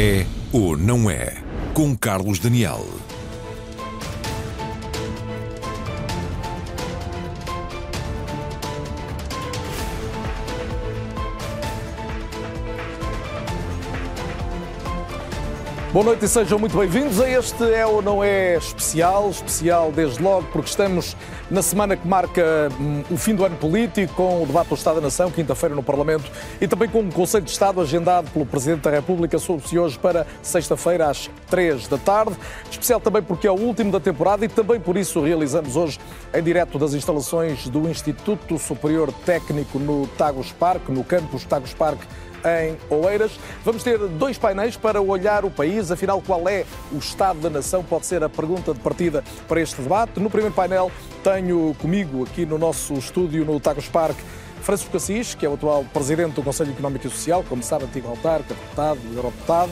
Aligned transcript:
É 0.00 0.24
ou 0.52 0.76
não 0.76 1.10
é? 1.10 1.34
Com 1.74 1.96
Carlos 1.96 2.38
Daniel. 2.38 2.86
Boa 15.92 16.04
noite 16.04 16.26
e 16.26 16.28
sejam 16.28 16.60
muito 16.60 16.78
bem-vindos 16.78 17.20
a 17.20 17.28
este 17.28 17.64
É 17.72 17.84
ou 17.84 18.00
Não 18.00 18.22
É 18.22 18.54
especial, 18.54 19.30
especial 19.30 19.90
desde 19.90 20.22
logo 20.22 20.46
porque 20.52 20.70
estamos 20.70 21.16
na 21.50 21.62
semana 21.62 21.96
que 21.96 22.06
marca 22.06 22.68
hum, 22.78 23.02
o 23.10 23.16
fim 23.16 23.34
do 23.34 23.44
ano 23.44 23.56
político, 23.56 24.14
com 24.14 24.42
o 24.42 24.46
debate 24.46 24.68
do 24.68 24.74
Estado 24.74 24.96
da 24.96 25.00
Nação, 25.02 25.30
quinta-feira 25.30 25.74
no 25.74 25.82
Parlamento, 25.82 26.30
e 26.60 26.68
também 26.68 26.88
com 26.88 27.00
o 27.00 27.12
Conselho 27.12 27.44
de 27.44 27.50
Estado 27.50 27.80
agendado 27.80 28.30
pelo 28.30 28.44
Presidente 28.44 28.82
da 28.82 28.90
República, 28.90 29.38
soube-se 29.38 29.78
hoje 29.78 29.98
para 29.98 30.26
sexta-feira 30.42 31.08
às 31.08 31.30
três 31.48 31.88
da 31.88 31.96
tarde. 31.96 32.36
Especial 32.70 33.00
também 33.00 33.22
porque 33.22 33.46
é 33.46 33.50
o 33.50 33.58
último 33.58 33.90
da 33.90 34.00
temporada 34.00 34.44
e 34.44 34.48
também 34.48 34.78
por 34.78 34.96
isso 34.96 35.22
realizamos 35.22 35.76
hoje 35.76 35.98
em 36.34 36.42
direto 36.42 36.78
das 36.78 36.92
instalações 36.92 37.68
do 37.68 37.88
Instituto 37.88 38.58
Superior 38.58 39.12
Técnico 39.24 39.78
no 39.78 40.06
Tagus 40.06 40.52
Park, 40.52 40.88
no 40.88 41.02
campus 41.02 41.44
Tagus 41.44 41.72
Park 41.72 42.00
em 42.44 42.76
Oeiras. 42.88 43.32
Vamos 43.64 43.82
ter 43.82 43.98
dois 43.98 44.38
painéis 44.38 44.76
para 44.76 45.00
olhar 45.00 45.44
o 45.44 45.50
país. 45.50 45.90
Afinal, 45.90 46.22
qual 46.22 46.48
é 46.48 46.64
o 46.92 46.98
estado 46.98 47.40
da 47.40 47.50
nação? 47.50 47.82
Pode 47.82 48.06
ser 48.06 48.22
a 48.22 48.28
pergunta 48.28 48.72
de 48.72 48.80
partida 48.80 49.24
para 49.46 49.60
este 49.60 49.80
debate. 49.80 50.20
No 50.20 50.30
primeiro 50.30 50.54
painel, 50.54 50.90
tenho 51.22 51.74
comigo 51.80 52.24
aqui 52.24 52.46
no 52.46 52.58
nosso 52.58 52.94
estúdio, 52.94 53.44
no 53.44 53.58
Tagus 53.58 53.88
Park, 53.88 54.16
Francisco 54.62 54.96
Assis, 54.96 55.34
que 55.34 55.46
é 55.46 55.48
o 55.48 55.54
atual 55.54 55.84
presidente 55.92 56.34
do 56.34 56.42
Conselho 56.42 56.70
Económico 56.70 57.06
e 57.06 57.10
Social, 57.10 57.44
como 57.48 57.62
sabe, 57.62 57.84
antigo 57.84 58.08
autarca, 58.08 58.54
deputado, 58.54 59.00
eurodeputado. 59.14 59.70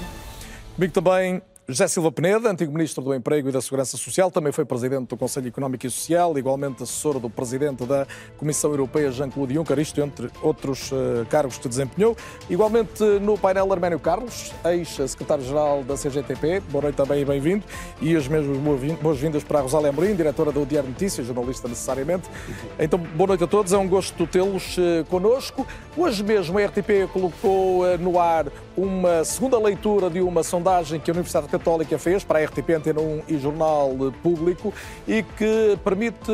Comigo 0.74 0.92
também 0.92 1.42
José 1.68 1.88
Silva 1.88 2.12
Peneda, 2.12 2.48
antigo 2.48 2.72
Ministro 2.72 3.02
do 3.02 3.12
Emprego 3.12 3.48
e 3.48 3.52
da 3.52 3.60
Segurança 3.60 3.96
Social, 3.96 4.30
também 4.30 4.52
foi 4.52 4.64
Presidente 4.64 5.08
do 5.08 5.16
Conselho 5.16 5.48
Económico 5.48 5.84
e 5.84 5.90
Social, 5.90 6.38
igualmente 6.38 6.84
assessor 6.84 7.18
do 7.18 7.28
Presidente 7.28 7.84
da 7.84 8.06
Comissão 8.36 8.70
Europeia, 8.70 9.10
Jean-Claude 9.10 9.54
Juncker, 9.54 9.80
isto 9.80 10.00
entre 10.00 10.30
outros 10.42 10.92
uh, 10.92 11.26
cargos 11.28 11.58
que 11.58 11.68
desempenhou. 11.68 12.16
Igualmente 12.48 13.02
no 13.20 13.36
painel 13.36 13.72
Arménio 13.72 13.98
Carlos, 13.98 14.52
ex-Secretário-Geral 14.64 15.82
da 15.82 15.96
CGTP, 15.96 16.60
boa 16.70 16.82
noite 16.82 16.94
também 16.94 17.22
e 17.22 17.24
bem-vindo, 17.24 17.64
e 18.00 18.14
as 18.14 18.28
mesmas 18.28 18.56
boas-vindas 19.02 19.42
para 19.42 19.58
a 19.58 19.62
Rosália 19.62 19.88
Amorim, 19.88 20.14
Diretora 20.14 20.52
do 20.52 20.64
Diário 20.64 20.88
Notícias, 20.88 21.26
jornalista 21.26 21.66
necessariamente. 21.66 22.30
Então, 22.78 22.96
boa 22.96 23.26
noite 23.26 23.42
a 23.42 23.46
todos, 23.48 23.72
é 23.72 23.76
um 23.76 23.88
gosto 23.88 24.24
tê-los 24.28 24.78
uh, 24.78 25.04
connosco. 25.10 25.66
Hoje 25.96 26.22
mesmo 26.22 26.60
a 26.60 26.64
RTP 26.64 27.10
colocou 27.12 27.80
uh, 27.82 27.98
no 27.98 28.20
ar 28.20 28.46
uma 28.76 29.24
segunda 29.24 29.58
leitura 29.58 30.10
de 30.10 30.20
uma 30.20 30.42
sondagem 30.42 31.00
que 31.00 31.10
a 31.10 31.14
Universidade 31.14 31.48
Católica 31.48 31.98
fez 31.98 32.22
para 32.22 32.38
a 32.38 32.44
RTP 32.44 32.70
Antena 32.76 33.00
1 33.00 33.22
e 33.26 33.38
Jornal 33.38 33.90
Público 34.22 34.72
e 35.08 35.22
que 35.22 35.78
permite 35.82 36.30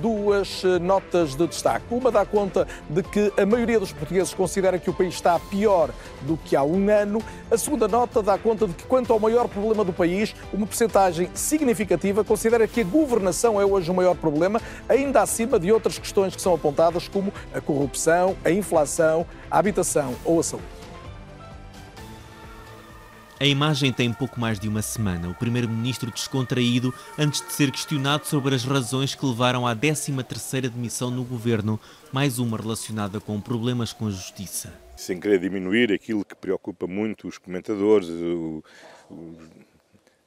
duas 0.00 0.62
notas 0.80 1.34
de 1.34 1.46
destaque. 1.48 1.86
Uma 1.90 2.12
dá 2.12 2.24
conta 2.24 2.66
de 2.88 3.02
que 3.02 3.32
a 3.36 3.44
maioria 3.44 3.80
dos 3.80 3.92
portugueses 3.92 4.32
considera 4.32 4.78
que 4.78 4.88
o 4.88 4.92
país 4.92 5.14
está 5.14 5.38
pior 5.38 5.90
do 6.22 6.36
que 6.36 6.54
há 6.54 6.62
um 6.62 6.88
ano. 6.88 7.20
A 7.50 7.58
segunda 7.58 7.88
nota 7.88 8.22
dá 8.22 8.38
conta 8.38 8.68
de 8.68 8.74
que, 8.74 8.84
quanto 8.84 9.12
ao 9.12 9.18
maior 9.18 9.48
problema 9.48 9.84
do 9.84 9.92
país, 9.92 10.34
uma 10.52 10.66
percentagem 10.66 11.28
significativa 11.34 12.22
considera 12.22 12.68
que 12.68 12.82
a 12.82 12.84
governação 12.84 13.60
é 13.60 13.64
hoje 13.64 13.90
o 13.90 13.94
maior 13.94 14.14
problema, 14.14 14.60
ainda 14.88 15.22
acima 15.22 15.58
de 15.58 15.72
outras 15.72 15.98
questões 15.98 16.36
que 16.36 16.42
são 16.42 16.54
apontadas, 16.54 17.08
como 17.08 17.32
a 17.52 17.60
corrupção, 17.60 18.36
a 18.44 18.50
inflação, 18.50 19.26
a 19.50 19.58
habitação 19.58 20.14
ou 20.24 20.38
a 20.38 20.42
saúde. 20.42 20.79
A 23.42 23.46
imagem 23.46 23.90
tem 23.90 24.12
pouco 24.12 24.38
mais 24.38 24.60
de 24.60 24.68
uma 24.68 24.82
semana. 24.82 25.30
O 25.30 25.34
primeiro-ministro 25.34 26.10
descontraído 26.10 26.92
antes 27.18 27.40
de 27.40 27.50
ser 27.54 27.70
questionado 27.70 28.26
sobre 28.26 28.54
as 28.54 28.64
razões 28.64 29.14
que 29.14 29.24
levaram 29.24 29.66
à 29.66 29.74
13ª 29.74 30.68
demissão 30.68 31.10
no 31.10 31.24
governo, 31.24 31.80
mais 32.12 32.38
uma 32.38 32.58
relacionada 32.58 33.18
com 33.18 33.40
problemas 33.40 33.94
com 33.94 34.08
a 34.08 34.10
justiça. 34.10 34.78
Sem 34.94 35.18
querer 35.18 35.38
diminuir 35.38 35.90
aquilo 35.90 36.22
que 36.22 36.34
preocupa 36.34 36.86
muito 36.86 37.28
os 37.28 37.38
comentadores, 37.38 38.10
o, 38.10 38.62
o, 39.10 39.34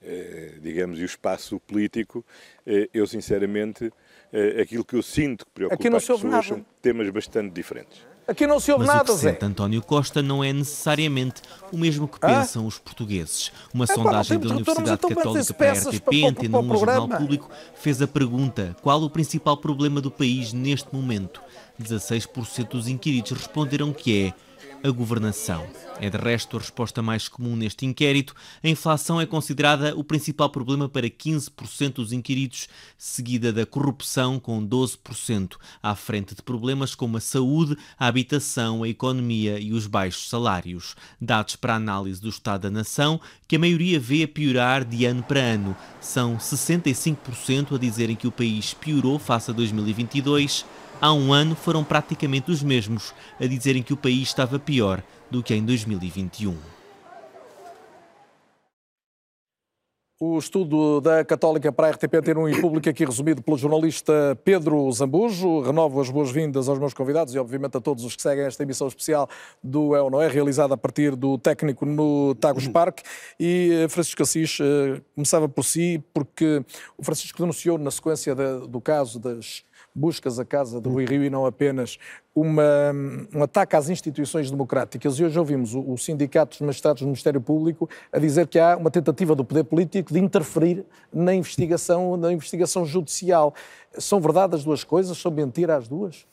eh, 0.01 0.53
digamos, 0.59 0.97
e 0.97 1.03
o 1.03 1.05
espaço 1.05 1.59
político, 1.59 2.25
eh, 2.65 2.89
eu 2.91 3.05
sinceramente, 3.05 3.93
eh, 4.33 4.59
aquilo 4.59 4.83
que 4.83 4.95
eu 4.95 5.03
sinto 5.03 5.45
que 5.45 5.51
preocupa 5.51 5.97
as 5.97 6.03
pessoas 6.03 6.23
nada. 6.23 6.41
são 6.41 6.65
temas 6.81 7.07
bastante 7.11 7.53
diferentes. 7.53 8.12
Aqui 8.27 8.47
não 8.47 8.59
se 8.59 8.71
ouve 8.71 8.85
Mas 8.85 8.95
nada, 8.95 9.11
o 9.11 9.15
que 9.15 9.21
sente 9.21 9.43
António 9.43 9.81
Costa 9.81 10.21
não 10.21 10.43
é 10.43 10.53
necessariamente 10.53 11.41
o 11.71 11.77
mesmo 11.77 12.07
que 12.07 12.19
pensam 12.19 12.63
ah? 12.63 12.67
os 12.67 12.79
portugueses. 12.79 13.51
Uma 13.73 13.83
é, 13.83 13.87
sondagem 13.87 14.39
da 14.39 14.49
Universidade 14.49 14.97
Católica 14.97 15.53
para 15.53 15.71
a 15.71 15.73
RTP, 15.73 16.25
Antena 16.29 16.59
1 16.59 16.77
Jornal 16.77 17.07
Público, 17.09 17.49
fez 17.75 18.01
a 18.01 18.07
pergunta 18.07 18.75
qual 18.81 19.01
o 19.03 19.09
principal 19.09 19.57
problema 19.57 19.99
do 19.99 20.09
país 20.09 20.53
neste 20.53 20.93
momento. 20.93 21.41
16% 21.81 22.69
dos 22.69 22.87
inquiridos 22.87 23.31
responderam 23.31 23.91
que 23.91 24.27
é 24.27 24.33
a 24.83 24.89
governação. 24.91 25.65
É 25.99 26.09
de 26.09 26.17
resto 26.17 26.57
a 26.57 26.59
resposta 26.59 27.01
mais 27.01 27.29
comum 27.29 27.55
neste 27.55 27.85
inquérito. 27.85 28.35
A 28.61 28.67
inflação 28.67 29.21
é 29.21 29.25
considerada 29.25 29.95
o 29.95 30.03
principal 30.03 30.49
problema 30.49 30.89
para 30.89 31.09
15% 31.09 31.93
dos 31.93 32.11
inquiridos, 32.11 32.67
seguida 32.97 33.53
da 33.53 33.65
corrupção 33.65 34.39
com 34.39 34.65
12%, 34.67 35.55
à 35.81 35.95
frente 35.95 36.35
de 36.35 36.41
problemas 36.41 36.93
como 36.93 37.15
a 37.15 37.21
saúde, 37.21 37.77
a 37.97 38.07
habitação, 38.07 38.83
a 38.83 38.89
economia 38.89 39.57
e 39.59 39.71
os 39.71 39.87
baixos 39.87 40.29
salários. 40.29 40.95
Dados 41.21 41.55
para 41.55 41.75
análise 41.75 42.19
do 42.19 42.29
Estado 42.29 42.63
da 42.63 42.69
Nação, 42.69 43.21
que 43.47 43.55
a 43.55 43.59
maioria 43.59 43.99
vê 43.99 44.23
a 44.23 44.27
piorar 44.27 44.83
de 44.83 45.05
ano 45.05 45.23
para 45.23 45.39
ano. 45.39 45.77
São 46.01 46.35
65% 46.37 47.75
a 47.75 47.79
dizerem 47.79 48.15
que 48.15 48.27
o 48.27 48.31
país 48.31 48.73
piorou 48.73 49.17
face 49.17 49.49
a 49.49 49.53
2022 49.53 50.65
há 51.03 51.13
um 51.13 51.33
ano 51.33 51.53
foram 51.53 51.83
praticamente 51.83 52.49
os 52.49 52.63
mesmos 52.63 53.13
a 53.37 53.45
dizerem 53.45 53.83
que 53.83 53.91
o 53.91 53.97
país 53.97 54.29
estava 54.29 54.57
pior 54.57 55.03
do 55.29 55.43
que 55.43 55.53
em 55.53 55.61
2021. 55.61 56.55
O 60.17 60.37
estudo 60.37 61.01
da 61.01 61.25
Católica 61.25 61.69
para 61.69 61.87
a 61.87 61.91
RTP 61.91 62.21
ter 62.23 62.37
um 62.37 62.47
e 62.47 62.61
público 62.61 62.87
aqui 62.87 63.03
resumido 63.03 63.41
pelo 63.41 63.57
jornalista 63.57 64.39
Pedro 64.45 64.89
Zambujo. 64.93 65.59
Renovo 65.59 65.99
as 65.99 66.09
boas-vindas 66.09 66.69
aos 66.69 66.79
meus 66.79 66.93
convidados 66.93 67.35
e, 67.35 67.39
obviamente, 67.39 67.75
a 67.75 67.81
todos 67.81 68.05
os 68.05 68.15
que 68.15 68.21
seguem 68.21 68.45
esta 68.45 68.63
emissão 68.63 68.87
especial 68.87 69.27
do 69.61 69.93
É 69.93 70.01
ou 70.01 70.09
Não 70.09 70.21
É, 70.21 70.29
realizada 70.29 70.75
a 70.75 70.77
partir 70.77 71.17
do 71.17 71.37
técnico 71.37 71.85
no 71.85 72.33
Tagus 72.35 72.69
Park. 72.69 72.99
E 73.37 73.83
eh, 73.83 73.89
Francisco 73.89 74.23
Assis 74.23 74.59
eh, 74.61 75.01
começava 75.13 75.49
por 75.49 75.65
si, 75.65 76.01
porque 76.13 76.63
o 76.97 77.03
Francisco 77.03 77.39
denunciou 77.39 77.77
na 77.77 77.91
sequência 77.91 78.33
do 78.33 78.79
caso 78.79 79.19
das 79.19 79.65
buscas 79.95 80.39
a 80.39 80.45
casa 80.45 80.81
de 80.81 80.89
Rui 80.89 81.05
Rio 81.05 81.23
e 81.23 81.29
não 81.29 81.45
apenas 81.45 81.97
uma, 82.35 82.91
um 83.33 83.43
ataque 83.43 83.75
às 83.75 83.89
instituições 83.89 84.49
democráticas. 84.49 85.19
E 85.19 85.23
hoje 85.23 85.37
ouvimos 85.37 85.75
o, 85.75 85.91
o 85.91 85.97
Sindicato 85.97 86.57
dos 86.57 86.61
Magistrados 86.61 87.01
do 87.01 87.05
Ministério 87.05 87.39
Público 87.39 87.89
a 88.11 88.19
dizer 88.19 88.47
que 88.47 88.57
há 88.57 88.75
uma 88.75 88.89
tentativa 88.89 89.35
do 89.35 89.45
poder 89.45 89.63
político 89.63 90.13
de 90.13 90.19
interferir 90.19 90.85
na 91.13 91.33
investigação, 91.33 92.17
na 92.17 92.31
investigação 92.31 92.85
judicial. 92.85 93.53
São 93.97 94.19
verdade 94.19 94.55
as 94.55 94.63
duas 94.63 94.83
coisas? 94.83 95.17
São 95.17 95.31
mentira 95.31 95.75
as 95.75 95.87
duas? 95.87 96.25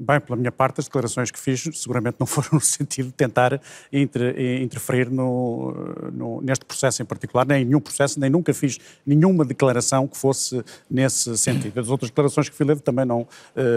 Bem, 0.00 0.20
pela 0.20 0.36
minha 0.36 0.52
parte, 0.52 0.78
as 0.78 0.84
declarações 0.84 1.30
que 1.30 1.38
fiz 1.38 1.68
seguramente 1.74 2.16
não 2.20 2.26
foram 2.26 2.50
no 2.54 2.60
sentido 2.60 3.06
de 3.06 3.14
tentar 3.14 3.60
inter, 3.92 4.34
interferir 4.62 5.10
no, 5.10 5.72
no, 6.12 6.40
neste 6.40 6.64
processo 6.64 7.02
em 7.02 7.04
particular, 7.04 7.44
nem 7.46 7.62
em 7.62 7.64
nenhum 7.64 7.80
processo, 7.80 8.20
nem 8.20 8.30
nunca 8.30 8.54
fiz 8.54 8.78
nenhuma 9.04 9.44
declaração 9.44 10.06
que 10.06 10.16
fosse 10.16 10.62
nesse 10.88 11.36
sentido. 11.36 11.80
As 11.80 11.88
outras 11.88 12.10
declarações 12.10 12.48
que 12.48 12.54
fui 12.54 12.64
ler 12.64 12.78
também 12.80 13.04
não 13.04 13.22
uh, 13.22 13.26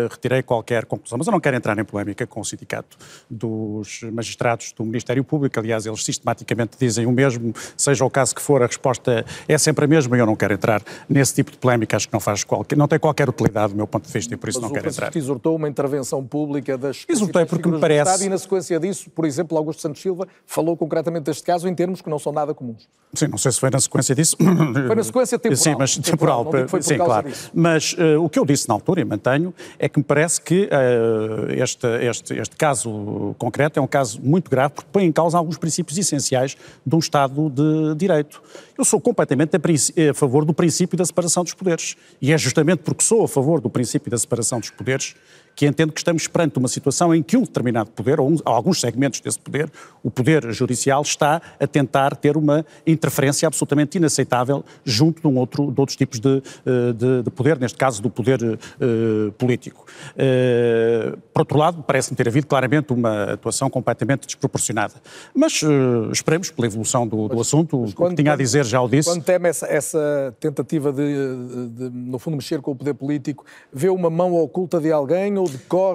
retirei 0.09 0.43
qualquer 0.43 0.85
conclusão, 0.85 1.17
mas 1.17 1.25
eu 1.25 1.31
não 1.31 1.39
quero 1.39 1.57
entrar 1.57 1.77
em 1.79 1.83
polémica 1.83 2.27
com 2.27 2.41
o 2.41 2.45
Sindicato 2.45 2.97
dos 3.29 4.01
Magistrados 4.11 4.73
do 4.73 4.85
Ministério 4.85 5.23
Público, 5.23 5.59
aliás, 5.59 5.85
eles 5.85 6.03
sistematicamente 6.03 6.77
dizem 6.79 7.05
o 7.05 7.11
mesmo, 7.11 7.53
seja 7.75 8.05
o 8.05 8.09
caso 8.09 8.35
que 8.35 8.41
for, 8.41 8.61
a 8.61 8.67
resposta 8.67 9.25
é 9.47 9.57
sempre 9.57 9.85
a 9.85 9.87
mesma 9.87 10.15
e 10.15 10.19
eu 10.19 10.25
não 10.25 10.35
quero 10.35 10.53
entrar 10.53 10.83
nesse 11.09 11.33
tipo 11.33 11.51
de 11.51 11.57
polémica, 11.57 11.97
acho 11.97 12.07
que 12.07 12.13
não 12.13 12.19
faz 12.19 12.43
qualquer, 12.43 12.77
não 12.77 12.87
tem 12.87 12.99
qualquer 12.99 13.27
utilidade 13.27 13.73
do 13.73 13.77
meu 13.77 13.87
ponto 13.87 14.05
de 14.05 14.13
vista 14.13 14.33
e 14.33 14.37
por 14.37 14.49
isso 14.49 14.61
mas 14.61 14.69
não 14.69 14.75
quero 14.75 14.89
entrar. 14.89 15.15
Exortou 15.15 15.55
uma 15.55 15.67
intervenção 15.67 16.10
intervenção 16.11 16.25
pública 16.25 16.77
das 16.77 17.05
Exultei 17.07 17.45
porque 17.45 17.69
me 17.69 17.79
parece... 17.79 18.25
e 18.25 18.29
na 18.29 18.37
sequência 18.37 18.79
disso, 18.79 19.09
por 19.09 19.25
exemplo, 19.25 19.57
Augusto 19.57 19.81
Santos 19.81 20.01
Silva 20.01 20.27
falou 20.45 20.75
concretamente 20.75 21.23
deste 21.23 21.43
caso 21.43 21.67
em 21.67 21.73
termos 21.73 22.01
que 22.01 22.09
não 22.09 22.19
são 22.19 22.31
nada 22.31 22.53
comuns. 22.53 22.87
Sim, 23.13 23.27
não 23.27 23.37
sei 23.37 23.51
se 23.51 23.59
foi 23.59 23.69
na 23.69 23.79
sequência 23.79 24.15
disso. 24.15 24.37
Foi 24.37 24.95
na 24.95 25.03
sequência 25.03 25.37
temporal. 25.37 25.63
Sim, 25.63 25.75
mas 25.77 25.97
temporal. 25.97 26.45
temporal 26.45 26.67
foi 26.67 26.81
sim, 26.81 26.97
claro. 26.97 27.27
Disso. 27.27 27.51
Mas 27.53 27.93
uh, 27.93 28.23
o 28.23 28.29
que 28.29 28.39
eu 28.39 28.45
disse 28.45 28.67
na 28.67 28.73
altura, 28.73 29.01
e 29.01 29.05
mantenho, 29.05 29.53
é 29.77 29.89
que 29.89 29.99
me 29.99 30.03
parece 30.03 30.41
que 30.41 30.63
uh, 30.63 31.51
este, 31.51 31.87
este, 32.05 32.33
este 32.35 32.55
caso 32.55 33.35
concreto 33.37 33.79
é 33.79 33.81
um 33.81 33.87
caso 33.87 34.19
muito 34.21 34.49
grave 34.49 34.73
porque 34.73 34.89
põe 34.91 35.03
em 35.03 35.11
causa 35.11 35.37
alguns 35.37 35.57
princípios 35.57 35.97
essenciais 35.97 36.55
de 36.85 36.95
um 36.95 36.99
Estado 36.99 37.49
de 37.49 37.95
Direito. 37.95 38.41
Eu 38.77 38.85
sou 38.85 38.99
completamente 38.99 39.55
a, 39.55 40.09
a 40.09 40.13
favor 40.13 40.45
do 40.45 40.53
princípio 40.53 40.97
da 40.97 41.05
separação 41.05 41.43
dos 41.43 41.53
poderes. 41.53 41.95
E 42.21 42.31
é 42.31 42.37
justamente 42.37 42.79
porque 42.79 43.03
sou 43.03 43.23
a 43.23 43.27
favor 43.27 43.59
do 43.59 43.69
princípio 43.69 44.09
da 44.09 44.17
separação 44.17 44.59
dos 44.59 44.69
poderes 44.69 45.15
que 45.55 45.65
entendo 45.65 45.91
que 45.91 45.99
estamos 45.99 46.27
perante 46.27 46.57
uma 46.57 46.67
situação 46.67 47.13
em 47.13 47.21
que 47.21 47.37
um 47.37 47.43
determinado 47.43 47.91
poder, 47.91 48.19
ou, 48.19 48.29
um, 48.29 48.37
ou 48.45 48.53
alguns 48.53 48.79
segmentos 48.79 49.19
desse 49.19 49.39
poder, 49.39 49.71
o 50.03 50.09
poder 50.09 50.51
judicial, 50.51 51.01
está 51.01 51.41
a 51.59 51.67
tentar 51.67 52.15
ter 52.15 52.37
uma 52.37 52.65
interferência 52.85 53.47
absolutamente 53.47 53.97
inaceitável 53.97 54.63
junto 54.83 55.21
de, 55.21 55.27
um 55.27 55.37
outro, 55.37 55.71
de 55.71 55.79
outros 55.79 55.95
tipos 55.95 56.19
de, 56.19 56.41
eh, 56.65 56.93
de, 56.93 57.23
de 57.23 57.29
poder, 57.31 57.59
neste 57.59 57.77
caso 57.77 58.01
do 58.01 58.09
poder 58.09 58.41
uh, 58.43 59.31
político. 59.33 59.85
Uh, 60.13 61.17
por 61.33 61.41
outro 61.41 61.57
lado, 61.57 61.83
parece-me 61.83 62.15
ter 62.15 62.27
havido 62.27 62.47
claramente 62.47 62.93
uma 62.93 63.33
atuação 63.33 63.69
completamente 63.69 64.25
desproporcionada. 64.25 64.93
Mas 65.33 65.61
uh, 65.61 66.11
esperemos 66.11 66.51
pela 66.51 66.67
evolução 66.67 67.07
do, 67.07 67.27
do 67.27 67.39
assunto, 67.39 67.83
o 67.83 68.09
que 68.09 68.15
tinha 68.15 68.33
a 68.33 68.35
dizer 68.35 68.65
já 68.65 68.81
o 68.81 68.89
disse. 68.89 69.09
Quando 69.09 69.23
teme 69.23 69.49
essa, 69.49 69.67
essa 69.67 70.35
tentativa 70.39 70.91
de, 70.91 71.69
de, 71.69 71.89
no 71.89 72.19
fundo, 72.19 72.37
mexer 72.37 72.61
com 72.61 72.71
o 72.71 72.75
poder 72.75 72.93
político, 72.93 73.45
vê 73.71 73.89
uma 73.89 74.09
mão 74.09 74.33
oculta 74.35 74.79
de 74.79 74.91
alguém 74.91 75.37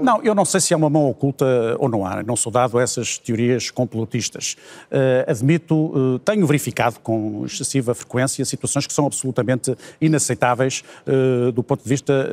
Não, 0.05 0.23
eu 0.23 0.35
não 0.35 0.45
sei 0.45 0.61
se 0.61 0.75
há 0.75 0.77
uma 0.77 0.91
mão 0.91 1.09
oculta 1.09 1.45
ou 1.79 1.89
não 1.89 2.07
há. 2.07 2.23
Não 2.23 2.37
sou 2.37 2.51
dado 2.53 2.79
a 2.79 2.83
essas 2.83 3.19
teorias 3.19 3.71
complotistas. 3.71 4.57
Uh, 4.91 5.31
admito, 5.31 5.75
uh, 5.75 6.19
tenho 6.21 6.47
verificado 6.47 7.01
com 7.01 7.45
excessiva 7.45 7.95
frequência 7.95 8.45
situações 8.45 8.87
que 8.87 8.93
são 8.93 9.07
absolutamente 9.07 9.77
inaceitáveis 10.01 10.83
uh, 11.07 11.53
do 11.53 11.63
ponto 11.63 11.83
de 11.83 11.89
vista 11.89 12.27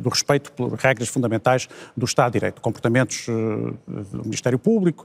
do 0.00 0.08
respeito 0.08 0.52
por 0.52 0.72
regras 0.74 1.08
fundamentais 1.08 1.68
do 1.96 2.04
Estado 2.04 2.32
de 2.32 2.38
Direito, 2.38 2.60
comportamentos 2.60 3.26
do 3.26 4.22
Ministério 4.24 4.58
Público, 4.58 5.04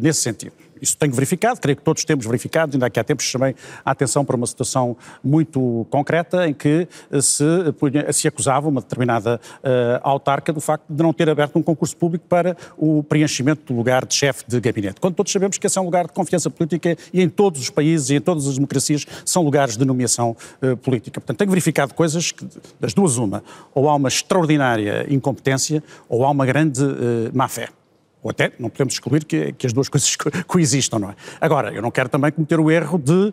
nesse 0.00 0.20
sentido. 0.20 0.52
Isso 0.80 0.96
tenho 0.96 1.12
verificado, 1.12 1.60
creio 1.60 1.76
que 1.76 1.82
todos 1.82 2.04
temos 2.04 2.26
verificado, 2.26 2.74
ainda 2.74 2.86
aqui 2.86 2.98
há 2.98 3.04
tempos 3.04 3.26
chamei 3.26 3.54
a 3.84 3.90
atenção 3.90 4.24
para 4.24 4.36
uma 4.36 4.46
situação 4.46 4.96
muito 5.22 5.86
concreta 5.90 6.48
em 6.48 6.54
que 6.54 6.88
eh, 7.10 7.20
se, 7.20 7.44
se 8.12 8.28
acusava 8.28 8.68
uma 8.68 8.80
determinada 8.80 9.40
uh, 9.58 10.00
autarca 10.02 10.52
do 10.52 10.60
facto 10.60 10.84
de 10.88 11.02
não 11.02 11.12
ter 11.12 11.28
aberto 11.28 11.56
um 11.56 11.62
concurso 11.62 11.96
público 11.96 12.24
para 12.28 12.56
o 12.76 13.02
preenchimento 13.02 13.72
do 13.72 13.76
lugar 13.76 14.04
de 14.06 14.14
chefe 14.14 14.44
de 14.46 14.60
gabinete, 14.60 15.00
quando 15.00 15.14
todos 15.14 15.32
sabemos 15.32 15.58
que 15.58 15.66
esse 15.66 15.78
é 15.78 15.80
um 15.80 15.84
lugar 15.84 16.06
de 16.06 16.12
confiança 16.12 16.50
política 16.50 16.96
e 17.12 17.22
em 17.22 17.28
todos 17.28 17.60
os 17.60 17.70
países 17.70 18.10
e 18.10 18.16
em 18.16 18.20
todas 18.20 18.46
as 18.46 18.54
democracias 18.54 19.06
são 19.24 19.42
lugares 19.42 19.76
de 19.76 19.84
nomeação 19.84 20.36
uh, 20.62 20.76
política. 20.76 21.20
Portanto, 21.20 21.38
tenho 21.38 21.50
verificado 21.50 21.94
coisas 21.94 22.32
que, 22.32 22.46
das 22.80 22.94
duas 22.94 23.16
uma, 23.16 23.42
ou 23.74 23.88
há 23.88 23.94
uma 23.94 24.08
extraordinária 24.08 25.06
incompetência 25.08 25.82
ou 26.08 26.24
há 26.24 26.30
uma 26.30 26.46
grande 26.46 26.82
uh, 26.82 27.30
má-fé. 27.32 27.68
Ou 28.22 28.30
até 28.30 28.52
não 28.58 28.68
podemos 28.68 28.94
excluir 28.94 29.24
que, 29.24 29.52
que, 29.52 29.66
as 29.66 29.72
duas 29.72 29.88
coisas 29.90 30.16
coexistam, 30.46 30.98
não 30.98 31.10
é? 31.10 31.14
Agora, 31.40 31.72
eu 31.72 31.80
não 31.80 31.90
quero 31.90 32.08
também 32.08 32.32
cometer 32.32 32.58
o 32.58 32.70
erro 32.70 32.98
de 32.98 33.12
uh, 33.12 33.32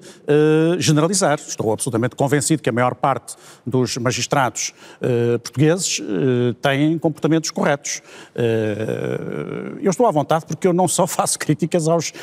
generalizar. 0.79 1.39
Estou 1.39 1.73
absolutamente 1.73 2.15
convencido 2.15 2.61
que 2.61 2.69
a 2.69 2.71
maior 2.71 2.93
parte 2.93 3.35
dos 3.65 3.97
magistrados 3.97 4.73
uh, 5.01 5.39
portugueses 5.39 5.99
uh, 5.99 6.53
têm 6.61 6.97
comportamentos 6.99 7.49
corretos. 7.49 8.01
eu 9.81 9.89
estou 9.89 10.05
à 10.05 10.11
vontade 10.11 10.45
porque 10.45 10.67
eu 10.67 10.73
não 10.73 10.87
só 10.87 11.07
faço 11.07 11.39
críticas 11.39 11.87
aos, 11.87 12.13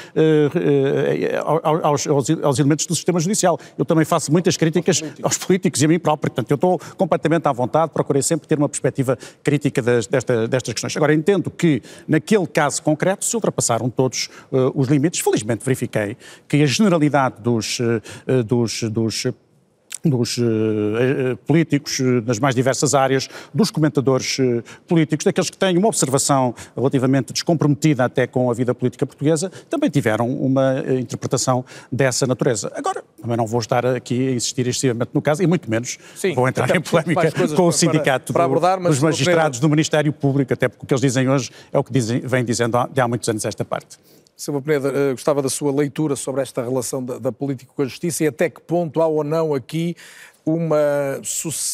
aos, 1.62 2.06
aos, 2.06 2.30
aos, 2.30 2.58
elementos 2.58 2.86
do 2.86 2.94
sistema 2.94 3.18
judicial, 3.18 3.58
eu 3.76 3.84
também 3.84 4.04
faço 4.04 4.30
muitas 4.30 4.56
críticas 4.56 5.00
políticos. 5.00 5.24
aos 5.24 5.38
políticos 5.38 5.82
e 5.82 5.84
a 5.84 5.88
mim 5.88 5.98
próprio. 5.98 6.30
Portanto, 6.30 6.50
eu 6.50 6.54
estou 6.54 6.78
completamente 6.96 7.46
à 7.46 7.52
vontade, 7.52 7.92
procurei 7.92 8.22
sempre 8.22 8.46
ter 8.46 8.58
uma 8.58 8.68
perspectiva 8.68 9.18
crítica 9.42 9.82
das, 9.82 10.06
desta, 10.06 10.46
destas 10.46 10.74
questões. 10.74 10.96
Agora, 10.96 11.14
entendo 11.14 11.50
que 11.50 11.82
naquele 12.06 12.46
caso 12.52 12.82
concreto 12.82 13.24
se 13.24 13.34
ultrapassaram 13.34 13.88
todos 13.90 14.28
uh, 14.50 14.72
os 14.74 14.88
limites. 14.88 15.20
Felizmente 15.20 15.64
verifiquei 15.64 16.16
que 16.46 16.62
a 16.62 16.66
generalidade 16.66 17.40
dos, 17.40 17.78
uh, 17.80 18.42
dos, 18.44 18.82
dos 18.84 19.26
dos 20.04 20.38
uh, 20.38 21.36
políticos 21.46 22.00
nas 22.26 22.38
mais 22.38 22.54
diversas 22.54 22.94
áreas, 22.94 23.28
dos 23.54 23.70
comentadores 23.70 24.38
uh, 24.38 24.62
políticos, 24.86 25.24
daqueles 25.24 25.50
que 25.50 25.56
têm 25.56 25.78
uma 25.78 25.88
observação 25.88 26.54
relativamente 26.76 27.32
descomprometida 27.32 28.04
até 28.04 28.26
com 28.26 28.50
a 28.50 28.54
vida 28.54 28.74
política 28.74 29.06
portuguesa, 29.06 29.50
também 29.70 29.90
tiveram 29.90 30.28
uma 30.28 30.80
uh, 30.80 30.98
interpretação 30.98 31.64
dessa 31.90 32.26
natureza. 32.26 32.72
Agora, 32.74 33.04
também 33.20 33.36
não 33.36 33.46
vou 33.46 33.60
estar 33.60 33.86
aqui 33.86 34.28
a 34.28 34.32
insistir 34.32 34.66
excessivamente 34.66 35.10
no 35.14 35.22
caso, 35.22 35.42
e 35.42 35.46
muito 35.46 35.70
menos 35.70 35.98
Sim, 36.16 36.34
vou 36.34 36.48
entrar 36.48 36.68
em 36.74 36.80
polémica 36.80 37.30
com 37.54 37.66
o 37.66 37.72
sindicato 37.72 38.32
para, 38.32 38.40
para 38.40 38.44
abordar, 38.44 38.80
do, 38.80 38.88
dos 38.88 38.98
magistrados 38.98 39.60
do 39.60 39.68
Ministério 39.68 40.12
Público, 40.12 40.52
até 40.52 40.68
porque 40.68 40.84
o 40.84 40.86
que 40.86 40.94
eles 40.94 41.00
dizem 41.00 41.28
hoje 41.28 41.50
é 41.72 41.78
o 41.78 41.84
que 41.84 41.92
dizem, 41.92 42.20
vem 42.20 42.44
dizendo 42.44 42.76
há, 42.76 42.88
há 42.96 43.08
muitos 43.08 43.28
anos 43.28 43.44
esta 43.44 43.64
parte. 43.64 43.98
Silva 44.42 44.60
Peneda, 44.60 44.88
uh, 44.88 45.10
gostava 45.12 45.40
da 45.40 45.48
sua 45.48 45.72
leitura 45.72 46.16
sobre 46.16 46.42
esta 46.42 46.62
relação 46.62 47.04
da, 47.04 47.16
da, 47.16 47.30
política 47.30 47.72
com 47.74 47.82
a 47.82 47.84
justiça 47.84 48.24
e 48.24 48.26
até 48.26 48.50
que 48.50 48.60
ponto 48.60 49.00
há 49.00 49.06
ou 49.06 49.22
não 49.22 49.54
aqui 49.54 49.94
uma, 50.44 51.20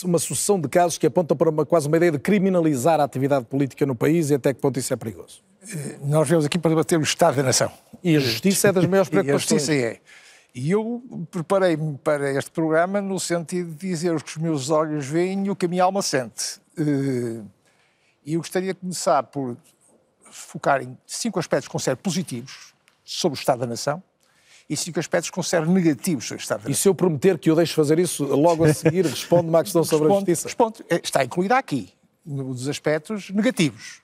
uma 0.04 0.18
sucessão 0.18 0.60
de 0.60 0.68
casos 0.68 0.98
que 0.98 1.06
apontam 1.06 1.34
para 1.34 1.48
uma, 1.48 1.64
quase 1.64 1.88
uma 1.88 1.96
ideia 1.96 2.12
de 2.12 2.18
criminalizar 2.18 3.00
a 3.00 3.04
atividade 3.04 3.46
política 3.46 3.86
no 3.86 3.94
país 3.94 4.28
e 4.28 4.34
até 4.34 4.52
que 4.52 4.60
ponto 4.60 4.78
isso 4.78 4.92
é 4.92 4.96
perigoso. 4.96 5.40
Eh, 5.62 5.96
nós 6.04 6.28
vemos 6.28 6.44
aqui 6.44 6.58
para 6.58 6.68
debater 6.68 6.98
o 6.98 7.02
Estado 7.02 7.36
da 7.36 7.42
Nação. 7.42 7.72
E 8.04 8.14
a 8.14 8.20
justiça 8.20 8.68
é 8.68 8.72
das 8.72 8.84
maiores 8.84 9.08
preocupações. 9.08 9.62
a 9.62 9.64
justiça 9.64 9.74
é. 9.74 9.98
E 10.54 10.70
eu 10.70 11.02
preparei-me 11.30 11.96
para 11.96 12.30
este 12.32 12.50
programa 12.50 13.00
no 13.00 13.18
sentido 13.18 13.70
de 13.70 13.88
dizer 13.88 14.14
o 14.14 14.22
que 14.22 14.30
os 14.30 14.36
meus 14.36 14.68
olhos 14.68 15.06
veem 15.06 15.46
e 15.46 15.50
o 15.50 15.56
que 15.56 15.64
a 15.64 15.68
minha 15.68 15.84
alma 15.84 16.02
sente. 16.02 16.60
Eh, 16.76 17.40
e 18.26 18.34
eu 18.34 18.40
gostaria 18.40 18.74
de 18.74 18.80
começar 18.80 19.22
por 19.22 19.56
focar 20.30 20.82
em 20.82 20.96
cinco 21.06 21.38
aspectos 21.38 21.68
que 21.68 21.72
considero 21.72 21.98
positivos 21.98 22.74
sobre 23.04 23.38
o 23.38 23.40
Estado 23.40 23.60
da 23.60 23.66
Nação 23.66 24.02
e 24.68 24.76
cinco 24.76 25.00
aspectos 25.00 25.30
que 25.30 25.34
considero 25.34 25.70
negativos 25.70 26.26
sobre 26.26 26.40
o 26.40 26.42
Estado 26.42 26.58
da 26.58 26.68
Nação. 26.68 26.72
E 26.72 26.74
se 26.74 26.88
eu 26.88 26.94
prometer 26.94 27.38
que 27.38 27.50
eu 27.50 27.56
deixo 27.56 27.74
fazer 27.74 27.98
isso 27.98 28.24
logo 28.24 28.64
a 28.64 28.74
seguir, 28.74 29.04
responde-me 29.06 29.56
à 29.56 29.62
questão 29.62 29.82
sobre 29.82 30.08
responde, 30.08 30.32
a 30.32 30.34
justiça? 30.34 30.84
É, 30.90 31.00
está 31.02 31.24
incluída 31.24 31.56
aqui, 31.56 31.92
nos 32.24 32.68
aspectos 32.68 33.30
negativos. 33.30 34.02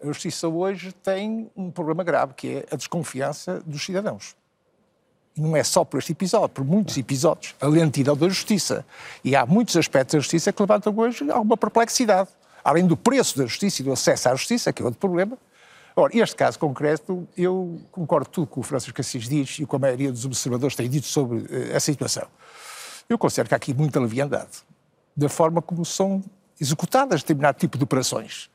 A 0.00 0.06
justiça 0.06 0.48
hoje 0.48 0.92
tem 0.92 1.50
um 1.56 1.70
problema 1.70 2.02
grave, 2.02 2.34
que 2.34 2.48
é 2.48 2.66
a 2.70 2.76
desconfiança 2.76 3.60
dos 3.64 3.84
cidadãos. 3.84 4.34
E 5.36 5.40
não 5.40 5.56
é 5.56 5.64
só 5.64 5.84
por 5.84 5.98
este 5.98 6.12
episódio, 6.12 6.48
por 6.50 6.64
muitos 6.64 6.96
episódios. 6.98 7.54
A 7.60 7.66
lentidão 7.66 8.16
da 8.16 8.28
justiça. 8.28 8.84
E 9.24 9.34
há 9.34 9.46
muitos 9.46 9.76
aspectos 9.76 10.14
da 10.14 10.18
justiça 10.20 10.52
que 10.52 10.60
levantam 10.60 10.92
hoje 10.96 11.30
alguma 11.30 11.56
perplexidade 11.56 12.28
além 12.64 12.86
do 12.86 12.96
preço 12.96 13.38
da 13.38 13.46
justiça 13.46 13.82
e 13.82 13.84
do 13.84 13.92
acesso 13.92 14.28
à 14.28 14.34
justiça, 14.34 14.72
que 14.72 14.82
é 14.82 14.84
outro 14.84 15.00
problema. 15.00 15.36
Ora, 15.94 16.16
este 16.16 16.36
caso 16.36 16.58
concreto, 16.58 17.28
eu 17.36 17.80
concordo 17.90 18.28
tudo 18.28 18.46
com 18.46 18.60
o 18.60 18.62
Francisco 18.62 19.00
Assis 19.00 19.28
diz 19.28 19.58
e 19.58 19.66
com 19.66 19.76
a 19.76 19.78
maioria 19.78 20.10
dos 20.10 20.24
observadores 20.24 20.74
têm 20.74 20.88
dito 20.88 21.06
sobre 21.06 21.38
uh, 21.38 21.46
essa 21.70 21.86
situação. 21.92 22.26
Eu 23.08 23.18
considero 23.18 23.48
que 23.48 23.54
há 23.54 23.56
aqui 23.56 23.74
muita 23.74 24.00
leviandade 24.00 24.62
da 25.14 25.28
forma 25.28 25.60
como 25.60 25.84
são 25.84 26.22
executadas 26.58 27.20
determinado 27.20 27.58
tipo 27.58 27.76
de 27.76 27.84
operações. 27.84 28.48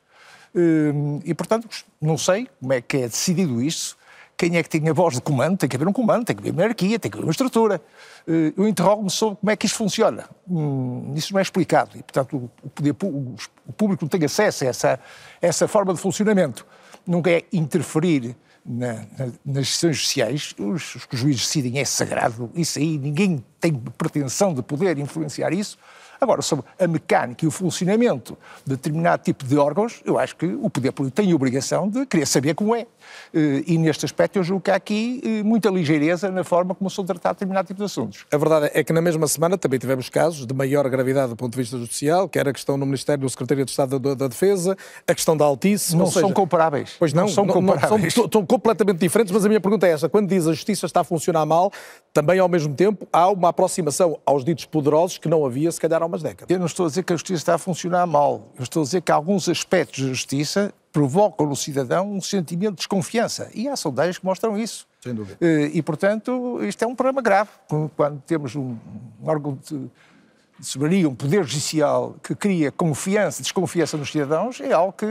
Uh, 0.55 1.21
e, 1.23 1.33
portanto, 1.33 1.67
não 2.01 2.17
sei 2.17 2.49
como 2.59 2.73
é 2.73 2.81
que 2.81 2.97
é 2.97 3.01
decidido 3.01 3.61
isso, 3.61 3.96
quem 4.37 4.55
é 4.55 4.63
que 4.63 4.69
tem 4.69 4.87
a 4.87 4.93
voz 4.93 5.15
de 5.15 5.21
comando, 5.21 5.57
tem 5.57 5.67
que 5.67 5.75
haver 5.75 5.87
um 5.87 5.93
comando, 5.93 6.23
tem 6.23 6.35
que 6.35 6.41
haver 6.41 6.51
uma 6.51 6.61
hierarquia, 6.61 6.99
tem 6.99 7.09
que 7.09 7.17
haver 7.17 7.25
uma 7.25 7.31
estrutura. 7.31 7.81
Eh, 8.27 8.53
eu 8.55 8.67
interrogo-me 8.67 9.09
sobre 9.09 9.37
como 9.37 9.49
é 9.49 9.55
que 9.55 9.65
isso 9.65 9.75
funciona. 9.75 10.29
Hum, 10.47 11.13
isso 11.15 11.33
não 11.33 11.39
é 11.39 11.41
explicado 11.41 11.97
e, 11.97 12.03
portanto, 12.03 12.49
o, 12.63 12.69
poder, 12.69 12.91
o 12.91 13.73
público 13.73 14.05
não 14.05 14.09
tem 14.09 14.23
acesso 14.23 14.63
a 14.63 14.67
essa, 14.67 14.99
essa 15.41 15.67
forma 15.67 15.91
de 15.91 15.99
funcionamento. 15.99 16.67
Nunca 17.05 17.31
é 17.31 17.43
interferir 17.51 18.35
na, 18.63 18.93
na, 18.93 19.25
nas 19.43 19.65
decisões 19.67 19.97
judiciais, 19.97 20.53
os, 20.59 20.95
os 20.95 21.05
que 21.05 21.15
os 21.15 21.21
juízes 21.21 21.41
decidem 21.41 21.79
é 21.79 21.85
sagrado, 21.85 22.51
isso 22.53 22.77
aí 22.77 22.97
ninguém 22.97 23.43
tem 23.59 23.73
pretensão 23.73 24.53
de 24.53 24.61
poder 24.61 24.99
influenciar 24.99 25.51
isso. 25.53 25.77
Agora, 26.19 26.41
sobre 26.41 26.65
a 26.79 26.87
mecânica 26.87 27.45
e 27.45 27.47
o 27.47 27.51
funcionamento 27.51 28.37
de 28.65 28.75
determinado 28.75 29.23
tipo 29.23 29.45
de 29.45 29.55
órgãos, 29.55 30.01
eu 30.03 30.17
acho 30.17 30.35
que 30.35 30.45
o 30.45 30.69
poder 30.69 30.91
político 30.91 31.21
tem 31.21 31.31
a 31.31 31.35
obrigação 31.35 31.87
de 31.87 32.05
querer 32.05 32.25
saber 32.25 32.55
como 32.55 32.75
é. 32.75 32.87
Eh, 33.33 33.63
e 33.67 33.77
neste 33.77 34.05
aspecto 34.05 34.37
eu 34.37 34.43
julgo 34.43 34.61
que 34.61 34.71
há 34.71 34.75
aqui 34.75 35.21
eh, 35.23 35.43
muita 35.43 35.69
ligeireza 35.69 36.31
na 36.31 36.43
forma 36.43 36.73
como 36.75 36.89
são 36.89 37.05
tratados 37.05 37.37
determinado 37.37 37.67
tipo 37.67 37.79
de 37.79 37.85
assuntos. 37.85 38.25
A 38.31 38.37
verdade 38.37 38.71
é 38.73 38.83
que 38.83 38.91
na 38.93 39.01
mesma 39.01 39.27
semana 39.27 39.57
também 39.57 39.79
tivemos 39.79 40.09
casos 40.09 40.45
de 40.45 40.53
maior 40.53 40.87
gravidade 40.89 41.29
do 41.29 41.35
ponto 41.35 41.53
de 41.53 41.57
vista 41.57 41.77
judicial, 41.77 42.27
que 42.27 42.39
era 42.39 42.49
a 42.49 42.53
questão 42.53 42.77
no 42.77 42.85
Ministério 42.85 43.21
do 43.21 43.29
Secretário 43.29 43.65
de 43.65 43.71
Estado 43.71 43.99
da, 43.99 44.13
da 44.13 44.27
Defesa, 44.27 44.77
a 45.07 45.13
questão 45.13 45.35
da 45.35 45.45
Altice. 45.45 45.95
Não 45.95 46.07
seja, 46.07 46.21
são 46.21 46.31
comparáveis. 46.31 46.95
Pois 46.97 47.13
não, 47.13 47.23
não 47.23 47.29
são 47.29 47.47
comparáveis. 47.47 48.13
São, 48.13 48.29
são 48.31 48.45
completamente 48.45 48.99
diferentes, 48.99 49.31
mas 49.31 49.45
a 49.45 49.47
minha 49.47 49.61
pergunta 49.61 49.87
é 49.87 49.91
esta. 49.91 50.09
Quando 50.09 50.27
diz 50.27 50.47
a 50.47 50.53
justiça 50.53 50.85
está 50.85 51.01
a 51.01 51.03
funcionar 51.03 51.45
mal, 51.45 51.71
também 52.13 52.39
ao 52.39 52.49
mesmo 52.49 52.73
tempo 52.73 53.07
há 53.11 53.29
uma 53.29 53.49
aproximação 53.49 54.19
aos 54.25 54.43
ditos 54.43 54.65
poderosos 54.65 55.17
que 55.17 55.27
não 55.27 55.45
havia 55.45 55.71
se 55.71 55.79
calhar 55.79 56.01
há 56.01 56.05
umas 56.05 56.21
décadas. 56.21 56.49
Eu 56.49 56.59
não 56.59 56.65
estou 56.65 56.85
a 56.85 56.89
dizer 56.89 57.03
que 57.03 57.13
a 57.13 57.15
justiça 57.15 57.41
está 57.41 57.55
a 57.55 57.57
funcionar 57.57 58.05
mal. 58.07 58.53
Eu 58.57 58.63
estou 58.63 58.81
a 58.81 58.85
dizer 58.85 59.01
que 59.01 59.11
alguns 59.11 59.47
aspectos 59.47 60.03
da 60.03 60.09
justiça 60.09 60.73
provocam 60.91 61.45
no 61.45 61.55
cidadão 61.55 62.11
um 62.11 62.21
sentimento 62.21 62.71
de 62.71 62.77
desconfiança. 62.77 63.49
E 63.53 63.67
há 63.67 63.75
sondagens 63.75 64.17
que 64.17 64.25
mostram 64.25 64.57
isso. 64.57 64.87
Sem 65.01 65.13
dúvida. 65.13 65.37
Eh, 65.39 65.71
e, 65.73 65.81
portanto, 65.81 66.59
isto 66.63 66.83
é 66.83 66.87
um 66.87 66.95
problema 66.95 67.21
grave. 67.21 67.49
Quando 67.95 68.21
temos 68.25 68.55
um, 68.55 68.75
órgão 69.23 69.57
de 69.63 69.89
soberania, 70.61 71.07
um 71.07 71.15
poder 71.15 71.43
judicial 71.43 72.15
que 72.23 72.35
cria 72.35 72.71
confiança, 72.71 73.41
desconfiança 73.41 73.97
nos 73.97 74.11
cidadãos, 74.11 74.59
é 74.61 74.73
algo 74.73 74.93
que 74.93 75.05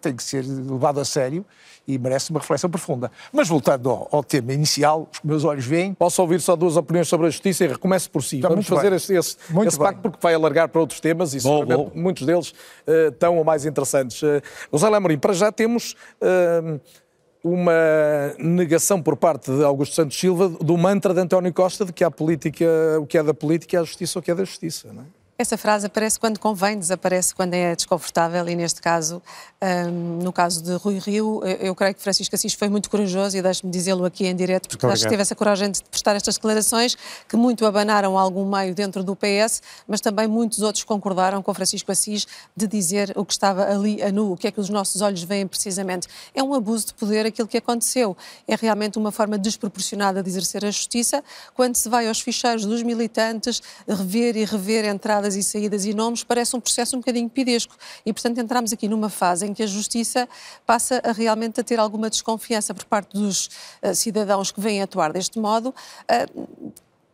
tem 0.00 0.14
que 0.14 0.22
ser 0.22 0.44
levado 0.44 1.00
a 1.00 1.04
sério 1.04 1.44
e 1.86 1.98
merece 1.98 2.30
uma 2.30 2.40
reflexão 2.40 2.68
profunda. 2.68 3.10
Mas 3.32 3.48
voltando 3.48 3.88
ao, 3.88 4.08
ao 4.12 4.22
tema 4.22 4.52
inicial, 4.52 5.08
os 5.12 5.20
meus 5.22 5.44
olhos 5.44 5.64
veem. 5.64 5.94
Posso 5.94 6.20
ouvir 6.20 6.40
só 6.40 6.54
duas 6.54 6.76
opiniões 6.76 7.08
sobre 7.08 7.26
a 7.26 7.30
justiça 7.30 7.64
e 7.64 7.68
recomeço 7.68 8.10
por 8.10 8.22
si. 8.22 8.36
Está 8.36 8.48
Vamos 8.48 8.66
fazer 8.66 8.90
bem. 8.90 8.96
esse, 8.96 9.14
esse, 9.14 9.36
esse 9.66 9.78
pacto 9.78 10.02
porque 10.02 10.18
vai 10.20 10.34
alargar 10.34 10.68
para 10.68 10.80
outros 10.80 11.00
temas 11.00 11.32
e 11.34 11.40
bom, 11.40 11.64
bom. 11.64 11.90
muitos 11.94 12.26
deles 12.26 12.50
uh, 12.50 13.10
tão 13.18 13.38
ou 13.38 13.44
mais 13.44 13.64
interessantes. 13.64 14.20
Uh, 14.22 14.42
José 14.70 14.86
Amorim, 14.86 15.18
para 15.18 15.32
já 15.32 15.50
temos. 15.50 15.96
Uh, 16.20 16.78
uma 17.42 18.34
negação 18.38 19.02
por 19.02 19.16
parte 19.16 19.50
de 19.50 19.62
Augusto 19.62 19.94
Santos 19.94 20.18
Silva 20.18 20.48
do 20.48 20.76
mantra 20.76 21.14
de 21.14 21.20
António 21.20 21.52
Costa 21.52 21.84
de 21.84 21.92
que 21.92 22.04
a 22.04 22.10
política, 22.10 22.66
o 23.00 23.06
que 23.06 23.16
é 23.16 23.22
da 23.22 23.34
política 23.34 23.76
é 23.76 23.80
a 23.80 23.84
justiça, 23.84 24.18
o 24.18 24.22
que 24.22 24.30
é 24.30 24.34
da 24.34 24.44
justiça. 24.44 24.92
Não 24.92 25.02
é? 25.02 25.06
Essa 25.40 25.56
frase 25.56 25.86
aparece 25.86 26.18
quando 26.18 26.40
convém, 26.40 26.76
desaparece 26.76 27.32
quando 27.32 27.54
é 27.54 27.76
desconfortável 27.76 28.48
e 28.48 28.56
neste 28.56 28.82
caso, 28.82 29.22
um, 29.62 30.18
no 30.22 30.32
caso 30.32 30.62
de 30.62 30.72
Rui 30.74 30.98
Rio, 30.98 31.42
eu 31.44 31.74
creio 31.74 31.94
que 31.94 32.00
Francisco 32.00 32.34
Assis 32.34 32.54
foi 32.54 32.68
muito 32.68 32.88
corajoso 32.88 33.36
e 33.36 33.42
deixe-me 33.42 33.70
dizê-lo 33.70 34.04
aqui 34.04 34.26
em 34.26 34.34
direto, 34.34 34.68
porque 34.68 34.86
acho 34.86 35.02
que 35.02 35.08
teve 35.08 35.22
essa 35.22 35.34
coragem 35.34 35.70
de 35.70 35.82
prestar 35.84 36.16
estas 36.16 36.36
declarações 36.36 36.96
que 37.28 37.36
muito 37.36 37.66
abanaram 37.66 38.16
algum 38.16 38.48
meio 38.48 38.74
dentro 38.74 39.02
do 39.02 39.16
PS, 39.16 39.62
mas 39.86 40.00
também 40.00 40.26
muitos 40.26 40.60
outros 40.62 40.84
concordaram 40.84 41.42
com 41.42 41.52
Francisco 41.52 41.90
Assis 41.92 42.26
de 42.56 42.66
dizer 42.66 43.12
o 43.16 43.24
que 43.24 43.32
estava 43.32 43.64
ali 43.64 44.02
a 44.02 44.10
nu, 44.10 44.32
o 44.32 44.36
que 44.36 44.46
é 44.46 44.50
que 44.50 44.60
os 44.60 44.68
nossos 44.68 45.02
olhos 45.02 45.22
veem 45.22 45.46
precisamente. 45.46 46.08
É 46.34 46.42
um 46.42 46.54
abuso 46.54 46.86
de 46.86 46.94
poder 46.94 47.26
aquilo 47.26 47.48
que 47.48 47.58
aconteceu. 47.58 48.16
É 48.46 48.54
realmente 48.54 48.98
uma 48.98 49.10
forma 49.10 49.36
desproporcionada 49.36 50.22
de 50.22 50.28
exercer 50.28 50.64
a 50.64 50.70
justiça 50.70 51.22
quando 51.54 51.74
se 51.76 51.88
vai 51.88 52.08
aos 52.08 52.20
ficheiros 52.20 52.64
dos 52.64 52.82
militantes 52.82 53.62
rever 53.86 54.36
e 54.36 54.44
rever 54.44 54.84
entradas 54.84 55.18
entradas 55.18 55.36
e 55.36 55.42
saídas 55.42 55.84
e 55.84 55.94
nomes 55.94 56.22
parece 56.22 56.54
um 56.56 56.60
processo 56.60 56.96
um 56.96 57.00
bocadinho 57.00 57.28
pidesco. 57.28 57.74
E, 58.04 58.12
portanto, 58.12 58.38
entramos 58.38 58.72
aqui 58.72 58.88
numa 58.88 59.08
fase 59.08 59.46
em 59.48 59.54
que 59.54 59.62
a 59.62 59.66
justiça 59.66 60.28
passa 60.66 61.00
a 61.04 61.12
realmente 61.12 61.60
a 61.60 61.64
ter 61.64 61.80
alguma 61.80 62.10
desconfiança 62.10 62.74
por 62.74 62.84
parte 62.84 63.12
dos 63.18 63.46
uh, 63.82 63.94
cidadãos 63.94 64.50
que 64.50 64.60
vêm 64.60 64.82
atuar 64.82 65.12
deste 65.12 65.38
modo. 65.38 65.74
Uh, 66.04 66.72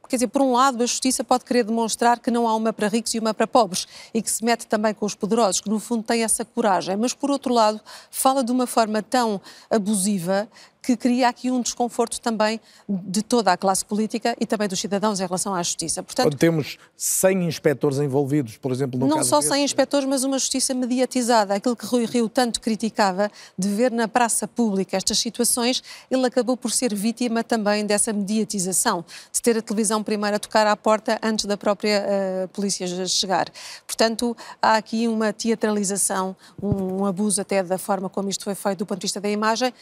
quer 0.08 0.16
dizer, 0.16 0.28
por 0.28 0.42
um 0.42 0.52
lado, 0.52 0.82
a 0.82 0.86
justiça 0.86 1.24
pode 1.24 1.44
querer 1.44 1.64
demonstrar 1.64 2.18
que 2.18 2.30
não 2.30 2.46
há 2.46 2.54
uma 2.54 2.72
para 2.72 2.88
ricos 2.88 3.14
e 3.14 3.18
uma 3.18 3.34
para 3.34 3.46
pobres 3.46 3.86
e 4.12 4.20
que 4.20 4.30
se 4.30 4.44
mete 4.44 4.66
também 4.66 4.94
com 4.94 5.06
os 5.06 5.14
poderosos, 5.14 5.60
que 5.60 5.68
no 5.68 5.80
fundo 5.80 6.02
têm 6.02 6.22
essa 6.22 6.44
coragem, 6.44 6.96
mas 6.96 7.14
por 7.14 7.30
outro 7.30 7.52
lado, 7.52 7.80
fala 8.10 8.44
de 8.44 8.52
uma 8.52 8.66
forma 8.66 9.02
tão 9.02 9.40
abusiva 9.70 10.48
que 10.84 10.96
cria 10.96 11.28
aqui 11.28 11.50
um 11.50 11.62
desconforto 11.62 12.20
também 12.20 12.60
de 12.86 13.22
toda 13.22 13.50
a 13.50 13.56
classe 13.56 13.82
política 13.82 14.36
e 14.38 14.44
também 14.44 14.68
dos 14.68 14.78
cidadãos 14.78 15.18
em 15.18 15.24
relação 15.24 15.54
à 15.54 15.62
justiça. 15.62 16.02
Portanto, 16.02 16.26
Quando 16.26 16.36
temos 16.36 16.78
100 16.94 17.44
inspectores 17.44 17.98
envolvidos, 17.98 18.58
por 18.58 18.70
exemplo, 18.70 19.00
no 19.00 19.06
não 19.06 19.16
caso 19.16 19.30
só 19.30 19.40
100 19.40 19.64
inspectores, 19.64 20.06
mas 20.06 20.24
uma 20.24 20.38
justiça 20.38 20.74
mediatizada. 20.74 21.54
Aquilo 21.54 21.74
que 21.74 21.86
Rui 21.86 22.04
Rio 22.04 22.28
tanto 22.28 22.60
criticava 22.60 23.30
de 23.58 23.68
ver 23.68 23.90
na 23.90 24.06
praça 24.06 24.46
pública 24.46 24.96
estas 24.96 25.18
situações, 25.18 25.82
ele 26.10 26.26
acabou 26.26 26.54
por 26.54 26.70
ser 26.70 26.94
vítima 26.94 27.42
também 27.42 27.86
dessa 27.86 28.12
mediatização, 28.12 29.02
de 29.32 29.40
ter 29.40 29.56
a 29.56 29.62
televisão 29.62 30.02
primeiro 30.02 30.36
a 30.36 30.38
tocar 30.38 30.66
à 30.66 30.76
porta 30.76 31.18
antes 31.22 31.46
da 31.46 31.56
própria 31.56 32.04
uh, 32.44 32.48
polícia 32.48 32.86
chegar. 33.06 33.46
Portanto, 33.86 34.36
há 34.60 34.76
aqui 34.76 35.08
uma 35.08 35.32
teatralização, 35.32 36.36
um, 36.62 37.00
um 37.00 37.06
abuso 37.06 37.40
até 37.40 37.62
da 37.62 37.78
forma 37.78 38.10
como 38.10 38.28
isto 38.28 38.44
foi 38.44 38.54
feito 38.54 38.80
do 38.80 38.86
ponto 38.86 38.98
de 38.98 39.04
vista 39.06 39.20
da 39.20 39.30
imagem, 39.30 39.72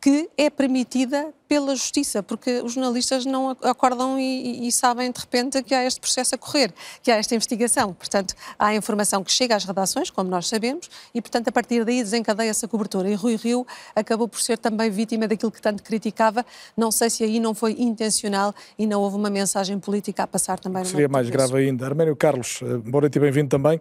que 0.00 0.28
é 0.36 0.51
permitida 0.52 1.32
pela 1.48 1.76
justiça, 1.76 2.22
porque 2.22 2.62
os 2.62 2.72
jornalistas 2.72 3.26
não 3.26 3.50
acordam 3.50 4.18
e, 4.18 4.66
e, 4.66 4.72
sabem 4.72 5.10
de 5.10 5.20
repente 5.20 5.62
que 5.62 5.74
há 5.74 5.84
este 5.84 6.00
processo 6.00 6.34
a 6.34 6.38
correr, 6.38 6.72
que 7.02 7.10
há 7.10 7.16
esta 7.16 7.34
investigação. 7.34 7.92
Portanto, 7.92 8.34
há 8.58 8.74
informação 8.74 9.22
que 9.22 9.30
chega 9.30 9.54
às 9.54 9.64
redações, 9.64 10.08
como 10.08 10.30
nós 10.30 10.48
sabemos, 10.48 10.88
e 11.14 11.20
portanto 11.20 11.48
a 11.48 11.52
partir 11.52 11.84
daí 11.84 12.02
desencadeia-se 12.02 12.64
a 12.64 12.68
cobertura. 12.68 13.10
E 13.10 13.14
Rui 13.14 13.36
Rio 13.36 13.66
acabou 13.94 14.26
por 14.28 14.40
ser 14.40 14.56
também 14.56 14.90
vítima 14.90 15.28
daquilo 15.28 15.52
que 15.52 15.60
tanto 15.60 15.82
criticava. 15.82 16.44
Não 16.74 16.90
sei 16.90 17.10
se 17.10 17.22
aí 17.22 17.38
não 17.38 17.54
foi 17.54 17.72
intencional 17.78 18.54
e 18.78 18.86
não 18.86 19.02
houve 19.02 19.16
uma 19.16 19.28
mensagem 19.28 19.78
política 19.78 20.22
a 20.22 20.26
passar 20.26 20.58
também. 20.58 20.84
Seria 20.86 21.08
mais 21.08 21.28
grave 21.28 21.56
ainda. 21.56 21.84
Arménio 21.84 22.16
Carlos, 22.16 22.60
eh, 22.62 22.78
boa 22.78 23.02
noite 23.02 23.16
e 23.16 23.20
bem-vindo 23.20 23.50
também 23.50 23.78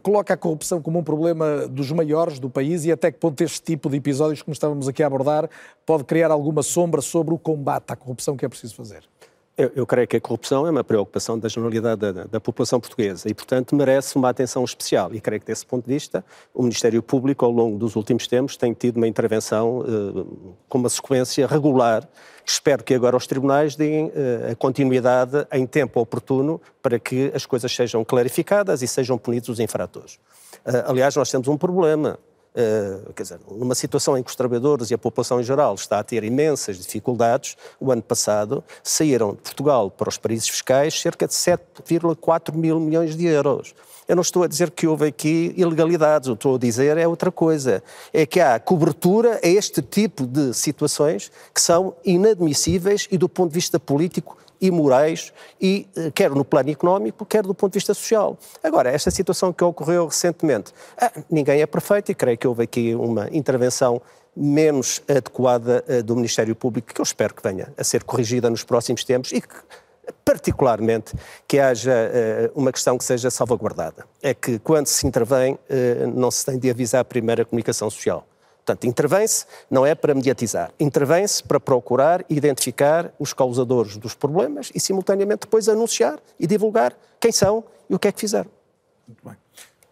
coloca 0.00 0.34
a 0.34 0.36
corrupção 0.36 0.80
como 0.80 0.98
um 0.98 1.04
problema 1.04 1.68
dos 1.68 1.90
maiores 1.92 2.38
do 2.38 2.48
país 2.48 2.84
e 2.84 2.92
até 2.92 3.10
que 3.10 3.18
ponto 3.18 3.40
este 3.42 3.62
tipo 3.62 3.90
de 3.90 3.96
episódios, 3.96 4.42
como 4.42 4.52
estávamos 4.52 4.88
aqui 4.88 5.02
a 5.02 5.06
abordar, 5.06 5.48
pode 5.84 6.04
criar 6.04 6.30
alguma 6.30 6.62
sombra 6.62 7.00
sobre 7.00 7.34
o 7.34 7.38
combate 7.38 7.92
à 7.92 7.96
corrupção 7.96 8.36
que 8.36 8.44
é 8.44 8.48
preciso 8.48 8.74
fazer? 8.74 9.11
Eu, 9.56 9.70
eu, 9.76 9.86
creio 9.86 10.08
que 10.08 10.16
a 10.16 10.20
corrupção 10.20 10.66
é 10.66 10.70
uma 10.70 10.82
preocupação 10.82 11.38
da 11.38 11.46
generalidade 11.46 12.00
da, 12.00 12.24
da, 12.24 12.40
população 12.40 12.80
portuguesa 12.80 13.28
e, 13.28 13.34
portanto, 13.34 13.76
merece 13.76 14.16
uma 14.16 14.30
atenção 14.30 14.64
especial. 14.64 15.14
E 15.14 15.20
creio 15.20 15.40
que, 15.40 15.46
desse 15.46 15.66
ponto 15.66 15.86
de 15.86 15.92
vista, 15.92 16.24
o 16.54 16.62
Ministério 16.62 17.02
Público, 17.02 17.44
ao 17.44 17.50
longo 17.50 17.76
dos 17.76 17.94
últimos 17.94 18.26
tempos, 18.26 18.56
tem 18.56 18.72
tido 18.72 18.96
uma 18.96 19.06
intervenção 19.06 19.84
eh, 19.86 20.24
com 20.70 20.78
uma 20.78 20.88
sequência 20.88 21.46
regular. 21.46 22.08
Espero 22.46 22.82
que 22.82 22.94
agora 22.94 23.14
os 23.14 23.26
tribunais 23.26 23.76
deem 23.76 24.10
eh, 24.14 24.52
a 24.52 24.54
continuidade 24.56 25.46
em 25.52 25.66
tempo 25.66 26.00
oportuno 26.00 26.58
para 26.80 26.98
que 26.98 27.30
as 27.34 27.44
coisas 27.44 27.70
sejam 27.74 28.02
clarificadas 28.06 28.80
e 28.80 28.88
sejam 28.88 29.18
punidos 29.18 29.50
os 29.50 29.60
infratores. 29.60 30.18
Eh, 30.64 30.84
aliás, 30.86 31.14
nós 31.14 31.30
temos 31.30 31.46
um 31.46 31.58
problema 31.58 32.18
Uh, 32.54 33.10
quer 33.14 33.22
dizer, 33.22 33.40
numa 33.50 33.74
situação 33.74 34.16
em 34.18 34.22
que 34.22 34.28
os 34.28 34.36
trabalhadores 34.36 34.90
e 34.90 34.94
a 34.94 34.98
população 34.98 35.40
em 35.40 35.42
geral 35.42 35.74
está 35.74 35.98
a 35.98 36.04
ter 36.04 36.22
imensas 36.22 36.76
dificuldades, 36.76 37.56
o 37.80 37.90
ano 37.90 38.02
passado 38.02 38.62
saíram 38.82 39.30
de 39.32 39.40
Portugal 39.40 39.90
para 39.90 40.10
os 40.10 40.18
países 40.18 40.46
fiscais 40.48 41.00
cerca 41.00 41.26
de 41.26 41.32
7,4 41.32 42.54
mil 42.54 42.78
milhões 42.78 43.16
de 43.16 43.24
euros. 43.24 43.74
Eu 44.06 44.16
não 44.16 44.20
estou 44.20 44.42
a 44.42 44.46
dizer 44.46 44.70
que 44.70 44.86
houve 44.86 45.06
aqui 45.06 45.54
ilegalidades, 45.56 46.28
o 46.28 46.32
que 46.32 46.40
estou 46.40 46.56
a 46.56 46.58
dizer 46.58 46.98
é 46.98 47.08
outra 47.08 47.32
coisa. 47.32 47.82
É 48.12 48.26
que 48.26 48.38
há 48.38 48.60
cobertura 48.60 49.40
a 49.42 49.48
este 49.48 49.80
tipo 49.80 50.26
de 50.26 50.52
situações 50.52 51.32
que 51.54 51.60
são 51.60 51.94
inadmissíveis 52.04 53.08
e, 53.10 53.16
do 53.16 53.30
ponto 53.30 53.48
de 53.48 53.54
vista 53.54 53.80
político, 53.80 54.36
e 54.62 54.70
morais, 54.70 55.32
e, 55.60 55.88
eh, 55.96 56.12
quer 56.14 56.30
no 56.30 56.44
plano 56.44 56.70
económico, 56.70 57.26
quer 57.26 57.42
do 57.42 57.52
ponto 57.52 57.72
de 57.72 57.80
vista 57.80 57.92
social. 57.92 58.38
Agora, 58.62 58.90
esta 58.90 59.10
situação 59.10 59.52
que 59.52 59.64
ocorreu 59.64 60.06
recentemente, 60.06 60.72
ah, 60.96 61.10
ninguém 61.28 61.60
é 61.60 61.66
perfeito 61.66 62.12
e 62.12 62.14
creio 62.14 62.38
que 62.38 62.46
houve 62.46 62.62
aqui 62.62 62.94
uma 62.94 63.28
intervenção 63.32 64.00
menos 64.36 65.02
adequada 65.08 65.84
uh, 65.88 66.02
do 66.02 66.14
Ministério 66.14 66.54
Público, 66.54 66.94
que 66.94 67.00
eu 67.00 67.02
espero 67.02 67.34
que 67.34 67.42
venha 67.42 67.72
a 67.76 67.84
ser 67.84 68.04
corrigida 68.04 68.48
nos 68.48 68.62
próximos 68.64 69.04
tempos 69.04 69.32
e 69.32 69.40
que, 69.42 69.54
particularmente, 70.24 71.12
que 71.46 71.58
haja 71.58 71.92
uh, 71.92 72.58
uma 72.58 72.72
questão 72.72 72.96
que 72.96 73.04
seja 73.04 73.30
salvaguardada. 73.30 74.06
É 74.22 74.32
que 74.32 74.60
quando 74.60 74.86
se 74.86 75.06
intervém, 75.06 75.54
uh, 75.54 76.06
não 76.14 76.30
se 76.30 76.46
tem 76.46 76.56
de 76.56 76.70
avisar 76.70 77.04
primeiro 77.04 77.42
a 77.42 77.44
comunicação 77.44 77.90
social. 77.90 78.26
Portanto, 78.64 78.86
intervém-se 78.86 79.44
não 79.68 79.84
é 79.84 79.92
para 79.94 80.14
mediatizar, 80.14 80.72
intervém-se 80.78 81.42
para 81.42 81.58
procurar 81.58 82.24
identificar 82.28 83.12
os 83.18 83.32
causadores 83.32 83.96
dos 83.96 84.14
problemas 84.14 84.70
e, 84.72 84.78
simultaneamente, 84.78 85.40
depois 85.42 85.68
anunciar 85.68 86.20
e 86.38 86.46
divulgar 86.46 86.96
quem 87.18 87.32
são 87.32 87.64
e 87.90 87.94
o 87.94 87.98
que 87.98 88.06
é 88.06 88.12
que 88.12 88.20
fizeram. 88.20 88.50
Muito 89.06 89.28
bem. 89.28 89.36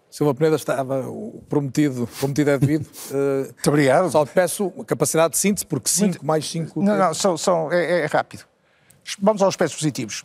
Silva 0.09 0.35
Peneda 0.35 0.57
estava 0.57 1.09
o 1.09 1.43
prometido, 1.49 2.09
prometido 2.19 2.50
é 2.50 2.59
devido. 2.59 2.87
Uh, 3.11 3.45
Muito 3.55 3.69
obrigado. 3.69 4.11
Só 4.11 4.25
peço 4.25 4.71
capacidade 4.87 5.33
de 5.33 5.39
síntese, 5.39 5.67
porque 5.67 5.89
5 5.89 6.25
mais 6.25 6.49
5... 6.50 6.83
Não, 6.83 6.97
não, 6.97 7.15
são, 7.15 7.37
são, 7.37 7.73
é, 7.73 8.03
é, 8.03 8.07
rápido. 8.07 8.45
Vamos 9.21 9.41
aos 9.43 9.50
aspectos 9.50 9.77
positivos. 9.77 10.25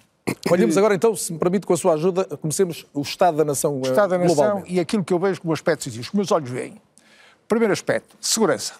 Olhemos 0.50 0.76
agora 0.76 0.96
então, 0.96 1.16
se 1.16 1.32
me 1.32 1.38
permite, 1.38 1.68
com 1.68 1.74
a 1.74 1.78
sua 1.78 1.94
ajuda, 1.94 2.26
comecemos 2.38 2.86
o 2.94 3.02
Estado 3.02 3.38
da 3.38 3.46
Nação 3.46 3.80
O 3.80 3.84
Estado 3.84 4.10
da 4.10 4.18
Nação 4.18 4.64
e 4.66 4.80
aquilo 4.80 5.04
que 5.04 5.14
eu 5.14 5.20
vejo 5.20 5.40
como 5.42 5.54
aspectos 5.54 5.86
positivos. 5.86 6.08
Os 6.08 6.14
meus 6.14 6.32
olhos 6.32 6.50
veem. 6.50 6.82
Primeiro 7.48 7.74
aspecto, 7.74 8.18
segurança. 8.20 8.74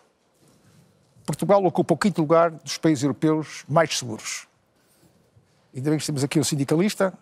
Portugal 1.26 1.64
ocupa 1.64 1.94
o 1.94 1.98
quinto 1.98 2.22
lugar 2.22 2.52
dos 2.52 2.78
países 2.78 3.04
europeus 3.04 3.64
mais 3.68 3.98
seguros. 3.98 4.48
Ainda 5.76 5.90
bem 5.92 6.00
que 6.00 6.06
temos 6.06 6.24
aqui 6.24 6.40
o 6.40 6.44
sindicalista. 6.44 7.14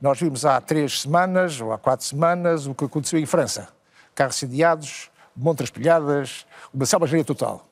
Nós 0.00 0.18
vimos 0.18 0.44
há 0.44 0.60
três 0.60 1.02
semanas, 1.02 1.60
ou 1.60 1.72
há 1.72 1.78
quatro 1.78 2.04
semanas, 2.06 2.66
o 2.66 2.74
que 2.74 2.84
aconteceu 2.84 3.18
em 3.18 3.26
França. 3.26 3.68
Carros 4.14 4.36
incendiados, 4.36 5.10
montras 5.36 5.68
pilhadas, 5.68 6.46
uma 6.72 6.86
selvageria 6.86 7.24
total. 7.24 7.68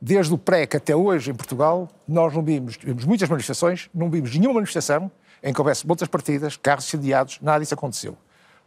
Desde 0.00 0.34
o 0.34 0.38
que 0.38 0.76
até 0.76 0.94
hoje, 0.94 1.30
em 1.30 1.34
Portugal, 1.34 1.88
nós 2.06 2.34
não 2.34 2.42
vimos, 2.42 2.76
vimos 2.76 3.04
muitas 3.04 3.28
manifestações, 3.28 3.88
não 3.94 4.10
vimos 4.10 4.34
nenhuma 4.36 4.54
manifestação 4.54 5.10
em 5.42 5.52
que 5.52 5.60
houvesse 5.60 5.86
muitas 5.86 6.08
partidas, 6.08 6.56
carros 6.56 6.86
incendiados, 6.86 7.38
nada 7.40 7.60
disso 7.60 7.74
aconteceu. 7.74 8.16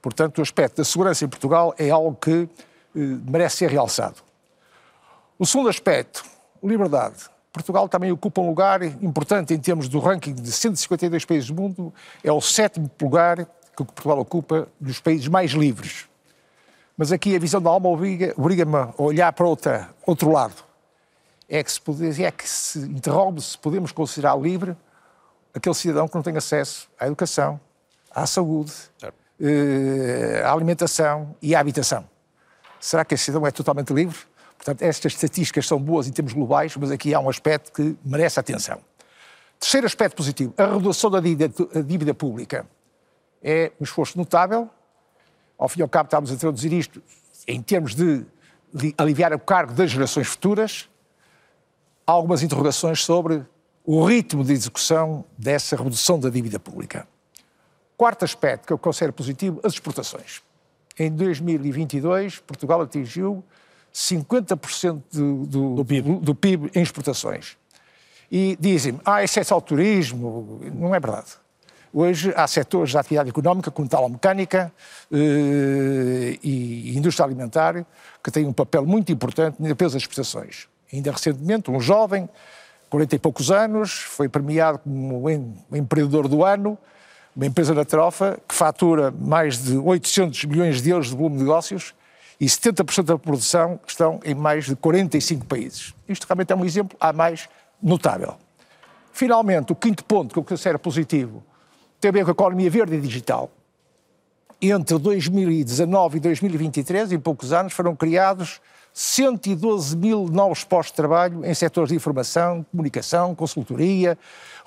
Portanto, 0.02 0.40
o 0.40 0.42
aspecto 0.42 0.78
da 0.78 0.86
segurança 0.86 1.26
em 1.26 1.28
Portugal 1.28 1.74
é 1.78 1.90
algo 1.90 2.16
que 2.16 2.48
merece 2.94 3.58
ser 3.58 3.70
realçado. 3.70 4.18
O 5.38 5.46
segundo 5.46 5.70
aspecto, 5.70 6.24
liberdade. 6.64 7.30
Portugal 7.52 7.90
também 7.90 8.12
ocupa 8.12 8.42
um 8.42 8.48
lugar 8.48 8.84
importante 8.84 9.54
em 9.54 9.60
termos 9.60 9.88
do 9.88 10.00
ranking 10.00 10.34
de 10.34 10.52
152 10.52 11.26
países 11.26 11.50
do 11.50 11.60
mundo, 11.60 11.94
é 12.24 12.32
o 12.32 12.42
sétimo 12.42 12.90
lugar 13.02 13.46
que 13.76 13.84
Portugal 13.84 14.20
ocupa 14.20 14.68
dos 14.80 15.00
países 15.00 15.28
mais 15.28 15.52
livres. 15.52 16.08
Mas 16.98 17.12
aqui 17.12 17.36
a 17.36 17.40
visão 17.40 17.62
da 17.62 17.70
alma 17.70 17.88
obriga-me 17.90 18.34
obriga 18.36 18.66
a 18.66 19.02
olhar 19.02 19.32
para 19.32 19.48
outra, 19.48 19.90
outro 20.06 20.32
lado. 20.32 20.56
É 21.48 21.64
que 21.64 21.72
se, 21.72 21.82
pode, 21.82 22.24
é 22.24 22.30
que 22.30 22.48
se 22.48 22.80
interrompe 22.80 23.42
se 23.42 23.58
podemos 23.58 23.92
considerar 23.92 24.38
livre 24.38 24.76
aquele 25.54 25.76
cidadão 25.76 26.08
que 26.08 26.16
não 26.16 26.22
tem 26.22 26.36
acesso 26.38 26.90
à 27.00 27.08
educação, 27.08 27.60
à 28.12 28.28
saúde, 28.28 28.74
a 30.44 30.52
alimentação 30.52 31.36
e 31.42 31.56
a 31.56 31.60
habitação. 31.60 32.04
Será 32.80 33.04
que 33.04 33.14
a 33.14 33.18
cidadão 33.18 33.46
é 33.46 33.52
totalmente 33.52 33.94
livre? 33.94 34.18
Portanto, 34.58 34.82
estas 34.82 35.14
estatísticas 35.14 35.68
são 35.68 35.80
boas 35.80 36.08
em 36.08 36.12
termos 36.12 36.34
globais, 36.34 36.76
mas 36.76 36.92
aqui 36.92 37.14
há 37.14 37.20
um 37.20 37.30
aspecto 37.30 37.72
que 37.72 37.98
merece 38.04 38.40
atenção. 38.40 38.80
Terceiro 39.60 39.88
aspecto 39.88 40.16
positivo, 40.16 40.54
a 40.58 40.66
redução 40.66 41.10
da 41.10 41.20
dívida, 41.20 41.54
dívida 41.84 42.14
pública. 42.14 42.66
É 43.42 43.72
um 43.80 43.84
esforço 43.84 44.18
notável. 44.18 44.70
Ao 45.58 45.68
fim 45.68 45.80
e 45.80 45.84
ao 45.84 45.90
cabo, 45.90 46.08
estamos 46.08 46.32
a 46.32 46.36
traduzir 46.36 46.72
isto 46.74 47.02
em 47.48 47.62
termos 47.62 47.96
de 47.96 48.26
aliviar 48.98 49.34
o 49.34 49.40
cargo 49.40 49.74
das 49.74 49.92
gerações 49.92 50.28
futuras. 50.28 50.90
Há 52.06 52.12
algumas 52.12 52.44
interrogações 52.44 53.04
sobre 53.04 53.46
o 53.86 54.04
ritmo 54.06 54.44
de 54.44 54.54
execução 54.54 55.26
dessa 55.38 55.76
redução 55.76 56.20
da 56.20 56.30
dívida 56.30 56.60
pública. 56.60 57.08
Quarto 57.98 58.24
aspecto 58.24 58.68
que 58.68 58.74
eu 58.74 58.78
considero 58.78 59.14
positivo, 59.14 59.60
as 59.64 59.74
exportações. 59.74 60.42
Em 61.00 61.10
2022, 61.10 62.40
Portugal 62.40 62.82
atingiu 62.82 63.42
50% 63.94 65.02
do, 65.12 65.46
do, 65.46 65.76
do, 65.76 65.86
PIB. 65.86 66.20
do 66.20 66.36
PIB 66.36 66.72
em 66.76 66.82
exportações 66.82 67.58
e 68.32 68.58
dizem 68.60 69.00
ah, 69.06 69.24
isso 69.24 69.40
é 69.40 69.44
só 69.44 69.60
turismo. 69.60 70.60
Não 70.76 70.94
é 70.94 71.00
verdade. 71.00 71.32
Hoje 71.92 72.32
há 72.36 72.46
setores 72.46 72.94
da 72.94 73.00
atividade 73.00 73.30
económica, 73.30 73.72
como 73.72 73.88
talomecânica 73.88 74.72
eh, 75.12 76.38
e 76.44 76.96
indústria 76.96 77.26
alimentar, 77.26 77.84
que 78.24 78.30
têm 78.30 78.46
um 78.46 78.54
papel 78.54 78.86
muito 78.86 79.12
importante 79.12 79.60
na 79.60 79.70
defesa 79.70 79.94
das 79.94 80.04
exportações. 80.04 80.68
Ainda 80.94 81.12
recentemente, 81.12 81.72
um 81.72 81.80
jovem, 81.80 82.30
40 82.92 83.16
e 83.16 83.20
poucos 83.20 83.50
anos, 83.50 83.92
foi 83.92 84.30
premiado 84.30 84.78
como 84.80 85.28
empreendedor 85.72 86.28
do 86.28 86.46
ano, 86.46 86.78
uma 87.40 87.46
empresa 87.46 87.74
na 87.74 87.86
trofa, 87.86 88.38
que 88.46 88.54
fatura 88.54 89.12
mais 89.12 89.64
de 89.64 89.78
800 89.78 90.44
milhões 90.44 90.82
de 90.82 90.90
euros 90.90 91.08
de 91.08 91.16
volume 91.16 91.38
de 91.38 91.44
negócios 91.44 91.96
e 92.38 92.46
70% 92.46 93.04
da 93.04 93.18
produção 93.18 93.80
estão 93.88 94.20
em 94.26 94.36
mais 94.36 94.66
de 94.66 94.76
45 94.76 95.46
países. 95.46 95.94
Isto 96.06 96.26
realmente 96.28 96.52
é 96.52 96.56
um 96.58 96.66
exemplo, 96.66 96.98
há 97.00 97.14
mais 97.14 97.48
notável. 97.82 98.36
Finalmente, 99.14 99.72
o 99.72 99.76
quinto 99.76 100.04
ponto 100.04 100.34
que 100.34 100.40
eu 100.40 100.44
considero 100.44 100.78
positivo 100.80 101.42
tem 102.02 102.10
a 102.10 102.12
ver 102.12 102.26
com 102.26 102.32
a 102.32 102.34
economia 102.34 102.70
verde 102.70 102.98
e 102.98 103.00
digital. 103.00 103.50
Entre 104.62 104.98
2019 104.98 106.18
e 106.18 106.20
2023, 106.20 107.14
em 107.14 107.20
poucos 107.22 107.54
anos, 107.54 107.72
foram 107.72 107.96
criados 107.96 108.60
112 108.94 109.96
mil 109.96 110.28
novos 110.28 110.66
postos 110.66 110.92
de 110.92 110.98
trabalho 110.98 111.46
em 111.46 111.54
setores 111.54 111.90
de 111.90 111.96
informação, 111.96 112.66
comunicação, 112.70 113.34
consultoria, 113.34 114.18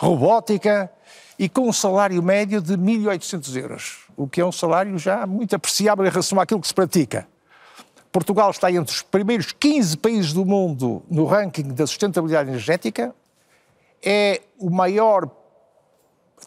robótica 0.02 0.90
e 1.38 1.48
com 1.48 1.68
um 1.68 1.72
salário 1.72 2.20
médio 2.20 2.60
de 2.60 2.76
1.800 2.76 3.56
euros, 3.56 3.98
o 4.16 4.26
que 4.26 4.40
é 4.40 4.44
um 4.44 4.50
salário 4.50 4.98
já 4.98 5.24
muito 5.26 5.54
apreciável 5.54 6.04
em 6.04 6.08
relação 6.08 6.40
àquilo 6.40 6.60
que 6.60 6.66
se 6.66 6.74
pratica. 6.74 7.26
Portugal 8.10 8.50
está 8.50 8.70
entre 8.70 8.92
os 8.92 9.00
primeiros 9.00 9.52
15 9.52 9.96
países 9.96 10.32
do 10.32 10.44
mundo 10.44 11.02
no 11.08 11.24
ranking 11.24 11.68
da 11.68 11.86
sustentabilidade 11.86 12.50
energética, 12.50 13.14
é 14.04 14.42
o 14.58 14.68
maior, 14.68 15.30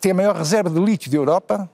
tem 0.02 0.12
a 0.12 0.16
maior 0.16 0.36
reserva 0.36 0.70
de 0.70 0.80
lítio 0.80 1.10
da 1.10 1.18
Europa 1.18 1.70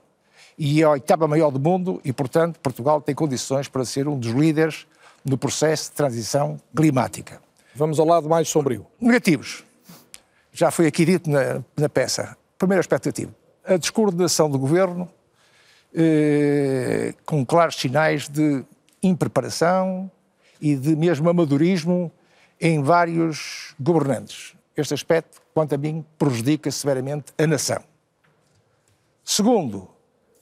e 0.56 0.80
é 0.80 0.84
a 0.84 0.90
oitava 0.90 1.26
maior 1.26 1.50
do 1.50 1.58
mundo 1.58 2.00
e, 2.04 2.12
portanto, 2.12 2.60
Portugal 2.60 3.00
tem 3.00 3.14
condições 3.14 3.68
para 3.68 3.84
ser 3.84 4.06
um 4.06 4.16
dos 4.16 4.30
líderes 4.30 4.86
no 5.24 5.36
processo 5.36 5.90
de 5.90 5.96
transição 5.96 6.60
climática. 6.74 7.42
Vamos 7.74 7.98
ao 7.98 8.06
lado 8.06 8.28
mais 8.28 8.48
sombrio. 8.48 8.86
Negativos. 9.00 9.64
Já 10.52 10.70
foi 10.70 10.86
aqui 10.86 11.04
dito 11.04 11.30
na, 11.30 11.62
na 11.76 11.88
peça. 11.88 12.36
Primeiro 12.58 12.80
aspecto 12.80 13.06
negativo. 13.06 13.34
A 13.64 13.76
descoordenação 13.76 14.50
do 14.50 14.58
governo, 14.58 15.10
eh, 15.94 17.14
com 17.24 17.44
claros 17.44 17.76
sinais 17.76 18.28
de 18.28 18.64
impreparação 19.02 20.10
e 20.60 20.76
de 20.76 20.94
mesmo 20.94 21.28
amadorismo 21.28 22.12
em 22.60 22.82
vários 22.82 23.74
governantes. 23.80 24.54
Este 24.76 24.94
aspecto, 24.94 25.40
quanto 25.52 25.74
a 25.74 25.78
mim, 25.78 26.04
prejudica 26.18 26.70
severamente 26.70 27.32
a 27.36 27.46
nação. 27.46 27.82
Segundo, 29.24 29.88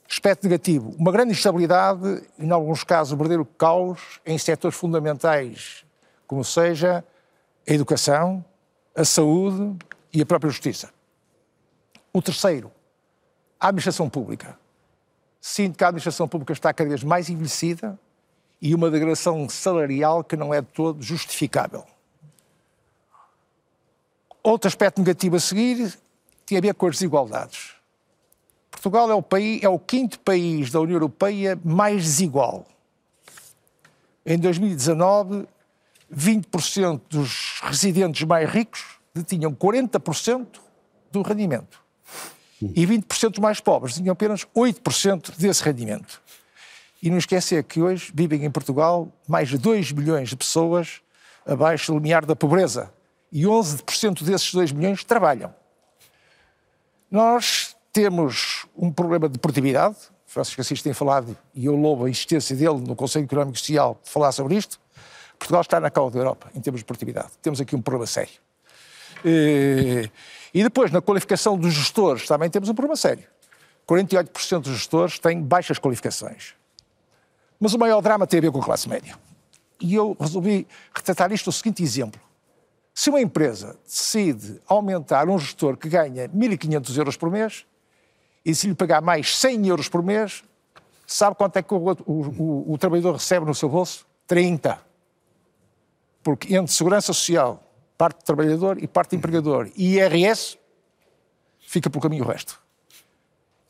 aspecto 0.09 0.45
negativo, 0.45 0.95
uma 0.99 1.13
grande 1.13 1.33
instabilidade 1.33 2.23
e, 2.39 2.45
em 2.45 2.51
alguns 2.51 2.83
casos, 2.83 3.13
um 3.13 3.17
verdadeiro 3.17 3.45
caos 3.45 4.21
em 4.27 4.37
setores 4.37 4.77
fundamentais, 4.77 5.85
como 6.27 6.45
seja 6.45 7.05
a 7.69 7.73
educação, 7.73 8.45
a 8.95 9.05
saúde 9.05 9.77
e 10.13 10.23
a 10.23 10.27
própria 10.27 10.51
justiça. 10.51 10.91
O 12.13 12.21
terceiro, 12.21 12.73
a 13.59 13.69
administração 13.69 14.09
pública. 14.09 14.59
Sinto 15.41 15.79
que 15.79 15.85
a 15.85 15.89
administração 15.89 16.29
pública 16.29 16.53
está 16.53 16.73
cada 16.73 16.89
vez 16.89 17.03
mais 17.03 17.31
envelhecida, 17.31 17.99
e 18.61 18.75
uma 18.75 18.91
degradação 18.91 19.49
salarial 19.49 20.23
que 20.23 20.37
não 20.37 20.53
é 20.53 20.61
de 20.61 20.69
todo 20.69 21.03
justificável. 21.03 21.85
Outro 24.43 24.69
aspecto 24.69 24.99
negativo 24.99 25.37
a 25.37 25.41
seguir 25.41 25.99
tem 26.45 26.59
a 26.59 26.61
ver 26.61 26.75
com 26.75 26.87
as 26.87 26.97
desigualdades. 26.97 27.75
Portugal 28.71 29.11
é 29.11 29.15
o, 29.15 29.23
país, 29.23 29.63
é 29.63 29.69
o 29.69 29.79
quinto 29.79 30.19
país 30.21 30.71
da 30.71 30.81
União 30.81 30.97
Europeia 30.97 31.59
mais 31.65 32.03
desigual. 32.03 32.67
Em 34.25 34.39
2019, 34.39 35.47
20% 36.15 37.01
dos 37.09 37.61
residentes 37.63 38.27
mais 38.27 38.49
ricos 38.49 39.00
detinham 39.15 39.55
40% 39.55 40.47
do 41.11 41.23
rendimento. 41.23 41.83
E 42.63 42.87
20% 42.87 43.31
dos 43.31 43.39
mais 43.39 43.61
pobres 43.61 43.95
tinham 43.95 44.13
apenas 44.13 44.45
8% 44.55 45.37
desse 45.39 45.63
rendimento. 45.63 46.21
E 47.03 47.09
não 47.09 47.17
esquecer 47.17 47.65
que 47.65 47.81
hoje 47.81 48.13
vivem 48.15 48.45
em 48.45 48.51
Portugal 48.51 49.11
mais 49.27 49.49
de 49.49 49.57
2 49.57 49.93
milhões 49.93 50.29
de 50.29 50.37
pessoas 50.37 51.01
abaixo 51.47 51.93
do 51.93 51.99
limiar 51.99 52.27
da 52.27 52.37
pobreza. 52.37 52.93
E 53.33 53.45
11% 53.45 54.23
desses 54.23 54.53
2 54.53 54.73
milhões 54.73 55.03
trabalham. 55.03 55.55
Nós 57.11 57.75
temos 57.93 58.67
um 58.77 58.93
problema 58.93 59.29
de 59.29 59.39
produtividade. 59.39 59.97
Francisco 60.27 60.61
Assis 60.61 60.83
tem 60.83 60.93
falado, 60.93 61.37
e 61.55 61.67
eu 61.67 61.75
louvo 61.75 62.05
a 62.05 62.11
insistência 62.11 62.55
dele 62.55 62.81
no 62.87 62.95
Conselho 62.95 63.25
Económico 63.25 63.57
e 63.57 63.59
Social 63.59 63.99
de 64.05 64.11
falar 64.11 64.31
sobre 64.33 64.55
isto. 64.55 64.79
Portugal 65.39 65.63
está 65.63 65.81
na 65.81 65.91
cauda 65.91 66.15
da 66.15 66.21
Europa 66.21 66.51
em 66.55 66.61
termos 66.61 66.83
de 66.83 66.85
produtividade. 66.85 67.31
Temos 67.41 67.61
aqui 67.61 67.75
um 67.75 67.81
problema 67.81 68.07
sério. 68.07 68.50
E 69.25 70.63
depois, 70.63 70.91
na 70.91 71.01
qualificação 71.01 71.57
dos 71.57 71.73
gestores, 71.75 72.27
também 72.27 72.51
temos 72.51 72.69
um 72.69 72.75
problema 72.75 72.97
sério. 72.97 73.25
48% 73.89 74.61
dos 74.61 74.73
gestores 74.75 75.19
têm 75.19 75.43
baixas 75.43 75.79
qualificações. 75.79 76.55
Mas 77.59 77.75
o 77.75 77.79
maior 77.79 78.01
drama 78.01 78.27
tem 78.27 78.39
a 78.39 78.43
ver 78.43 78.53
com 78.53 78.61
a 78.61 78.65
classe 78.65 78.89
média. 78.89 79.17
E 79.81 79.95
eu 79.95 80.17
resolvi 80.19 80.67
retratar 80.95 81.33
isto 81.33 81.47
no 81.47 81.53
seguinte 81.53 81.83
exemplo. 81.83 82.21
Se 82.95 83.11
uma 83.11 83.21
empresa 83.21 83.79
decide 83.85 84.61
aumentar 84.67 85.29
um 85.29 85.39
gestor 85.39 85.77
que 85.77 85.89
ganha 85.89 86.29
1.500 86.29 86.97
euros 86.99 87.17
por 87.17 87.31
mês 87.31 87.65
e 88.45 88.55
se 88.55 88.67
lhe 88.67 88.75
pagar 88.75 89.01
mais 89.01 89.37
100 89.37 89.67
euros 89.69 89.89
por 89.89 90.03
mês, 90.03 90.45
sabe 91.07 91.37
quanto 91.37 91.57
é 91.57 91.63
que 91.63 91.73
o, 91.73 91.79
o, 91.79 91.93
o, 92.07 92.73
o 92.75 92.79
trabalhador 92.79 93.13
recebe 93.13 93.47
no 93.47 93.55
seu 93.55 93.69
bolso? 93.69 94.07
30. 94.27 94.79
Porque 96.23 96.55
entre 96.55 96.73
segurança 96.73 97.13
social, 97.13 97.63
parte 98.01 98.21
do 98.21 98.25
trabalhador 98.25 98.83
e 98.83 98.89
parte 98.89 99.11
do 99.11 99.17
empregador 99.17 99.69
e 99.77 99.99
IRS, 99.99 100.59
fica 101.59 101.91
pelo 101.91 102.01
caminho 102.01 102.25
o 102.25 102.27
resto. 102.27 102.59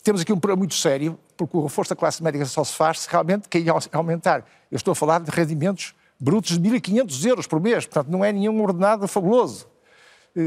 Temos 0.05 0.21
aqui 0.21 0.33
um 0.33 0.39
problema 0.39 0.61
muito 0.61 0.77
sério, 0.77 1.19
porque 1.37 1.57
o 1.57 1.65
reforço 1.65 1.91
da 1.91 1.97
classe 1.97 2.23
médica 2.23 2.45
só 2.45 2.63
se 2.63 2.73
faz 2.73 3.01
se 3.01 3.11
realmente 3.11 3.49
quem 3.49 3.65
aumentar. 3.91 4.47
Eu 4.71 4.77
estou 4.77 4.93
a 4.93 4.95
falar 4.95 5.19
de 5.19 5.33
rendimentos 5.33 5.97
brutos 6.19 6.57
de 6.57 6.71
1.500 6.71 7.27
euros 7.27 7.47
por 7.49 7.61
mês, 7.61 7.87
portanto 7.87 8.09
não 8.09 8.25
é 8.25 8.31
nenhum 8.31 8.63
ordenado 8.63 9.09
fabuloso. 9.09 9.67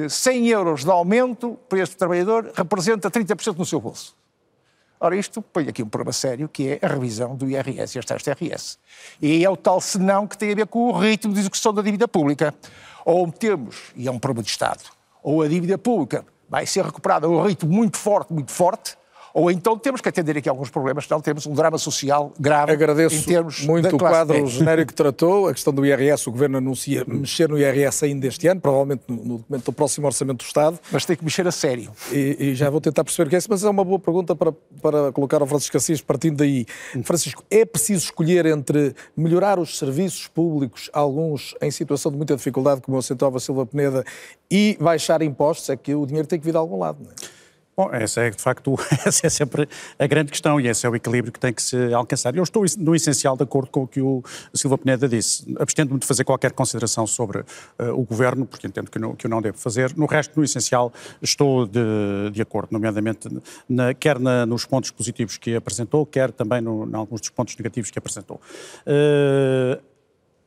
100 0.10 0.48
eh, 0.48 0.56
euros 0.56 0.86
de 0.86 0.90
aumento 0.90 1.60
para 1.68 1.80
este 1.80 1.98
trabalhador 1.98 2.54
representa 2.56 3.12
30% 3.12 3.58
no 3.58 3.66
seu 3.66 3.82
bolso. 3.82 4.16
Ora, 5.04 5.18
isto 5.18 5.42
põe 5.42 5.68
aqui 5.68 5.84
um 5.84 5.90
problema 5.90 6.14
sério, 6.14 6.48
que 6.48 6.70
é 6.70 6.80
a 6.82 6.88
revisão 6.88 7.36
do 7.36 7.46
IRS 7.46 8.00
e 8.00 8.02
de 8.02 8.46
IRS. 8.46 8.78
E 9.22 9.44
é 9.44 9.50
o 9.50 9.58
tal 9.58 9.82
senão 9.82 10.26
que 10.26 10.38
tem 10.38 10.54
a 10.54 10.56
ver 10.56 10.66
com 10.66 10.88
o 10.88 10.98
ritmo 10.98 11.34
de 11.34 11.42
execução 11.42 11.74
da 11.74 11.82
dívida 11.82 12.08
pública. 12.08 12.56
Ou 13.04 13.30
temos, 13.30 13.92
e 13.98 14.08
é 14.08 14.12
um 14.12 14.18
problema 14.18 14.46
de 14.46 14.50
Estado, 14.50 14.80
ou 15.22 15.42
a 15.42 15.48
dívida 15.50 15.78
pública 15.78 16.26
vai 16.48 16.66
ser 16.66 16.86
recuperada 16.86 17.28
a 17.28 17.30
um 17.30 17.46
ritmo 17.46 17.70
muito 17.70 17.98
forte, 17.98 18.32
muito 18.32 18.54
forte, 18.54 18.98
ou 19.34 19.50
então 19.50 19.78
temos 19.78 20.00
que 20.00 20.08
atender 20.08 20.38
aqui 20.38 20.48
alguns 20.48 20.70
problemas, 20.70 21.06
senão 21.06 21.20
temos 21.20 21.48
um 21.48 21.54
drama 21.54 21.78
social 21.78 22.32
grave 22.40 22.72
Agradeço 22.72 23.16
em 23.16 23.24
termos 23.24 23.62
muito 23.66 23.96
o 23.96 24.00
quadro 24.00 24.46
genérico 24.48 24.90
que 24.90 24.94
tratou, 24.94 25.48
a 25.48 25.54
questão 25.54 25.74
do 25.74 25.86
IRS, 25.86 26.30
o 26.30 26.32
Governo 26.32 26.58
anuncia 26.58 27.04
mexer 27.08 27.50
no 27.50 27.58
IRS 27.58 28.06
ainda 28.06 28.28
este 28.28 28.48
ano, 28.48 28.62
provavelmente 28.62 29.04
no, 29.08 29.38
documento 29.40 29.66
do 29.66 29.74
próximo 29.74 30.06
Orçamento 30.06 30.38
do 30.38 30.46
Estado. 30.46 30.80
Mas 30.92 31.06
tem 31.06 31.16
que 31.16 31.24
mexer 31.24 31.48
a 31.48 31.52
sério. 31.52 31.92
E, 32.12 32.38
e, 32.40 32.56
já 32.56 32.70
vou 32.70 32.80
tentar 32.80 33.04
perceber 33.04 33.28
o 33.28 33.30
que 33.30 33.36
é 33.36 33.40
isso, 33.40 33.48
mas 33.50 33.64
é 33.64 33.70
uma 33.70 33.84
boa 33.84 34.00
pergunta 34.00 34.36
para, 34.36 34.52
para 34.82 35.12
colocar 35.12 35.42
ao 35.42 35.48
Francisco 35.48 35.78
Assis, 35.78 36.02
partindo 36.02 36.38
daí. 36.38 36.66
Francisco, 37.04 37.44
é 37.50 37.66
preciso 37.66 38.06
escolher 38.06 38.46
entre 38.46 38.94
melhorar 39.18 39.58
os 39.58 39.78
serviços 39.78 40.28
públicos, 40.28 40.90
alguns 40.94 41.56
em 41.62 41.72
situação 41.72 42.12
de 42.12 42.18
muita 42.18 42.36
dificuldade, 42.36 42.82
como 42.82 42.98
o 42.98 43.02
Central 43.02 43.38
Silva 43.40 43.66
Peneda, 43.66 44.04
e 44.52 44.78
baixar 44.80 45.22
impostos? 45.22 45.70
É 45.70 45.76
que 45.76 45.96
o 45.96 46.06
dinheiro 46.06 46.28
tem 46.28 46.38
que 46.38 46.46
vir 46.46 46.52
de 46.52 46.58
algum 46.58 46.78
lado, 46.78 47.00
não 47.02 47.10
é? 47.10 47.43
Bom, 47.76 47.90
essa 47.92 48.22
é 48.22 48.30
de 48.30 48.42
facto 48.42 48.76
essa 49.06 49.26
é 49.26 49.30
sempre 49.30 49.68
a 49.98 50.06
grande 50.06 50.32
questão 50.32 50.62
e 50.62 50.68
esse 50.68 50.86
é 50.86 50.90
o 50.90 50.96
equilíbrio 50.96 51.34
que 51.34 51.40
tem 51.40 51.52
que 51.52 51.62
se 51.62 51.94
alcançar. 51.94 52.36
Eu 52.36 52.44
estou 52.44 52.64
no 52.78 52.96
essencial 52.96 53.36
de 53.36 53.44
acordo 53.44 53.72
com 53.72 53.84
o 53.84 53.88
que 53.88 54.00
o 54.00 54.24
Silva 54.54 54.78
Peneda 54.78 55.10
disse. 55.10 55.44
Abstendo-me 55.60 56.00
de 56.00 56.06
fazer 56.06 56.24
qualquer 56.24 56.52
consideração 56.52 57.08
sobre 57.08 57.40
uh, 57.40 57.46
o 57.94 58.04
governo, 58.04 58.46
porque 58.46 58.68
entendo 58.68 58.92
que 58.92 59.00
não, 59.00 59.16
que 59.16 59.26
eu 59.26 59.30
não 59.30 59.42
devo 59.42 59.58
fazer. 59.58 59.96
No 59.98 60.06
resto, 60.06 60.38
no 60.38 60.44
essencial, 60.44 60.94
estou 61.22 61.66
de, 61.66 61.80
de 62.32 62.42
acordo, 62.42 62.70
nomeadamente 62.72 63.28
na, 63.68 63.94
quer 63.94 64.20
na, 64.20 64.46
nos 64.46 64.66
pontos 64.66 64.92
positivos 64.92 65.38
que 65.38 65.56
apresentou, 65.56 66.06
quer 66.06 66.32
também 66.32 66.62
no, 66.62 66.88
em 66.88 66.96
alguns 66.96 67.22
dos 67.22 67.32
pontos 67.32 67.58
negativos 67.58 67.90
que 67.90 67.98
apresentou. 67.98 68.40
Uh, 68.86 69.93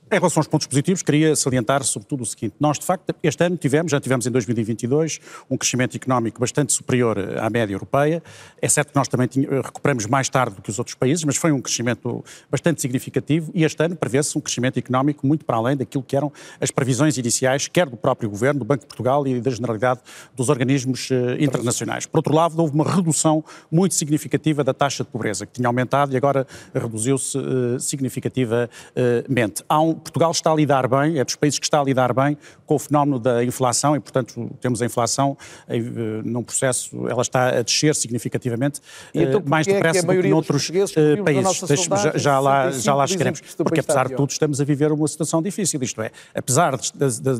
em 0.08 0.14
relação 0.14 0.38
aos 0.38 0.46
pontos 0.46 0.68
positivos, 0.68 1.02
queria 1.02 1.34
salientar 1.34 1.82
sobretudo 1.82 2.22
o 2.22 2.26
seguinte. 2.26 2.54
Nós, 2.60 2.78
de 2.78 2.86
facto, 2.86 3.12
este 3.24 3.42
ano 3.42 3.56
tivemos, 3.56 3.90
já 3.90 4.00
tivemos 4.00 4.24
em 4.24 4.30
2022, 4.30 5.18
um 5.50 5.56
crescimento 5.56 5.96
económico 5.96 6.38
bastante 6.38 6.72
superior 6.72 7.18
à 7.40 7.50
média 7.50 7.74
europeia. 7.74 8.22
É 8.62 8.68
certo 8.68 8.90
que 8.90 8.96
nós 8.96 9.08
também 9.08 9.28
recuperamos 9.64 10.06
mais 10.06 10.28
tarde 10.28 10.54
do 10.54 10.62
que 10.62 10.70
os 10.70 10.78
outros 10.78 10.94
países, 10.94 11.24
mas 11.24 11.36
foi 11.36 11.50
um 11.50 11.60
crescimento 11.60 12.24
bastante 12.48 12.80
significativo 12.80 13.50
e 13.52 13.64
este 13.64 13.82
ano 13.82 13.96
prevê-se 13.96 14.38
um 14.38 14.40
crescimento 14.40 14.78
económico 14.78 15.26
muito 15.26 15.44
para 15.44 15.56
além 15.56 15.76
daquilo 15.76 16.04
que 16.04 16.16
eram 16.16 16.32
as 16.60 16.70
previsões 16.70 17.18
iniciais, 17.18 17.66
quer 17.66 17.88
do 17.88 17.96
próprio 17.96 18.30
Governo, 18.30 18.60
do 18.60 18.64
Banco 18.64 18.82
de 18.82 18.86
Portugal 18.86 19.26
e 19.26 19.40
da 19.40 19.50
generalidade 19.50 20.00
dos 20.36 20.48
organismos 20.48 21.10
uh, 21.10 21.14
internacionais. 21.40 22.06
Por 22.06 22.18
outro 22.18 22.32
lado, 22.32 22.56
houve 22.60 22.72
uma 22.72 22.88
redução 22.88 23.44
muito 23.68 23.96
significativa 23.96 24.62
da 24.62 24.72
taxa 24.72 25.02
de 25.02 25.10
pobreza, 25.10 25.46
que 25.46 25.54
tinha 25.54 25.66
aumentado 25.66 26.14
e 26.14 26.16
agora 26.16 26.46
reduziu-se 26.72 27.36
uh, 27.36 27.80
significativamente. 27.80 29.64
Há 29.68 29.80
um 29.80 29.95
Portugal 29.96 30.30
está 30.30 30.52
a 30.52 30.54
lidar 30.54 30.88
bem, 30.88 31.18
é 31.18 31.24
dos 31.24 31.36
países 31.36 31.58
que 31.58 31.66
está 31.66 31.80
a 31.80 31.84
lidar 31.84 32.12
bem 32.12 32.36
com 32.64 32.74
o 32.74 32.78
fenómeno 32.78 33.18
da 33.18 33.44
inflação 33.44 33.96
e, 33.96 34.00
portanto, 34.00 34.50
temos 34.60 34.82
a 34.82 34.86
inflação 34.86 35.36
em, 35.68 35.80
uh, 35.80 36.22
num 36.24 36.42
processo, 36.42 37.08
ela 37.08 37.22
está 37.22 37.58
a 37.58 37.62
descer 37.62 37.94
significativamente, 37.94 38.80
e 39.14 39.22
então, 39.22 39.40
uh, 39.40 39.48
mais 39.48 39.66
depressa 39.66 40.00
é 40.00 40.02
do 40.02 40.22
que 40.22 40.28
noutros 40.28 40.68
uh, 40.68 41.24
países. 41.24 41.58
Já, 41.66 42.12
já, 42.16 42.40
lá, 42.40 42.70
já 42.70 42.94
lá 42.94 43.06
chegaremos. 43.06 43.40
Porque, 43.56 43.80
apesar 43.80 44.08
de 44.08 44.14
tudo, 44.14 44.30
estamos 44.30 44.60
a 44.60 44.64
viver 44.64 44.92
uma 44.92 45.06
situação 45.08 45.42
difícil. 45.42 45.82
Isto 45.82 46.02
é, 46.02 46.10
apesar 46.34 46.76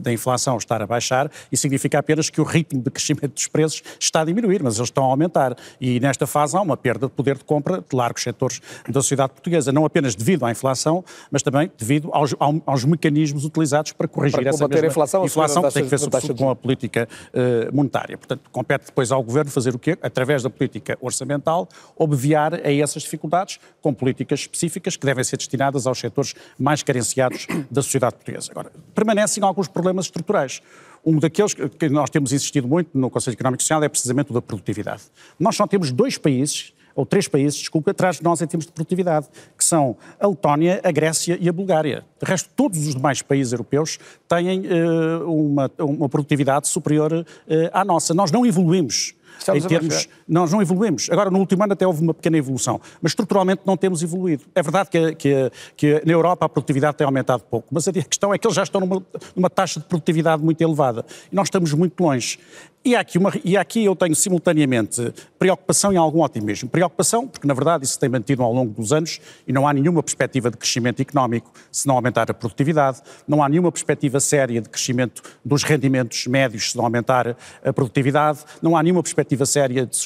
da 0.03 0.12
inflação 0.12 0.57
estar 0.57 0.81
a 0.83 0.87
baixar, 0.87 1.31
isso 1.51 1.62
significa 1.62 1.99
apenas 1.99 2.31
que 2.31 2.40
o 2.40 2.45
ritmo 2.45 2.83
de 2.83 2.90
crescimento 2.90 3.35
dos 3.35 3.47
preços 3.47 3.83
está 3.99 4.21
a 4.21 4.25
diminuir, 4.25 4.62
mas 4.62 4.77
eles 4.77 4.88
estão 4.88 5.05
a 5.05 5.09
aumentar. 5.09 5.57
E 5.81 6.01
nesta 6.01 6.27
fase 6.27 6.57
há 6.57 6.61
uma 6.61 6.77
perda 6.77 7.07
de 7.07 7.12
poder 7.12 7.37
de 7.37 7.45
compra 7.45 7.85
de 7.88 7.97
largos 7.97 8.23
setores 8.23 8.61
da 8.88 9.01
sociedade 9.01 9.33
portuguesa, 9.33 9.73
não 9.73 9.85
apenas 9.85 10.14
devido 10.14 10.45
à 10.45 10.51
inflação, 10.51 11.05
mas 11.31 11.42
também 11.42 11.71
devido 11.79 12.11
aos, 12.12 12.35
ao, 12.38 12.46
aos 12.67 12.85
mecanismos 12.85 13.45
utilizados 13.45 13.93
para 13.93 14.09
corrigir 14.09 14.41
para 14.41 14.51
essa 14.51 14.69
mesma 14.69 14.87
a 14.87 14.91
inflação, 14.91 15.25
inflação 15.25 15.63
que 15.63 15.75
tem 15.75 15.85
que 15.85 15.91
ver 15.91 15.99
sobretudo 15.99 16.35
com 16.37 16.51
a 16.51 16.57
política 16.57 17.09
uh, 17.33 17.75
monetária. 17.75 18.17
Portanto, 18.17 18.43
compete 18.51 18.87
depois 18.87 19.13
ao 19.13 19.23
Governo 19.23 19.51
fazer 19.51 19.75
o 19.75 19.79
quê? 19.79 19.97
Através 20.03 20.43
da 20.43 20.51
política 20.51 20.97
orçamental, 21.01 21.69
obviar 21.97 22.55
a 22.55 22.73
essas 22.73 23.03
dificuldades 23.03 23.59
com 23.81 23.93
políticas 23.93 24.41
específicas 24.41 24.97
que 24.97 25.07
devem 25.07 25.25
ser 25.25 25.37
destinadas 25.37 25.87
aos 25.87 25.99
setores 25.99 26.35
mais 26.59 26.83
carenciados 26.83 27.47
da 27.71 27.83
sociedade 27.83 28.17
portuguesa. 28.17 28.51
Agora, 28.51 28.73
permanecem 28.95 29.43
alguns 29.43 29.69
problemas 29.69 30.07
estruturais. 30.07 30.61
Um 31.05 31.19
daqueles 31.19 31.55
que 31.55 31.89
nós 31.89 32.11
temos 32.11 32.33
insistido 32.33 32.67
muito 32.67 32.91
no 32.99 33.09
Conselho 33.09 33.35
Económico 33.35 33.61
e 33.61 33.65
Social 33.65 33.83
é 33.85 33.89
precisamente 33.89 34.31
o 34.31 34.35
da 34.35 34.43
produtividade. 34.43 35.03
Nós 35.39 35.55
só 35.55 35.67
temos 35.67 35.93
dois 35.93 36.19
países 36.19 36.73
ou 36.97 37.05
três 37.05 37.29
países, 37.29 37.61
desculpa, 37.61 37.91
atrás 37.91 38.17
de 38.17 38.25
nós 38.25 38.41
em 38.41 38.47
termos 38.47 38.67
de 38.67 38.73
produtividade, 38.73 39.27
que 39.57 39.65
são 39.65 39.97
a 40.19 40.27
Letónia, 40.27 40.81
a 40.83 40.91
Grécia 40.91 41.37
e 41.39 41.49
a 41.49 41.53
Bulgária. 41.53 42.05
De 42.21 42.29
resto, 42.29 42.49
todos 42.57 42.87
os 42.87 42.95
demais 42.95 43.21
países 43.21 43.53
europeus 43.53 43.99
têm 44.27 44.61
uh, 44.61 45.31
uma, 45.31 45.71
uma 45.79 46.09
produtividade 46.09 46.67
superior 46.67 47.13
uh, 47.13 47.25
à 47.73 47.85
nossa. 47.85 48.15
Nós 48.15 48.33
não 48.33 48.47
evoluímos. 48.47 49.15
Estamos 49.39 49.65
em 49.65 49.69
termos, 49.69 50.09
nós 50.27 50.51
não 50.51 50.63
evoluímos. 50.63 51.09
Agora, 51.11 51.31
no 51.31 51.39
último 51.39 51.63
ano 51.63 51.73
até 51.73 51.87
houve 51.87 52.03
uma 52.03 52.15
pequena 52.15 52.39
evolução, 52.39 52.81
mas 53.03 53.11
estruturalmente 53.13 53.63
não 53.65 53.77
temos 53.77 54.03
evoluído. 54.03 54.45
É 54.55 54.63
verdade 54.63 54.89
que, 54.91 55.15
que, 55.15 55.53
que 55.77 56.03
na 56.05 56.13
Europa 56.13 56.47
a 56.47 56.49
produtividade 56.49 56.97
tem 56.97 57.05
aumentado 57.05 57.43
pouco, 57.43 57.69
mas 57.71 57.87
a 57.87 57.93
questão 57.93 58.33
é 58.33 58.39
que 58.39 58.47
eles 58.47 58.57
já 58.57 58.63
estão 58.63 58.81
numa, 58.81 59.05
numa 59.35 59.51
taxa 59.51 59.79
de 59.79 59.87
produtividade 59.87 60.43
muito 60.43 60.61
elevada 60.61 61.05
e 61.31 61.35
nós 61.35 61.49
estamos 61.49 61.73
muito 61.75 62.03
longe. 62.03 62.39
E, 62.87 62.94
aqui 62.94 63.18
uma, 63.18 63.33
e 63.44 63.57
aqui 63.57 63.85
eu 63.85 63.96
tenho 63.96 64.14
simultaneamente 64.14 65.12
preocupação 65.40 65.92
e 65.92 65.96
algum 65.96 66.22
otimismo. 66.22 66.68
Preocupação, 66.68 67.27
porque 67.27 67.44
na 67.44 67.53
verdade 67.53 67.85
isso 67.85 67.99
tem 67.99 68.09
mantido 68.09 68.44
ao 68.44 68.53
longo 68.53 68.72
dos 68.72 68.92
anos 68.92 69.20
e 69.44 69.53
não 69.53 69.66
há 69.66 69.72
nenhuma 69.72 70.05
perspectiva 70.05 70.53
de 70.53 70.57
crescimento 70.57 71.03
económico 71.03 71.51
se 71.72 71.88
não 71.88 71.96
aumentar 71.96 72.31
a 72.31 72.35
produtividade, 72.35 73.03
não 73.27 73.42
há 73.42 73.49
nenhuma 73.49 73.72
perspectiva 73.72 74.20
séria 74.20 74.61
de 74.61 74.68
crescimento 74.68 75.20
dos 75.44 75.64
rendimentos 75.64 76.29
médios 76.29 76.70
se 76.70 76.77
não 76.77 76.85
aumentar 76.85 77.37
a 77.64 77.72
produtividade, 77.72 78.38
não 78.62 78.77
há 78.77 78.83
nenhuma 78.85 79.03
perspectiva 79.03 79.44
séria 79.44 79.85
de 79.85 79.96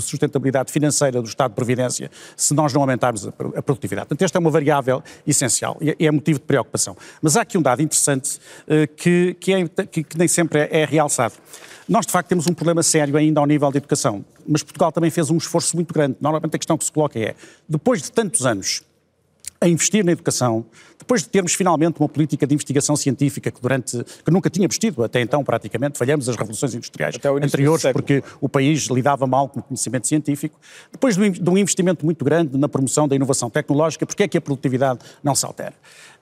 sustentabilidade 0.00 0.72
financeira 0.72 1.20
do 1.20 1.28
Estado 1.28 1.50
de 1.50 1.56
Previdência 1.56 2.10
se 2.34 2.54
nós 2.54 2.72
não 2.72 2.80
aumentarmos 2.80 3.28
a 3.28 3.62
produtividade. 3.62 4.08
Portanto, 4.08 4.22
esta 4.22 4.38
é 4.38 4.40
uma 4.40 4.50
variável 4.50 5.02
essencial 5.26 5.76
e 5.78 6.06
é 6.06 6.10
motivo 6.10 6.38
de 6.38 6.46
preocupação. 6.46 6.96
Mas 7.20 7.36
há 7.36 7.42
aqui 7.42 7.58
um 7.58 7.62
dado 7.62 7.82
interessante 7.82 8.38
uh, 8.66 8.88
que, 8.96 9.36
que, 9.38 9.52
é, 9.52 9.68
que, 9.68 10.02
que 10.02 10.16
nem 10.16 10.26
sempre 10.26 10.60
é, 10.60 10.80
é 10.80 10.84
realçado. 10.86 11.34
Nós, 11.86 12.06
de 12.06 12.12
facto, 12.14 12.28
temos 12.28 12.46
um 12.46 12.54
problema 12.54 12.82
sério 12.82 13.16
ainda 13.16 13.40
ao 13.40 13.46
nível 13.46 13.70
da 13.72 13.78
educação, 13.78 14.24
mas 14.46 14.62
Portugal 14.62 14.92
também 14.92 15.10
fez 15.10 15.30
um 15.30 15.36
esforço 15.36 15.74
muito 15.74 15.92
grande. 15.92 16.16
Normalmente 16.20 16.54
a 16.54 16.58
questão 16.58 16.78
que 16.78 16.84
se 16.84 16.92
coloca 16.92 17.18
é, 17.18 17.34
depois 17.68 18.02
de 18.02 18.12
tantos 18.12 18.46
anos 18.46 18.82
a 19.60 19.68
investir 19.68 20.04
na 20.04 20.12
educação, 20.12 20.64
depois 20.98 21.22
de 21.22 21.28
termos 21.28 21.54
finalmente 21.54 21.98
uma 21.98 22.08
política 22.08 22.46
de 22.46 22.54
investigação 22.54 22.96
científica 22.96 23.50
que 23.50 23.60
durante 23.60 24.04
que 24.04 24.30
nunca 24.30 24.50
tínhamos 24.50 24.78
tido 24.78 25.02
até 25.02 25.20
então 25.20 25.42
praticamente, 25.42 25.98
falhamos 25.98 26.28
as 26.28 26.36
revoluções 26.36 26.74
industriais 26.74 27.16
anteriores 27.42 27.82
porque 27.92 28.22
o 28.40 28.48
país 28.48 28.84
lidava 28.84 29.26
mal 29.26 29.48
com 29.48 29.60
o 29.60 29.62
conhecimento 29.62 30.06
científico, 30.06 30.58
depois 30.92 31.16
de 31.16 31.50
um 31.50 31.58
investimento 31.58 32.04
muito 32.04 32.24
grande 32.24 32.56
na 32.58 32.68
promoção 32.68 33.08
da 33.08 33.16
inovação 33.16 33.50
tecnológica, 33.50 34.06
porque 34.06 34.22
é 34.22 34.28
que 34.28 34.38
a 34.38 34.40
produtividade 34.40 35.00
não 35.22 35.34
se 35.34 35.44
altera? 35.46 35.74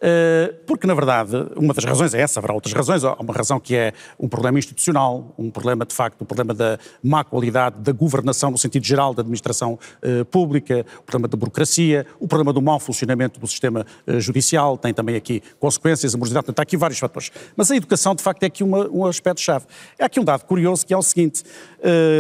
Eh, 0.05 0.53
porque, 0.67 0.85
na 0.85 0.95
verdade, 0.95 1.37
uma 1.55 1.73
das 1.73 1.85
razões 1.85 2.13
é 2.13 2.21
essa, 2.21 2.41
haverá 2.41 2.53
outras 2.53 2.75
razões. 2.75 3.05
Há 3.05 3.15
uma 3.15 3.33
razão 3.33 3.61
que 3.61 3.77
é 3.77 3.93
um 4.19 4.29
problema 4.29 4.59
institucional, 4.59 5.33
um 5.39 5.49
problema, 5.49 5.87
de 5.87 5.95
facto, 5.95 6.21
um 6.23 6.25
problema 6.25 6.53
da 6.53 6.77
má 7.01 7.23
qualidade 7.23 7.77
da 7.79 7.93
governação 7.93 8.51
no 8.51 8.59
sentido 8.59 8.85
geral 8.85 9.15
da 9.15 9.21
administração 9.21 9.79
uh, 10.03 10.25
pública, 10.25 10.85
o 10.99 11.03
problema 11.03 11.29
da 11.29 11.37
burocracia, 11.37 12.05
o 12.19 12.27
problema 12.27 12.53
do 12.53 12.61
mau 12.61 12.81
funcionamento 12.81 13.39
do 13.39 13.47
sistema 13.47 13.87
uh, 14.05 14.21
judicial, 14.21 14.77
tem 14.77 14.93
também 14.93 15.15
aqui 15.15 15.41
consequências, 15.61 16.17
a 16.17 16.19
morosidade, 16.19 16.47
portanto, 16.47 16.59
há 16.59 16.63
aqui 16.63 16.77
vários 16.77 16.99
fatores. 16.99 17.31
Mas 17.57 17.71
a 17.71 17.77
educação, 17.77 18.17
de 18.17 18.25
facto, 18.25 18.43
é 18.43 18.47
aqui 18.47 18.65
uma, 18.65 18.89
um 18.89 19.07
aspecto-chave. 19.07 19.67
É 19.97 20.05
aqui 20.05 20.19
um 20.19 20.25
dado 20.25 20.45
curioso 20.47 20.85
que 20.85 20.93
é 20.93 20.97
o 20.97 21.03
seguinte, 21.03 21.45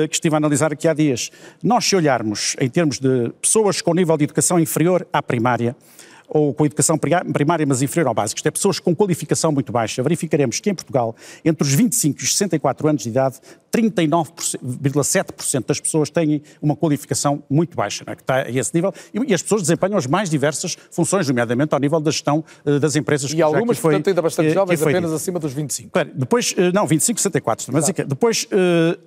que 0.09 0.14
estive 0.14 0.35
a 0.35 0.38
analisar 0.38 0.73
aqui 0.73 0.87
há 0.87 0.95
dias. 0.95 1.31
Nós, 1.62 1.85
se 1.85 1.97
olharmos 1.97 2.55
em 2.61 2.68
termos 2.68 2.99
de 2.99 3.33
pessoas 3.40 3.81
com 3.81 3.95
nível 3.95 4.16
de 4.16 4.25
educação 4.25 4.59
inferior 4.59 5.07
à 5.12 5.23
primária, 5.23 5.77
ou 6.35 6.55
com 6.55 6.64
educação 6.64 6.99
primária, 6.99 7.66
mas 7.66 7.83
inferior 7.83 8.09
ao 8.09 8.14
básico, 8.14 8.38
isto 8.38 8.47
é, 8.49 8.51
pessoas 8.51 8.81
com 8.81 8.97
qualificação 8.97 9.53
muito 9.53 9.71
baixa, 9.71 10.03
verificaremos 10.03 10.61
que 10.61 10.71
em 10.71 10.75
Portugal, 10.75 11.14
entre 11.45 11.62
os 11.62 11.75
25 11.75 12.21
e 12.21 12.25
os 12.25 12.33
64 12.33 12.88
anos 12.88 13.03
de 13.03 13.11
idade, 13.11 13.37
39,7% 13.71 15.66
das 15.66 15.79
pessoas 15.79 16.09
têm 16.09 16.42
uma 16.61 16.75
qualificação 16.75 17.42
muito 17.51 17.77
baixa, 17.77 18.05
é? 18.07 18.14
que 18.14 18.23
está 18.23 18.37
a 18.42 18.51
esse 18.51 18.75
nível, 18.75 18.95
e, 19.12 19.35
as 19.35 19.42
pessoas 19.42 19.62
desempenham 19.62 19.99
as 19.99 20.07
mais 20.07 20.31
diversas 20.31 20.77
funções, 20.90 21.29
nomeadamente 21.29 21.75
ao 21.75 21.81
nível 21.81 22.01
da 22.01 22.11
gestão 22.11 22.42
uh, 22.64 22.81
das 22.81 22.97
empresas. 22.97 23.33
E 23.33 23.42
algumas, 23.42 23.79
foi, 23.79 23.92
portanto, 23.92 24.09
ainda 24.09 24.23
bastante 24.23 24.51
uh, 24.51 24.55
jovens, 24.55 24.83
apenas 24.83 25.03
dito. 25.03 25.14
acima 25.14 25.38
dos 25.38 25.53
25. 25.53 25.90
Depois, 26.14 26.53
uh, 26.53 26.73
não, 26.73 26.87
25, 26.87 27.21
64, 27.21 27.73
mas 27.73 27.90
claro. 27.90 28.09
depois 28.09 28.47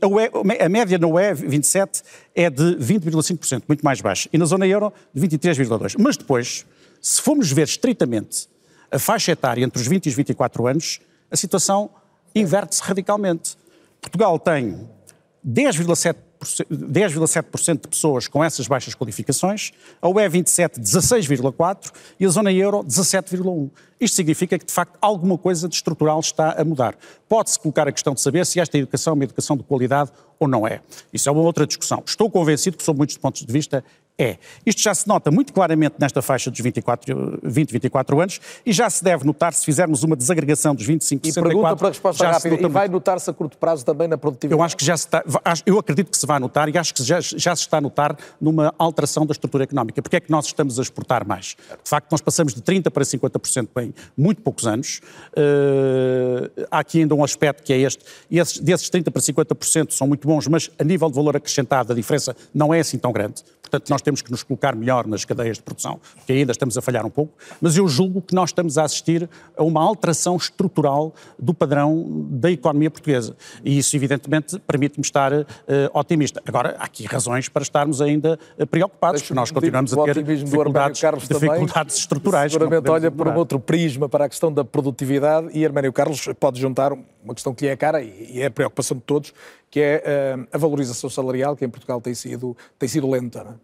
a, 0.02 0.08
UE, 0.08 0.30
a 0.60 0.70
média 0.70 0.98
na 0.98 1.08
UE 1.08 1.34
27 1.34 2.04
é 2.36 2.50
de 2.50 2.76
20,5%, 2.78 3.64
muito 3.68 3.84
mais 3.84 4.00
baixa, 4.02 4.30
e 4.32 4.38
na 4.38 4.46
zona 4.46 4.68
euro 4.68 4.94
de 5.14 5.28
23,2%. 5.28 5.96
Mas 6.00 6.18
depois 6.18 6.66
se 7.06 7.22
formos 7.22 7.52
ver 7.52 7.68
estritamente 7.68 8.50
a 8.90 8.98
faixa 8.98 9.32
etária 9.32 9.64
entre 9.64 9.80
os 9.80 9.88
20 9.88 10.08
e 10.08 10.10
os 10.10 10.16
24 10.16 10.66
anos, 10.66 11.00
a 11.30 11.38
situação 11.38 11.92
inverte-se 12.34 12.82
radicalmente. 12.82 13.56
Portugal 14.02 14.40
tem 14.40 14.90
10,7% 15.48 16.16
10,7% 16.70 17.82
de 17.82 17.88
pessoas 17.88 18.28
com 18.28 18.44
essas 18.44 18.68
baixas 18.68 18.94
qualificações, 18.94 19.72
a 20.02 20.08
UE 20.08 20.30
27 20.30 20.80
16,4% 20.80 21.92
e 22.20 22.26
a 22.26 22.30
zona 22.30 22.52
euro 22.52 22.84
17,1%. 22.84 23.72
Isto 24.00 24.16
significa 24.16 24.60
que, 24.60 24.66
de 24.66 24.74
facto, 24.74 24.98
alguma 25.02 25.38
coisa 25.38 25.70
de 25.70 25.76
estrutural 25.76 26.20
está 26.20 26.52
a 26.52 26.66
mudar. 26.66 26.96
Pode-se 27.30 27.58
colocar 27.60 27.88
a 27.88 27.92
questão 27.92 28.14
de 28.14 28.22
saber 28.22 28.46
se 28.46 28.60
esta 28.60 28.78
educação 28.78 29.12
é 29.12 29.14
uma 29.14 29.24
educação 29.24 29.56
de 29.56 29.64
qualidade 29.64 30.12
ou 30.38 30.48
não 30.48 30.68
é. 30.68 30.82
Isso 31.14 31.30
é 31.30 31.32
uma 31.32 31.42
outra 31.42 31.66
discussão. 31.66 32.04
Estou 32.06 32.30
convencido 32.30 32.78
que, 32.78 32.84
sob 32.84 32.98
muitos 32.98 33.18
pontos 33.18 33.46
de 33.46 33.52
vista, 33.52 33.84
É. 34.18 34.38
Isto 34.66 34.82
já 34.82 34.96
se 34.96 35.08
nota 35.08 35.30
muito 35.30 35.52
claramente 35.52 35.96
nesta 36.00 36.22
faixa 36.22 36.50
dos 36.50 36.60
24, 36.62 37.40
20, 37.44 37.72
24 37.72 38.22
anos 38.22 38.40
e 38.66 38.72
já 38.72 38.90
se 38.90 39.04
deve 39.04 39.26
notar 39.26 39.54
se 39.54 39.66
fizermos 39.66 40.04
uma 40.04 40.16
desagregação 40.16 40.74
dos 40.74 40.86
25, 40.86 41.28
e 41.28 41.34
64. 41.34 41.50
E 41.50 41.54
pergunta 41.54 41.76
para 41.78 41.88
a 41.88 41.92
resposta 41.92 42.28
rápida, 42.28 42.56
e 42.56 42.70
vai 42.70 42.88
notar-se 42.88 43.30
a 43.30 43.34
curto 43.34 43.58
prazo 43.58 43.84
também 43.84 44.08
na 44.08 44.18
produtividade? 44.18 44.58
Eu 44.58 44.64
acho 44.64 44.78
que 44.78 44.86
já 44.86 44.96
se 44.96 45.06
está, 45.06 45.24
eu 45.66 45.78
acredito 45.78 46.10
que 46.10 46.18
se 46.18 46.26
vai 46.26 46.40
notar 46.40 46.70
e 46.70 46.78
acho 46.78 46.94
que 46.94 47.04
já, 47.04 47.20
já 47.20 47.54
se 47.54 47.64
está 47.64 47.78
a 47.78 47.82
notar 47.82 48.16
numa 48.40 48.74
alteração 48.80 49.26
da 49.26 49.34
estrutura 49.34 49.66
económica. 49.66 50.02
Porque 50.02 50.16
é 50.16 50.20
que 50.22 50.32
nós 50.32 50.46
estamos 50.46 50.80
a 50.80 50.82
exportar 50.82 51.28
mais? 51.28 51.58
De 51.84 51.90
facto, 51.90 52.10
nós 52.10 52.22
passamos 52.22 52.54
de 52.54 52.62
30% 52.62 52.90
para 52.90 53.04
50% 53.04 53.68
em 53.82 53.94
muito 54.16 54.42
poucos 54.42 54.66
anos. 54.66 55.02
Uh, 55.32 56.68
há 56.72 56.80
aqui 56.80 57.02
ainda 57.02 57.14
um 57.16 57.24
aspecto 57.24 57.64
que 57.64 57.74
é 57.74 57.80
este, 57.80 58.06
esses, 58.32 58.60
desses 58.60 58.90
30% 58.90 59.12
para 59.12 59.22
50% 59.22 59.92
são 59.92 60.08
muito 60.08 60.26
bons, 60.26 60.48
mas 60.48 60.72
a 60.80 60.84
nível 60.86 61.10
de 61.10 61.16
valor 61.16 61.36
acrescentado 61.36 61.92
a 61.92 61.96
diferença 61.96 62.34
não 62.54 62.74
é 62.74 62.80
assim 62.80 62.98
tão 62.98 63.12
grande. 63.12 63.44
Portanto, 63.62 63.90
nós 63.90 64.02
temos 64.06 64.22
que 64.22 64.32
nos 64.32 64.44
colocar 64.44 64.76
melhor 64.76 65.08
nas 65.08 65.26
cadeias 65.26 65.58
de 65.58 65.64
produção, 65.64 66.00
porque 66.16 66.32
ainda 66.32 66.52
estamos 66.52 66.78
a 66.78 66.82
falhar 66.82 67.06
um 67.06 67.10
pouco, 67.10 67.34
mas 67.60 67.76
eu 67.76 67.88
julgo 67.88 68.22
que 68.22 68.36
nós 68.36 68.52
estamos 68.52 68.78
a 68.78 68.84
assistir 68.84 69.28
a 69.58 69.64
uma 69.64 69.82
alteração 69.82 70.38
estrutural 70.38 71.14
do 71.40 71.54
padrão 71.54 72.28
da 72.30 72.52
economia 72.52 72.92
portuguesa. 72.92 73.36
E 73.64 73.78
isso, 73.78 73.96
evidentemente, 73.96 74.60
permite-me 74.60 75.04
estar 75.04 75.34
uh, 75.34 75.46
otimista. 75.94 76.42
Agora, 76.46 76.76
há 76.80 76.86
aqui 76.86 77.06
razões 77.06 77.50
para 77.50 77.64
estarmos 77.64 78.02
ainda 78.02 78.40
uh, 78.58 78.68
preocupados, 78.68 79.22
porque 79.22 79.34
nós 79.34 79.50
continuamos 79.50 79.94
a 79.94 80.04
ter 80.04 80.24
dificuldades, 80.24 81.02
dificuldades 81.28 81.96
estruturais. 81.98 82.52
Seguramente 82.52 82.90
olha 82.90 83.10
por 83.10 83.28
um 83.28 83.36
outro 83.36 83.60
prisma 83.60 84.08
para 84.08 84.26
a 84.26 84.30
questão 84.30 84.54
da 84.54 84.64
produtividade 84.64 85.50
e 85.54 85.66
Arménio 85.66 85.92
Carlos 85.92 86.28
pode 86.40 86.60
juntar 86.60 86.94
uma 86.94 87.34
questão 87.34 87.54
que 87.54 87.66
lhe 87.66 87.72
é 87.72 87.76
cara 87.76 88.02
e 88.02 88.42
é 88.42 88.46
a 88.46 88.52
preocupação 88.52 88.96
de 88.98 89.04
todos, 89.04 89.34
que 89.72 89.80
é 89.80 90.38
uh, 90.38 90.48
a 90.52 90.58
valorização 90.58 91.10
salarial, 91.10 91.56
que 91.56 91.66
em 91.66 91.70
Portugal 91.70 92.00
tem 92.00 92.14
sido, 92.14 92.56
tem 92.78 92.88
sido 92.88 93.10
lenta. 93.10 93.44
Não 93.44 93.52
é? 93.52 93.56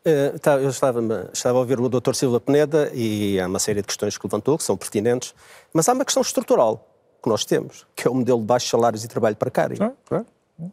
Uh, 0.00 0.38
tá, 0.38 0.54
eu 0.54 0.70
estava, 0.70 1.30
estava 1.32 1.58
a 1.58 1.60
ouvir 1.60 1.78
o 1.78 1.88
Dr. 1.88 2.14
Silva 2.14 2.40
Peneda 2.40 2.90
e 2.94 3.38
há 3.38 3.46
uma 3.46 3.58
série 3.58 3.82
de 3.82 3.86
questões 3.86 4.16
que 4.16 4.26
levantou, 4.26 4.56
que 4.56 4.64
são 4.64 4.76
pertinentes, 4.76 5.34
mas 5.74 5.88
há 5.88 5.92
uma 5.92 6.04
questão 6.04 6.22
estrutural 6.22 6.88
que 7.22 7.28
nós 7.28 7.44
temos, 7.44 7.86
que 7.94 8.08
é 8.08 8.10
o 8.10 8.14
modelo 8.14 8.40
de 8.40 8.46
baixos 8.46 8.70
salários 8.70 9.04
e 9.04 9.08
trabalho 9.08 9.36
precário. 9.36 9.76
Ah, 9.82 9.92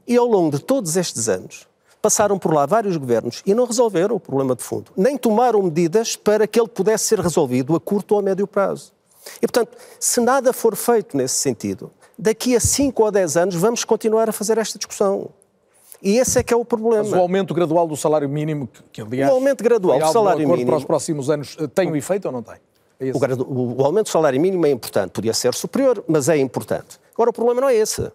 E 0.08 0.16
ao 0.16 0.26
longo 0.26 0.58
de 0.58 0.64
todos 0.64 0.96
estes 0.96 1.28
anos, 1.28 1.68
passaram 2.02 2.40
por 2.40 2.54
lá 2.54 2.66
vários 2.66 2.96
governos 2.96 3.42
e 3.46 3.54
não 3.54 3.66
resolveram 3.66 4.16
o 4.16 4.20
problema 4.20 4.56
de 4.56 4.64
fundo, 4.64 4.92
nem 4.96 5.18
tomaram 5.18 5.62
medidas 5.62 6.16
para 6.16 6.48
que 6.48 6.60
ele 6.60 6.70
pudesse 6.70 7.06
ser 7.06 7.20
resolvido 7.20 7.76
a 7.76 7.80
curto 7.82 8.14
ou 8.14 8.20
a 8.20 8.22
médio 8.22 8.48
prazo. 8.48 8.94
E, 9.42 9.48
portanto, 9.48 9.78
se 10.00 10.22
nada 10.22 10.54
for 10.54 10.74
feito 10.76 11.18
nesse 11.18 11.36
sentido, 11.36 11.92
daqui 12.18 12.56
a 12.56 12.60
5 12.62 13.04
ou 13.04 13.12
10 13.12 13.38
anos 13.38 13.56
vamos 13.56 13.84
continuar 13.84 14.30
a 14.30 14.32
fazer 14.32 14.58
esta 14.58 14.78
discussão. 14.78 15.30
E 16.02 16.18
esse 16.18 16.40
é 16.40 16.44
que 16.44 16.54
é 16.54 16.58
o 16.58 16.64
problema. 16.64 17.04
Mas 17.04 17.14
o 17.14 17.18
aumento 17.18 17.54
gradual 17.54 17.88
do 17.88 17.98
salário 17.98 18.30
mínimo, 18.30 18.70
que, 18.92 19.02
aliás. 19.02 19.32
O 19.32 19.36
aumento 19.36 19.64
gradual 19.64 20.00
do 20.00 20.12
salário 20.12 20.48
mínimo. 20.48 20.66
para 20.66 20.78
os 20.78 20.86
próximos 20.86 21.30
anos 21.30 21.58
eh, 21.60 21.68
tem 21.68 21.92
um 21.92 21.96
efeito 21.96 22.26
ou 22.26 22.32
não 22.32 22.44
tem? 22.44 22.56
É 23.00 23.12
o, 23.12 23.78
o, 23.78 23.86
aumento 23.86 24.06
do 24.06 24.10
salário 24.10 24.40
mínimo 24.40 24.66
é 24.66 24.72
importante. 24.72 25.12
Podia 25.12 25.34
ser 25.34 25.54
superior, 25.54 26.04
mas 26.08 26.30
é 26.30 26.38
importante. 26.38 27.00
Agora, 27.14 27.30
o 27.30 27.34
problema 27.34 27.62
não 27.62 27.70
é 27.70 27.76
esse. 27.76 28.12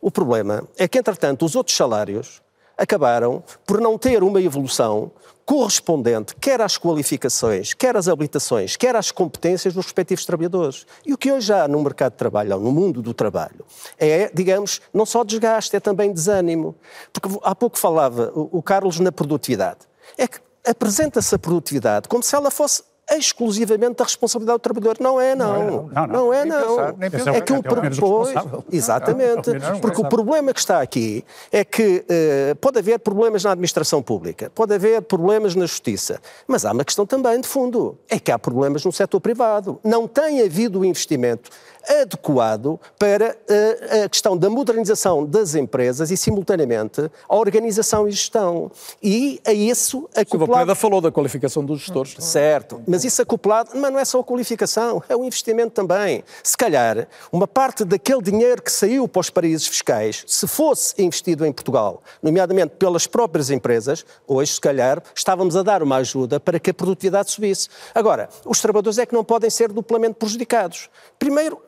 O 0.00 0.10
problema 0.10 0.64
é 0.78 0.88
que, 0.88 0.98
entretanto, 0.98 1.44
os 1.44 1.54
outros 1.54 1.76
salários 1.76 2.42
acabaram 2.76 3.42
por 3.66 3.80
não 3.80 3.96
ter 3.98 4.22
uma 4.22 4.40
evolução 4.40 5.10
correspondente, 5.52 6.34
quer 6.36 6.62
às 6.62 6.78
qualificações, 6.78 7.74
quer 7.74 7.94
às 7.94 8.08
habilitações, 8.08 8.74
quer 8.74 8.96
às 8.96 9.12
competências 9.12 9.74
dos 9.74 9.84
respectivos 9.84 10.24
trabalhadores. 10.24 10.86
E 11.04 11.12
o 11.12 11.18
que 11.18 11.30
hoje 11.30 11.52
há 11.52 11.68
no 11.68 11.78
mercado 11.82 12.12
de 12.12 12.16
trabalho, 12.16 12.54
ou 12.54 12.60
no 12.62 12.72
mundo 12.72 13.02
do 13.02 13.12
trabalho, 13.12 13.62
é, 13.98 14.30
digamos, 14.32 14.80
não 14.94 15.04
só 15.04 15.22
desgaste, 15.22 15.76
é 15.76 15.80
também 15.80 16.10
desânimo. 16.10 16.74
Porque 17.12 17.28
há 17.42 17.54
pouco 17.54 17.78
falava 17.78 18.32
o 18.34 18.62
Carlos 18.62 18.98
na 18.98 19.12
produtividade. 19.12 19.80
É 20.16 20.26
que 20.26 20.38
apresenta-se 20.66 21.34
a 21.34 21.38
produtividade 21.38 22.08
como 22.08 22.22
se 22.22 22.34
ela 22.34 22.50
fosse 22.50 22.82
exclusivamente 23.10 23.96
da 23.96 24.04
responsabilidade 24.04 24.58
do 24.58 24.62
trabalhador. 24.62 24.96
Não 25.00 25.20
é, 25.20 25.34
não. 25.34 25.66
Não, 25.66 25.90
não. 25.92 26.06
não 26.06 26.34
é, 26.34 26.44
não. 26.44 26.90
é 27.34 27.40
que 27.40 27.52
o 27.52 27.62
propôs. 27.62 28.30
Exatamente. 28.70 29.50
Porque 29.80 30.00
o 30.00 30.08
problema 30.08 30.52
que 30.52 30.60
está 30.60 30.80
aqui 30.80 31.24
é 31.50 31.64
que 31.64 32.04
uh, 32.04 32.56
pode 32.56 32.78
haver 32.78 32.98
problemas 32.98 33.44
na 33.44 33.52
administração 33.52 34.02
pública, 34.02 34.50
pode 34.54 34.74
haver 34.74 35.02
problemas 35.02 35.54
na 35.54 35.66
justiça, 35.66 36.20
mas 36.46 36.64
há 36.64 36.72
uma 36.72 36.84
questão 36.84 37.04
também 37.06 37.40
de 37.40 37.48
fundo. 37.48 37.98
É 38.08 38.18
que 38.18 38.30
há 38.30 38.38
problemas 38.38 38.84
no 38.84 38.92
setor 38.92 39.20
privado. 39.20 39.78
Não 39.84 40.06
tem 40.08 40.40
havido 40.42 40.84
investimento 40.84 41.50
adequado 42.00 42.78
para 42.98 43.34
uh, 43.34 44.04
a 44.04 44.08
questão 44.08 44.36
da 44.36 44.48
modernização 44.48 45.26
das 45.26 45.54
empresas 45.54 46.10
e, 46.10 46.16
simultaneamente, 46.16 47.10
a 47.28 47.36
organização 47.36 48.06
e 48.06 48.12
gestão. 48.12 48.70
E 49.02 49.40
a 49.44 49.52
isso 49.52 50.08
acoplado... 50.14 50.62
Silva 50.62 50.74
falou 50.74 51.00
da 51.00 51.10
qualificação 51.10 51.64
dos 51.64 51.80
gestores. 51.80 52.14
Certo, 52.20 52.80
mas 52.86 53.01
isso 53.04 53.22
acoplado, 53.22 53.70
mas 53.74 53.92
não 53.92 53.98
é 53.98 54.04
só 54.04 54.20
a 54.20 54.24
qualificação, 54.24 55.02
é 55.08 55.16
o 55.16 55.24
investimento 55.24 55.70
também. 55.70 56.24
Se 56.42 56.56
calhar, 56.56 57.06
uma 57.30 57.46
parte 57.46 57.84
daquele 57.84 58.22
dinheiro 58.22 58.62
que 58.62 58.70
saiu 58.70 59.06
para 59.08 59.20
os 59.20 59.30
paraísos 59.30 59.66
fiscais, 59.66 60.24
se 60.26 60.46
fosse 60.46 60.94
investido 61.02 61.44
em 61.44 61.52
Portugal, 61.52 62.02
nomeadamente 62.22 62.74
pelas 62.76 63.06
próprias 63.06 63.50
empresas, 63.50 64.04
hoje, 64.26 64.54
se 64.54 64.60
calhar, 64.60 65.02
estávamos 65.14 65.56
a 65.56 65.62
dar 65.62 65.82
uma 65.82 65.96
ajuda 65.96 66.38
para 66.38 66.58
que 66.58 66.70
a 66.70 66.74
produtividade 66.74 67.30
subisse. 67.30 67.68
Agora, 67.94 68.28
os 68.44 68.60
trabalhadores 68.60 68.98
é 68.98 69.06
que 69.06 69.14
não 69.14 69.24
podem 69.24 69.50
ser 69.50 69.72
duplamente 69.72 70.14
prejudicados. 70.14 70.88
Primeiro, 71.18 71.60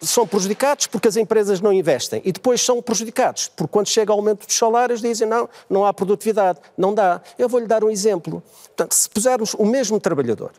são 0.00 0.26
prejudicados 0.26 0.86
porque 0.86 1.08
as 1.08 1.16
empresas 1.16 1.60
não 1.60 1.72
investem 1.72 2.22
e 2.24 2.32
depois 2.32 2.60
são 2.60 2.80
prejudicados 2.80 3.48
porque 3.48 3.70
quando 3.70 3.88
chega 3.88 4.12
o 4.12 4.16
aumento 4.16 4.46
dos 4.46 4.56
salários 4.56 5.00
dizem 5.00 5.28
não, 5.28 5.48
não 5.68 5.84
há 5.84 5.92
produtividade, 5.92 6.58
não 6.76 6.94
dá. 6.94 7.20
Eu 7.38 7.48
vou-lhe 7.48 7.66
dar 7.66 7.84
um 7.84 7.90
exemplo. 7.90 8.42
Portanto, 8.68 8.92
se 8.94 9.08
pusermos 9.08 9.54
o 9.54 9.64
mesmo 9.66 10.00
trabalhador 10.00 10.52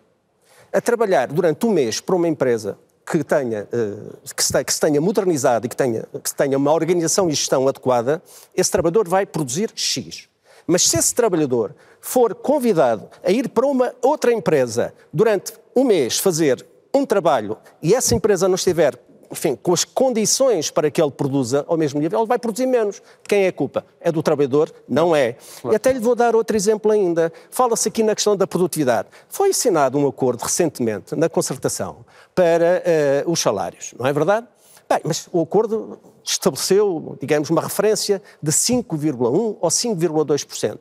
a 0.74 0.82
trabalhar 0.82 1.28
durante 1.28 1.66
um 1.66 1.72
mês 1.72 2.00
para 2.00 2.16
uma 2.16 2.28
empresa 2.28 2.78
que 3.06 3.24
tenha, 3.24 3.68
eh, 3.72 4.32
que 4.36 4.74
se, 4.74 4.80
tenha 4.80 5.02
modernizado 5.02 5.66
e 5.66 5.70
que 5.70 5.76
tenha, 5.76 6.06
que 6.24 6.34
tenha 6.34 6.58
uma 6.58 6.72
organização 6.72 7.30
e 7.30 7.34
gestão 7.34 7.68
adequada, 7.68 8.22
esse 8.56 8.72
trabalhador 8.72 9.08
vai 9.08 9.26
produzir 9.26 9.72
X. 9.76 10.30
Mas 10.66 10.88
se 10.88 10.98
esse 10.98 11.14
trabalhador 11.14 11.76
for 12.00 12.34
convidado 12.34 13.10
a 13.24 13.32
ir 13.32 13.50
para 13.50 13.66
uma 13.66 13.94
outra 14.02 14.32
empresa 14.32 14.94
durante 15.12 15.54
um 15.76 15.84
mês 15.84 16.20
fazer 16.20 16.66
um 16.94 17.06
trabalho 17.06 17.58
e 17.82 17.94
essa 17.94 18.16
empresa 18.16 18.48
não 18.48 18.56
estiver 18.56 18.98
enfim, 19.32 19.56
com 19.56 19.74
as 19.74 19.86
condições 19.86 20.70
para 20.70 20.92
que 20.92 21.02
ele 21.02 21.12
produza 21.12 21.66
ao 21.68 21.78
mesmo 21.78 22.00
nível, 22.00 22.20
ele 22.20 22.28
vai 22.28 22.38
produzir 22.38 22.66
menos. 22.66 23.02
Quem 23.24 23.46
é 23.46 23.48
a 23.48 23.54
culpa? 23.54 23.86
É 24.00 24.12
do 24.12 24.22
trabalhador? 24.22 24.72
Não 24.88 25.16
é. 25.16 25.38
Claro. 25.62 25.74
E 25.74 25.76
até 25.76 25.94
lhe 25.94 26.00
vou 26.00 26.16
dar 26.16 26.36
outro 26.36 26.56
exemplo 26.56 26.92
ainda. 26.92 27.32
Fala-se 27.50 27.88
aqui 27.88 28.04
na 28.04 28.14
questão 28.14 28.36
da 28.36 28.46
produtividade. 28.46 29.08
Foi 29.30 29.52
assinado 29.52 29.98
um 29.98 30.08
acordo 30.08 30.42
recentemente 30.42 31.16
na 31.16 31.30
concertação 31.30 32.06
para 32.36 32.84
uh, 33.26 33.32
os 33.32 33.40
salários, 33.40 33.94
não 33.98 34.06
é 34.06 34.12
verdade? 34.12 34.48
Bem, 34.90 35.00
mas 35.06 35.30
o 35.32 35.42
acordo 35.42 35.98
estabeleceu, 36.22 37.18
digamos, 37.22 37.50
uma 37.50 37.62
referência 37.62 38.22
de 38.44 38.52
5,1% 38.52 39.58
ou 39.62 39.70
5,2%, 39.70 40.80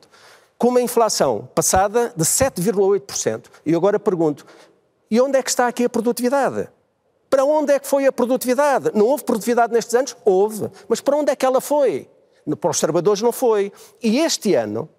com 0.57 0.67
uma 0.67 0.81
inflação 0.81 1.47
passada 1.55 2.13
de 2.15 2.25
7,8%. 2.25 3.45
E 3.65 3.73
agora 3.73 3.97
pergunto, 3.97 4.45
e 5.09 5.19
onde 5.21 5.37
é 5.37 5.43
que 5.43 5.49
está 5.49 5.67
aqui 5.67 5.85
a 5.85 5.89
produtividade? 5.89 6.67
Para 7.31 7.45
onde 7.45 7.71
é 7.71 7.79
que 7.79 7.87
foi 7.87 8.05
a 8.05 8.11
produtividade? 8.11 8.91
Não 8.93 9.05
houve 9.05 9.23
produtividade 9.23 9.71
nestes 9.71 9.95
anos? 9.95 10.17
Houve. 10.25 10.69
Mas 10.89 10.99
para 10.99 11.15
onde 11.15 11.31
é 11.31 11.35
que 11.35 11.45
ela 11.45 11.61
foi? 11.61 12.09
Para 12.59 12.69
os 12.69 12.77
trabalhadores 12.77 13.21
não 13.21 13.31
foi. 13.31 13.71
E 14.03 14.19
este 14.19 14.53
ano, 14.53 14.89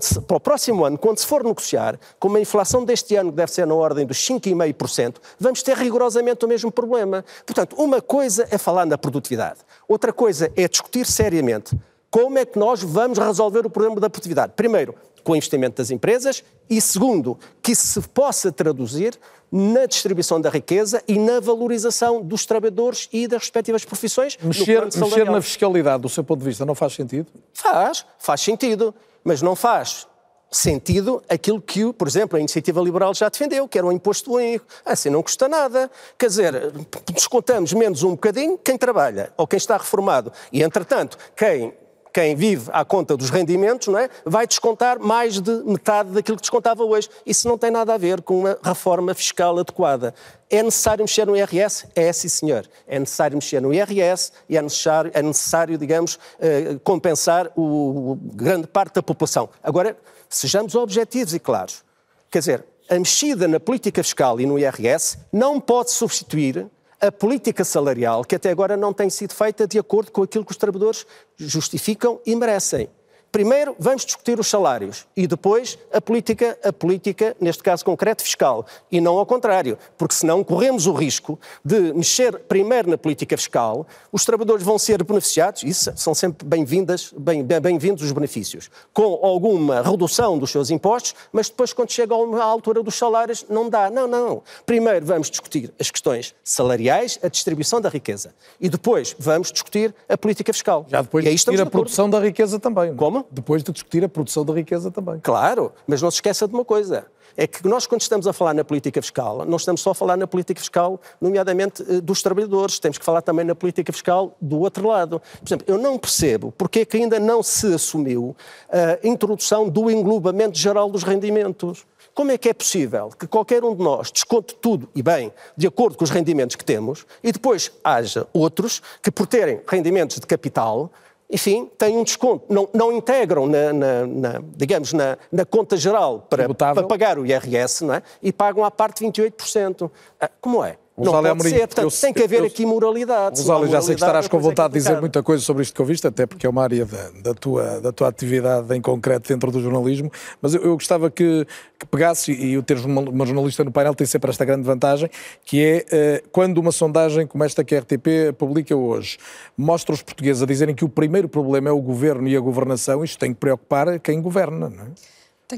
se, 0.00 0.18
para 0.22 0.38
o 0.38 0.40
próximo 0.40 0.86
ano, 0.86 0.96
quando 0.96 1.18
se 1.18 1.26
for 1.26 1.44
negociar, 1.44 2.00
com 2.18 2.28
uma 2.28 2.40
inflação 2.40 2.82
deste 2.82 3.14
ano 3.14 3.30
que 3.30 3.36
deve 3.36 3.52
ser 3.52 3.66
na 3.66 3.74
ordem 3.74 4.06
dos 4.06 4.16
5,5%, 4.16 5.16
vamos 5.38 5.62
ter 5.62 5.76
rigorosamente 5.76 6.42
o 6.46 6.48
mesmo 6.48 6.72
problema. 6.72 7.22
Portanto, 7.44 7.76
uma 7.76 8.00
coisa 8.00 8.48
é 8.50 8.56
falar 8.56 8.86
na 8.86 8.96
produtividade, 8.96 9.60
outra 9.86 10.14
coisa 10.14 10.50
é 10.56 10.66
discutir 10.66 11.04
seriamente 11.04 11.78
como 12.10 12.38
é 12.38 12.46
que 12.46 12.58
nós 12.58 12.82
vamos 12.82 13.18
resolver 13.18 13.66
o 13.66 13.70
problema 13.70 14.00
da 14.00 14.08
produtividade. 14.08 14.54
Primeiro, 14.56 14.94
com 15.22 15.32
o 15.32 15.36
investimento 15.36 15.76
das 15.76 15.90
empresas 15.90 16.42
e, 16.70 16.80
segundo, 16.80 17.38
que 17.62 17.72
isso 17.72 17.86
se 17.86 18.08
possa 18.08 18.50
traduzir 18.50 19.18
na 19.52 19.84
distribuição 19.84 20.40
da 20.40 20.48
riqueza 20.48 21.02
e 21.06 21.18
na 21.18 21.38
valorização 21.38 22.22
dos 22.22 22.46
trabalhadores 22.46 23.08
e 23.12 23.28
das 23.28 23.42
respectivas 23.42 23.84
profissões. 23.84 24.38
Mexer, 24.42 24.84
mexer 24.84 25.30
na 25.30 25.42
fiscalidade, 25.42 26.02
do 26.02 26.08
seu 26.08 26.24
ponto 26.24 26.38
de 26.40 26.46
vista, 26.46 26.64
não 26.64 26.74
faz 26.74 26.94
sentido? 26.94 27.26
Faz, 27.52 28.06
faz 28.18 28.40
sentido, 28.40 28.94
mas 29.22 29.42
não 29.42 29.54
faz 29.54 30.06
sentido 30.50 31.22
aquilo 31.28 31.60
que, 31.60 31.92
por 31.94 32.06
exemplo, 32.06 32.36
a 32.36 32.40
Iniciativa 32.40 32.80
Liberal 32.80 33.14
já 33.14 33.28
defendeu, 33.28 33.66
que 33.66 33.78
era 33.78 33.86
um 33.86 33.92
imposto 33.92 34.34
único. 34.34 34.64
Assim 34.84 35.08
não 35.10 35.22
custa 35.22 35.48
nada. 35.48 35.90
Quer 36.18 36.26
dizer, 36.26 36.72
descontamos 37.12 37.72
menos 37.72 38.02
um 38.02 38.10
bocadinho 38.10 38.58
quem 38.58 38.76
trabalha 38.76 39.32
ou 39.36 39.46
quem 39.46 39.56
está 39.56 39.76
reformado. 39.76 40.32
E, 40.52 40.62
entretanto, 40.62 41.16
quem 41.34 41.74
quem 42.12 42.36
vive 42.36 42.68
à 42.72 42.84
conta 42.84 43.16
dos 43.16 43.30
rendimentos 43.30 43.88
não 43.88 43.98
é, 43.98 44.08
vai 44.24 44.46
descontar 44.46 44.98
mais 45.00 45.40
de 45.40 45.50
metade 45.64 46.10
daquilo 46.10 46.36
que 46.36 46.42
descontava 46.42 46.84
hoje. 46.84 47.08
Isso 47.24 47.48
não 47.48 47.56
tem 47.56 47.70
nada 47.70 47.94
a 47.94 47.98
ver 47.98 48.20
com 48.20 48.40
uma 48.40 48.58
reforma 48.62 49.14
fiscal 49.14 49.58
adequada. 49.58 50.14
É 50.50 50.62
necessário 50.62 51.02
mexer 51.02 51.26
no 51.26 51.36
IRS? 51.36 51.86
É, 51.94 52.12
sim, 52.12 52.28
senhor. 52.28 52.68
É 52.86 52.98
necessário 52.98 53.36
mexer 53.36 53.60
no 53.60 53.72
IRS 53.72 54.32
e 54.48 54.56
é 54.56 54.62
necessário, 54.62 55.10
é 55.14 55.22
necessário 55.22 55.78
digamos, 55.78 56.18
eh, 56.38 56.76
compensar 56.84 57.50
o, 57.56 58.18
grande 58.34 58.66
parte 58.66 58.94
da 58.94 59.02
população. 59.02 59.48
Agora, 59.62 59.96
sejamos 60.28 60.74
objetivos 60.74 61.32
e 61.32 61.38
claros. 61.38 61.82
Quer 62.30 62.38
dizer, 62.40 62.64
a 62.88 62.94
mexida 62.98 63.48
na 63.48 63.58
política 63.58 64.02
fiscal 64.02 64.38
e 64.40 64.46
no 64.46 64.58
IRS 64.58 65.18
não 65.32 65.58
pode 65.58 65.90
substituir 65.90 66.66
a 67.02 67.10
política 67.10 67.64
salarial 67.64 68.24
que 68.24 68.36
até 68.36 68.48
agora 68.48 68.76
não 68.76 68.92
tem 68.92 69.10
sido 69.10 69.34
feita 69.34 69.66
de 69.66 69.76
acordo 69.76 70.12
com 70.12 70.22
aquilo 70.22 70.44
que 70.44 70.52
os 70.52 70.56
trabalhadores 70.56 71.04
justificam 71.36 72.20
e 72.24 72.36
merecem. 72.36 72.88
Primeiro 73.32 73.74
vamos 73.78 74.04
discutir 74.04 74.38
os 74.38 74.46
salários 74.46 75.06
e 75.16 75.26
depois 75.26 75.78
a 75.90 76.02
política, 76.02 76.58
a 76.62 76.70
política, 76.70 77.34
neste 77.40 77.62
caso 77.62 77.82
concreto, 77.82 78.22
fiscal. 78.22 78.66
E 78.90 79.00
não 79.00 79.16
ao 79.16 79.24
contrário, 79.24 79.78
porque 79.96 80.14
senão 80.14 80.44
corremos 80.44 80.86
o 80.86 80.92
risco 80.92 81.40
de 81.64 81.94
mexer 81.94 82.40
primeiro 82.40 82.90
na 82.90 82.98
política 82.98 83.34
fiscal, 83.34 83.86
os 84.12 84.26
trabalhadores 84.26 84.62
vão 84.62 84.78
ser 84.78 85.02
beneficiados, 85.02 85.62
isso 85.62 85.90
são 85.96 86.14
sempre 86.14 86.46
bem-vindas, 86.46 87.14
bem-vindos 87.62 88.02
os 88.02 88.12
benefícios, 88.12 88.70
com 88.92 89.18
alguma 89.24 89.80
redução 89.80 90.38
dos 90.38 90.50
seus 90.50 90.68
impostos, 90.68 91.14
mas 91.32 91.48
depois 91.48 91.72
quando 91.72 91.90
chega 91.90 92.14
à 92.14 92.44
altura 92.44 92.82
dos 92.82 92.96
salários 92.96 93.46
não 93.48 93.70
dá. 93.70 93.88
Não, 93.88 94.06
não. 94.06 94.42
Primeiro 94.66 95.06
vamos 95.06 95.30
discutir 95.30 95.72
as 95.80 95.90
questões 95.90 96.34
salariais, 96.44 97.18
a 97.22 97.28
distribuição 97.28 97.80
da 97.80 97.88
riqueza. 97.88 98.34
E 98.60 98.68
depois 98.68 99.16
vamos 99.18 99.50
discutir 99.50 99.94
a 100.06 100.18
política 100.18 100.52
fiscal. 100.52 100.84
Já 100.86 101.00
depois 101.00 101.24
de 101.24 101.30
discutir 101.30 101.62
a 101.62 101.64
produção 101.64 102.10
da 102.10 102.20
riqueza 102.20 102.60
também. 102.60 102.92
Não? 102.92 103.21
Depois 103.30 103.62
de 103.62 103.72
discutir 103.72 104.04
a 104.04 104.08
produção 104.08 104.44
da 104.44 104.52
riqueza 104.52 104.90
também. 104.90 105.20
Claro, 105.22 105.72
mas 105.86 106.02
não 106.02 106.10
se 106.10 106.16
esqueça 106.16 106.46
de 106.46 106.54
uma 106.54 106.64
coisa. 106.64 107.06
É 107.36 107.46
que 107.46 107.66
nós, 107.66 107.86
quando 107.86 108.02
estamos 108.02 108.26
a 108.26 108.32
falar 108.32 108.54
na 108.54 108.64
política 108.64 109.00
fiscal, 109.00 109.44
não 109.46 109.56
estamos 109.56 109.80
só 109.80 109.90
a 109.90 109.94
falar 109.94 110.16
na 110.16 110.26
política 110.26 110.60
fiscal, 110.60 111.00
nomeadamente 111.20 111.82
eh, 111.88 112.00
dos 112.00 112.22
trabalhadores, 112.22 112.78
temos 112.78 112.98
que 112.98 113.04
falar 113.04 113.22
também 113.22 113.44
na 113.44 113.54
política 113.54 113.92
fiscal 113.92 114.36
do 114.40 114.60
outro 114.60 114.86
lado. 114.86 115.20
Por 115.40 115.48
exemplo, 115.48 115.66
eu 115.66 115.78
não 115.78 115.98
percebo 115.98 116.52
porque 116.52 116.80
é 116.80 116.84
que 116.84 116.96
ainda 116.98 117.18
não 117.18 117.42
se 117.42 117.72
assumiu 117.72 118.36
a 118.70 119.06
introdução 119.06 119.68
do 119.68 119.90
englobamento 119.90 120.58
geral 120.58 120.90
dos 120.90 121.02
rendimentos. 121.02 121.86
Como 122.14 122.30
é 122.30 122.36
que 122.36 122.50
é 122.50 122.52
possível 122.52 123.08
que 123.18 123.26
qualquer 123.26 123.64
um 123.64 123.74
de 123.74 123.82
nós 123.82 124.10
desconte 124.10 124.54
tudo 124.56 124.88
e 124.94 125.02
bem, 125.02 125.32
de 125.56 125.66
acordo 125.66 125.96
com 125.96 126.04
os 126.04 126.10
rendimentos 126.10 126.56
que 126.56 126.64
temos, 126.64 127.06
e 127.22 127.32
depois 127.32 127.72
haja 127.82 128.26
outros 128.34 128.82
que, 129.02 129.10
por 129.10 129.26
terem 129.26 129.62
rendimentos 129.66 130.18
de 130.18 130.26
capital, 130.26 130.90
enfim, 131.32 131.68
têm 131.78 131.96
um 131.96 132.04
desconto. 132.04 132.44
Não, 132.52 132.68
não 132.74 132.92
integram, 132.92 133.46
na, 133.46 133.72
na, 133.72 134.06
na 134.06 134.42
digamos, 134.54 134.92
na, 134.92 135.16
conta 135.48 135.78
geral 135.78 136.26
para, 136.28 136.52
para, 136.52 136.82
pagar 136.82 137.18
o 137.18 137.24
IRS 137.24 137.82
não 137.84 137.94
é? 137.94 138.02
e 138.22 138.30
pagam 138.30 138.62
à 138.62 138.70
parte 138.70 139.02
28%. 139.02 139.90
Ah, 140.20 140.30
como 140.40 140.62
é? 140.62 140.76
Não 140.96 141.10
pode 141.10 141.28
Amorim, 141.28 141.50
ser, 141.50 141.60
portanto, 141.60 141.84
eu, 141.84 142.00
tem 142.00 142.12
que 142.12 142.22
haver 142.22 142.40
eu, 142.40 142.46
aqui 142.46 142.66
moralidade. 142.66 143.38
Gonçalo, 143.38 143.66
já 143.66 143.80
sei 143.80 143.94
que 143.94 144.02
estarás 144.02 144.28
com 144.28 144.38
vontade 144.38 144.74
de 144.74 144.78
dizer 144.78 145.00
muita 145.00 145.22
coisa 145.22 145.42
sobre 145.42 145.62
isto 145.62 145.74
que 145.74 145.80
ouviste, 145.80 146.06
até 146.06 146.26
porque 146.26 146.46
é 146.46 146.50
uma 146.50 146.62
área 146.62 146.84
da, 146.84 147.10
da, 147.22 147.34
tua, 147.34 147.80
da 147.80 147.92
tua 147.92 148.08
atividade 148.08 148.74
em 148.76 148.80
concreto 148.80 149.28
dentro 149.28 149.50
do 149.50 149.60
jornalismo, 149.60 150.12
mas 150.40 150.54
eu, 150.54 150.60
eu 150.60 150.74
gostava 150.74 151.10
que, 151.10 151.46
que 151.78 151.86
pegasse, 151.86 152.30
e 152.30 152.58
o 152.58 152.62
teres 152.62 152.84
uma, 152.84 153.00
uma, 153.00 153.24
jornalista 153.24 153.64
no 153.64 153.72
painel 153.72 153.94
tem 153.94 154.06
sempre 154.06 154.30
esta 154.30 154.44
grande 154.44 154.64
vantagem, 154.64 155.08
que 155.46 155.64
é 155.64 156.22
uh, 156.24 156.28
quando 156.30 156.58
uma 156.58 156.72
sondagem 156.72 157.26
como 157.26 157.42
esta 157.42 157.64
que 157.64 157.74
a 157.74 157.80
RTP 157.80 158.34
publica 158.36 158.76
hoje 158.76 159.16
mostra 159.56 159.94
os 159.94 160.02
portugueses 160.02 160.42
a 160.42 160.46
dizerem 160.46 160.74
que 160.74 160.84
o 160.84 160.88
primeiro 160.90 161.28
problema 161.28 161.70
é 161.70 161.72
o 161.72 161.80
governo 161.80 162.28
e 162.28 162.36
a 162.36 162.40
governação, 162.40 163.02
isto 163.02 163.18
tem 163.18 163.32
que 163.32 163.40
preocupar 163.40 163.98
quem 163.98 164.20
governa, 164.20 164.68
não 164.68 164.84
é? 164.84 164.88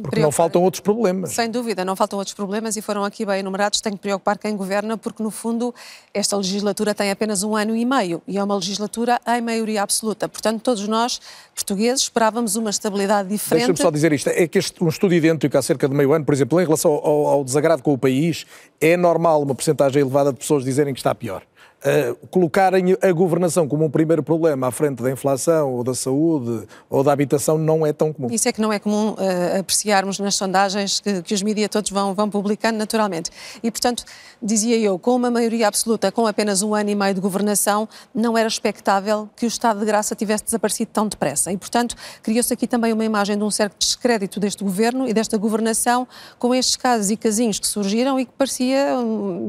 Porque 0.01 0.21
não 0.21 0.33
faltam 0.33 0.63
outros 0.63 0.81
problemas. 0.81 1.33
Sem 1.33 1.51
dúvida, 1.51 1.85
não 1.85 1.97
faltam 1.97 2.19
outros 2.19 2.35
problemas 2.35 2.77
e 2.77 2.83
foram 2.83 3.05
aqui 3.05 3.25
bem 3.25 3.41
enumerados. 3.41 3.81
Tem 3.81 3.93
que 3.93 3.99
preocupar 3.99 4.39
quem 4.39 4.57
governa, 4.57 4.97
porque 4.97 5.23
no 5.23 5.31
fundo 5.31 5.75
esta 6.13 6.37
legislatura 6.37 6.95
tem 6.95 7.11
apenas 7.11 7.43
um 7.43 7.57
ano 7.57 7.77
e 7.77 7.85
meio 7.85 8.23
e 8.27 8.39
é 8.39 8.45
uma 8.45 8.55
legislatura 8.55 9.21
em 9.27 9.41
maioria 9.41 9.83
absoluta. 9.83 10.29
Portanto, 10.29 10.63
todos 10.63 10.87
nós, 10.89 11.21
portugueses, 11.55 12.03
esperávamos 12.03 12.57
uma 12.57 12.71
estabilidade 12.71 13.29
diferente. 13.29 13.67
Deixa-me 13.67 13.79
só 13.79 13.91
dizer 13.91 14.13
isto: 14.13 14.29
é 14.29 14.47
que 14.47 14.59
este, 14.59 14.83
um 14.83 14.89
estudo 14.89 15.15
idêntico 15.15 15.57
há 15.57 15.63
cerca 15.63 15.89
de 15.89 15.95
meio 15.95 16.13
ano, 16.13 16.25
por 16.25 16.35
exemplo, 16.35 16.61
em 16.61 16.65
relação 16.65 16.93
ao, 16.93 17.27
ao 17.27 17.45
desagrado 17.45 17.83
com 17.83 17.93
o 17.93 17.99
país, 17.99 18.47
é 18.81 18.97
normal 18.97 19.43
uma 19.43 19.55
porcentagem 19.55 20.03
elevada 20.03 20.33
de 20.33 20.39
pessoas 20.39 20.65
dizerem 20.65 20.93
que 20.93 21.01
está 21.01 21.15
pior. 21.15 21.43
Uh, 21.85 22.17
colocarem 22.29 22.97
a 23.03 23.13
governação 23.13 23.69
como 23.69 23.85
um 23.85 23.91
primeiro 23.91 24.23
problema 24.23 24.69
à 24.69 24.71
frente 24.71 25.03
da 25.03 25.11
inflação 25.11 25.71
ou 25.71 25.85
da 25.85 25.93
saúde 25.93 26.67
ou 26.89 27.05
da 27.05 27.13
habitação 27.13 27.59
não 27.59 27.85
é 27.85 27.93
tão 27.93 28.11
comum. 28.11 28.29
Isso 28.31 28.49
é 28.49 28.53
que 28.53 28.61
não 28.63 28.73
é 28.73 28.79
comum 28.79 29.11
uh, 29.11 29.61
apreciarmos 29.61 30.19
nas 30.19 30.35
sondagens 30.35 31.01
que, 31.01 31.21
que 31.21 31.35
os 31.35 31.43
mídias 31.43 31.69
todos 31.69 31.91
vão, 31.91 32.15
vão 32.15 32.31
publicando 32.31 32.79
naturalmente. 32.79 33.31
E, 33.63 33.71
portanto, 33.71 34.03
dizia 34.43 34.79
eu, 34.79 34.99
com 34.99 35.15
uma 35.15 35.31
maioria 35.31 35.69
absoluta, 35.69 36.11
com 36.11 36.27
apenas 36.27 36.63
um 36.63 36.75
ano 36.75 36.89
e 36.89 36.95
meio 36.95 37.13
de 37.13 37.21
governação, 37.21 37.87
não 38.15 38.39
era 38.39 38.49
expectável 38.49 39.29
que 39.37 39.45
o 39.45 39.49
estado 39.49 39.79
de 39.79 39.85
graça 39.85 40.15
tivesse 40.15 40.43
desaparecido 40.45 40.91
tão 40.91 41.07
depressa. 41.07 41.53
E, 41.53 41.59
portanto, 41.59 41.97
criou-se 42.23 42.51
aqui 42.51 42.67
também 42.67 42.95
uma 42.95 43.05
imagem 43.05 43.37
de 43.37 43.45
um 43.45 43.51
certo 43.51 43.77
descrédito 43.79 44.41
deste 44.41 44.65
governo 44.65 45.07
e 45.07 45.13
desta 45.13 45.37
governação 45.37 46.09
com 46.39 46.55
estes 46.55 46.77
casos 46.77 47.11
e 47.11 47.17
casinhos 47.19 47.59
que 47.59 47.67
surgiram 47.67 48.19
e 48.19 48.25
que 48.25 48.33
parecia, 48.33 48.97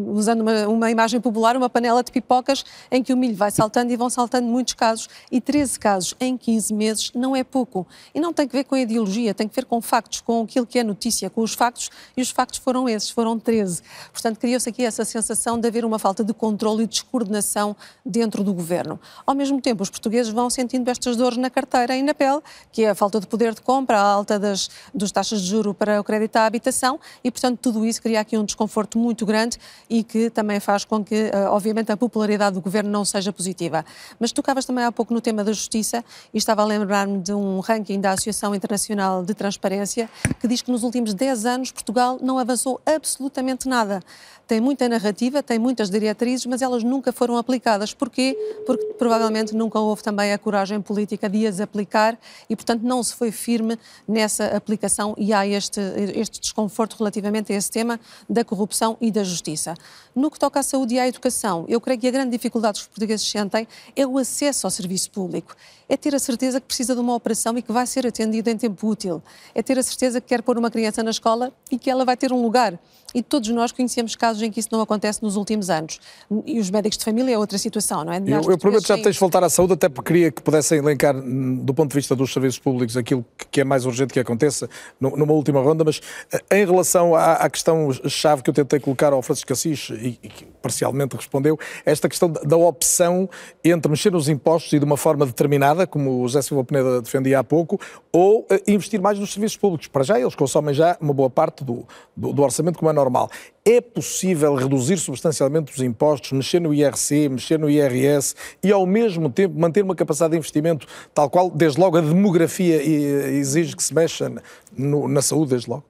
usando 0.09 0.41
uma, 0.41 0.67
uma 0.67 0.91
imagem 0.91 1.21
popular, 1.21 1.55
uma 1.55 1.69
panela 1.69 2.03
de 2.03 2.11
pipoca 2.11 2.24
pipocas 2.25 2.65
em 2.91 3.03
que 3.03 3.13
o 3.13 3.17
milho 3.17 3.35
vai 3.35 3.51
saltando 3.51 3.93
e 3.93 3.95
vão 3.95 4.09
saltando 4.09 4.47
muitos 4.47 4.73
casos. 4.73 5.07
E 5.31 5.39
13 5.39 5.79
casos 5.79 6.15
em 6.19 6.35
15 6.35 6.73
meses 6.73 7.11
não 7.13 7.35
é 7.35 7.43
pouco. 7.43 7.87
E 8.13 8.19
não 8.19 8.33
tem 8.33 8.47
que 8.47 8.55
ver 8.55 8.63
com 8.63 8.75
a 8.75 8.79
ideologia, 8.79 9.33
tem 9.33 9.47
que 9.47 9.55
ver 9.55 9.65
com 9.65 9.79
factos, 9.81 10.21
com 10.21 10.41
aquilo 10.41 10.65
que 10.65 10.79
é 10.79 10.83
notícia, 10.83 11.29
com 11.29 11.41
os 11.41 11.53
factos. 11.53 11.89
E 12.17 12.21
os 12.21 12.31
factos 12.31 12.59
foram 12.59 12.89
esses, 12.89 13.09
foram 13.09 13.37
13. 13.37 13.81
Portanto, 14.11 14.39
criou-se 14.39 14.67
aqui 14.67 14.83
essa 14.83 15.05
sensação 15.05 15.59
de 15.59 15.67
haver 15.67 15.85
uma 15.85 15.99
falta 15.99 16.23
de 16.23 16.33
controle 16.33 16.83
e 16.83 16.87
de 16.87 16.93
descoordenação 16.93 17.75
dentro 18.05 18.43
do 18.43 18.53
governo. 18.53 18.99
Ao 19.25 19.35
mesmo 19.35 19.61
tempo, 19.61 19.83
os 19.83 19.89
portugueses 19.89 20.31
vão 20.31 20.49
sentindo 20.49 20.89
estas 20.89 21.15
dores 21.15 21.37
na 21.37 21.49
carteira 21.49 21.95
e 21.95 22.01
na 22.01 22.13
pele, 22.13 22.41
que 22.71 22.83
é 22.83 22.89
a 22.89 22.95
falta 22.95 23.19
de 23.19 23.27
poder 23.27 23.53
de 23.53 23.61
compra, 23.61 23.99
a 23.99 24.03
alta 24.03 24.39
das 24.39 24.69
dos 24.93 25.11
taxas 25.11 25.41
de 25.41 25.47
juro 25.47 25.73
para 25.73 25.99
o 25.99 26.03
crédito 26.03 26.35
à 26.37 26.45
habitação 26.45 26.99
e, 27.23 27.29
portanto, 27.29 27.59
tudo 27.61 27.85
isso 27.85 28.01
cria 28.01 28.19
aqui 28.19 28.37
um 28.37 28.45
desconforto 28.45 28.97
muito 28.97 29.25
grande 29.25 29.57
e 29.89 30.03
que 30.03 30.29
também 30.29 30.59
faz 30.59 30.85
com 30.85 31.03
que, 31.03 31.15
eh, 31.15 31.47
obviamente, 31.49 31.91
a 31.91 31.97
população 31.97 32.14
popularidade 32.15 32.53
do 32.53 32.61
governo 32.61 32.89
não 32.89 33.03
seja 33.03 33.33
positiva. 33.33 33.85
Mas 34.17 34.31
tocavas 34.31 34.63
também 34.63 34.85
há 34.85 34.91
pouco 34.91 35.13
no 35.13 35.19
tema 35.19 35.43
da 35.43 35.51
justiça 35.51 36.03
e 36.33 36.37
estava 36.37 36.61
a 36.61 36.65
lembrar-me 36.65 37.19
de 37.19 37.33
um 37.33 37.59
ranking 37.59 37.99
da 37.99 38.11
Associação 38.11 38.55
Internacional 38.55 39.21
de 39.21 39.33
Transparência 39.33 40.09
que 40.39 40.47
diz 40.47 40.61
que 40.61 40.71
nos 40.71 40.83
últimos 40.83 41.13
10 41.13 41.45
anos 41.45 41.71
Portugal 41.71 42.17
não 42.21 42.39
avançou 42.39 42.79
absolutamente 42.85 43.67
nada 43.67 44.01
tem 44.47 44.61
muita 44.61 44.87
narrativa, 44.87 45.41
tem 45.41 45.57
muitas 45.57 45.89
diretrizes, 45.89 46.45
mas 46.45 46.61
elas 46.61 46.83
nunca 46.83 47.11
foram 47.11 47.37
aplicadas. 47.37 47.93
Porquê? 47.93 48.37
Porque 48.65 48.85
provavelmente 48.97 49.55
nunca 49.55 49.79
houve 49.79 50.03
também 50.03 50.31
a 50.33 50.37
coragem 50.37 50.81
política 50.81 51.27
de 51.27 51.47
as 51.47 51.59
aplicar 51.59 52.17
e, 52.49 52.55
portanto, 52.55 52.83
não 52.83 53.01
se 53.01 53.13
foi 53.13 53.31
firme 53.31 53.77
nessa 54.07 54.45
aplicação 54.47 55.15
e 55.17 55.33
há 55.33 55.47
este, 55.47 55.79
este 56.15 56.39
desconforto 56.39 56.95
relativamente 56.97 57.51
a 57.51 57.55
esse 57.55 57.71
tema 57.71 57.99
da 58.29 58.43
corrupção 58.43 58.97
e 59.01 59.09
da 59.09 59.23
justiça. 59.23 59.73
No 60.15 60.29
que 60.29 60.39
toca 60.39 60.59
à 60.59 60.63
saúde 60.63 60.95
e 60.95 60.99
à 60.99 61.07
educação, 61.07 61.65
eu 61.67 61.81
creio 61.81 61.99
que 61.99 62.04
a 62.07 62.11
grande 62.11 62.31
dificuldade 62.31 62.79
que 62.79 62.83
os 62.83 62.87
portugueses 62.87 63.27
sentem 63.27 63.67
é 63.95 64.05
o 64.05 64.17
acesso 64.17 64.67
ao 64.67 64.71
serviço 64.71 65.11
público. 65.11 65.55
É 65.87 65.95
ter 65.95 66.15
a 66.15 66.19
certeza 66.19 66.59
que 66.59 66.67
precisa 66.67 66.93
de 66.95 67.01
uma 67.01 67.15
operação 67.15 67.57
e 67.57 67.61
que 67.61 67.71
vai 67.71 67.85
ser 67.85 68.05
atendido 68.07 68.49
em 68.49 68.57
tempo 68.57 68.87
útil. 68.87 69.21
É 69.53 69.61
ter 69.61 69.77
a 69.77 69.83
certeza 69.83 70.19
que 70.19 70.27
quer 70.27 70.41
pôr 70.41 70.57
uma 70.57 70.71
criança 70.71 71.03
na 71.03 71.11
escola 71.11 71.53
e 71.71 71.77
que 71.77 71.89
ela 71.89 72.05
vai 72.05 72.17
ter 72.17 72.31
um 72.31 72.41
lugar 72.41 72.79
e 73.13 73.23
todos 73.23 73.49
nós 73.49 73.71
conhecemos 73.71 74.13
casos 74.15 74.41
em 74.41 74.51
que 74.51 74.59
isso 74.59 74.69
não 74.71 74.81
acontece 74.81 75.23
nos 75.23 75.37
últimos 75.37 75.69
anos. 75.69 75.99
E 76.45 76.59
os 76.59 76.69
médicos 76.69 76.97
de 76.97 77.05
família 77.05 77.33
é 77.33 77.37
outra 77.37 77.57
situação, 77.57 78.03
não 78.03 78.11
é? 78.11 78.17
Eu, 78.17 78.51
eu 78.51 78.57
prometo 78.57 78.85
já 78.85 78.97
tens 78.97 79.13
de 79.13 79.19
voltar 79.19 79.41
à 79.41 79.49
saúde, 79.49 79.73
até 79.73 79.87
porque 79.87 80.11
queria 80.11 80.31
que 80.31 80.41
pudessem 80.41 80.79
elencar, 80.79 81.15
do 81.15 81.73
ponto 81.73 81.91
de 81.91 81.95
vista 81.95 82.13
dos 82.13 82.33
serviços 82.33 82.59
públicos, 82.59 82.97
aquilo 82.97 83.25
que 83.49 83.61
é 83.61 83.63
mais 83.63 83.85
urgente 83.85 84.13
que 84.13 84.19
aconteça 84.19 84.69
numa 84.99 85.31
última 85.31 85.61
ronda, 85.61 85.85
mas 85.85 86.01
eh, 86.31 86.59
em 86.59 86.65
relação 86.65 87.15
à, 87.15 87.33
à 87.33 87.49
questão-chave 87.49 88.43
que 88.43 88.49
eu 88.49 88.53
tentei 88.53 88.81
colocar 88.81 89.13
ao 89.13 89.21
Francisco 89.21 89.53
Assis, 89.53 89.89
e, 89.91 90.19
e 90.21 90.27
que 90.27 90.45
parcialmente 90.61 91.15
respondeu, 91.15 91.57
esta 91.85 92.09
questão 92.09 92.29
da 92.29 92.57
opção 92.57 93.29
entre 93.63 93.89
mexer 93.89 94.11
nos 94.11 94.27
impostos 94.27 94.73
e 94.73 94.79
de 94.79 94.83
uma 94.83 94.97
forma 94.97 95.25
determinada, 95.25 95.87
como 95.87 96.21
o 96.21 96.27
José 96.27 96.41
Silva 96.41 96.65
Peneda 96.65 97.01
defendia 97.01 97.39
há 97.39 97.43
pouco, 97.45 97.79
ou 98.11 98.45
eh, 98.49 98.61
investir 98.67 99.01
mais 99.01 99.17
nos 99.17 99.31
serviços 99.31 99.57
públicos. 99.57 99.87
Para 99.87 100.03
já, 100.03 100.19
eles 100.19 100.35
consomem 100.35 100.73
já 100.73 100.97
uma 100.99 101.13
boa 101.13 101.29
parte 101.29 101.63
do, 101.63 101.87
do, 102.15 102.33
do 102.33 102.43
orçamento, 102.43 102.77
como 102.77 102.91
é 102.91 102.93
normal 102.93 103.04
normal. 103.05 103.29
É 103.63 103.79
possível 103.79 104.55
reduzir 104.55 104.97
substancialmente 104.97 105.73
os 105.73 105.81
impostos, 105.81 106.31
mexer 106.31 106.59
no 106.59 106.73
IRC, 106.73 107.29
mexer 107.29 107.57
no 107.57 107.69
IRS 107.69 108.35
e, 108.63 108.71
ao 108.71 108.85
mesmo 108.85 109.29
tempo, 109.29 109.57
manter 109.57 109.83
uma 109.83 109.95
capacidade 109.95 110.31
de 110.31 110.37
investimento 110.37 110.87
tal 111.13 111.29
qual, 111.29 111.49
desde 111.49 111.79
logo, 111.79 111.97
a 111.97 112.01
demografia 112.01 112.81
exige 112.83 113.75
que 113.75 113.83
se 113.83 113.93
mexa 113.93 114.31
na 114.77 115.21
saúde, 115.21 115.51
desde 115.51 115.69
logo? 115.69 115.83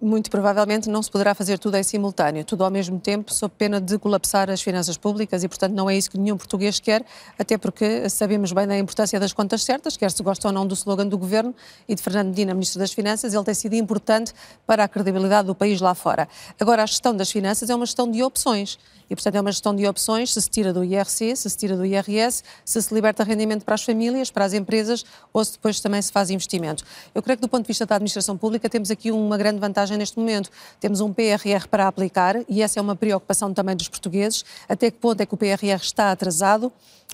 Muito 0.00 0.30
provavelmente 0.30 0.88
não 0.88 1.02
se 1.02 1.10
poderá 1.10 1.34
fazer 1.34 1.58
tudo 1.58 1.76
em 1.76 1.82
simultâneo, 1.82 2.44
tudo 2.44 2.62
ao 2.62 2.70
mesmo 2.70 3.00
tempo, 3.00 3.34
sob 3.34 3.52
pena 3.58 3.80
de 3.80 3.98
colapsar 3.98 4.48
as 4.48 4.62
finanças 4.62 4.96
públicas 4.96 5.42
e, 5.42 5.48
portanto, 5.48 5.72
não 5.72 5.90
é 5.90 5.96
isso 5.96 6.10
que 6.10 6.18
nenhum 6.18 6.36
português 6.36 6.78
quer, 6.78 7.04
até 7.36 7.58
porque 7.58 8.08
sabemos 8.08 8.52
bem 8.52 8.66
da 8.66 8.78
importância 8.78 9.18
das 9.18 9.32
contas 9.32 9.64
certas, 9.64 9.96
quer 9.96 10.10
se 10.10 10.22
gosta 10.22 10.48
ou 10.48 10.54
não 10.54 10.66
do 10.66 10.74
slogan 10.74 11.06
do 11.06 11.18
governo 11.18 11.54
e 11.88 11.94
de 11.94 12.02
Fernando 12.02 12.28
Medina, 12.28 12.54
Ministro 12.54 12.78
das 12.78 12.92
Finanças, 12.92 13.34
ele 13.34 13.44
tem 13.44 13.54
sido 13.54 13.74
importante 13.74 14.32
para 14.66 14.84
a 14.84 14.88
credibilidade 14.88 15.48
do 15.48 15.54
país 15.54 15.80
lá 15.80 15.94
fora. 15.94 16.28
Agora, 16.60 16.84
a 16.84 16.86
gestão 16.86 17.14
das 17.14 17.30
finanças 17.30 17.68
é 17.68 17.74
uma 17.74 17.84
gestão 17.84 18.08
de 18.08 18.22
opções 18.22 18.78
e, 19.12 19.14
portanto, 19.14 19.34
é 19.34 19.40
uma 19.42 19.52
gestão 19.52 19.76
de 19.76 19.86
opções, 19.86 20.32
se 20.32 20.40
se 20.40 20.48
tira 20.48 20.72
do 20.72 20.82
IRC, 20.82 21.36
se 21.36 21.50
se 21.50 21.54
tira 21.54 21.76
do 21.76 21.84
IRS, 21.84 22.42
se 22.64 22.80
se 22.80 22.94
liberta 22.94 23.22
rendimento 23.22 23.62
para 23.62 23.74
as 23.74 23.84
famílias, 23.84 24.30
para 24.30 24.46
as 24.46 24.54
empresas, 24.54 25.04
ou 25.34 25.44
se 25.44 25.52
depois 25.52 25.80
também 25.80 26.00
se 26.00 26.10
faz 26.10 26.30
investimento. 26.30 26.82
Eu 27.14 27.22
creio 27.22 27.36
que, 27.36 27.42
do 27.42 27.48
ponto 27.48 27.64
de 27.64 27.68
vista 27.68 27.84
da 27.84 27.96
administração 27.96 28.38
pública, 28.38 28.70
temos 28.70 28.90
aqui 28.90 29.12
uma 29.12 29.36
grande 29.36 29.58
vantagem 29.58 29.98
neste 29.98 30.18
momento. 30.18 30.48
Temos 30.80 31.02
um 31.02 31.12
PRR 31.12 31.68
para 31.70 31.86
aplicar, 31.86 32.36
e 32.48 32.62
essa 32.62 32.78
é 32.78 32.82
uma 32.82 32.96
preocupação 32.96 33.52
também 33.52 33.76
dos 33.76 33.86
portugueses, 33.86 34.46
até 34.66 34.90
que 34.90 34.96
ponto 34.96 35.20
é 35.20 35.26
que 35.26 35.34
o 35.34 35.36
PRR 35.36 35.76
está 35.82 36.10
atrasado, 36.10 36.72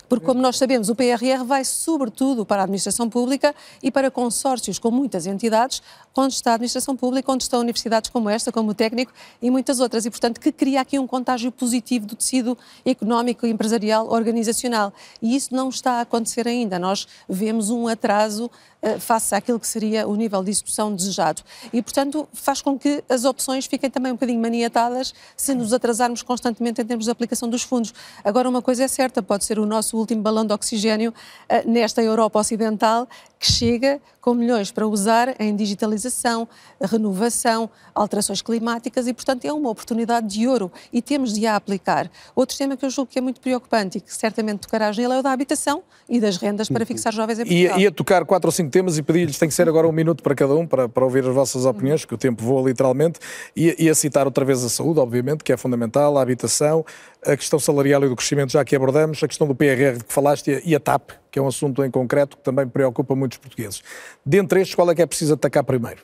porque, 0.09 0.25
como 0.25 0.41
nós 0.41 0.57
sabemos, 0.57 0.89
o 0.89 0.95
PRR 0.95 1.45
vai 1.45 1.65
sobretudo 1.65 2.45
para 2.45 2.63
a 2.63 2.65
administração 2.65 3.09
pública 3.11 3.55
e 3.83 3.91
para 3.91 4.11
consórcios 4.11 4.79
com 4.79 4.91
muitas 4.91 5.27
entidades, 5.27 5.83
onde 6.17 6.35
está 6.35 6.53
a 6.53 6.55
administração 6.55 6.97
pública, 6.97 7.31
onde 7.31 7.43
estão 7.43 7.61
universidades 7.61 8.11
como 8.11 8.29
esta, 8.29 8.51
como 8.51 8.71
o 8.71 8.75
técnico 8.75 9.13
e 9.41 9.51
muitas 9.51 9.81
outras. 9.81 10.05
E, 10.07 10.11
portanto, 10.11 10.41
que 10.41 10.51
cria 10.51 10.81
aqui 10.81 10.99
um 10.99 11.07
contágio 11.07 11.53
positivo 11.53 11.88
do 11.97 12.17
tecido 12.17 12.59
económico, 12.85 13.47
empresarial, 13.47 14.11
organizacional. 14.11 14.93
E 15.23 15.35
isso 15.37 15.55
não 15.55 15.69
está 15.69 15.93
a 15.93 16.01
acontecer 16.01 16.49
ainda. 16.49 16.79
Nós 16.79 17.07
vemos 17.29 17.71
um 17.71 17.87
atraso 17.87 18.51
face 19.01 19.35
àquilo 19.35 19.59
que 19.59 19.67
seria 19.67 20.07
o 20.07 20.15
nível 20.15 20.43
de 20.43 20.51
execução 20.51 20.95
desejado. 20.95 21.43
E, 21.73 21.83
portanto, 21.83 22.29
faz 22.33 22.63
com 22.63 22.79
que 22.79 23.03
as 23.09 23.25
opções 23.25 23.67
fiquem 23.67 23.91
também 23.91 24.13
um 24.13 24.15
bocadinho 24.15 24.41
maniatadas 24.41 25.13
se 25.37 25.55
nos 25.55 25.73
atrasarmos 25.73 26.23
constantemente 26.23 26.81
em 26.81 26.85
termos 26.85 27.07
de 27.07 27.11
aplicação 27.11 27.49
dos 27.49 27.63
fundos. 27.63 27.93
Agora, 28.23 28.49
uma 28.49 28.63
coisa 28.63 28.85
é 28.85 28.89
certa, 28.89 29.23
pode 29.23 29.45
ser 29.45 29.59
o 29.59 29.67
nosso 29.67 29.97
último 29.97 30.23
balão 30.23 30.47
de 30.47 30.53
oxigênio 30.53 31.11
uh, 31.11 31.71
nesta 31.71 32.03
Europa 32.03 32.39
Ocidental, 32.39 33.09
que 33.39 33.51
chega 33.51 34.01
com 34.21 34.35
milhões 34.35 34.71
para 34.71 34.87
usar 34.87 35.41
em 35.41 35.55
digitalização, 35.55 36.47
renovação, 36.81 37.71
alterações 37.95 38.43
climáticas 38.43 39.07
e, 39.07 39.15
portanto, 39.15 39.45
é 39.45 39.53
uma 39.53 39.71
oportunidade 39.71 40.27
de 40.27 40.47
ouro 40.47 40.71
e 40.93 41.01
temos 41.01 41.33
de 41.33 41.47
a 41.47 41.57
aplicar. 41.57 42.11
Outro 42.35 42.57
tema 42.57 42.77
que 42.77 42.85
eu 42.85 42.91
julgo 42.91 43.11
que 43.11 43.19
é 43.19 43.23
muito 43.23 43.41
preocupante 43.41 43.99
e 43.99 44.01
que 44.01 44.15
certamente 44.15 44.61
tocará 44.61 44.91
nele 44.91 45.15
é 45.15 45.19
o 45.19 45.23
da 45.23 45.33
habitação 45.33 45.83
e 46.09 46.21
das 46.21 46.37
rendas 46.37 46.69
para 46.69 46.85
fixar 46.85 47.13
jovens 47.13 47.39
em 47.39 47.45
Portugal. 47.45 47.79
Ia, 47.79 47.85
ia 47.85 47.93
tocar 47.93 48.23
ou 48.23 48.53
temas 48.69 48.99
e 48.99 49.03
pedi-lhes, 49.03 49.39
tem 49.39 49.49
que 49.49 49.55
ser 49.55 49.69
agora 49.69 49.89
um 49.89 49.93
minuto 49.93 50.23
para 50.23 50.35
cada 50.35 50.55
um, 50.55 50.67
para, 50.67 50.89
para 50.89 51.05
ouvir 51.05 51.25
as 51.25 51.35
vossas 51.35 51.65
opiniões, 51.65 52.05
que 52.05 52.15
o 52.15 52.19
tempo 52.19 52.43
voa 52.43 52.69
literalmente. 52.69 53.19
Ia, 53.57 53.75
ia 53.83 53.95
citar 53.95 54.27
outra 54.27 54.45
vez 54.45 54.63
a 54.65 54.69
saúde, 54.69 55.01
obviamente, 55.01 55.43
que 55.43 55.53
é 55.53 55.57
fundamental, 55.57 56.19
a 56.19 56.23
habitação, 56.23 56.85
a 57.25 57.37
questão 57.37 57.59
salarial 57.59 58.05
e 58.05 58.09
do 58.09 58.17
crescimento, 58.17 58.53
já 58.53 58.65
que 58.65 58.77
abordamos, 58.77 59.23
a 59.23 59.29
questão 59.29 59.47
do 59.47 59.55
PRR 59.55 60.03
que 60.07 60.13
falaste 60.13 60.63
e 60.65 60.75
a 60.75 60.81
TAP, 60.81 61.11
que 61.31 61.39
é 61.39 61.43
um 61.43 61.47
assunto 61.47 61.85
em 61.85 61.91
concreto 61.91 62.37
que 62.37 62.43
também 62.43 62.67
preocupa 62.67 63.15
muitos 63.15 63.39
portugueses. 63.39 63.83
Dentre 64.25 64.61
estes, 64.61 64.75
qual 64.75 64.91
é 64.91 64.95
que 64.95 65.03
é 65.03 65.07
preciso 65.07 65.35
atacar 65.35 65.65
primeiro? 65.65 66.01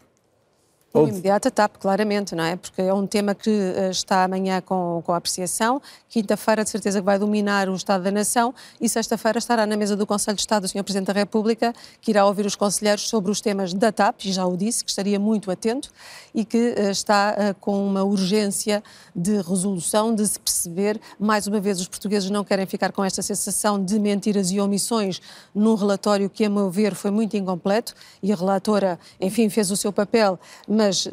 No 0.94 1.08
imediato, 1.08 1.48
a 1.48 1.50
TAP, 1.50 1.76
claramente, 1.80 2.36
não 2.36 2.44
é? 2.44 2.54
Porque 2.54 2.80
é 2.80 2.94
um 2.94 3.04
tema 3.04 3.34
que 3.34 3.50
uh, 3.50 3.90
está 3.90 4.22
amanhã 4.22 4.60
com, 4.60 5.02
com 5.04 5.12
apreciação, 5.12 5.82
quinta-feira 6.08 6.62
de 6.62 6.70
certeza 6.70 7.00
que 7.00 7.04
vai 7.04 7.18
dominar 7.18 7.68
o 7.68 7.74
Estado 7.74 8.04
da 8.04 8.12
Nação 8.12 8.54
e 8.80 8.88
sexta-feira 8.88 9.38
estará 9.38 9.66
na 9.66 9.76
mesa 9.76 9.96
do 9.96 10.06
Conselho 10.06 10.36
de 10.36 10.42
Estado 10.42 10.64
o 10.64 10.68
Sr. 10.68 10.84
Presidente 10.84 11.08
da 11.08 11.12
República, 11.12 11.74
que 12.00 12.12
irá 12.12 12.24
ouvir 12.24 12.46
os 12.46 12.54
conselheiros 12.54 13.08
sobre 13.08 13.32
os 13.32 13.40
temas 13.40 13.74
da 13.74 13.90
TAP, 13.90 14.24
e 14.24 14.32
já 14.32 14.46
o 14.46 14.56
disse, 14.56 14.84
que 14.84 14.90
estaria 14.90 15.18
muito 15.18 15.50
atento 15.50 15.90
e 16.32 16.44
que 16.44 16.76
uh, 16.78 16.90
está 16.90 17.34
uh, 17.36 17.54
com 17.58 17.84
uma 17.84 18.04
urgência 18.04 18.80
de 19.16 19.42
resolução, 19.42 20.14
de 20.14 20.24
se 20.24 20.38
perceber, 20.38 21.00
mais 21.18 21.48
uma 21.48 21.58
vez, 21.58 21.80
os 21.80 21.88
portugueses 21.88 22.30
não 22.30 22.44
querem 22.44 22.66
ficar 22.66 22.92
com 22.92 23.04
esta 23.04 23.20
sensação 23.20 23.82
de 23.82 23.98
mentiras 23.98 24.52
e 24.52 24.60
omissões 24.60 25.20
num 25.52 25.74
relatório 25.74 26.30
que, 26.30 26.44
a 26.44 26.50
meu 26.50 26.70
ver, 26.70 26.94
foi 26.94 27.10
muito 27.10 27.36
incompleto 27.36 27.94
e 28.22 28.32
a 28.32 28.36
relatora, 28.36 28.96
enfim, 29.20 29.48
fez 29.48 29.72
o 29.72 29.76
seu 29.76 29.92
papel, 29.92 30.38
mas 30.68 30.83
mas 30.84 31.06
uh, 31.06 31.10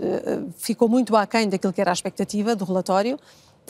ficou 0.57 0.89
muito 0.89 1.15
aquém 1.15 1.47
daquilo 1.47 1.71
que 1.71 1.79
era 1.79 1.91
a 1.91 1.93
expectativa 1.93 2.55
do 2.55 2.65
relatório. 2.65 3.17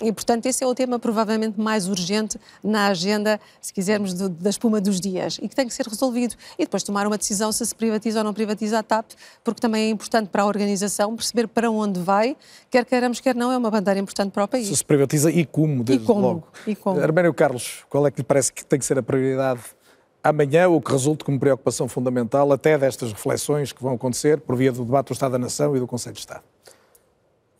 E, 0.01 0.11
portanto, 0.11 0.45
esse 0.47 0.63
é 0.63 0.67
o 0.67 0.73
tema 0.73 0.97
provavelmente 0.97 1.59
mais 1.59 1.87
urgente 1.87 2.39
na 2.63 2.87
agenda, 2.87 3.39
se 3.61 3.71
quisermos, 3.71 4.13
do, 4.13 4.29
da 4.29 4.49
espuma 4.49 4.81
dos 4.81 4.99
dias 4.99 5.37
e 5.39 5.47
que 5.47 5.55
tem 5.55 5.67
que 5.67 5.73
ser 5.73 5.85
resolvido. 5.85 6.33
E 6.57 6.63
depois 6.63 6.81
tomar 6.81 7.05
uma 7.05 7.17
decisão 7.17 7.51
se 7.51 7.63
se 7.63 7.75
privatiza 7.75 8.19
ou 8.19 8.23
não 8.23 8.33
privatiza 8.33 8.79
a 8.79 8.83
TAP, 8.83 9.11
porque 9.43 9.61
também 9.61 9.83
é 9.83 9.89
importante 9.89 10.29
para 10.29 10.41
a 10.41 10.45
organização 10.45 11.15
perceber 11.15 11.47
para 11.47 11.69
onde 11.69 11.99
vai, 11.99 12.35
quer 12.71 12.85
queiramos, 12.85 13.19
quer 13.19 13.35
não, 13.35 13.51
é 13.51 13.57
uma 13.57 13.69
bandeira 13.69 13.99
importante 13.99 14.31
para 14.31 14.45
o 14.45 14.47
país. 14.47 14.67
Se 14.67 14.77
se 14.77 14.85
privatiza 14.85 15.29
e 15.29 15.45
como, 15.45 15.83
desde 15.83 16.03
e 16.03 16.07
como, 16.07 16.21
logo. 16.21 16.47
E 16.65 16.75
como. 16.75 16.99
Arménio 16.99 17.33
Carlos, 17.33 17.83
qual 17.87 18.07
é 18.07 18.11
que 18.11 18.21
lhe 18.21 18.25
parece 18.25 18.51
que 18.51 18.65
tem 18.65 18.79
que 18.79 18.85
ser 18.85 18.97
a 18.97 19.03
prioridade 19.03 19.61
amanhã, 20.23 20.67
o 20.69 20.81
que 20.81 20.91
resulte 20.91 21.23
como 21.23 21.39
preocupação 21.39 21.87
fundamental 21.87 22.51
até 22.51 22.77
destas 22.77 23.11
reflexões 23.11 23.71
que 23.71 23.81
vão 23.81 23.93
acontecer 23.93 24.39
por 24.39 24.55
via 24.55 24.71
do 24.71 24.85
debate 24.85 25.07
do 25.07 25.13
Estado 25.13 25.33
da 25.33 25.39
Nação 25.39 25.75
e 25.75 25.79
do 25.79 25.87
Conselho 25.87 26.13
de 26.13 26.19
Estado? 26.19 26.43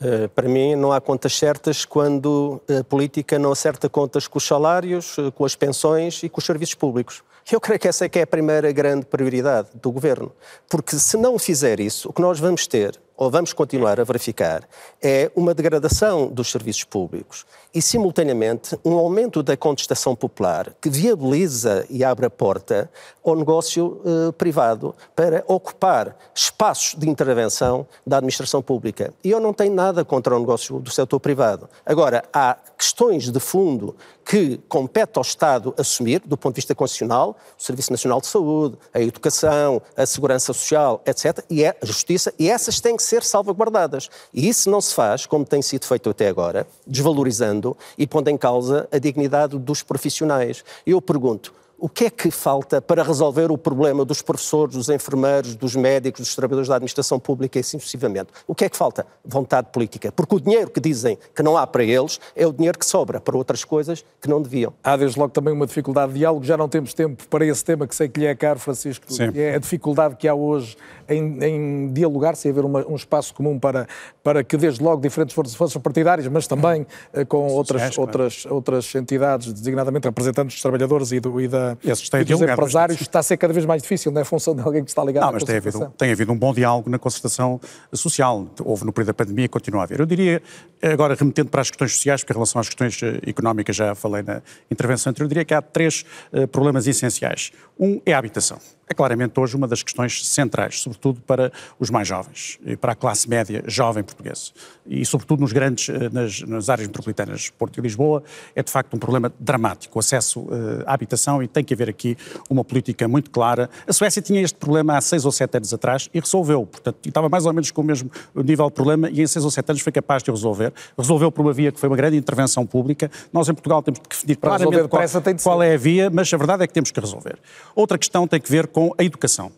Uh, 0.02 0.28
para 0.30 0.50
mim, 0.50 0.76
não 0.76 0.92
há 0.92 1.00
contas 1.00 1.38
certas 1.38 1.86
quando 1.86 2.60
a 2.80 2.84
política 2.84 3.38
não 3.38 3.52
acerta 3.52 3.88
contas 3.88 4.28
com 4.28 4.40
os 4.40 4.44
salários, 4.44 5.16
eh, 5.20 5.30
com 5.30 5.46
as 5.46 5.56
pensões 5.56 6.24
e 6.24 6.30
com 6.30 6.40
os 6.40 6.46
serviços 6.46 6.74
públicos. 6.74 7.22
Eu 7.52 7.62
creio 7.62 7.80
que 7.80 7.88
essa 7.88 8.06
é 8.06 8.10
que 8.10 8.18
é 8.18 8.24
a 8.24 8.28
primeira 8.28 8.72
grande 8.72 9.06
prioridade 9.06 9.70
do 9.76 9.92
governo. 9.92 10.32
Porque 10.68 10.96
se 10.96 11.18
não 11.18 11.38
fizer 11.38 11.80
isso, 11.80 12.10
o 12.10 12.14
que 12.14 12.22
nós 12.22 12.40
vamos 12.40 12.66
ter 12.66 13.00
ou 13.16 13.30
vamos 13.30 13.54
continuar 13.54 14.00
a 14.00 14.04
verificar, 14.04 14.68
é 15.02 15.32
uma 15.36 15.54
degradação 15.54 16.28
dos 16.28 16.50
serviços 16.52 16.84
públicos 16.84 17.46
e, 17.74 17.82
simultaneamente, 17.82 18.78
um 18.84 18.98
aumento 18.98 19.44
da 19.44 19.56
contestação 19.56 20.16
popular 20.16 20.74
que 20.82 20.90
viabiliza 20.90 21.86
e 21.90 22.04
abre 22.04 22.26
a 22.26 22.30
porta 22.30 22.90
ao 23.24 23.36
negócio 23.36 24.02
eh, 24.04 24.32
privado 24.32 24.96
para 25.16 25.44
ocupar 25.48 26.18
espaços 26.34 26.96
de 26.98 27.08
intervenção 27.08 27.86
da 28.06 28.18
administração 28.18 28.62
pública. 28.62 29.14
E 29.24 29.30
eu 29.30 29.40
não 29.40 29.54
tenho 29.54 29.74
nada 29.74 30.04
contra 30.04 30.36
o 30.36 30.40
negócio 30.40 30.80
do 30.80 30.90
setor 30.90 31.20
privado. 31.20 31.70
Agora, 31.86 32.24
há 32.34 32.58
questões 32.78 33.30
de 33.30 33.40
fundo 33.40 33.96
que 34.26 34.58
compete 34.68 35.18
ao 35.18 35.22
Estado 35.22 35.74
assumir, 35.78 36.22
do 36.26 36.38
ponto 36.38 36.56
de 36.56 36.62
vista 36.62 36.74
constitucional, 36.74 37.36
o 37.60 37.64
Serviço 37.64 37.92
Nacional 37.92 38.22
de 38.22 38.28
Saúde, 38.28 38.78
a 38.94 39.00
educação, 39.00 39.82
a 39.96 40.06
segurança 40.06 40.54
social, 40.54 41.02
etc., 41.06 41.44
e 41.50 41.64
é 41.64 41.76
a 41.82 41.86
justiça, 41.86 42.34
e 42.40 42.50
essas 42.50 42.80
têm 42.80 42.96
que 42.96 43.01
ser 43.02 43.24
salvaguardadas. 43.24 44.10
E 44.34 44.48
isso 44.48 44.70
não 44.70 44.80
se 44.80 44.94
faz, 44.94 45.26
como 45.26 45.46
tem 45.46 45.62
sido 45.62 45.86
feito 45.86 46.10
até 46.10 46.28
agora, 46.28 46.68
desvalorizando 46.88 47.76
e 47.98 48.08
pondo 48.08 48.30
em 48.30 48.38
causa 48.38 48.88
a 48.92 48.98
dignidade 48.98 49.58
dos 49.58 49.84
profissionais. 49.84 50.64
Eu 50.86 51.02
pergunto, 51.02 51.54
o 51.82 51.90
que 51.90 52.06
é 52.06 52.10
que 52.12 52.30
falta 52.30 52.80
para 52.80 53.02
resolver 53.02 53.52
o 53.52 53.58
problema 53.58 54.06
dos 54.06 54.22
professores, 54.22 54.76
dos 54.76 54.88
enfermeiros, 54.88 55.56
dos 55.56 55.76
médicos, 55.76 56.22
dos 56.22 56.36
trabalhadores 56.36 56.70
da 56.70 56.76
administração 56.76 57.20
pública 57.20 57.58
e 57.58 57.62
assim 57.62 57.80
sucessivamente? 57.80 58.30
O 58.46 58.54
que 58.54 58.66
é 58.66 58.70
que 58.70 58.78
falta? 58.78 59.08
Vontade 59.26 59.70
política. 59.74 60.12
Porque 60.12 60.36
o 60.36 60.40
dinheiro 60.40 60.70
que 60.70 60.80
dizem 60.80 61.18
que 61.36 61.42
não 61.42 61.58
há 61.58 61.66
para 61.66 61.84
eles 61.84 62.20
é 62.36 62.46
o 62.46 62.54
dinheiro 62.54 62.78
que 62.78 62.86
sobra 62.86 63.20
para 63.20 63.36
outras 63.36 63.66
coisas 63.66 64.06
que 64.22 64.30
não 64.30 64.40
deviam. 64.40 64.72
Há 64.84 64.96
desde 64.96 65.18
logo 65.18 65.34
também 65.34 65.52
uma 65.52 65.66
dificuldade 65.66 66.14
de 66.14 66.20
diálogo. 66.20 66.46
Já 66.46 66.56
não 66.56 66.70
temos 66.70 66.94
tempo 66.94 67.28
para 67.28 67.44
esse 67.48 67.66
tema 67.66 67.88
que 67.88 67.96
sei 67.96 68.08
que 68.08 68.20
lhe 68.20 68.28
é 68.28 68.36
caro, 68.36 68.60
Francisco. 68.60 69.12
Sim. 69.12 69.32
É 69.34 69.56
a 69.56 69.58
dificuldade 69.58 70.18
que 70.18 70.28
há 70.28 70.36
hoje 70.36 70.78
em, 71.10 71.44
em 71.44 71.94
dialogar, 71.94 72.36
se 72.36 72.48
haver 72.48 72.64
uma, 72.64 72.86
um 72.88 72.96
espaço 72.96 73.34
comum 73.34 73.58
para, 73.58 73.88
para 74.24 74.44
que 74.44 74.56
desde 74.56 74.84
logo 74.84 75.02
diferentes 75.02 75.36
forças 75.36 75.82
partidárias, 75.82 76.28
mas 76.28 76.46
também 76.46 76.86
uh, 77.12 77.26
com 77.26 77.48
outras, 77.48 77.98
outras, 77.98 78.46
outras 78.46 78.94
entidades, 78.94 79.52
designadamente 79.52 80.08
representantes 80.08 80.56
dos 80.56 80.62
trabalhadores 80.62 81.12
e, 81.12 81.20
do, 81.20 81.42
e 81.42 81.48
da 81.48 81.71
têm 82.10 82.22
e 82.22 82.26
dos 82.26 82.42
empresários 82.42 83.02
está 83.02 83.20
a 83.20 83.24
ser 83.24 83.38
cada 83.38 83.54
vez 83.54 83.66
mais 83.66 83.82
difícil, 83.82 84.12
não 84.12 84.22
é 84.22 84.24
função 84.24 84.56
de 84.56 84.62
alguém 84.62 84.84
que 84.84 84.90
está 84.90 85.04
ligado 85.04 85.26
não, 85.26 85.34
mas 85.34 85.44
tem 85.44 85.58
havido, 85.58 85.94
tem 85.98 86.12
havido 86.12 86.32
um 86.32 86.38
bom 86.38 86.54
diálogo 86.54 86.90
na 86.90 87.00
concertação 87.00 87.60
social. 87.94 88.48
Houve 88.64 88.86
no 88.86 88.94
período 88.94 89.08
da 89.08 89.14
pandemia 89.14 89.46
e 89.46 89.50
continua 89.50 89.82
a 89.82 89.84
haver. 89.84 90.00
Eu 90.00 90.06
diria, 90.06 90.42
agora 90.82 91.16
remetendo 91.16 91.50
para 91.50 91.62
as 91.62 91.70
questões 91.70 91.94
sociais, 91.94 92.22
porque 92.22 92.34
em 92.34 92.36
relação 92.36 92.60
às 92.60 92.68
questões 92.68 93.02
eh, 93.04 93.30
económicas 93.30 93.76
já 93.76 93.96
falei 93.96 94.24
na 94.24 94.42
intervenção 94.70 95.12
anterior, 95.12 95.26
eu 95.26 95.30
diria 95.30 95.46
que 95.46 95.54
há 95.54 95.62
três 95.62 96.04
uh, 96.34 96.48
problemas 96.48 96.88
essenciais. 96.88 97.52
Um 97.80 98.02
é 98.06 98.14
a 98.14 98.18
habitação 98.18 98.58
é 98.92 98.94
claramente 98.94 99.40
hoje 99.40 99.56
uma 99.56 99.68
das 99.68 99.82
questões 99.82 100.28
centrais, 100.28 100.82
sobretudo 100.82 101.22
para 101.22 101.52
os 101.80 101.90
mais 101.90 102.08
jovens, 102.08 102.60
e 102.66 102.76
para 102.76 102.92
a 102.92 102.96
classe 102.96 103.28
média 103.28 103.64
jovem 103.66 104.04
portuguesa. 104.04 104.52
E 104.86 105.06
sobretudo 105.06 105.40
nos 105.40 105.54
grandes, 105.54 105.90
eh, 105.90 106.10
nas, 106.12 106.42
nas 106.42 106.70
áreas 106.70 106.88
metropolitanas, 106.88 107.50
Porto 107.50 107.80
e 107.80 107.82
Lisboa, 107.82 108.24
é 108.56 108.62
de 108.62 108.72
facto 108.72 108.94
um 108.94 109.00
problema 109.00 109.32
dramático, 109.40 109.98
o 109.98 110.00
acesso 110.00 110.42
uh, 110.42 110.84
à 110.86 110.94
habitação 110.94 111.42
e 111.42 111.48
tem 111.48 111.64
que 111.64 111.74
haver 111.74 111.90
aqui 111.90 112.18
uma 112.50 112.64
política 112.64 113.08
muito 113.08 113.32
clara. 113.32 113.70
A 113.88 113.94
Suécia 113.94 114.22
tinha 114.22 114.42
este 114.42 114.58
problema 114.58 114.98
há 114.98 115.02
seis 115.02 115.24
ou 115.26 115.32
sete 115.32 115.58
anos 115.58 115.74
atrás 115.74 116.10
e 116.14 116.20
resolveu, 116.20 116.66
portanto, 116.66 116.98
estava 117.06 117.30
mais 117.30 117.46
ou 117.46 117.54
menos 117.54 117.72
com 117.72 117.82
o 117.82 117.84
mesmo 117.84 118.12
nível 118.36 118.68
de 118.68 118.74
problema 118.74 119.10
e 119.10 119.22
em 119.22 119.28
seis 119.28 119.46
ou 119.46 119.52
sete 119.52 119.70
anos 119.70 119.82
foi 119.82 119.92
capaz 119.92 120.22
de 120.24 120.32
resolver. 120.32 120.74
Resolveu 120.98 121.32
por 121.32 121.42
uma 121.44 121.54
via 121.54 121.72
que 121.72 121.80
foi 121.80 121.88
uma 121.88 121.96
grande 121.96 122.18
intervenção 122.18 122.66
pública. 122.66 123.10
Nós 123.32 123.48
em 123.48 123.54
Portugal 123.54 123.82
temos 123.82 124.00
que 124.00 124.10
definir 124.10 124.38
para 124.38 124.58
claramente 124.58 124.90
qual, 124.90 125.04
qual 125.42 125.64
é 125.64 125.76
a 125.76 125.78
via, 125.78 126.10
mas 126.10 126.34
a 126.34 126.38
verdade 126.38 126.64
é 126.64 126.68
que 126.68 126.74
temos 126.74 126.92
que 126.92 127.00
resolver. 127.00 127.38
Outra 127.76 127.98
questão 127.98 128.28
tem 128.28 128.40
que 128.40 128.52
ver 128.52 128.68
com 128.68 128.81
com 128.82 128.96
a 128.98 129.04
educação. 129.04 129.52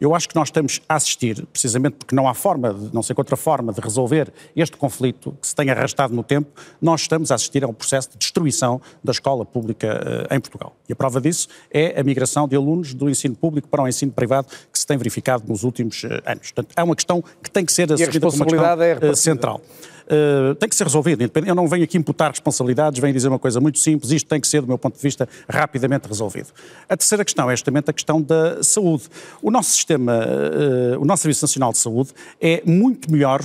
Eu 0.00 0.12
acho 0.16 0.28
que 0.28 0.34
nós 0.34 0.48
estamos 0.48 0.80
a 0.88 0.96
assistir, 0.96 1.46
precisamente 1.52 1.94
porque 1.94 2.16
não 2.16 2.26
há 2.26 2.34
forma, 2.34 2.74
de, 2.74 2.92
não 2.92 3.04
sei 3.04 3.14
outra 3.16 3.36
forma 3.36 3.72
de 3.72 3.80
resolver 3.80 4.32
este 4.56 4.76
conflito 4.76 5.36
que 5.40 5.46
se 5.46 5.54
tem 5.54 5.70
arrastado 5.70 6.12
no 6.12 6.24
tempo, 6.24 6.50
nós 6.82 7.02
estamos 7.02 7.30
a 7.30 7.36
assistir 7.36 7.62
a 7.62 7.68
um 7.68 7.72
processo 7.72 8.10
de 8.10 8.18
destruição 8.18 8.80
da 9.02 9.12
escola 9.12 9.46
pública 9.46 10.26
uh, 10.28 10.34
em 10.34 10.40
Portugal. 10.40 10.74
E 10.88 10.92
a 10.92 10.96
prova 10.96 11.20
disso 11.20 11.46
é 11.70 11.98
a 11.98 12.02
migração 12.02 12.48
de 12.48 12.56
alunos 12.56 12.92
do 12.92 13.08
ensino 13.08 13.36
público 13.36 13.68
para 13.68 13.84
o 13.84 13.88
ensino 13.88 14.10
privado 14.10 14.48
que 14.72 14.78
se 14.78 14.84
tem 14.84 14.98
verificado 14.98 15.44
nos 15.46 15.62
últimos 15.62 16.02
uh, 16.02 16.08
anos. 16.26 16.50
Portanto, 16.50 16.74
é 16.76 16.82
uma 16.82 16.96
questão 16.96 17.22
que 17.40 17.48
tem 17.48 17.64
que 17.64 17.72
ser 17.72 17.92
assumida 17.92 18.20
como 18.20 18.34
uma 18.34 18.46
questão 18.46 18.82
é 18.82 19.14
central. 19.14 19.60
Uh, 20.04 20.54
tem 20.56 20.68
que 20.68 20.76
ser 20.76 20.84
resolvido. 20.84 21.22
Eu 21.46 21.54
não 21.54 21.66
venho 21.66 21.84
aqui 21.84 21.96
imputar 21.96 22.30
responsabilidades, 22.30 23.00
venho 23.00 23.12
dizer 23.12 23.28
uma 23.28 23.38
coisa 23.38 23.60
muito 23.60 23.78
simples, 23.78 24.10
isto 24.12 24.28
tem 24.28 24.40
que 24.40 24.46
ser, 24.46 24.60
do 24.60 24.68
meu 24.68 24.78
ponto 24.78 24.96
de 24.96 25.02
vista, 25.02 25.28
rapidamente 25.48 26.06
resolvido. 26.06 26.48
A 26.88 26.96
terceira 26.96 27.24
questão 27.24 27.50
é 27.50 27.56
justamente 27.56 27.90
a 27.90 27.92
questão 27.92 28.20
da 28.20 28.62
saúde. 28.62 29.04
O 29.40 29.50
nosso 29.50 29.70
sistema, 29.70 30.12
uh, 30.14 31.00
o 31.00 31.04
nosso 31.04 31.22
Serviço 31.22 31.44
Nacional 31.44 31.72
de 31.72 31.78
Saúde 31.78 32.10
é 32.40 32.62
muito 32.66 33.10
melhor 33.10 33.40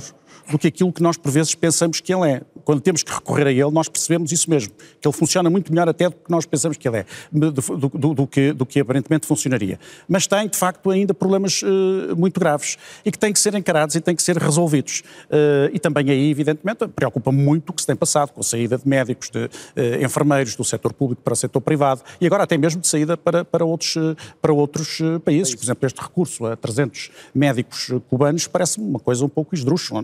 do 0.50 0.58
que 0.58 0.68
aquilo 0.68 0.92
que 0.92 1.02
nós 1.02 1.16
por 1.16 1.30
vezes 1.30 1.54
pensamos 1.54 2.00
que 2.00 2.12
ele 2.12 2.28
é. 2.28 2.42
Quando 2.64 2.80
temos 2.80 3.02
que 3.02 3.12
recorrer 3.12 3.46
a 3.46 3.52
ele, 3.52 3.70
nós 3.70 3.88
percebemos 3.88 4.32
isso 4.32 4.50
mesmo, 4.50 4.72
que 5.00 5.08
ele 5.08 5.16
funciona 5.16 5.48
muito 5.48 5.72
melhor 5.72 5.88
até 5.88 6.08
do 6.08 6.14
que 6.14 6.30
nós 6.30 6.44
pensamos 6.44 6.76
que 6.76 6.86
ele 6.88 6.98
é, 6.98 7.06
do, 7.32 7.50
do, 7.52 8.14
do, 8.14 8.26
que, 8.26 8.52
do 8.52 8.66
que 8.66 8.80
aparentemente 8.80 9.26
funcionaria. 9.26 9.78
Mas 10.08 10.26
tem, 10.26 10.48
de 10.48 10.56
facto, 10.56 10.90
ainda 10.90 11.14
problemas 11.14 11.62
uh, 11.62 12.16
muito 12.16 12.38
graves 12.38 12.76
e 13.04 13.10
que 13.10 13.18
têm 13.18 13.32
que 13.32 13.38
ser 13.38 13.54
encarados 13.54 13.94
e 13.94 14.00
têm 14.00 14.14
que 14.14 14.22
ser 14.22 14.36
resolvidos. 14.36 15.02
Uh, 15.26 15.70
e 15.72 15.78
também 15.78 16.10
aí, 16.10 16.30
evidentemente, 16.30 16.86
preocupa 16.88 17.32
muito 17.32 17.70
o 17.70 17.72
que 17.72 17.80
se 17.80 17.86
tem 17.86 17.96
passado 17.96 18.32
com 18.32 18.40
a 18.40 18.44
saída 18.44 18.76
de 18.76 18.86
médicos, 18.88 19.30
de 19.30 19.44
uh, 19.44 20.04
enfermeiros 20.04 20.54
do 20.54 20.64
setor 20.64 20.92
público 20.92 21.22
para 21.22 21.32
o 21.32 21.36
setor 21.36 21.60
privado 21.60 22.02
e 22.20 22.26
agora 22.26 22.44
até 22.44 22.58
mesmo 22.58 22.80
de 22.80 22.88
saída 22.88 23.16
para, 23.16 23.44
para 23.44 23.64
outros, 23.64 23.94
para 24.40 24.52
outros 24.52 24.98
países. 25.24 25.54
Por 25.54 25.64
exemplo, 25.64 25.86
este 25.86 26.00
recurso 26.00 26.46
a 26.46 26.56
300 26.56 27.10
médicos 27.34 27.90
cubanos 28.08 28.46
parece-me 28.46 28.86
uma 28.86 28.98
coisa 28.98 29.24
um 29.24 29.28
pouco 29.28 29.54
esdrúxula, 29.54 30.02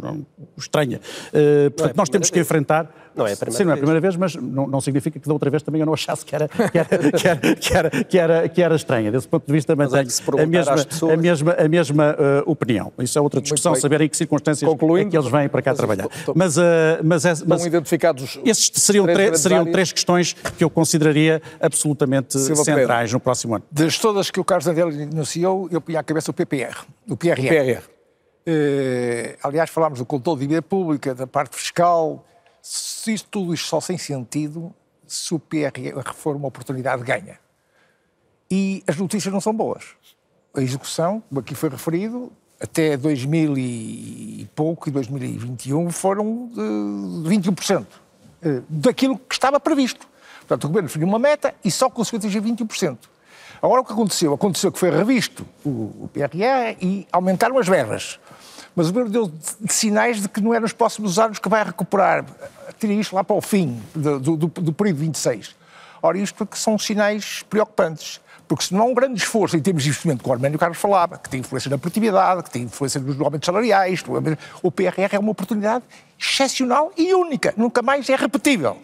estranha. 0.57 1.01
Uh, 1.29 1.71
portanto, 1.71 1.95
é 1.95 1.97
nós 1.97 2.09
temos 2.09 2.31
que 2.31 2.41
enfrentar. 2.41 2.91
Não 3.15 3.27
é 3.27 3.33
a 3.33 3.37
primeira 3.37 3.57
Sim, 3.57 3.65
não 3.65 3.71
é 3.71 3.75
a 3.75 3.77
primeira 3.79 4.01
vez, 4.01 4.15
mas 4.15 4.35
não, 4.35 4.67
não, 4.67 4.81
significa 4.81 5.19
que 5.19 5.27
da 5.27 5.33
outra 5.33 5.49
vez 5.49 5.63
também 5.63 5.81
eu 5.81 5.87
não 5.87 5.95
achasse 5.95 6.25
que 6.25 6.35
era, 6.35 6.49
que 6.49 6.79
era, 6.79 7.13
que 7.13 7.29
era, 7.29 7.57
que 7.57 7.73
era, 7.73 7.91
que 8.05 8.19
era, 8.19 8.49
que 8.49 8.63
era 8.63 8.77
estranha. 8.77 9.11
Desse 9.11 9.27
ponto 9.27 9.47
de 9.47 9.53
vista, 9.53 9.75
também 9.75 9.89
tenho 9.89 10.01
é 10.39 10.43
a 10.43 10.47
mesma, 10.47 10.85
pessoas... 10.85 11.13
a 11.13 11.17
mesma, 11.17 11.53
a 11.53 11.69
mesma 11.69 12.17
uh, 12.45 12.51
opinião. 12.51 12.93
Isso 12.99 13.19
é 13.19 13.23
outra 13.23 13.41
discussão, 13.41 13.75
saber 13.75 14.03
em 14.03 14.09
que 14.09 14.17
circunstâncias 14.17 14.71
é 14.71 15.05
que 15.07 15.17
eles 15.17 15.31
vêm 15.31 15.49
para 15.49 15.63
cá 15.63 15.71
mas, 15.71 15.79
trabalhar. 15.79 16.03
Tô, 16.03 16.11
tô, 16.27 16.35
mas, 16.37 16.59
uh, 16.59 16.61
mas, 17.03 17.25
é, 17.25 17.33
mas 17.47 17.65
identificados 17.65 18.39
esses 18.45 18.71
seriam, 18.75 19.07
três, 19.07 19.41
seriam 19.41 19.65
três 19.65 19.93
questões 19.93 20.35
que 20.35 20.63
eu 20.63 20.69
consideraria 20.69 21.41
absolutamente 21.59 22.39
Silva 22.39 22.65
centrais 22.65 23.09
Pedro. 23.09 23.15
no 23.15 23.21
próximo 23.21 23.55
ano. 23.55 23.65
Das 23.71 23.99
todas 23.99 24.31
que 24.31 24.39
o 24.39 24.45
Carlos 24.45 24.67
André 24.67 24.83
anunciou, 24.83 25.69
eu 25.71 25.81
punha 25.81 26.01
à 26.01 26.03
cabeça 26.03 26.31
o 26.31 26.35
PPR, 26.35 26.77
o 27.09 27.17
PRR. 27.17 27.41
O 27.41 27.49
PRR. 27.49 27.96
Eh, 28.47 29.37
aliás, 29.43 29.71
falámos 29.71 29.99
do 29.99 30.07
controle 30.07 30.39
de 30.39 30.47
dívida 30.47 30.63
pública, 30.63 31.15
da 31.15 31.27
parte 31.27 31.57
fiscal. 31.57 32.25
Se 32.63 33.13
isto, 33.13 33.29
tudo 33.29 33.53
isto 33.53 33.67
só 33.67 33.81
sem 33.81 33.99
sentido, 33.99 34.73
se 35.07 35.35
o 35.35 35.39
PRR 35.39 36.15
for 36.15 36.37
uma 36.37 36.47
oportunidade, 36.47 37.03
ganha. 37.03 37.41
E 38.49 38.85
as 38.87 38.97
notícias 38.97 39.33
não 39.35 39.41
são 39.41 39.53
boas. 39.53 39.85
A 40.55 40.63
execução, 40.63 41.23
como 41.29 41.41
aqui 41.41 41.55
foi 41.55 41.69
referido, 41.69 42.33
até 42.61 42.97
2000 42.97 43.59
e 43.59 44.49
pouco, 44.55 44.89
e 44.89 44.93
2021, 44.93 45.91
foram 45.91 46.49
de 46.49 47.29
21% 47.29 47.85
eh, 48.43 48.63
daquilo 48.69 49.19
que 49.19 49.35
estava 49.35 49.59
previsto. 49.59 50.09
Portanto, 50.41 50.65
o 50.65 50.69
governo 50.69 50.87
definiu 50.87 51.09
uma 51.09 51.19
meta 51.19 51.53
e 51.65 51.71
só 51.71 51.91
conseguiu 51.91 52.19
atingir 52.19 52.41
21%. 52.41 52.99
Agora, 53.63 53.81
o 53.81 53.85
que 53.85 53.93
aconteceu? 53.93 54.35
Aconteceu 54.35 54.71
que 54.71 54.79
foi 54.79 54.91
revisto 54.91 55.47
o, 55.65 56.09
PRR 56.13 56.77
e 56.81 57.07
aumentaram 57.11 57.59
as 57.59 57.69
verbas. 57.69 58.19
Mas 58.75 58.89
o 58.89 58.93
governo 58.93 59.11
deu 59.11 59.33
sinais 59.69 60.21
de 60.21 60.29
que 60.29 60.41
não 60.41 60.53
é 60.53 60.61
nos 60.61 60.73
próximos 60.73 61.19
anos 61.19 61.39
que 61.39 61.49
vai 61.49 61.65
recuperar. 61.65 62.25
Tira 62.79 62.93
isto 62.93 63.15
lá 63.15 63.25
para 63.25 63.37
o 63.37 63.41
fim 63.41 63.81
do, 63.95 64.19
do, 64.19 64.37
do 64.37 64.73
período 64.73 64.99
26. 64.99 65.57
Ora, 66.03 66.19
isto 66.19 66.35
porque 66.35 66.57
são 66.57 66.79
sinais 66.79 67.43
preocupantes. 67.49 68.21
Porque 68.47 68.65
se 68.65 68.75
não 68.75 68.83
há 68.83 68.85
um 68.85 68.95
grande 68.95 69.21
esforço 69.21 69.57
em 69.57 69.61
termos 69.61 69.83
de 69.83 69.89
investimento, 69.89 70.23
que 70.23 70.29
o 70.29 70.33
Arménio 70.33 70.59
Carlos 70.59 70.79
falava, 70.79 71.19
que 71.19 71.29
tem 71.29 71.41
influência 71.41 71.69
na 71.69 71.79
produtividade, 71.79 72.45
que 72.45 72.51
tem 72.51 72.63
influência 72.63 73.01
nos 73.01 73.21
aumentos 73.21 73.47
salariais, 73.47 74.05
o 74.63 74.71
PRR 74.71 75.09
é 75.13 75.19
uma 75.19 75.33
oportunidade 75.33 75.85
excepcional 76.19 76.93
e 76.97 77.13
única, 77.13 77.53
nunca 77.57 77.83
mais 77.83 78.09
é 78.09 78.15
repetível. 78.15 78.79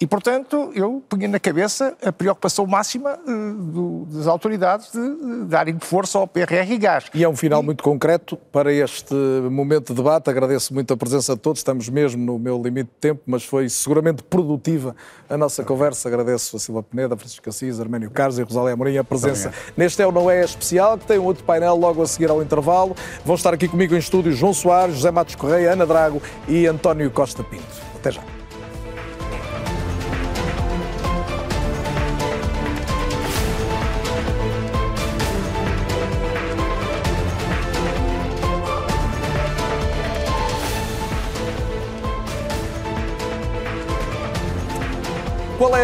E, 0.00 0.06
portanto, 0.06 0.70
eu 0.74 1.02
punha 1.08 1.26
na 1.26 1.40
cabeça 1.40 1.96
a 2.04 2.12
preocupação 2.12 2.66
máxima 2.66 3.18
uh, 3.26 3.52
do, 3.54 4.06
das 4.06 4.28
autoridades 4.28 4.92
de, 4.92 5.00
de, 5.00 5.44
darem 5.46 5.76
força 5.80 6.18
ao 6.18 6.26
PRR 6.26 6.70
e 6.70 6.78
gás. 6.78 7.04
E 7.12 7.24
é 7.24 7.28
um 7.28 7.34
final 7.34 7.62
e... 7.62 7.64
muito 7.64 7.82
concreto 7.82 8.36
para 8.52 8.72
este 8.72 9.14
momento 9.50 9.88
de 9.88 9.94
debate. 9.94 10.30
Agradeço 10.30 10.72
muito 10.72 10.92
a 10.94 10.96
presença 10.96 11.34
de 11.34 11.40
todos. 11.40 11.60
Estamos 11.60 11.88
mesmo 11.88 12.24
no 12.24 12.38
meu 12.38 12.62
limite 12.62 12.90
de 12.90 13.00
tempo, 13.00 13.22
mas 13.26 13.44
foi 13.44 13.68
seguramente 13.68 14.22
produtiva 14.22 14.94
a 15.28 15.36
nossa 15.36 15.64
conversa. 15.64 16.08
Agradeço 16.08 16.56
a 16.56 16.60
Silva 16.60 16.82
Peneda, 16.82 17.16
Francisco 17.16 17.48
Assis, 17.48 17.80
Arménio 17.80 18.10
Carlos 18.10 18.38
e 18.38 18.42
Rosália 18.42 18.74
Amorim 18.74 18.98
a 18.98 19.04
presença 19.04 19.52
neste 19.76 20.00
É 20.00 20.06
ou 20.06 20.12
Não 20.12 20.30
É 20.30 20.44
especial, 20.44 20.96
que 20.96 21.06
tem 21.06 21.18
um 21.18 21.24
outro 21.24 21.42
painel 21.42 21.74
logo 21.74 22.02
a 22.02 22.06
seguir 22.06 22.30
ao 22.30 22.40
intervalo. 22.40 22.94
Vão 23.24 23.34
estar 23.34 23.52
aqui 23.52 23.66
comigo 23.66 23.94
em 23.94 23.98
estúdio 23.98 24.32
João 24.32 24.54
Soares, 24.54 24.94
José 24.94 25.10
Matos 25.10 25.34
Correia, 25.34 25.72
Ana 25.72 25.86
Drago 25.86 26.22
e 26.46 26.66
António 26.66 27.10
Costa 27.10 27.42
Pinto. 27.42 27.64
Até 27.96 28.12
já. 28.12 28.37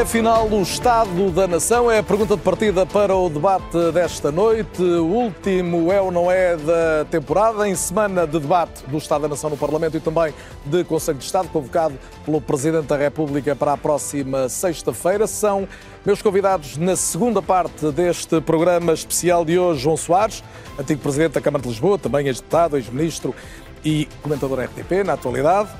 Afinal, 0.04 0.46
o 0.46 0.60
estado 0.60 1.30
da 1.30 1.48
nação? 1.48 1.90
É 1.90 1.98
a 1.98 2.02
pergunta 2.02 2.36
de 2.36 2.42
partida 2.42 2.84
para 2.84 3.16
o 3.16 3.30
debate 3.30 3.90
desta 3.90 4.30
noite. 4.30 4.82
O 4.82 5.06
último 5.06 5.90
é 5.90 5.98
ou 5.98 6.12
não 6.12 6.30
é 6.30 6.56
da 6.58 7.06
temporada, 7.10 7.66
em 7.66 7.74
semana 7.74 8.26
de 8.26 8.38
debate 8.38 8.84
do 8.86 8.98
Estado 8.98 9.22
da 9.22 9.28
Nação 9.28 9.48
no 9.48 9.56
Parlamento 9.56 9.96
e 9.96 10.00
também 10.00 10.34
de 10.66 10.84
Conselho 10.84 11.16
de 11.16 11.24
Estado, 11.24 11.48
convocado 11.48 11.98
pelo 12.22 12.38
Presidente 12.38 12.84
da 12.86 12.98
República 12.98 13.56
para 13.56 13.72
a 13.72 13.76
próxima 13.78 14.46
sexta-feira. 14.46 15.26
São 15.26 15.66
meus 16.04 16.20
convidados 16.20 16.76
na 16.76 16.96
segunda 16.96 17.40
parte 17.40 17.90
deste 17.90 18.42
programa 18.42 18.92
especial 18.92 19.42
de 19.42 19.58
hoje, 19.58 19.80
João 19.80 19.96
Soares, 19.96 20.44
antigo 20.78 21.00
Presidente 21.00 21.32
da 21.32 21.40
Câmara 21.40 21.62
de 21.62 21.68
Lisboa, 21.70 21.98
também 21.98 22.26
ex-deputado, 22.26 22.76
ex-ministro 22.76 23.34
e 23.82 24.06
comentador 24.22 24.60
RTP 24.60 25.02
na 25.02 25.14
atualidade. 25.14 25.70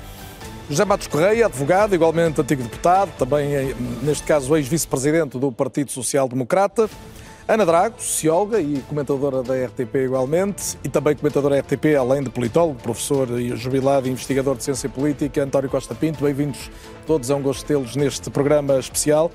José 0.67 0.83
Matos 0.83 1.05
Correia, 1.05 1.45
advogado, 1.45 1.93
igualmente 1.93 2.41
antigo 2.41 2.63
deputado, 2.63 3.11
também, 3.19 3.53
eh, 3.53 3.75
neste 4.01 4.23
caso, 4.23 4.57
ex-vice-presidente 4.57 5.37
do 5.37 5.51
Partido 5.51 5.91
Social 5.91 6.27
Democrata. 6.27 6.89
Ana 7.47 7.63
Drago, 7.63 8.01
socióloga 8.01 8.59
e 8.59 8.81
comentadora 8.89 9.43
da 9.43 9.53
RTP 9.53 10.05
igualmente, 10.05 10.75
e 10.83 10.89
também 10.89 11.15
comentadora 11.15 11.53
da 11.53 11.61
RTP, 11.61 11.95
além 11.95 12.23
de 12.23 12.31
politólogo, 12.31 12.79
professor 12.81 13.39
e 13.39 13.55
jubilado 13.55 14.09
investigador 14.09 14.55
de 14.55 14.63
ciência 14.63 14.89
política, 14.89 15.43
António 15.43 15.69
Costa 15.69 15.93
Pinto. 15.93 16.23
Bem-vindos 16.23 16.71
todos, 17.05 17.29
é 17.29 17.35
um 17.35 17.43
gosto 17.43 17.63
tê-los 17.63 17.95
neste 17.95 18.31
programa 18.31 18.79
especial. 18.79 19.31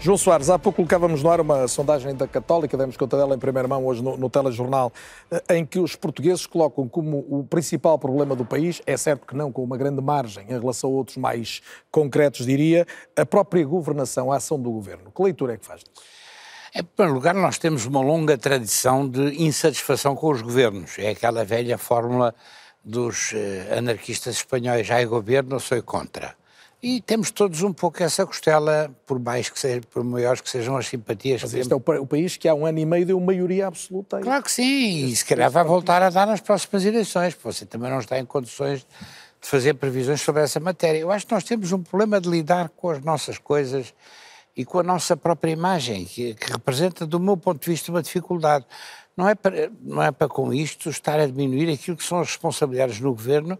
João 0.00 0.16
Soares, 0.16 0.50
há 0.50 0.58
pouco 0.58 0.76
colocávamos 0.76 1.22
no 1.22 1.30
ar 1.30 1.40
uma 1.40 1.66
sondagem 1.66 2.14
da 2.14 2.28
Católica, 2.28 2.76
demos 2.76 2.96
conta 2.96 3.16
dela 3.16 3.34
em 3.34 3.38
primeira 3.38 3.66
mão 3.66 3.84
hoje 3.86 4.02
no, 4.02 4.16
no 4.16 4.30
telejornal, 4.30 4.92
eh, 5.30 5.56
em 5.56 5.64
que 5.66 5.78
os 5.78 5.96
portugueses 5.96 6.46
colocam 6.46 6.86
como 6.88 7.26
o 7.28 7.44
principal 7.44 7.98
problema 7.98 8.36
do 8.36 8.44
país, 8.44 8.80
é 8.86 8.96
certo 8.96 9.26
que 9.26 9.34
não 9.34 9.50
com 9.50 9.64
uma 9.64 9.76
grande 9.76 10.00
margem 10.00 10.44
em 10.48 10.58
relação 10.58 10.90
a 10.90 10.92
outros 10.92 11.16
mais 11.16 11.60
concretos, 11.90 12.46
diria, 12.46 12.86
a 13.16 13.26
própria 13.26 13.64
governação, 13.64 14.30
a 14.30 14.36
ação 14.36 14.60
do 14.60 14.70
governo. 14.70 15.10
Que 15.10 15.22
leitura 15.22 15.54
é 15.54 15.56
que 15.56 15.66
faz 15.66 15.80
disso? 15.80 16.06
Em 16.74 16.84
primeiro 16.84 17.14
lugar, 17.14 17.34
nós 17.34 17.58
temos 17.58 17.86
uma 17.86 18.00
longa 18.00 18.36
tradição 18.36 19.08
de 19.08 19.42
insatisfação 19.42 20.14
com 20.14 20.30
os 20.30 20.42
governos. 20.42 20.98
É 20.98 21.10
aquela 21.10 21.44
velha 21.44 21.78
fórmula 21.78 22.34
dos 22.84 23.32
eh, 23.34 23.76
anarquistas 23.78 24.36
espanhóis, 24.36 24.88
é 24.90 25.04
governo, 25.06 25.58
sou 25.58 25.82
contra. 25.82 26.36
E 26.88 27.00
temos 27.00 27.32
todos 27.32 27.62
um 27.62 27.72
pouco 27.72 28.00
essa 28.00 28.24
costela, 28.24 28.88
por 29.04 29.18
mais 29.18 29.48
que 29.48 29.58
seja, 29.58 29.80
por 29.90 30.04
maiores 30.04 30.40
que 30.40 30.48
sejam 30.48 30.76
as 30.76 30.86
simpatias. 30.86 31.42
Mas 31.42 31.52
este 31.52 31.72
é 31.72 31.74
o, 31.74 31.80
país 31.80 32.36
que 32.36 32.48
há 32.48 32.54
um 32.54 32.64
ano 32.64 32.78
e 32.78 32.86
meio 32.86 33.04
deu 33.04 33.18
maioria 33.18 33.66
absoluta. 33.66 34.20
Claro 34.20 34.44
que 34.44 34.52
sim, 34.52 35.06
e 35.06 35.16
se 35.16 35.24
calhar 35.24 35.50
vai 35.50 35.64
voltar 35.64 36.00
a 36.00 36.10
dar 36.10 36.28
nas 36.28 36.40
próximas 36.40 36.84
eleições, 36.84 37.34
porque 37.34 37.52
você 37.52 37.66
também 37.66 37.90
não 37.90 37.98
está 37.98 38.20
em 38.20 38.24
condições 38.24 38.86
de 39.40 39.48
fazer 39.48 39.74
previsões 39.74 40.20
sobre 40.20 40.44
essa 40.44 40.60
matéria. 40.60 41.00
Eu 41.00 41.10
acho 41.10 41.26
que 41.26 41.34
nós 41.34 41.42
temos 41.42 41.72
um 41.72 41.82
problema 41.82 42.20
de 42.20 42.28
lidar 42.28 42.68
com 42.68 42.90
as 42.90 43.02
nossas 43.02 43.36
coisas 43.36 43.92
e 44.56 44.64
com 44.64 44.78
a 44.78 44.84
nossa 44.84 45.16
própria 45.16 45.50
imagem, 45.50 46.04
que, 46.04 46.34
que 46.34 46.52
representa, 46.52 47.04
do 47.04 47.18
meu 47.18 47.36
ponto 47.36 47.60
de 47.60 47.68
vista, 47.68 47.90
uma 47.90 48.00
dificuldade. 48.00 48.64
Não 49.16 49.28
é, 49.28 49.34
para, 49.34 49.72
não 49.80 50.00
é 50.00 50.12
para 50.12 50.28
com 50.28 50.54
isto 50.54 50.88
estar 50.88 51.18
a 51.18 51.26
diminuir 51.26 51.72
aquilo 51.72 51.96
que 51.96 52.04
são 52.04 52.20
as 52.20 52.28
responsabilidades 52.28 53.00
no 53.00 53.10
governo, 53.10 53.58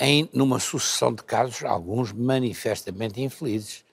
em 0.00 0.28
numa 0.32 0.58
sucessão 0.58 1.12
de 1.12 1.22
casos, 1.22 1.64
alguns 1.64 2.12
manifestamente 2.12 3.20
infelizes. 3.22 3.84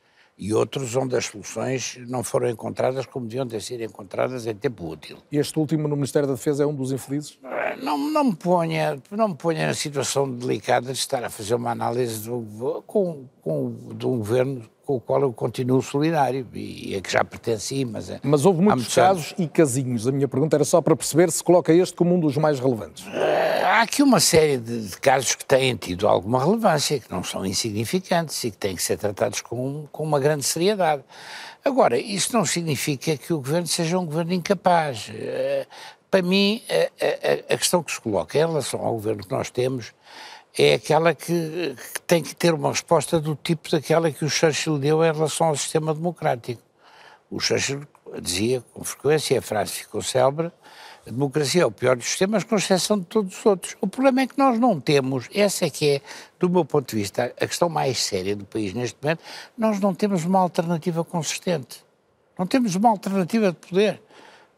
e 0.42 0.54
outros 0.54 0.96
onde 0.96 1.18
as 1.18 1.26
soluções 1.26 1.98
não 2.08 2.24
foram 2.24 2.50
encontradas 2.50 3.06
como 3.06 3.28
deviam 3.28 3.46
ter 3.46 3.62
sido 3.62 3.84
encontradas 3.84 4.48
em 4.48 4.56
tempo 4.56 4.88
útil. 4.88 5.18
E 5.30 5.38
este 5.38 5.60
último 5.60 5.86
no 5.86 5.98
Ministério 5.98 6.30
da 6.30 6.36
Defesa 6.36 6.64
é 6.64 6.66
um 6.66 6.74
dos 6.74 6.94
infelizes? 6.94 7.38
Não, 7.84 7.98
não, 7.98 8.24
me, 8.24 8.36
ponha, 8.36 9.02
não 9.12 9.28
me 9.28 9.36
ponha 9.36 9.68
na 9.68 9.74
situação 9.74 10.32
delicada 10.32 10.94
de 10.94 10.98
estar 10.98 11.24
a 11.26 11.30
fazer 11.30 11.56
uma 11.56 11.72
análise 11.72 12.28
do, 12.28 12.82
com, 12.88 13.26
com, 13.50 13.76
de 13.96 14.06
um 14.06 14.20
governo 14.20 14.62
com 14.86 14.98
o 14.98 15.02
qual 15.02 15.22
eu 15.24 15.34
continuo 15.34 15.82
solidário 15.82 16.46
e 16.54 16.94
é 16.94 17.02
que 17.02 17.12
já 17.12 17.24
pertenci, 17.24 17.84
mas... 17.84 18.12
É, 18.12 18.20
mas 18.22 18.46
houve 18.46 18.62
muitos 18.62 18.94
casos 18.94 19.34
anos. 19.34 19.36
e 19.40 19.48
casinhos. 19.48 20.08
A 20.08 20.12
minha 20.12 20.28
pergunta 20.28 20.56
era 20.56 20.64
só 20.64 20.80
para 20.82 20.96
perceber 20.96 21.32
se 21.32 21.44
coloca 21.44 21.74
este 21.74 21.96
como 21.96 22.14
um 22.14 22.20
dos 22.20 22.38
mais 22.38 22.60
relevantes. 22.60 23.04
Uh, 23.08 23.66
há 23.66 23.82
aqui 23.82 24.04
uma 24.04 24.20
série 24.20 24.58
de, 24.58 24.96
casos 24.98 25.34
que 25.34 25.44
têm 25.44 25.76
tido 25.76 26.08
alguma 26.08 26.44
relevância, 26.44 27.00
que 27.00 27.10
não 27.10 27.24
são 27.24 27.44
insignificantes 27.44 28.44
e 28.44 28.52
que 28.52 28.58
têm 28.58 28.76
que 28.76 28.84
ser 28.84 28.98
tratados 28.98 29.42
com, 29.42 29.88
com 29.92 30.04
uma 30.04 30.20
grande 30.20 30.44
seriedade. 30.44 31.04
Agora, 31.66 31.98
isso 31.98 32.32
não 32.38 32.46
significa 32.46 33.18
que 33.18 33.34
o 33.34 33.38
governo 33.38 33.66
seja 33.66 33.98
um 33.98 34.06
governo 34.06 34.34
incapaz. 34.34 35.10
Uh, 35.10 35.68
para 36.12 36.22
mim, 36.22 36.62
a, 36.70 37.52
a, 37.52 37.56
a 37.56 37.58
questão 37.58 37.82
que 37.82 37.92
se 37.92 38.00
coloca 38.00 38.38
em 38.38 38.42
relação 38.42 38.80
ao 38.86 38.94
governo 38.94 39.24
que 39.24 39.32
nós 39.32 39.50
temos 39.50 39.92
é 40.62 40.74
aquela 40.74 41.16
que, 41.16 41.74
que, 41.94 42.02
tem 42.06 42.22
que 42.22 42.36
ter 42.36 42.54
uma 42.54 42.68
resposta 42.70 43.18
do 43.18 43.34
tipo 43.34 43.72
daquela 43.72 44.12
que 44.12 44.26
o 44.26 44.30
Churchill 44.30 44.78
deu 44.78 45.02
em 45.06 45.14
relação 45.14 45.48
ao 45.48 45.56
sistema 45.56 45.94
democrático. 45.94 46.62
O 47.32 47.40
Churchill 47.40 47.88
dizia 48.22 48.62
com 48.74 48.84
frequência, 48.84 49.40
a 49.40 49.42
frase 49.42 49.72
ficou 49.72 50.02
célebre, 50.02 50.52
a 51.08 51.12
democracia 51.12 51.62
é 51.62 51.66
o 51.66 51.72
pior 51.72 51.96
dos 51.96 52.08
sistemas, 52.08 52.44
com 52.44 52.58
exceção 52.58 53.00
de 53.00 53.06
todos 53.06 53.40
os 53.40 53.46
outros. 53.46 53.78
O 53.80 53.88
problema 53.88 54.22
é 54.22 54.28
que 54.28 54.38
nós 54.38 54.60
não 54.60 54.82
temos, 54.82 55.30
essa 55.34 55.66
é 55.66 55.70
que 55.70 55.92
é, 55.92 56.02
do 56.38 56.50
meu 56.50 56.66
ponto 56.66 56.90
de 56.90 56.98
vista, 56.98 57.34
a 57.40 57.48
questão 57.48 57.70
mais 57.70 57.98
séria 57.98 58.36
do 58.36 58.44
país 58.44 58.74
neste 58.74 58.98
momento, 59.02 59.22
nós 59.58 59.80
não 59.80 59.96
temos 59.96 60.26
uma 60.26 60.40
alternativa 60.40 61.06
consistente. 61.06 61.86
Não 62.38 62.46
temos 62.46 62.76
uma 62.76 62.90
alternativa 62.90 63.54
de 63.54 63.58
poder 63.58 64.02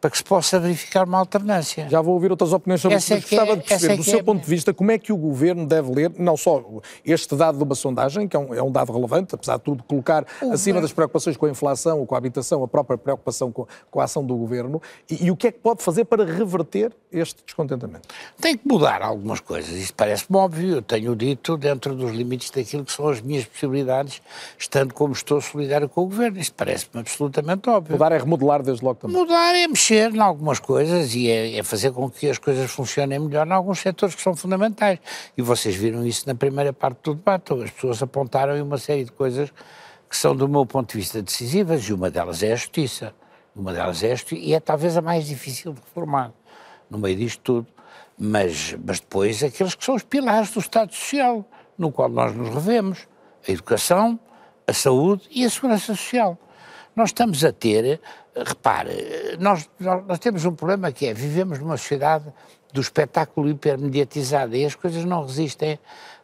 para 0.02 0.10
que 0.10 0.18
se 0.18 0.24
possa 0.24 0.60
verificar 0.60 1.08
uma 1.08 1.20
alternância. 1.20 1.88
Já 1.88 2.02
vou 2.02 2.16
ouvir 2.16 2.32
outras 2.32 2.52
opiniões 2.52 2.82
sobre 2.82 2.97
isso, 2.97 3.14
mas 3.14 3.24
é 3.24 3.30
gostava 3.30 3.52
é, 3.52 3.56
de 3.56 3.68
perceber, 3.68 3.93
é 3.93 3.97
do 3.97 4.04
seu 4.04 4.20
é... 4.20 4.24
ponto 4.24 4.41
de 4.41 4.49
vista, 4.49 4.74
como 4.74 4.91
é 4.91 4.97
que 4.97 5.14
o 5.14 5.18
Governo 5.18 5.68
deve 5.68 5.93
ler, 5.93 6.12
não 6.18 6.36
só 6.36 6.64
este 7.06 7.36
dado 7.36 7.60
de 7.60 7.64
uma 7.64 7.76
sondagem, 7.76 8.28
que 8.28 8.36
é 8.36 8.39
um, 8.39 8.54
é 8.56 8.64
um 8.64 8.72
dado 8.72 8.91
relevante, 8.91 9.36
apesar 9.36 9.58
de 9.58 9.64
tudo, 9.64 9.84
colocar 9.84 10.26
o 10.41 10.54
acima 10.54 10.82
das 10.82 10.91
preocupações 10.91 11.38
com 11.38 11.45
a 11.45 11.52
inflação 11.52 11.99
ou 11.99 12.08
com 12.08 12.16
a 12.16 12.18
habitação, 12.18 12.64
a 12.64 12.68
própria 12.68 12.97
preocupação 12.97 13.52
com, 13.52 13.68
com 13.91 14.02
a 14.02 14.06
ação 14.06 14.26
do 14.26 14.36
Governo, 14.36 14.82
e, 15.08 15.26
e, 15.26 15.32
o 15.32 15.36
que 15.36 15.47
é 15.47 15.52
que 15.52 15.60
pode 15.60 15.84
fazer 15.84 16.06
para 16.06 16.26
reverter 16.26 16.91
este 17.12 17.43
descontentamento? 17.45 18.10
Tem 18.39 18.58
que 18.58 18.68
mudar 18.68 19.04
algumas 19.04 19.39
coisas, 19.39 19.72
isso 19.76 19.93
parece-me 19.93 20.36
óbvio, 20.36 20.78
eu 20.78 20.82
tenho 20.82 21.16
dito 21.16 21.56
dentro 21.58 21.93
dos 21.93 22.10
limites 22.12 22.49
daquilo 22.49 22.84
que 22.84 22.91
são 22.91 23.08
as 23.08 23.22
minhas 23.22 23.45
possibilidades, 23.45 24.20
estando 24.58 24.95
como 24.95 25.14
estou 25.14 25.39
solidário 25.39 25.88
com 25.88 26.02
o 26.02 26.06
Governo, 26.06 26.39
isso 26.39 26.54
parece-me 26.54 27.02
absolutamente 27.02 27.70
óbvio. 27.70 27.93
Mudar 27.93 28.12
é 28.12 28.18
remodelar 28.18 28.64
desde 28.64 28.84
logo 28.84 28.99
também. 28.99 29.16
Mudar 29.16 29.56
é 29.56 29.68
mexer 29.68 29.91
mexer 29.92 30.16
em 30.16 30.20
algumas 30.20 30.58
coisas 30.58 31.14
e 31.16 31.30
é, 31.30 31.58
é, 31.58 31.64
fazer 31.64 31.92
com 31.92 32.10
que 32.10 32.30
as 32.30 32.38
coisas 32.38 32.72
funcionem 32.72 33.20
melhor 33.20 33.46
em 33.46 33.52
alguns 33.52 33.80
setores 33.80 34.16
que 34.16 34.22
são 34.22 34.34
fundamentais. 34.34 35.00
E 35.38 35.42
vocês 35.42 35.76
viram 35.76 36.06
isso 36.06 36.26
na 36.28 36.34
primeira 36.34 36.72
parte 36.72 37.00
do 37.04 37.16
debate. 37.16 37.54
As 37.54 37.72
pessoas 37.72 38.02
apontaram 38.02 38.62
uma 38.64 38.78
série 38.78 39.04
de 39.04 39.12
coisas 39.12 39.52
que 40.10 40.16
são, 40.16 40.34
do 40.34 40.48
meu 40.48 40.66
ponto 40.66 40.92
de 40.92 40.98
vista, 40.98 41.22
decisivas 41.22 41.84
e 41.84 41.94
uma 41.94 42.10
delas 42.10 42.42
é 42.42 42.54
a 42.54 42.56
justiça. 42.56 43.14
Uma 43.54 43.74
delas 43.74 44.02
é 44.02 44.14
a 44.14 44.18
e 44.32 44.54
é 44.54 44.60
talvez 44.62 44.96
a 44.96 45.02
mais 45.02 45.28
difícil 45.28 45.74
de 45.74 45.82
reformar 45.82 46.32
no 46.89 46.98
meio 46.98 47.18
disto 47.18 47.42
tudo. 47.42 47.68
Mas, 48.18 48.78
mas 48.86 49.00
depois 49.02 49.44
aqueles 49.44 49.76
que 49.76 49.84
são 49.84 49.96
os 49.96 50.04
pilares 50.04 50.52
do 50.52 50.60
Estado 50.60 50.94
Social, 50.94 51.46
no 51.78 51.92
qual 51.92 52.08
nós 52.08 52.34
nos 52.34 52.50
revemos: 52.50 53.08
a 53.46 53.52
educação, 53.52 54.18
a 54.66 54.74
saúde 54.74 55.28
e 55.32 55.44
a 55.44 55.50
segurança 55.50 55.88
social. 55.88 56.38
Nós 57.02 57.10
estamos 57.10 57.43
a 57.43 57.52
ter 57.52 57.99
repare, 58.36 59.36
nós, 59.39 59.68
nós, 59.80 60.20
temos 60.20 60.45
um 60.45 60.54
problema 60.54 60.91
que 60.91 61.08
é, 61.08 61.14
vivemos 61.16 61.58
numa 61.58 61.76
sociedade 61.76 62.26
do 62.72 62.80
espetáculo 62.80 63.49
hipermediatizado 63.49 64.56
e 64.56 64.64
as 64.64 64.76
coisas 64.76 65.04
não 65.04 65.26
resistem 65.26 65.80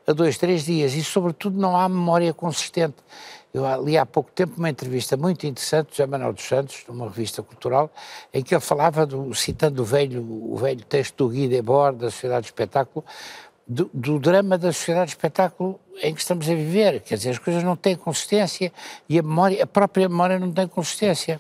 a 0.05 0.13
dois, 0.13 0.38
três 0.38 0.65
dias 0.65 0.93
e, 0.93 1.03
sobretudo, 1.03 1.59
não 1.59 1.75
há 1.75 1.89
memória 1.89 2.32
consistente. 2.32 2.97
Eu 3.51 3.63
li 3.84 3.97
há 3.97 4.05
pouco 4.05 4.32
tempo 4.32 4.53
uma 4.57 4.69
entrevista 4.69 5.17
muito 5.17 5.47
interessante 5.47 5.88
do 5.88 5.91
José 5.93 6.05
Manuel 6.05 6.34
dos 6.34 6.43
Santos, 6.43 6.84
numa 6.88 7.05
revista 7.07 7.41
cultural, 7.41 7.89
em 8.32 8.43
que 8.43 8.53
ele 8.53 8.61
falava, 8.61 9.03
do, 9.03 9.34
citando 9.34 9.82
o 9.82 9.86
velho, 9.86 10.21
o 10.21 10.55
velho 10.57 10.86
texto 10.86 11.25
do 11.25 11.30
Guy 11.30 11.47
Debord, 11.47 11.97
da 11.97 12.11
Sociedade 12.11 12.41
do 12.41 12.45
Espetáculo, 12.45 13.03
do, 13.68 13.89
do, 13.93 14.20
drama 14.20 14.57
da 14.57 14.72
sociedade 14.72 15.07
de 15.07 15.11
espetáculo 15.11 15.80
em 16.01 16.13
que 16.13 16.22
estamos 16.22 16.49
a 16.49 16.53
viver. 16.53 17.01
Quer 17.01 17.15
dizer, 17.15 17.32
as 17.32 17.39
coisas 17.39 17.63
não 17.63 17.76
têm 17.76 17.95
consistência 17.95 18.72
e 19.09 19.20
a, 19.20 19.24
memória, 19.24 19.63
a 19.63 19.68
própria 19.68 20.07
memória 20.07 20.39
não 20.39 20.51
tem 20.51 20.68
consistência. 20.68 21.39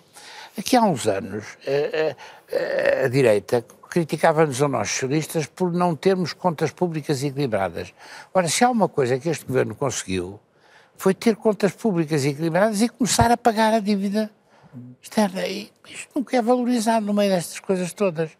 Aqui 0.57 0.75
há 0.75 0.81
uns 0.81 1.07
anos, 1.07 1.45
a, 1.65 3.03
a, 3.03 3.05
a 3.05 3.07
direita 3.07 3.63
criticava-nos 3.89 4.61
a 4.61 4.67
nós 4.67 4.89
socialistas 4.89 5.45
por 5.45 5.71
não 5.71 5.95
termos 5.95 6.33
contas 6.33 6.71
públicas 6.71 7.23
equilibradas. 7.23 7.93
Ora, 8.33 8.47
se 8.47 8.63
há 8.63 8.69
uma 8.69 8.89
coisa 8.89 9.17
que 9.17 9.29
este 9.29 9.45
governo 9.45 9.75
conseguiu, 9.75 10.39
foi 10.97 11.13
ter 11.13 11.35
contas 11.35 11.71
públicas 11.71 12.25
equilibradas 12.25 12.81
e 12.81 12.89
começar 12.89 13.31
a 13.31 13.37
pagar 13.37 13.73
a 13.73 13.79
dívida 13.79 14.29
externa. 15.01 15.45
E 15.47 15.71
isto 15.87 16.09
nunca 16.15 16.35
é 16.35 16.41
valorizado 16.41 17.05
no 17.05 17.13
meio 17.13 17.31
destas 17.31 17.59
coisas 17.59 17.93
todas. 17.93 18.31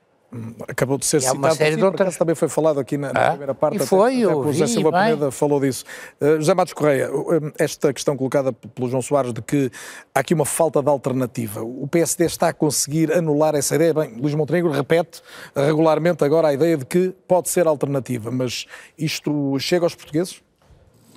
Acabou 0.67 0.97
de 0.97 1.05
ser 1.05 1.21
citado, 1.21 1.37
uma 1.39 1.51
série 1.51 1.69
aqui, 1.71 1.77
de 1.77 1.85
outras... 1.85 2.17
também 2.17 2.35
foi 2.35 2.49
falado 2.49 2.81
aqui 2.81 2.97
na, 2.97 3.13
na 3.13 3.27
ah, 3.27 3.29
primeira 3.29 3.55
parte, 3.55 3.77
e 3.77 3.79
foi, 3.79 4.23
até, 4.23 4.25
até 4.25 4.35
o 4.35 4.43
José 4.51 4.67
Silva 4.67 4.91
Peneda 4.91 5.31
falou 5.31 5.61
disso. 5.61 5.85
Uh, 6.19 6.35
José 6.35 6.53
Matos 6.53 6.73
Correia, 6.73 7.09
uh, 7.09 7.53
esta 7.57 7.93
questão 7.93 8.17
colocada 8.17 8.51
pelo 8.51 8.89
João 8.89 9.01
Soares 9.01 9.31
de 9.31 9.41
que 9.41 9.71
há 10.13 10.19
aqui 10.19 10.33
uma 10.33 10.43
falta 10.43 10.83
de 10.83 10.89
alternativa, 10.89 11.61
o 11.63 11.87
PSD 11.87 12.25
está 12.25 12.49
a 12.49 12.53
conseguir 12.53 13.13
anular 13.13 13.55
essa 13.55 13.75
ideia? 13.75 13.93
Bem, 13.93 14.17
Luís 14.17 14.35
Montenegro 14.35 14.69
repete 14.69 15.21
regularmente 15.55 16.25
agora 16.25 16.49
a 16.49 16.53
ideia 16.53 16.75
de 16.75 16.85
que 16.85 17.15
pode 17.25 17.47
ser 17.47 17.65
alternativa, 17.65 18.29
mas 18.29 18.65
isto 18.97 19.57
chega 19.59 19.85
aos 19.85 19.95
portugueses? 19.95 20.41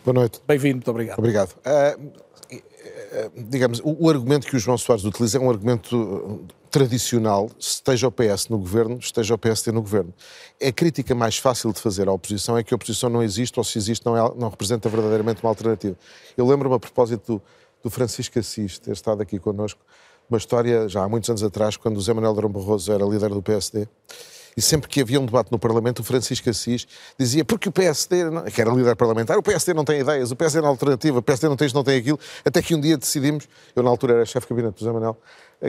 Boa 0.05 0.15
noite. 0.15 0.41
Bem-vindo, 0.47 0.77
muito 0.77 0.91
obrigado. 0.91 1.19
Obrigado. 1.19 1.57
Uh, 1.67 2.21
digamos, 3.49 3.81
o, 3.81 4.07
o, 4.07 4.09
argumento 4.09 4.47
que 4.47 4.55
o 4.55 4.59
João 4.59 4.79
Soares 4.79 5.05
utiliza 5.05 5.37
é 5.37 5.41
um 5.41 5.51
argumento 5.51 6.47
tradicional, 6.71 7.51
esteja 7.59 8.07
o 8.07 8.12
PS 8.12 8.49
no 8.49 8.59
governo, 8.59 8.99
esteja 8.99 9.35
o 9.35 9.39
PSD 9.39 9.73
no 9.73 9.83
governo. 9.83 10.14
A 10.62 10.73
crítica 10.73 11.14
mais 11.14 11.37
fácil 11.37 11.73
de 11.73 11.81
fazer 11.81 12.09
à 12.09 12.12
oposição 12.12 12.57
é 12.57 12.62
que 12.62 12.73
a 12.73 12.77
oposição 12.77 13.11
não 13.11 13.23
existe 13.23 13.59
ou 13.59 13.64
se 13.64 13.77
existe 13.77 14.07
não, 14.07 14.16
é, 14.16 14.35
não 14.37 14.49
representa 14.49 14.89
verdadeiramente 14.89 15.43
uma 15.43 15.51
alternativa. 15.51 15.97
Eu 16.37 16.47
lembro-me 16.47 16.77
a 16.77 16.79
propósito 16.79 17.35
do, 17.35 17.43
do 17.83 17.91
Francisco 17.91 18.39
Assis 18.39 18.79
ter 18.79 18.93
estado 18.93 19.21
aqui 19.21 19.39
connosco, 19.39 19.81
uma 20.29 20.39
história 20.39 20.89
já 20.89 21.03
há 21.03 21.09
muitos 21.09 21.29
anos 21.29 21.43
atrás, 21.43 21.77
quando 21.77 21.97
o 21.97 22.01
Zé 22.01 22.12
Manuel 22.12 22.35
Durão 22.35 22.51
Barroso 22.51 22.93
era 22.93 23.05
líder 23.05 23.31
do 23.31 23.43
PSD, 23.43 23.89
e 24.57 24.62
sempre 24.62 24.89
que 24.89 25.01
havia 25.01 25.21
um 25.21 25.27
debate 25.27 25.51
no 25.51 25.59
Parlamento, 25.59 26.01
o 26.01 26.05
Francisco 26.05 26.49
Assis 26.51 26.87
dizia 27.18 27.45
porque 27.45 27.68
o 27.68 27.73
PSD, 27.73 28.16
que 28.53 28.61
era 28.61 28.71
líder 28.71 28.97
parlamentar, 28.97 29.39
o 29.39 29.43
PSD 29.43 29.75
não 29.75 29.85
tem 29.85 30.01
ideias, 30.01 30.31
o 30.31 30.37
PSD 30.37 30.61
não 30.61 30.68
é 30.68 30.71
alternativa, 30.71 31.18
o 31.18 31.23
PSD 31.23 31.49
não 31.49 31.57
tem 31.57 31.66
isto, 31.66 31.75
não 31.75 31.85
tem 31.85 31.99
aquilo, 31.99 32.18
até 32.45 32.61
que 32.62 32.75
um 32.75 32.81
dia 32.81 32.97
decidimos, 32.97 33.49
eu 33.75 33.83
na 33.83 33.91
altura 33.91 34.14
era 34.14 34.25
chefe 34.25 34.47
de 34.47 34.55
gabinete 34.55 34.75
do 34.75 34.81
José 34.81 34.93
Manuel, 34.93 35.16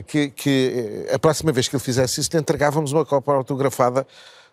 que, 0.02 0.30
que, 0.30 1.06
eh, 1.10 1.16
a 1.16 1.20
próxima 1.20 1.52
vez 1.52 1.68
que 1.68 1.76
ele 1.76 1.84
fizesse 1.84 2.22
isso, 2.22 2.30
lhe 2.32 2.40
entregávamos 2.40 2.92
uma 2.92 3.06
cópia 3.06 3.34
autografada 3.34 4.08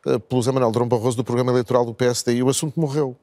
uh, 0.07 0.19
pelo 0.19 0.41
José 0.41 0.53
Manuel 0.53 0.73
Drão 0.73 0.89
Barroso 0.89 1.17
do 1.17 1.25
programa 1.25 1.53
eleitoral 1.53 1.85
do 1.85 1.95
PSD 1.95 2.35
e 2.35 2.43
o 2.43 2.49
assunto 2.49 2.81
morreu. 2.81 3.17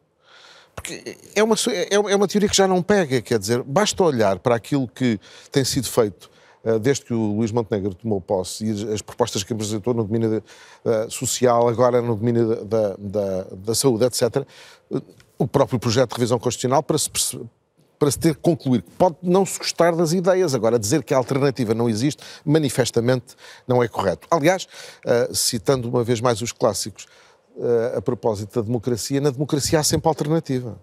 Porque 0.76 1.18
é 1.36 1.44
uma, 1.44 1.56
é 1.90 2.16
uma 2.16 2.28
teoria 2.28 2.50
que 2.50 2.56
já 2.56 2.68
não 2.68 2.82
pega, 2.84 3.22
quer 3.22 3.40
dizer, 3.40 3.64
basta 3.64 4.04
olhar 4.04 4.40
para 4.40 4.56
aquilo 4.56 4.88
que 4.88 5.20
tem 5.52 5.64
sido 5.64 5.88
feito 5.90 6.30
eh, 6.66 6.80
desde 6.80 7.06
que 7.06 7.14
o 7.14 7.36
Luís 7.36 7.52
Montenegro 7.52 7.94
tomou 7.94 8.20
posse 8.20 8.66
e 8.66 8.94
as 8.94 9.02
propostas 9.02 9.44
que 9.44 9.54
apresentou 9.54 9.94
no 9.94 10.04
domínio 10.04 10.44
uh, 10.84 11.12
social, 11.12 11.70
agora 11.70 12.02
no 12.02 12.16
domínio 12.16 12.66
da, 12.66 12.96
da, 12.98 13.44
da, 13.52 13.76
saúde, 13.76 14.04
etc., 14.06 14.44
o 15.38 15.48
próprio 15.48 15.78
projeto 15.78 16.10
de 16.10 16.16
revisão 16.16 16.40
constitucional 16.40 16.82
para 16.82 16.98
se, 16.98 17.10
para 17.98 18.12
se 18.12 18.20
ter 18.20 18.36
que 18.36 18.42
concluir 18.42 18.84
pode 18.98 19.16
não 19.22 19.46
se 19.46 19.58
gostar 19.58 19.96
das 19.96 20.14
ideias, 20.14 20.54
agora 20.54 20.78
dizer 20.78 21.04
que 21.04 21.14
a 21.14 21.18
alternativa 21.18 21.74
não 21.74 21.90
existe, 21.90 22.22
manifestamente 22.44 23.36
não 23.68 23.82
é 23.82 23.88
correto. 23.88 24.28
Aliás, 24.30 24.68
uh, 25.06 25.34
citando 25.34 25.90
uma 25.90 26.04
vez 26.04 26.22
mais 26.22 26.42
os 26.42 26.52
clássicos, 26.52 27.08
uh, 27.56 27.98
a 27.98 28.02
propósito 28.02 28.60
da 28.60 28.66
democracia, 28.66 29.20
na 29.22 29.30
democracia 29.30 29.80
há 29.80 29.84
sempre 29.84 30.08
alternativa. 30.08 30.80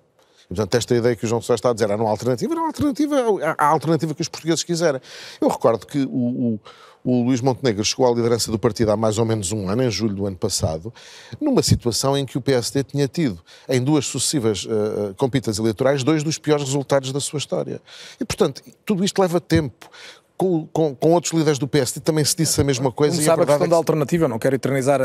Portanto, 0.48 0.74
esta 0.74 0.94
ideia 0.94 1.16
que 1.16 1.24
o 1.24 1.28
João 1.28 1.40
Soares 1.40 1.60
está 1.60 1.70
a 1.70 1.72
dizer, 1.72 1.90
há 1.90 1.96
não 1.96 2.06
há 2.06 2.10
alternativa, 2.10 2.54
não 2.54 2.64
há 2.64 2.66
alternativa, 2.66 3.16
há 3.56 3.64
a 3.64 3.68
alternativa 3.68 4.14
que 4.14 4.20
os 4.20 4.28
portugueses 4.28 4.62
quiserem. 4.62 5.00
Eu 5.40 5.48
recordo 5.48 5.86
que 5.86 6.00
o, 6.00 6.54
o, 6.54 6.60
o 7.04 7.22
Luís 7.24 7.40
Montenegro 7.40 7.84
chegou 7.84 8.06
à 8.06 8.14
liderança 8.14 8.50
do 8.50 8.58
partido 8.58 8.92
há 8.92 8.96
mais 8.96 9.18
ou 9.18 9.24
menos 9.24 9.52
um 9.52 9.68
ano, 9.68 9.82
em 9.82 9.90
julho 9.90 10.14
do 10.14 10.26
ano 10.26 10.36
passado, 10.36 10.92
numa 11.40 11.62
situação 11.62 12.16
em 12.16 12.24
que 12.24 12.38
o 12.38 12.40
PSD 12.40 12.84
tinha 12.84 13.08
tido, 13.08 13.40
em 13.68 13.82
duas 13.82 14.06
sucessivas 14.06 14.64
uh, 14.64 15.14
compitas 15.16 15.58
eleitorais, 15.58 16.04
dois 16.04 16.22
dos 16.22 16.38
piores 16.38 16.64
resultados 16.64 17.12
da 17.12 17.20
sua 17.20 17.38
história. 17.38 17.80
E, 18.20 18.24
portanto, 18.24 18.62
tudo 18.84 19.04
isto 19.04 19.20
leva 19.20 19.40
tempo 19.40 19.90
com, 20.36 20.66
com, 20.72 20.94
com, 20.94 21.12
outros 21.12 21.32
líderes 21.32 21.58
do 21.58 21.68
PSD 21.68 22.00
também 22.00 22.24
se 22.24 22.36
disse 22.36 22.60
a 22.60 22.64
mesma 22.64 22.90
coisa. 22.90 23.14
Como 23.14 23.26
sabe 23.26 23.42
a, 23.42 23.44
a 23.44 23.46
questão 23.46 23.64
é 23.64 23.66
que... 23.66 23.70
da 23.70 23.76
alternativa, 23.76 24.28
não 24.28 24.38
quero 24.38 24.54
eternizar, 24.54 25.00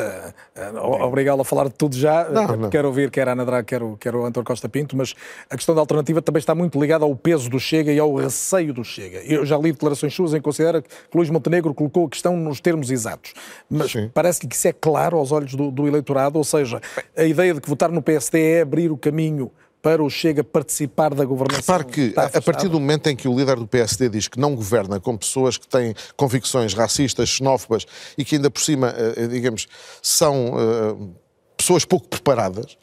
obrigá-lo 1.02 1.42
a 1.42 1.46
falar 1.46 1.66
de 1.66 1.74
tudo 1.74 1.96
já, 1.96 2.28
não, 2.30 2.48
não. 2.58 2.70
quero 2.70 2.88
ouvir 2.88 3.12
quer 3.12 3.28
a 3.28 3.34
Ana 3.34 3.46
Draga, 3.46 3.64
quer, 3.64 3.82
quer 4.00 4.16
o 4.16 4.26
António 4.26 4.46
Costa 4.46 4.68
Pinto, 4.68 4.96
mas 4.98 5.14
a 5.50 5.56
questão 5.56 5.76
da 5.76 5.82
alternativa 5.82 6.22
também 6.22 6.40
está 6.40 6.56
muito 6.56 6.80
ligada 6.80 7.06
ao 7.06 7.16
peso 7.16 7.50
do 7.50 7.60
Chega 7.60 7.92
e 7.92 8.00
ao 8.00 8.14
receio 8.16 8.74
do 8.74 8.84
Chega. 8.84 9.20
Eu 9.20 9.46
já 9.46 9.58
li 9.58 9.72
declarações 9.72 10.14
suas 10.14 10.34
em 10.34 10.38
que 10.38 10.44
considera 10.44 10.82
que 10.82 10.90
Luís 11.14 11.30
Montenegro 11.30 11.74
colocou 11.74 12.06
a 12.06 12.10
questão 12.10 12.36
nos 12.36 12.60
termos 12.60 12.90
exatos, 12.90 13.34
mas 13.70 13.94
parece-lhe 14.14 14.48
que 14.48 14.56
isso 14.56 14.68
é 14.68 14.74
claro 14.74 15.18
aos 15.18 15.32
olhos 15.32 15.54
do, 15.54 15.70
do 15.72 15.88
eleitorado, 15.88 16.38
ou 16.38 16.44
seja, 16.44 16.82
a 17.16 17.24
ideia 17.24 17.54
de 17.54 17.62
que 17.62 17.70
votar 17.70 17.92
no 17.92 18.02
PSD 18.02 18.54
é 18.54 18.62
abrir 18.62 18.92
o 18.92 18.98
caminho 18.98 19.52
para 19.88 20.04
o 20.04 20.10
Chega 20.10 20.44
participar 20.44 21.16
da 21.16 21.24
governação? 21.24 21.78
Repare 21.78 21.86
que, 21.86 22.14
a 22.18 22.42
partir 22.42 22.68
do 22.68 22.78
momento 22.78 23.08
em 23.08 23.16
que 23.16 23.26
o 23.26 23.34
líder 23.34 23.56
do 23.56 23.66
PSD 23.66 24.10
diz 24.10 24.28
que 24.28 24.38
não 24.38 24.54
governa 24.54 25.00
com 25.00 25.16
pessoas 25.16 25.56
que 25.56 25.66
têm 25.66 25.96
convicções 26.18 26.74
racistas, 26.74 27.30
xenófobas 27.30 27.86
e 28.18 28.26
que 28.26 28.36
ainda 28.36 28.52
por 28.52 28.62
cima, 28.62 28.90
eh, 28.90 29.14
eh, 29.16 29.28
digamos, 29.28 29.66
são 30.02 30.56
uh, 30.56 31.16
pessoas 31.56 31.86
pouco 31.86 32.06
preparadas, 32.06 32.78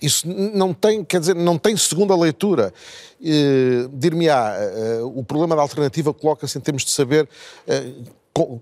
isso 0.00 0.28
não 0.28 0.72
tem, 0.72 1.02
quer 1.02 1.18
dizer, 1.18 1.34
não 1.34 1.58
tem 1.58 1.76
segunda 1.76 2.14
leitura. 2.16 2.72
Dir-me-á, 3.92 4.54
o 5.02 5.24
problema 5.24 5.56
da 5.56 5.62
alternativa 5.62 6.14
coloca-se 6.14 6.56
em 6.56 6.60
termos 6.60 6.84
de 6.84 6.92
saber 6.92 7.28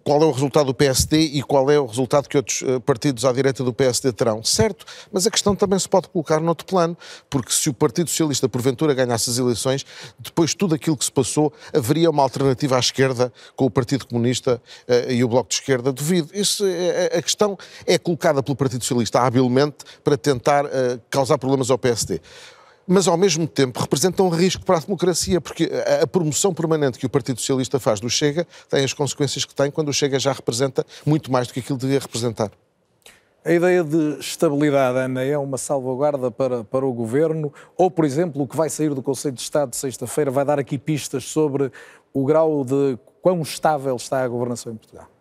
qual 0.05 0.23
é 0.23 0.25
o 0.25 0.31
resultado 0.31 0.67
do 0.67 0.75
PSD 0.75 1.19
e 1.19 1.43
qual 1.43 1.69
é 1.69 1.79
o 1.79 1.87
resultado 1.87 2.29
que 2.29 2.37
outros 2.37 2.63
eh, 2.63 2.79
partidos 2.79 3.25
à 3.25 3.33
direita 3.33 3.65
do 3.65 3.73
PSD 3.73 4.13
terão. 4.13 4.43
Certo, 4.45 4.87
mas 5.11 5.27
a 5.27 5.31
questão 5.31 5.57
também 5.57 5.79
se 5.79 5.89
pode 5.89 6.09
colocar 6.09 6.39
noutro 6.41 6.65
plano, 6.65 6.97
porque 7.29 7.53
se 7.53 7.69
o 7.69 7.75
Partido 7.75 8.09
Socialista 8.09 8.49
porventura 8.49 8.95
ganhasse 8.95 9.31
as 9.31 9.39
eleições, 9.39 9.85
depois 10.17 10.55
tudo 10.55 10.77
aquilo 10.77 10.97
que 10.97 11.05
se 11.05 11.11
passou, 11.11 11.53
haveria 11.75 12.09
uma 12.09 12.23
alternativa 12.23 12.77
à 12.77 12.79
esquerda 12.79 13.33
com 13.57 13.65
o 13.65 13.71
Partido 13.71 14.07
Comunista 14.07 14.63
uh, 14.89 15.11
e 15.11 15.25
o 15.25 15.29
Bloco 15.29 15.49
de 15.49 15.57
Esquerda. 15.57 15.93
Duvido. 15.93 16.31
Isso, 16.33 16.65
uh, 16.65 17.19
a 17.19 17.23
questão 17.23 17.59
é 17.85 17.99
colocada 17.99 18.43
pelo 18.45 18.55
Partido 18.55 18.83
Socialista 18.83 19.23
habilmente 19.23 19.79
para 20.05 20.17
tentar 20.17 20.67
uh, 20.67 20.71
causar 21.11 21.37
problemas 21.37 21.71
ao 21.71 21.79
PSD 21.79 22.21
mas 22.87 23.09
ao 23.09 23.17
mesmo 23.17 23.47
tempo 23.47 23.81
representam 23.81 24.27
um 24.27 24.31
risco 24.31 24.65
para 24.65 24.79
a 24.79 24.81
democracia, 24.81 25.41
porque 25.41 25.71
a, 26.03 26.07
promoção 26.07 26.53
permanente 26.53 26.99
que 26.99 27.07
o 27.07 27.09
Partido 27.09 27.41
Socialista 27.41 27.81
faz 27.81 28.01
do 28.01 28.11
Chega 28.11 28.47
tem 28.69 28.85
as 28.85 28.93
consequências 28.93 29.45
que 29.45 29.55
tem 29.55 29.71
quando 29.71 29.89
o 29.89 29.93
Chega 29.93 30.19
já 30.19 30.33
representa 30.33 30.85
muito 31.05 31.31
mais 31.33 31.47
do 31.47 31.55
que 31.55 31.61
aquilo 31.61 31.79
devia 31.79 31.99
representar. 31.99 32.51
A 33.45 33.53
ideia 33.53 33.85
de 33.85 34.19
estabilidade, 34.21 34.99
Ana, 34.99 35.23
é 35.23 35.37
uma 35.37 35.59
salvaguarda 35.59 36.31
para, 36.31 36.65
para 36.65 36.87
o 36.87 36.93
governo? 36.95 37.53
Ou, 37.77 37.91
por 37.91 38.07
exemplo, 38.07 38.43
o 38.43 38.49
que 38.49 38.57
vai 38.57 38.71
sair 38.71 38.95
do 38.95 39.03
Conselho 39.03 39.35
de 39.35 39.43
Estado 39.43 39.77
sexta-feira 39.77 40.31
vai 40.31 40.47
dar 40.47 40.59
aqui 40.59 40.79
pistas 40.79 41.25
sobre 41.25 41.71
o 42.13 42.25
grau 42.25 42.65
de 42.65 42.99
quão 43.21 43.43
estável 43.43 43.97
está 43.97 44.25
a 44.25 44.29
governação 44.29 44.73
em 44.73 44.77
Portugal? 44.77 45.14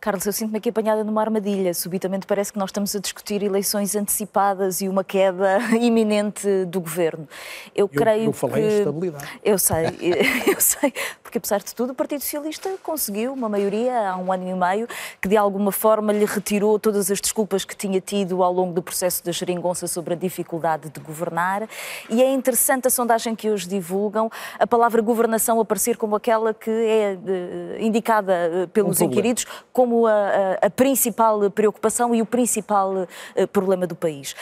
Carlos, 0.00 0.24
eu 0.24 0.32
sinto-me 0.32 0.56
aqui 0.56 0.70
apanhada 0.70 1.04
numa 1.04 1.20
armadilha. 1.20 1.74
Subitamente 1.74 2.26
parece 2.26 2.50
que 2.50 2.58
nós 2.58 2.70
estamos 2.70 2.96
a 2.96 2.98
discutir 2.98 3.42
eleições 3.42 3.94
antecipadas 3.94 4.80
e 4.80 4.88
uma 4.88 5.04
queda 5.04 5.58
iminente 5.78 6.64
do 6.64 6.80
governo. 6.80 7.28
Eu, 7.76 7.84
eu 7.84 7.88
creio 7.88 8.24
eu 8.30 8.32
falei 8.32 8.62
que... 8.62 8.74
em 8.74 8.78
estabilidade. 8.78 9.40
Eu 9.44 9.58
sei, 9.58 9.86
eu 10.48 10.58
sei, 10.58 10.94
porque 11.22 11.36
apesar 11.36 11.58
de 11.58 11.74
tudo 11.74 11.90
o 11.90 11.94
Partido 11.94 12.22
Socialista 12.22 12.70
conseguiu 12.82 13.34
uma 13.34 13.46
maioria 13.46 14.08
há 14.08 14.16
um 14.16 14.32
ano 14.32 14.48
e 14.48 14.54
meio 14.54 14.88
que 15.20 15.28
de 15.28 15.36
alguma 15.36 15.70
forma 15.70 16.14
lhe 16.14 16.24
retirou 16.24 16.78
todas 16.78 17.10
as 17.10 17.20
desculpas 17.20 17.66
que 17.66 17.76
tinha 17.76 18.00
tido 18.00 18.42
ao 18.42 18.54
longo 18.54 18.72
do 18.72 18.82
processo 18.82 19.22
da 19.22 19.32
geringonça 19.32 19.86
sobre 19.86 20.14
a 20.14 20.16
dificuldade 20.16 20.88
de 20.88 20.98
governar. 20.98 21.68
E 22.08 22.22
é 22.22 22.32
interessante 22.32 22.86
a 22.88 22.90
sondagem 22.90 23.36
que 23.36 23.50
hoje 23.50 23.68
divulgam, 23.68 24.30
a 24.58 24.66
palavra 24.66 25.02
governação 25.02 25.60
aparecer 25.60 25.98
como 25.98 26.16
aquela 26.16 26.54
que 26.54 26.70
é 26.70 27.18
eh, 27.26 27.76
indicada 27.80 28.32
eh, 28.32 28.66
pelos 28.72 28.98
um 28.98 29.04
inquiridos 29.04 29.44
como 29.70 29.89
como 29.90 30.06
a, 30.06 30.54
a, 30.62 30.70
principal 30.70 31.50
preocupação 31.50 32.14
e 32.14 32.22
o 32.22 32.26
principal 32.26 32.94
uh, 32.94 33.48
problema 33.48 33.88
do 33.88 33.96
país 33.96 34.36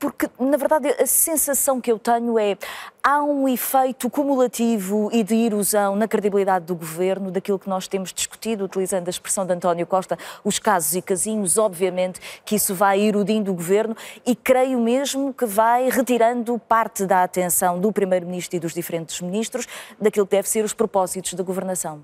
porque, 0.00 0.30
na 0.38 0.56
verdade, 0.56 0.88
a 0.98 1.06
sensação 1.06 1.78
que 1.78 1.92
eu 1.92 1.98
tenho 1.98 2.38
é 2.38 2.56
há 3.02 3.22
um 3.22 3.46
efeito 3.46 4.08
cumulativo 4.08 5.10
e 5.12 5.22
de 5.22 5.34
erosão 5.34 5.94
na 5.94 6.08
credibilidade 6.08 6.64
do 6.64 6.74
governo, 6.74 7.30
daquilo 7.30 7.58
que 7.58 7.68
nós 7.68 7.86
temos 7.86 8.10
discutido, 8.10 8.64
utilizando 8.64 9.06
a 9.08 9.10
expressão 9.10 9.44
de 9.44 9.52
António 9.52 9.86
Costa, 9.86 10.18
os 10.42 10.58
casos 10.58 10.94
e 10.94 11.02
casinhos, 11.02 11.58
obviamente 11.58 12.18
que 12.46 12.54
isso 12.54 12.74
vai 12.74 12.98
erudindo 12.98 13.52
o 13.52 13.54
governo 13.54 13.94
e 14.24 14.34
creio 14.34 14.80
mesmo 14.80 15.34
que 15.34 15.44
vai 15.44 15.90
retirando 15.90 16.58
parte 16.58 17.04
da 17.04 17.22
atenção 17.22 17.78
do 17.78 17.92
Primeiro-Ministro 17.92 18.56
e 18.56 18.60
dos 18.60 18.72
diferentes 18.72 19.20
ministros 19.20 19.68
daquilo 20.00 20.26
que 20.26 20.36
deve 20.36 20.48
ser 20.48 20.64
os 20.64 20.72
propósitos 20.72 21.34
da 21.34 21.42
governação. 21.42 22.02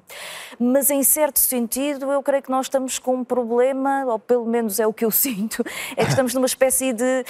Mas, 0.58 0.90
em 0.90 1.02
certo 1.02 1.38
sentido, 1.38 2.12
eu 2.12 2.22
creio 2.22 2.42
que 2.42 2.50
nós 2.50 2.66
estamos 2.66 2.98
com 2.98 3.16
um 3.16 3.24
problema, 3.24 4.04
ou 4.04 4.18
pelo 4.18 4.44
menos 4.44 4.78
é 4.78 4.86
o 4.86 4.92
que 4.92 5.04
eu 5.04 5.10
sinto, 5.12 5.64
é 5.96 6.04
que 6.04 6.10
estamos 6.10 6.34
numa 6.34 6.46
espécie 6.46 6.92
de 6.92 7.24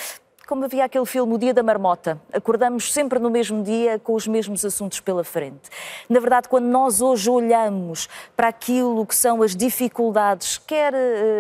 como 0.47 0.65
havia 0.65 0.85
aquele 0.85 1.05
filme 1.05 1.35
O 1.35 1.39
Dia 1.39 1.53
da 1.53 1.63
Marmota. 1.63 2.21
Acordamos 2.33 2.93
sempre 2.93 3.19
no 3.19 3.29
mesmo 3.29 3.65
dia 3.65 3.99
com 3.99 4.15
os 4.15 4.29
mesmos 4.29 4.65
assuntos 4.65 5.01
pela 5.01 5.25
frente. 5.25 5.69
Na 6.09 6.21
verdade, 6.21 6.49
quando 6.49 6.67
nós 6.67 7.01
hoje 7.01 7.29
olhamos 7.29 8.09
para 8.37 8.47
aquilo 8.49 9.05
que 9.05 9.15
são 9.15 9.43
as 9.43 9.57
dificuldades, 9.57 10.59
quer 10.59 10.95
uh, 10.95 10.97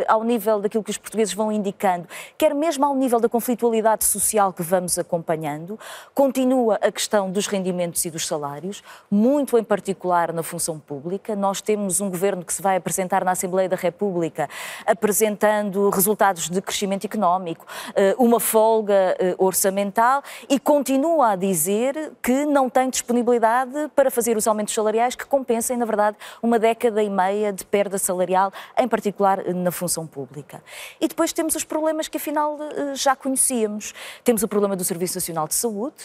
ao 0.08 0.24
nível 0.24 0.60
daquilo 0.60 0.82
que 0.82 0.90
os 0.90 0.98
portugueses 0.98 1.32
vão 1.32 1.52
indicando, 1.52 2.08
quer 2.36 2.52
mesmo 2.52 2.84
ao 2.84 2.96
nível 2.96 3.20
da 3.20 3.28
conflitualidade 3.28 4.04
social 4.04 4.52
que 4.52 4.62
vamos 4.62 4.98
acompanhando, 4.98 5.78
continua 6.12 6.74
a 6.82 6.90
questão 6.90 7.30
dos 7.30 7.46
rendimentos 7.46 8.04
e 8.04 8.10
dos 8.10 8.26
salários, 8.26 8.82
muito 9.08 9.56
em 9.56 9.62
particular 9.62 10.32
na 10.32 10.42
função 10.42 10.80
pública. 10.80 11.36
Nós 11.36 11.60
temos 11.60 12.00
um 12.00 12.10
governo 12.10 12.44
que 12.44 12.52
se 12.52 12.60
vai 12.60 12.76
apresentar 12.76 13.24
na 13.24 13.30
Assembleia 13.30 13.68
da 13.68 13.76
República 13.76 14.48
apresentando 14.84 15.90
resultados 15.90 16.50
de 16.50 16.60
crescimento 16.60 17.04
económico, 17.04 17.64
uh, 17.90 18.24
uma 18.24 18.40
folga 18.40 18.95
uh, 18.96 19.44
orçamental 19.44 20.22
e 20.48 20.58
continua 20.58 21.32
a 21.32 21.36
dizer 21.36 22.12
que 22.22 22.44
não 22.44 22.68
tem 22.68 22.88
disponibilidade 22.88 23.90
para 23.94 24.10
fazer 24.10 24.36
os 24.36 24.46
aumentos 24.46 24.74
salariais 24.74 25.14
que 25.14 25.24
compensem, 25.26 25.76
na 25.76 25.84
verdade, 25.84 26.16
uma 26.42 26.58
década 26.58 27.02
e 27.02 27.10
meia 27.10 27.52
de 27.52 27.64
perda 27.64 27.98
salarial, 27.98 28.52
em 28.78 28.88
particular 28.88 29.40
eh, 29.46 29.52
na 29.52 29.70
função 29.70 30.06
pública. 30.06 30.62
E 31.00 31.08
depois 31.08 31.32
temos 31.32 31.54
os 31.54 31.64
problemas 31.64 32.08
que 32.08 32.16
afinal 32.16 32.54
uh, 32.54 32.94
já 32.94 33.14
conhecíamos. 33.14 33.94
Temos 34.24 34.42
o 34.42 34.48
problema 34.48 34.76
do 34.76 34.84
Serviço 34.84 35.16
Nacional 35.16 35.48
de 35.48 35.54
Saúde, 35.54 35.96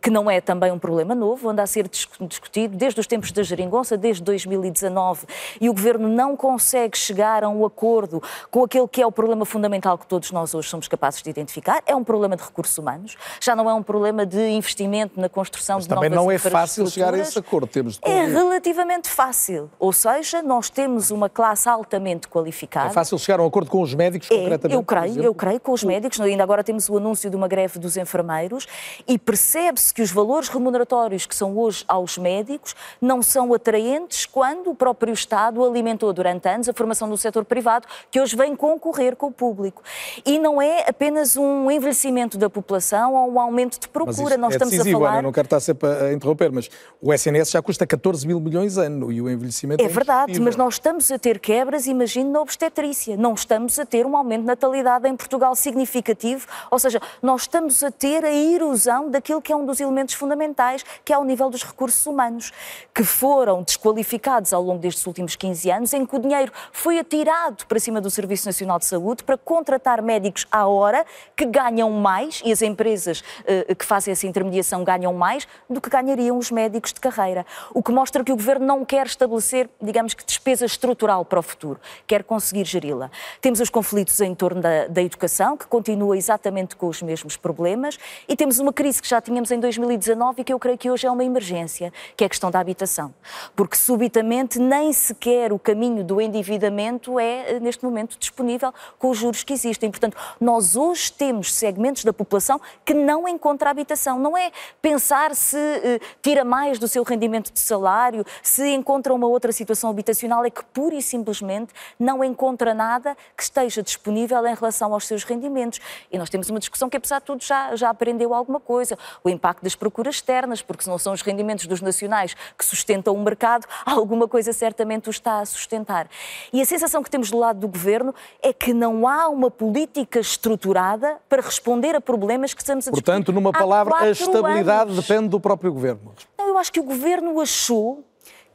que 0.00 0.10
não 0.10 0.30
é 0.30 0.40
também 0.40 0.70
um 0.72 0.78
problema 0.78 1.14
novo, 1.14 1.48
anda 1.48 1.62
a 1.62 1.66
ser 1.66 1.88
discutido 1.88 2.76
desde 2.76 3.00
os 3.00 3.06
tempos 3.06 3.32
da 3.32 3.42
geringonça, 3.42 3.96
desde 3.96 4.22
2019, 4.22 5.26
e 5.60 5.68
o 5.68 5.72
Governo 5.72 6.08
não 6.08 6.36
consegue 6.36 6.96
chegar 6.96 7.44
a 7.44 7.48
um 7.48 7.64
acordo 7.64 8.22
com 8.50 8.64
aquele 8.64 8.88
que 8.88 9.02
é 9.02 9.06
o 9.06 9.12
problema 9.12 9.44
fundamental 9.44 9.98
que 9.98 10.06
todos 10.06 10.30
nós 10.30 10.54
hoje 10.54 10.68
somos 10.68 10.88
capazes 10.88 11.22
de 11.22 11.30
identificar. 11.30 11.82
É 11.86 11.94
um 11.94 12.04
problema 12.08 12.36
de 12.36 12.42
recursos 12.42 12.78
humanos, 12.78 13.16
já 13.38 13.54
não 13.54 13.68
é 13.68 13.74
um 13.74 13.82
problema 13.82 14.24
de 14.24 14.48
investimento 14.48 15.20
na 15.20 15.28
construção 15.28 15.76
Mas 15.76 15.84
de 15.84 15.90
novas 15.90 16.08
também 16.08 16.18
não 16.18 16.30
é 16.30 16.38
fácil 16.38 16.86
chegar 16.88 17.12
a 17.12 17.18
esse 17.18 17.38
acordo. 17.38 17.66
Temos 17.66 17.98
de... 17.98 18.10
É 18.10 18.24
relativamente 18.24 19.10
fácil. 19.10 19.70
Ou 19.78 19.92
seja, 19.92 20.40
nós 20.40 20.70
temos 20.70 21.10
uma 21.10 21.28
classe 21.28 21.68
altamente 21.68 22.26
qualificada. 22.26 22.88
É 22.88 22.90
fácil 22.90 23.18
chegar 23.18 23.40
a 23.40 23.42
um 23.42 23.46
acordo 23.46 23.70
com 23.70 23.82
os 23.82 23.94
médicos, 23.94 24.30
é, 24.30 24.36
concretamente? 24.36 24.74
Eu 24.74 24.82
creio, 24.82 25.22
eu 25.22 25.34
creio, 25.34 25.60
com 25.60 25.72
os 25.72 25.84
médicos. 25.84 26.18
Ainda 26.18 26.42
agora 26.42 26.64
temos 26.64 26.88
o 26.88 26.96
anúncio 26.96 27.28
de 27.28 27.36
uma 27.36 27.46
greve 27.46 27.78
dos 27.78 27.98
enfermeiros 27.98 28.66
e 29.06 29.18
percebe-se 29.18 29.92
que 29.92 30.00
os 30.00 30.10
valores 30.10 30.48
remuneratórios 30.48 31.26
que 31.26 31.36
são 31.36 31.58
hoje 31.58 31.84
aos 31.86 32.16
médicos 32.16 32.74
não 33.02 33.22
são 33.22 33.52
atraentes 33.52 34.24
quando 34.24 34.70
o 34.70 34.74
próprio 34.74 35.12
Estado 35.12 35.62
alimentou 35.62 36.10
durante 36.14 36.48
anos 36.48 36.70
a 36.70 36.72
formação 36.72 37.08
do 37.10 37.18
setor 37.18 37.44
privado, 37.44 37.86
que 38.10 38.18
hoje 38.18 38.34
vem 38.34 38.56
concorrer 38.56 39.14
com 39.14 39.26
o 39.26 39.32
público. 39.32 39.82
E 40.24 40.38
não 40.38 40.62
é 40.62 40.84
apenas 40.88 41.36
um 41.36 41.70
envelhecimento 41.70 41.97
envelhecimento 41.98 42.38
da 42.38 42.48
população 42.48 43.14
ou 43.14 43.32
um 43.32 43.40
aumento 43.40 43.80
de 43.80 43.88
procura. 43.88 44.36
Nós 44.36 44.52
é 44.52 44.56
estamos 44.56 44.70
decisivo, 44.70 44.98
a 44.98 45.00
falar. 45.00 45.12
Ana, 45.14 45.22
não 45.22 45.32
quero 45.32 45.46
estar 45.46 45.60
sempre 45.60 45.88
a 45.88 46.12
interromper, 46.12 46.52
mas 46.52 46.70
o 47.00 47.12
SNS 47.12 47.50
já 47.50 47.60
custa 47.60 47.86
14 47.86 48.26
mil 48.26 48.40
milhões 48.40 48.78
ano 48.78 49.10
e 49.10 49.20
o 49.20 49.28
envelhecimento 49.28 49.82
é, 49.82 49.86
é 49.86 49.88
verdade, 49.88 50.40
mas 50.40 50.56
nós 50.56 50.74
estamos 50.74 51.10
a 51.10 51.18
ter 51.18 51.38
quebras, 51.40 51.86
imagino, 51.86 52.30
na 52.30 52.40
obstetrícia. 52.40 53.16
Não 53.16 53.34
estamos 53.34 53.78
a 53.78 53.84
ter 53.84 54.06
um 54.06 54.16
aumento 54.16 54.42
de 54.42 54.46
natalidade 54.46 55.08
em 55.08 55.16
Portugal 55.16 55.54
significativo, 55.56 56.46
ou 56.70 56.78
seja, 56.78 57.00
nós 57.20 57.42
estamos 57.42 57.82
a 57.82 57.90
ter 57.90 58.24
a 58.24 58.32
erosão 58.32 59.10
daquilo 59.10 59.42
que 59.42 59.52
é 59.52 59.56
um 59.56 59.66
dos 59.66 59.80
elementos 59.80 60.14
fundamentais, 60.14 60.84
que 61.04 61.12
é 61.12 61.18
o 61.18 61.24
nível 61.24 61.50
dos 61.50 61.64
recursos 61.64 62.06
humanos, 62.06 62.52
que 62.94 63.02
foram 63.02 63.62
desqualificados 63.62 64.52
ao 64.52 64.62
longo 64.62 64.78
destes 64.78 65.06
últimos 65.06 65.34
15 65.34 65.70
anos, 65.70 65.92
em 65.92 66.06
que 66.06 66.14
o 66.14 66.18
dinheiro 66.18 66.52
foi 66.72 66.98
atirado 66.98 67.66
para 67.66 67.80
cima 67.80 68.00
do 68.00 68.10
Serviço 68.10 68.46
Nacional 68.46 68.78
de 68.78 68.84
Saúde 68.84 69.24
para 69.24 69.36
contratar 69.36 70.00
médicos 70.02 70.46
à 70.50 70.66
hora 70.66 71.04
que 71.34 71.44
ganham 71.44 71.87
ganham 71.88 71.90
mais 71.90 72.42
e 72.44 72.52
as 72.52 72.62
empresas 72.62 73.20
uh, 73.20 73.74
que 73.74 73.84
fazem 73.84 74.12
essa 74.12 74.26
intermediação 74.26 74.84
ganham 74.84 75.12
mais 75.14 75.48
do 75.68 75.80
que 75.80 75.88
ganhariam 75.88 76.36
os 76.36 76.50
médicos 76.50 76.92
de 76.92 77.00
carreira. 77.00 77.44
O 77.72 77.82
que 77.82 77.90
mostra 77.90 78.22
que 78.22 78.30
o 78.30 78.36
governo 78.36 78.66
não 78.66 78.84
quer 78.84 79.06
estabelecer, 79.06 79.68
digamos 79.80 80.14
que, 80.14 80.24
despesa 80.24 80.66
estrutural 80.66 81.24
para 81.24 81.40
o 81.40 81.42
futuro, 81.42 81.80
quer 82.06 82.22
conseguir 82.22 82.64
geri-la. 82.64 83.10
Temos 83.40 83.60
os 83.60 83.70
conflitos 83.70 84.20
em 84.20 84.34
torno 84.34 84.60
da, 84.60 84.86
da 84.86 85.02
educação, 85.02 85.56
que 85.56 85.66
continua 85.66 86.16
exatamente 86.16 86.76
com 86.76 86.86
os 86.86 87.02
mesmos 87.02 87.36
problemas, 87.36 87.98
e 88.28 88.36
temos 88.36 88.58
uma 88.58 88.72
crise 88.72 89.00
que 89.00 89.08
já 89.08 89.20
tínhamos 89.20 89.50
em 89.50 89.58
2019 89.58 90.42
e 90.42 90.44
que 90.44 90.52
eu 90.52 90.58
creio 90.58 90.76
que 90.76 90.90
hoje 90.90 91.06
é 91.06 91.10
uma 91.10 91.24
emergência, 91.24 91.92
que 92.16 92.24
é 92.24 92.26
a 92.26 92.30
questão 92.30 92.50
da 92.50 92.60
habitação. 92.60 93.14
Porque 93.56 93.76
subitamente 93.76 94.58
nem 94.58 94.92
sequer 94.92 95.52
o 95.52 95.58
caminho 95.58 96.04
do 96.04 96.20
endividamento 96.20 97.18
é, 97.18 97.52
eh, 97.52 97.60
neste 97.60 97.84
momento, 97.84 98.18
disponível 98.18 98.72
com 98.98 99.10
os 99.10 99.18
juros 99.18 99.42
que 99.42 99.52
existem. 99.52 99.90
Portanto, 99.90 100.16
nós 100.40 100.76
hoje 100.76 101.10
temos 101.12 101.54
segmentos 101.54 101.77
da 102.04 102.12
população 102.12 102.60
que 102.84 102.92
não 102.92 103.28
encontra 103.28 103.70
habitação. 103.70 104.18
Não 104.18 104.36
é 104.36 104.50
pensar 104.82 105.34
se 105.34 105.56
uh, 105.56 106.06
tira 106.20 106.44
mais 106.44 106.78
do 106.78 106.88
seu 106.88 107.02
rendimento 107.02 107.52
de 107.52 107.60
salário, 107.60 108.24
se 108.42 108.68
encontra 108.68 109.14
uma 109.14 109.26
outra 109.26 109.52
situação 109.52 109.90
habitacional, 109.90 110.44
é 110.44 110.50
que 110.50 110.64
pura 110.64 110.94
e 110.94 111.02
simplesmente 111.02 111.72
não 111.98 112.24
encontra 112.24 112.74
nada 112.74 113.16
que 113.36 113.42
esteja 113.42 113.82
disponível 113.82 114.44
em 114.46 114.54
relação 114.54 114.92
aos 114.92 115.06
seus 115.06 115.24
rendimentos. 115.24 115.80
E 116.10 116.18
nós 116.18 116.28
temos 116.28 116.50
uma 116.50 116.58
discussão 116.58 116.90
que, 116.90 116.96
apesar 116.96 117.20
de 117.20 117.26
tudo, 117.26 117.44
já, 117.44 117.76
já 117.76 117.90
aprendeu 117.90 118.34
alguma 118.34 118.58
coisa. 118.58 118.98
O 119.22 119.28
impacto 119.28 119.62
das 119.62 119.74
procuras 119.74 120.16
externas, 120.16 120.62
porque 120.62 120.82
se 120.82 120.88
não 120.88 120.98
são 120.98 121.12
os 121.12 121.22
rendimentos 121.22 121.66
dos 121.66 121.80
nacionais 121.80 122.34
que 122.56 122.64
sustentam 122.64 123.14
o 123.14 123.22
mercado, 123.22 123.66
alguma 123.86 124.26
coisa 124.26 124.52
certamente 124.52 125.08
o 125.08 125.10
está 125.10 125.40
a 125.40 125.46
sustentar. 125.46 126.08
E 126.52 126.60
a 126.60 126.64
sensação 126.64 127.02
que 127.02 127.10
temos 127.10 127.30
do 127.30 127.38
lado 127.38 127.60
do 127.60 127.68
governo 127.68 128.14
é 128.42 128.52
que 128.52 128.72
não 128.72 129.06
há 129.06 129.28
uma 129.28 129.50
política 129.50 130.18
estruturada 130.18 131.18
para 131.28 131.42
responder 131.42 131.57
a 131.94 132.00
problemas 132.00 132.54
que 132.54 132.60
estamos 132.60 132.86
a 132.86 132.90
discutir. 132.90 133.04
Portanto, 133.04 133.32
numa 133.32 133.52
palavra, 133.52 133.96
a 133.96 134.10
estabilidade 134.10 134.90
anos. 134.92 135.06
depende 135.06 135.28
do 135.28 135.40
próprio 135.40 135.72
governo. 135.72 136.12
Não, 136.38 136.48
eu 136.48 136.58
acho 136.58 136.72
que 136.72 136.80
o 136.80 136.84
governo 136.84 137.40
achou 137.40 138.07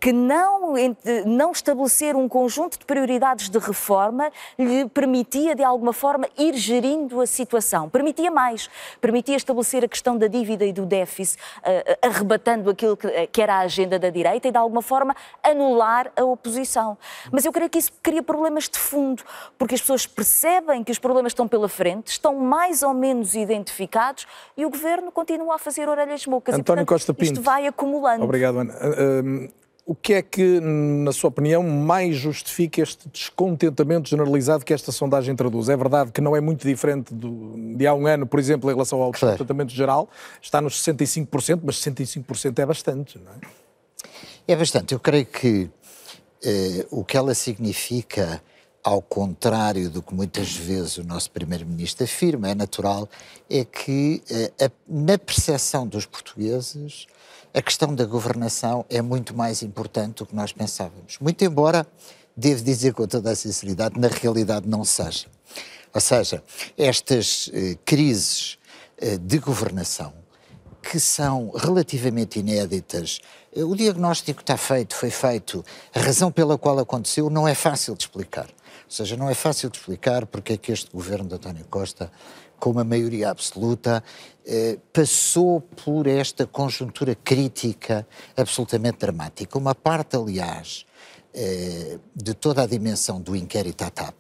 que 0.04 0.12
não, 0.12 0.74
não 1.26 1.54
estabelecer 1.54 2.14
um 2.14 2.28
conjunto 2.28 2.78
de 2.78 2.84
prioridades 2.84 3.48
de 3.48 3.58
reforma 3.58 4.30
lhe 4.60 4.86
permitia, 4.90 5.56
de 5.56 5.64
alguma 5.64 5.94
forma, 5.94 6.28
ir 6.38 6.56
gerindo 6.56 7.22
a 7.22 7.26
situação. 7.26 7.90
Permitia 7.90 8.30
mais. 8.30 8.70
Permitia 9.00 9.38
estabelecer 9.38 9.86
a 9.86 9.88
questão 9.88 10.18
da 10.18 10.28
dívida 10.28 10.66
e 10.66 10.74
do 10.74 10.86
déficit, 10.86 11.40
uh, 11.60 12.06
arrebatando 12.06 12.70
aquilo 12.70 12.98
que, 12.98 13.28
que, 13.28 13.42
era 13.42 13.56
a 13.56 13.60
agenda 13.60 13.98
da 13.98 14.10
direita 14.10 14.50
e, 14.50 14.52
de 14.52 14.58
alguma 14.58 14.82
forma, 14.82 15.16
anular 15.42 16.12
a 16.18 16.26
oposição. 16.26 16.98
Mas 17.32 17.46
eu 17.46 17.54
creio 17.54 17.70
que 17.70 17.80
isso 17.80 17.94
cria 18.04 18.22
problemas 18.22 18.68
de 18.68 18.80
fundo, 18.80 19.24
porque 19.58 19.76
as 19.76 19.80
pessoas 19.80 20.06
percebem 20.06 20.84
que 20.84 20.92
os 20.92 21.00
problemas 21.00 21.32
estão 21.32 21.48
pela 21.48 21.70
frente, 21.70 22.08
estão 22.08 22.36
mais 22.36 22.84
ou 22.84 22.94
menos 22.94 23.36
identificados 23.36 24.28
e 24.58 24.66
o 24.66 24.70
governo 24.70 25.14
continua 25.14 25.56
a 25.56 25.58
fazer 25.58 25.88
orelhas 25.88 26.28
mocas. 26.28 26.56
António 26.56 26.82
e, 26.82 26.86
portanto, 26.86 26.90
Costa 26.90 27.14
Pinto. 27.14 27.24
Isto 27.24 27.42
vai 27.42 27.68
acumulando. 27.68 28.22
Obrigado, 28.22 28.60
Ana. 28.60 28.74
Uh, 28.74 29.46
uh 29.48 29.63
o 29.86 29.94
que 29.94 30.14
é 30.14 30.22
que, 30.22 30.62
na 30.62 31.12
sua 31.12 31.28
opinião, 31.28 31.62
mais 31.62 32.16
justifica 32.16 32.82
este 32.82 33.10
descontentamento 33.10 34.10
generalizado 34.10 34.64
que 34.64 34.74
esta 34.74 34.94
sondagem 34.94 35.36
traduz? 35.36 35.68
É 35.68 35.76
verdade 35.76 36.12
que 36.12 36.22
não 36.22 36.36
é 36.36 36.40
muito 36.40 36.66
diferente 36.66 37.14
do, 37.14 37.76
de 37.76 37.86
há 37.86 37.94
um 37.94 38.08
ano, 38.08 38.26
por 38.26 38.40
exemplo, 38.40 38.70
em 38.70 38.74
relação 38.74 39.02
ao 39.02 39.12
descontentamento 39.12 39.74
geral, 39.74 40.10
está 40.42 40.62
nos 40.62 40.82
65%, 40.82 41.60
mas 41.64 41.76
65% 41.76 42.60
é 42.60 42.66
bastante, 42.66 43.20
não 43.20 43.32
é? 43.34 43.36
É 44.48 44.56
bastante. 44.56 44.94
Eu 44.94 45.00
creio 45.00 45.26
que 45.26 45.70
eh, 46.44 46.86
o 46.90 47.04
que 47.04 47.18
ela 47.18 47.34
significa, 47.34 48.42
ao 48.82 49.02
contrário 49.02 49.90
do 49.90 50.02
que 50.02 50.14
muitas 50.14 50.54
vezes 50.54 50.98
o 50.98 51.04
nosso 51.04 51.30
Primeiro-Ministro 51.32 52.06
afirma, 52.06 52.50
é 52.50 52.56
natural, 52.56 53.10
é 53.50 53.66
que 53.66 54.22
eh, 54.30 54.66
a, 54.66 54.72
na 54.88 55.18
percepção 55.18 55.86
dos 55.86 56.06
portugueses 56.06 57.08
a 57.54 57.62
questão 57.62 57.94
da 57.94 58.06
governação 58.06 58.84
é 58.90 59.02
muito 59.02 59.36
mais 59.36 59.62
importante 59.62 60.18
do 60.18 60.26
que 60.26 60.36
nós 60.36 60.52
pensávamos. 60.52 61.20
Muito 61.20 61.44
embora, 61.46 61.86
devo 62.36 62.64
dizer 62.64 62.94
com 62.94 63.06
toda 63.06 63.30
a 63.32 63.36
sinceridade, 63.36 64.00
na 64.00 64.08
realidade 64.08 64.68
não 64.68 64.84
seja. 64.84 65.28
Ou 65.94 66.02
seja, 66.02 66.44
estas 66.76 67.52
eh, 67.54 67.78
crises 67.86 68.58
eh, 68.98 69.18
de 69.18 69.38
governação, 69.38 70.12
que 70.82 71.00
são 71.00 71.52
relativamente 71.52 72.40
inéditas, 72.40 73.20
eh, 73.56 73.64
o 73.64 73.76
diagnóstico 73.76 74.42
está 74.42 74.58
feito, 74.58 74.96
foi 74.96 75.12
feito, 75.12 75.64
a 75.94 76.00
razão 76.00 76.32
pela 76.32 76.58
qual 76.58 76.80
aconteceu 76.80 77.30
não 77.30 77.48
é 77.48 77.54
fácil 77.54 77.94
de 77.94 78.06
explicar. 78.06 78.48
Seja, 78.94 79.18
não 79.18 79.28
é 79.28 79.34
fácil 79.34 79.72
de 79.72 79.78
explicar 79.80 80.28
porque 80.28 80.54
é 80.54 80.58
que 80.58 80.72
este 80.72 80.92
governo 80.92 81.28
de 81.28 81.36
António 81.36 81.66
Costa 81.66 82.12
com 82.64 82.70
uma 82.70 82.86
maioria 82.86 83.30
absoluta, 83.30 84.02
eh, 84.46 84.78
passou 84.94 85.60
por 85.60 86.08
esta 86.08 86.48
conjuntura 86.48 87.14
crítica 87.14 88.08
absolutamente 88.38 89.00
dramática. 89.00 89.58
Uma 89.58 89.76
parte, 89.76 90.16
aliás, 90.16 90.86
eh, 91.34 91.98
de 92.16 92.34
toda 92.34 92.64
a 92.64 92.66
dimensão 92.66 93.20
do 93.20 93.36
inquérito 93.36 93.84
à 93.84 93.90
TAP 93.90 94.16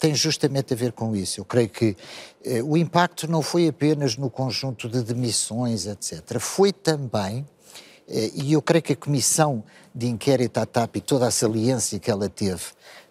tem 0.00 0.16
justamente 0.16 0.74
a 0.74 0.76
ver 0.76 0.90
com 0.90 1.14
isso. 1.14 1.38
Eu 1.38 1.44
creio 1.44 1.68
que 1.68 1.96
eh, 2.44 2.60
o 2.60 2.76
impacto 2.76 3.30
não 3.30 3.40
foi 3.40 3.68
apenas 3.68 4.16
no 4.16 4.28
conjunto 4.28 4.88
de 4.88 5.04
demissões, 5.04 5.86
etc. 5.86 6.40
Foi 6.40 6.72
também, 6.72 7.46
e 8.08 8.52
eu 8.52 8.62
creio 8.62 8.82
que 8.82 8.94
a 8.94 8.96
comissão 8.96 9.62
de 9.94 10.08
inquérito 10.08 10.58
à 10.58 10.66
TAP 10.66 10.96
e 10.96 11.00
toda 11.00 11.26
a 11.26 11.30
saliência 11.30 12.00
que 12.00 12.10
ela 12.10 12.28
teve 12.28 12.64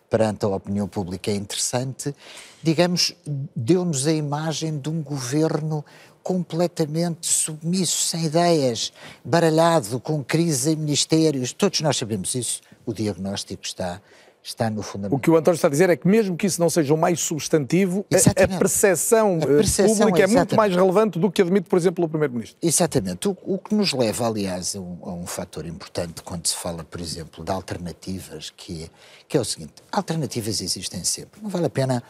perante 0.10 0.46
a 0.46 0.50
opinião 0.50 0.88
pública 0.88 1.32
é 1.32 1.36
interessante, 1.36 2.16
digamos, 2.62 3.16
deu-nos 3.56 4.08
a 4.08 4.12
imagem 4.12 4.78
de 4.78 4.90
um 4.90 5.02
governo 5.02 5.84
completamente 6.24 7.28
submisso, 7.28 8.02
sem 8.08 8.26
ideias, 8.26 8.92
baralhado, 9.24 10.00
com 10.00 10.24
crises 10.24 10.66
em 10.66 10.76
ministérios. 10.76 11.54
Todos 11.54 11.82
nós 11.82 11.98
sabemos 11.98 12.34
isso. 12.34 12.62
O 12.84 12.94
diagnóstico 12.94 13.64
está 13.64 14.02
está 14.46 14.70
no 14.70 14.84
fundamento. 14.84 15.16
O 15.16 15.20
que 15.20 15.30
o 15.30 15.36
António 15.36 15.56
está 15.56 15.68
a 15.68 15.72
dizer 15.72 15.90
é 15.90 15.96
que 15.96 16.08
mesmo 16.08 16.38
que 16.38 16.46
isso 16.46 16.62
não 16.62 16.70
seja 16.70 16.94
o 16.94 16.98
mais 16.98 17.20
substantivo, 17.20 18.06
a 18.12 18.48
percepção, 18.60 19.40
a 19.42 19.46
percepção 19.46 20.06
pública 20.06 20.24
é 20.24 20.28
muito 20.28 20.56
mais 20.56 20.76
relevante 20.76 21.18
do 21.18 21.32
que 21.32 21.42
admite, 21.42 21.68
por 21.68 21.78
exemplo, 21.78 22.06
o 22.06 22.08
Primeiro-Ministro. 22.10 22.58
Exatamente. 22.62 23.28
O, 23.28 23.36
o, 23.44 23.58
que 23.58 23.74
nos 23.74 23.92
leva, 23.92 24.28
aliás, 24.28 24.76
a 24.76 24.80
um, 24.80 24.98
a 25.02 25.14
um 25.14 25.26
fator 25.26 25.66
importante 25.66 26.22
quando 26.22 26.46
se 26.46 26.56
fala, 26.56 26.84
por 26.84 27.02
exemplo, 27.02 27.44
de 27.44 27.52
alternativas, 27.52 28.54
que 28.56 28.84
é, 28.84 28.90
que 29.28 29.36
é 29.36 29.40
o 29.40 29.46
seguinte, 29.46 29.74
alternativas 29.92 30.62
existem 30.62 31.04
sempre. 31.04 31.42
Não 31.42 31.50
vale 31.50 31.66
a 31.66 31.70
pena, 31.70 32.04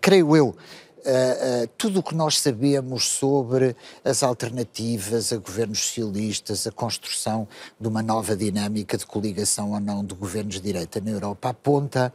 creio 0.00 0.34
eu, 0.34 0.56
uh, 0.98 1.66
tudo 1.76 2.00
o 2.00 2.02
que 2.02 2.14
nós 2.14 2.38
sabemos 2.38 3.06
sobre 3.08 3.76
as 4.04 4.22
alternativas 4.22 5.32
a 5.32 5.36
governos 5.36 5.78
socialistas, 5.78 6.66
a 6.66 6.72
construção 6.72 7.46
de 7.80 7.88
uma 7.88 8.02
nova 8.02 8.36
dinâmica 8.36 8.96
de 8.96 9.06
coligação 9.06 9.72
ou 9.72 9.80
não 9.80 10.04
de 10.04 10.14
governos 10.14 10.56
de 10.56 10.60
direita 10.60 11.00
na 11.00 11.10
Europa, 11.10 11.50
aponta 11.50 12.12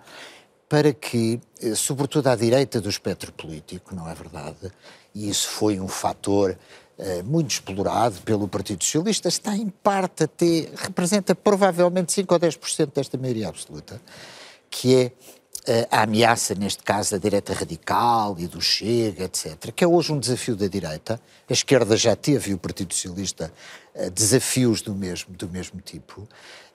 para 0.68 0.94
que, 0.94 1.40
uh, 1.64 1.76
sobretudo 1.76 2.28
à 2.28 2.36
direita 2.36 2.80
do 2.80 2.90
espectro 2.90 3.32
político, 3.34 3.96
não 3.96 4.10
é 4.10 4.14
verdade? 4.14 4.72
E 5.14 5.30
isso 5.30 5.48
foi 5.50 5.80
um 5.80 5.88
fator 5.88 6.58
muito 7.26 7.50
explorado 7.50 8.22
pelo 8.22 8.48
Partido 8.48 8.84
Socialista, 8.84 9.28
está 9.28 9.58
em 9.58 9.70
parte 9.70 10.26
até, 10.26 10.70
representa 10.76 11.34
provavelmente 11.34 12.12
5 12.12 12.32
ou 12.32 12.40
10% 12.40 12.94
desta 12.94 13.18
maioria 13.18 13.48
absoluta, 13.48 14.00
que 14.70 14.96
é 14.96 15.12
a 15.92 16.04
ameaça, 16.04 16.56
neste 16.56 16.84
caso, 16.84 17.12
da 17.12 17.18
direita 17.18 17.54
radical 17.54 18.36
e 18.40 18.48
do 18.48 18.60
Chega, 18.60 19.26
etc., 19.26 19.72
que 19.76 19.84
é 19.84 19.88
hoje 19.88 20.12
um 20.12 20.20
desafio 20.20 20.56
da 20.56 20.68
direita. 20.68 21.22
A 21.50 21.54
esquerda 21.54 21.96
já 21.96 22.16
teve, 22.16 22.52
e 22.52 22.54
o 22.54 22.58
Partido 22.58 22.94
Socialista, 22.94 23.54
eh, 23.94 24.10
desafios 24.10 24.82
do 24.82 24.96
mesmo, 24.96 25.36
do 25.36 25.48
mesmo 25.48 25.80
tipo. 25.82 26.28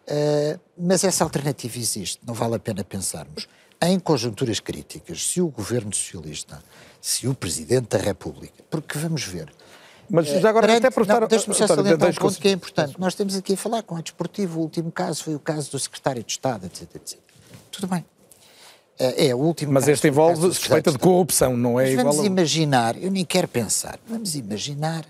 Eh, 0.07 0.59
mas 0.79 1.03
essa 1.03 1.25
alternativa 1.25 1.77
existe, 1.79 2.21
não 2.25 2.35
vale 2.35 2.55
a 2.55 2.59
pena 2.59 2.85
pensarmos. 2.85 3.49
Em 3.83 3.99
conjunturas 3.99 4.61
críticas, 4.61 5.27
se 5.27 5.41
o 5.41 5.49
governo 5.49 5.93
socialista, 5.93 6.63
se 7.01 7.27
o 7.27 7.35
Presidente 7.35 7.89
da 7.89 7.99
República, 7.99 8.63
porque 8.71 8.99
vamos 8.99 9.25
ver, 9.25 9.53
mas 10.09 10.27
já 10.29 10.49
agora 10.49 10.69
Perante, 10.69 10.87
até 10.87 10.95
por 10.95 11.03
estar... 11.03 11.27
Deixa-me 11.27 11.55
só 11.55 11.67
salientar 11.67 12.11
um 12.11 12.15
ponto 12.15 12.41
que 12.41 12.49
é 12.49 12.53
importante. 12.53 12.95
Nós 12.99 13.17
temos 13.17 13.35
aqui 13.35 13.55
a 13.55 13.57
falar 13.57 13.83
com 13.83 13.97
a 13.97 14.01
Desportivo, 14.01 14.61
o 14.61 14.63
último 14.63 14.93
caso 14.93 15.25
foi 15.25 15.35
o 15.35 15.41
caso 15.41 15.73
do 15.73 15.79
Secretário 15.81 16.23
de 16.23 16.31
Estado, 16.31 16.67
etc, 16.67 16.95
etc. 16.95 17.19
Tudo 17.73 17.89
bem. 17.89 18.05
É, 18.99 19.29
é 19.29 19.35
último. 19.35 19.73
Mas 19.73 19.89
este 19.89 20.09
envolve 20.09 20.41
suspeita 20.41 20.91
de 20.91 20.99
corrupção, 20.99 21.57
não 21.57 21.79
é 21.79 21.85
Mas 21.85 21.93
igual 21.93 22.07
vamos 22.07 22.21
a... 22.21 22.27
imaginar, 22.27 23.03
eu 23.03 23.11
nem 23.11 23.25
quero 23.25 23.47
pensar, 23.47 23.99
vamos 24.09 24.35
imaginar 24.35 25.05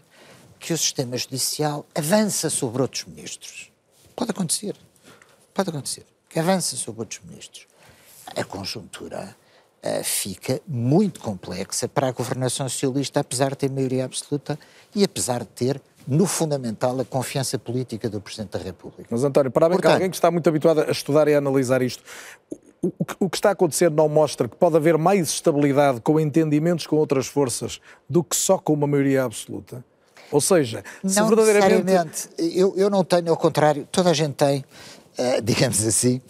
que 0.59 0.73
o 0.73 0.79
sistema 0.79 1.17
judicial 1.17 1.87
avança 1.95 2.51
sobre 2.51 2.83
outros 2.83 3.05
ministros. 3.05 3.71
Pode 4.15 4.31
acontecer. 4.31 4.75
Pode 5.55 5.71
acontecer. 5.71 6.05
Que 6.29 6.39
avança 6.39 6.77
sobre 6.77 7.03
outros 7.03 7.21
ministros. 7.25 7.67
A 8.35 8.43
conjuntura 8.43 9.37
uh, 9.85 10.05
fica 10.05 10.61
muito 10.67 11.21
complexa 11.21 11.87
para 11.87 12.09
a 12.09 12.13
governação 12.13 12.69
socialista, 12.69 13.21
apesar 13.21 13.51
de 13.51 13.59
ter 13.59 13.71
maioria 13.71 14.05
absoluta 14.05 14.59
e 14.95 15.05
apesar 15.05 15.41
de 15.41 15.49
ter 15.49 15.81
no 16.07 16.25
fundamental, 16.25 17.01
a 17.01 17.05
confiança 17.05 17.59
política 17.59 18.09
do 18.09 18.21
Presidente 18.21 18.51
da 18.51 18.59
República. 18.61 19.09
Mas, 19.11 19.25
António, 19.25 19.51
para 19.51 19.69
bem 19.69 19.75
Portanto, 19.75 19.91
que 19.91 19.95
alguém 19.95 20.11
que 20.11 20.17
está 20.17 20.31
muito 20.31 20.49
habituado 20.49 20.83
a 20.83 20.91
estudar 20.91 21.27
e 21.27 21.35
a 21.35 21.39
analisar 21.39 21.83
isto, 21.83 22.03
o, 22.83 23.29
que 23.31 23.37
está 23.37 23.51
a 23.51 23.53
acontecer 23.53 23.91
não 23.91 24.09
mostra 24.09 24.49
que 24.49 24.57
pode 24.57 24.77
haver 24.77 24.97
mais 24.99 25.29
estabilidade 25.29 26.01
com 26.01 26.21
entendimentos 26.21 26.87
com 26.87 26.97
outras 26.97 27.27
forças 27.27 27.81
do 28.09 28.23
que 28.23 28.37
só 28.37 28.59
com 28.59 28.73
uma 28.73 28.87
maioria 28.87 29.25
absoluta? 29.25 29.85
Ou 30.31 30.41
seja, 30.41 30.83
se 31.05 31.21
não 31.21 31.29
verdadeiramente. 31.29 32.29
Eu, 32.39 32.75
eu 32.77 32.91
não 32.91 33.05
tenho, 33.05 33.31
ao 33.31 33.37
contrário, 33.37 33.87
toda 33.91 34.11
a 34.11 34.13
gente 34.13 34.35
tem, 34.35 34.65
uh, 35.19 35.41
digamos 35.43 35.85
assim, 35.87 36.21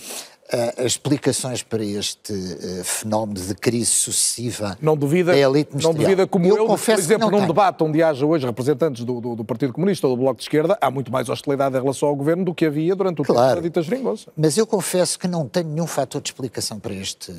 uh, 0.53 0.87
explicações 0.87 1.63
para 1.63 1.85
este 1.85 2.33
uh, 2.33 2.85
fenómeno 2.85 3.41
de 3.41 3.55
crise 3.55 3.91
sucessiva 3.91 4.77
não 4.81 4.97
duvida, 4.97 5.33
da 5.33 5.39
elite 5.39 5.71
Não 5.83 5.93
duvida 5.93 6.27
como 6.27 6.47
eu, 6.47 6.57
eu 6.57 6.67
por 6.67 6.91
exemplo, 6.91 7.31
num 7.31 7.39
tenho. 7.39 7.49
debate 7.49 7.83
onde 7.83 8.03
haja 8.03 8.25
hoje 8.25 8.47
representantes 8.47 9.05
do, 9.05 9.21
do, 9.21 9.37
do, 9.37 9.45
Partido 9.45 9.73
Comunista 9.73 10.07
ou 10.07 10.17
do 10.17 10.23
Bloco 10.23 10.37
de 10.37 10.45
Esquerda, 10.45 10.79
há 10.81 10.91
muito 10.91 11.11
mais 11.11 11.29
hostilidade 11.29 11.77
em 11.77 11.81
relação 11.81 12.09
ao 12.09 12.17
governo 12.17 12.45
do 12.45 12.55
que 12.55 12.67
havia 12.67 12.95
durante 12.95 13.21
o 13.21 13.25
claro, 13.25 13.49
tempo 13.49 13.55
da 13.57 13.61
dita 13.63 13.83
geringonça. 13.83 14.31
Mas 14.37 14.57
eu 14.57 14.67
confesso 14.67 15.19
que 15.19 15.29
não 15.29 15.49
tenho 15.49 15.69
nenhum 15.69 15.87
fator 15.87 16.21
de 16.21 16.29
explicação 16.29 16.79
para, 16.79 16.95
este, 16.95 17.33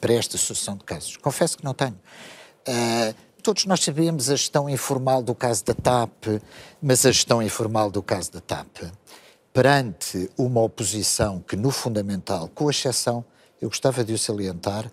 para 0.00 0.12
esta 0.12 0.36
sucessão 0.36 0.76
de 0.76 0.84
casos. 0.84 1.16
Confesso 1.16 1.56
que 1.56 1.64
não 1.64 1.74
tenho. 1.74 1.96
Uh, 2.68 3.28
Todos 3.42 3.64
nós 3.66 3.80
sabemos 3.80 4.28
a 4.28 4.36
gestão 4.36 4.68
informal 4.68 5.22
do 5.22 5.34
caso 5.34 5.64
da 5.64 5.72
TAP, 5.72 6.26
mas 6.82 7.06
a 7.06 7.12
gestão 7.12 7.40
informal 7.40 7.90
do 7.90 8.02
caso 8.02 8.32
da 8.32 8.40
TAP, 8.40 8.82
perante 9.58 10.30
uma 10.38 10.60
oposição 10.60 11.40
que, 11.40 11.56
no 11.56 11.72
fundamental, 11.72 12.48
com 12.54 12.70
exceção, 12.70 13.24
eu 13.60 13.68
gostava 13.68 14.04
de 14.04 14.12
o 14.12 14.16
salientar, 14.16 14.88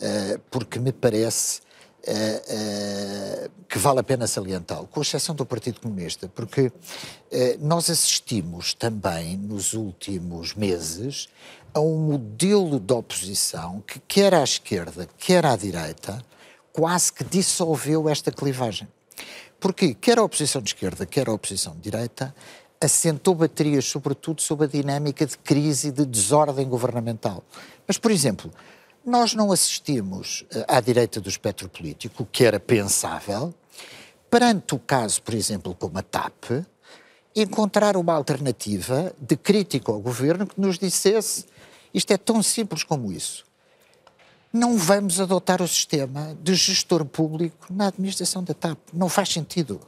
eh, 0.00 0.40
porque 0.50 0.80
me 0.80 0.90
parece 0.90 1.60
eh, 2.02 2.42
eh, 2.48 3.50
que 3.68 3.78
vale 3.78 4.00
a 4.00 4.02
pena 4.02 4.26
salientá-lo, 4.26 4.88
com 4.88 5.00
exceção 5.00 5.32
do 5.32 5.46
Partido 5.46 5.80
Comunista, 5.80 6.28
porque 6.34 6.72
nós 7.60 7.88
assistimos 7.88 8.74
também 8.74 9.36
nos 9.36 9.74
últimos 9.74 10.56
meses 10.56 11.28
a 11.72 11.78
um 11.78 11.96
modelo 11.96 12.80
de 12.80 12.92
oposição 12.92 13.80
que, 13.86 14.00
quer 14.00 14.34
à 14.34 14.42
esquerda, 14.42 15.08
quer 15.18 15.46
à 15.46 15.54
direita, 15.54 16.20
quase 16.72 17.12
que 17.12 17.22
dissolveu 17.22 18.08
esta 18.08 18.32
clivagem. 18.32 18.88
Porque 19.60 19.94
quer 19.94 20.18
a 20.18 20.22
oposição 20.24 20.60
de 20.62 20.70
esquerda, 20.70 21.06
quer 21.06 21.28
a 21.28 21.32
oposição 21.32 21.74
de 21.74 21.82
direita, 21.82 22.34
assentou 22.80 23.34
baterias, 23.34 23.84
sobretudo, 23.84 24.40
sobre 24.40 24.66
a 24.66 24.68
dinâmica 24.68 25.26
de 25.26 25.36
crise 25.38 25.88
e 25.88 25.92
de 25.92 26.06
desordem 26.06 26.68
governamental. 26.68 27.44
Mas, 27.86 27.98
por 27.98 28.10
exemplo, 28.10 28.50
nós 29.04 29.34
não 29.34 29.52
assistimos 29.52 30.44
eh, 30.50 30.64
à 30.66 30.80
direita 30.80 31.20
do 31.20 31.28
espectro 31.28 31.68
político, 31.68 32.26
que 32.30 32.44
era 32.44 32.58
pensável, 32.58 33.54
perante 34.30 34.74
o 34.74 34.78
caso, 34.78 35.20
por 35.22 35.34
exemplo, 35.34 35.74
como 35.74 35.98
a 35.98 36.02
TAP, 36.02 36.64
encontrar 37.36 37.96
uma 37.96 38.14
alternativa 38.14 39.14
de 39.20 39.36
crítica 39.36 39.92
ao 39.92 40.00
governo 40.00 40.46
que 40.46 40.60
nos 40.60 40.78
dissesse 40.78 41.44
isto 41.92 42.12
é 42.12 42.16
tão 42.16 42.42
simples 42.42 42.82
como 42.84 43.12
isso 43.12 43.44
não 44.52 44.76
vamos 44.76 45.20
adotar 45.20 45.62
o 45.62 45.68
sistema 45.68 46.36
de 46.42 46.54
gestor 46.54 47.04
público 47.04 47.72
na 47.72 47.86
administração 47.86 48.42
da 48.42 48.52
TAP. 48.52 48.78
Não 48.92 49.08
faz 49.08 49.28
sentido. 49.28 49.80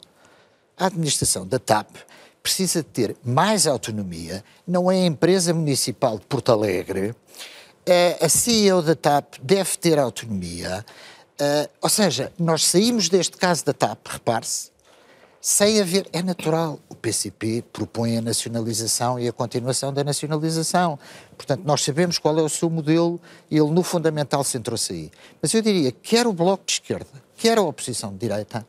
A 0.76 0.86
administração 0.86 1.47
da 1.47 1.59
TAP 1.59 1.97
precisa 2.43 2.82
ter 2.82 3.16
mais 3.24 3.66
autonomia, 3.66 4.45
não 4.66 4.90
é 4.90 4.97
a 4.97 5.07
empresa 5.07 5.55
municipal 5.55 6.18
de 6.18 6.26
Porto 6.26 6.51
Alegre, 6.51 7.14
é, 7.86 8.18
a 8.20 8.28
CEO 8.28 8.82
da 8.82 8.95
TAP 8.95 9.34
deve 9.43 9.76
ter 9.76 9.99
autonomia, 9.99 10.84
uh, 11.40 11.70
ou 11.80 11.88
seja, 11.88 12.32
nós 12.38 12.64
saímos 12.64 13.09
deste 13.09 13.36
caso 13.36 13.64
da 13.64 13.72
TAP, 13.72 14.07
repare-se, 14.07 14.72
sem 15.43 15.80
haver. 15.80 16.09
É 16.12 16.22
natural. 16.22 16.78
O 16.88 16.95
PCP 16.95 17.64
propõe 17.72 18.16
a 18.16 18.22
nacionalização 18.22 19.18
e 19.18 19.26
a 19.26 19.32
continuação 19.32 19.93
da 19.93 20.05
nacionalização. 20.05 20.97
Portanto, 21.36 21.62
nós 21.64 21.82
sabemos 21.82 22.16
qual 22.16 22.38
é 22.38 22.43
o 22.43 22.49
seu 22.49 22.70
modelo 22.70 23.20
e 23.51 23.59
ele, 23.59 23.70
no 23.70 23.82
fundamental, 23.82 24.45
centrou-se 24.45 24.93
aí. 24.93 25.11
Mas 25.43 25.53
eu 25.53 25.61
diria 25.61 25.90
que 25.90 26.11
quer 26.11 26.28
o 26.28 26.32
Bloco 26.32 26.64
de 26.64 26.74
Esquerda, 26.74 27.11
quer 27.36 27.59
a 27.59 27.62
oposição 27.62 28.12
de 28.12 28.18
direita, 28.18 28.64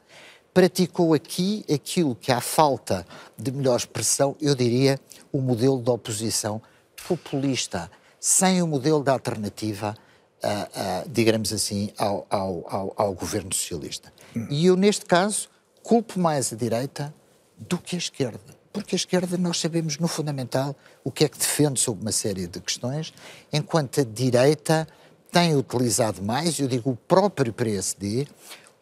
praticou 0.54 1.14
aqui 1.14 1.66
aquilo 1.74 2.16
que, 2.16 2.32
à 2.32 2.40
falta 2.40 3.06
de 3.38 3.52
melhor 3.52 3.76
expressão, 3.76 4.36
eu 4.40 4.54
diria 4.54 5.00
o 5.32 5.42
modelo 5.42 5.82
de 5.82 5.90
oposição 5.90 6.62
populista, 7.08 7.90
sem 8.20 8.62
o 8.62 8.68
modelo 8.68 9.04
da 9.04 9.12
alternativa, 9.12 9.96
uh, 10.44 10.48
uh, 10.48 11.10
digamos 11.10 11.52
assim, 11.52 11.92
ao, 11.98 12.26
ao, 12.30 12.66
ao, 12.68 12.94
ao 12.96 13.14
governo 13.14 13.54
socialista. 13.54 14.14
E 14.50 14.66
eu, 14.66 14.76
neste 14.76 15.06
caso, 15.06 15.50
culpo 15.82 16.20
mais 16.20 16.54
a 16.54 16.56
direita 16.56 17.14
do 17.58 17.78
que 17.78 17.96
a 17.96 18.00
esquerda. 18.00 18.64
Porque 18.72 18.96
a 18.96 18.98
esquerda 18.98 19.38
nós 19.38 19.60
sabemos 19.60 19.98
no 19.98 20.08
fundamental 20.08 20.76
o 21.04 21.12
que 21.12 21.24
é 21.24 21.30
que 21.30 21.38
defende 21.38 21.80
sobre 21.80 22.02
uma 22.02 22.12
série 22.12 22.48
de 22.48 22.60
questões, 22.60 23.14
enquanto 23.52 24.02
a 24.02 24.04
direita 24.04 24.88
tem 25.32 25.56
utilizado 25.56 26.22
mais, 26.24 26.60
eu 26.60 26.68
digo 26.68 26.92
o 26.92 26.96
próprio 26.96 27.52
PSD, 27.52 28.28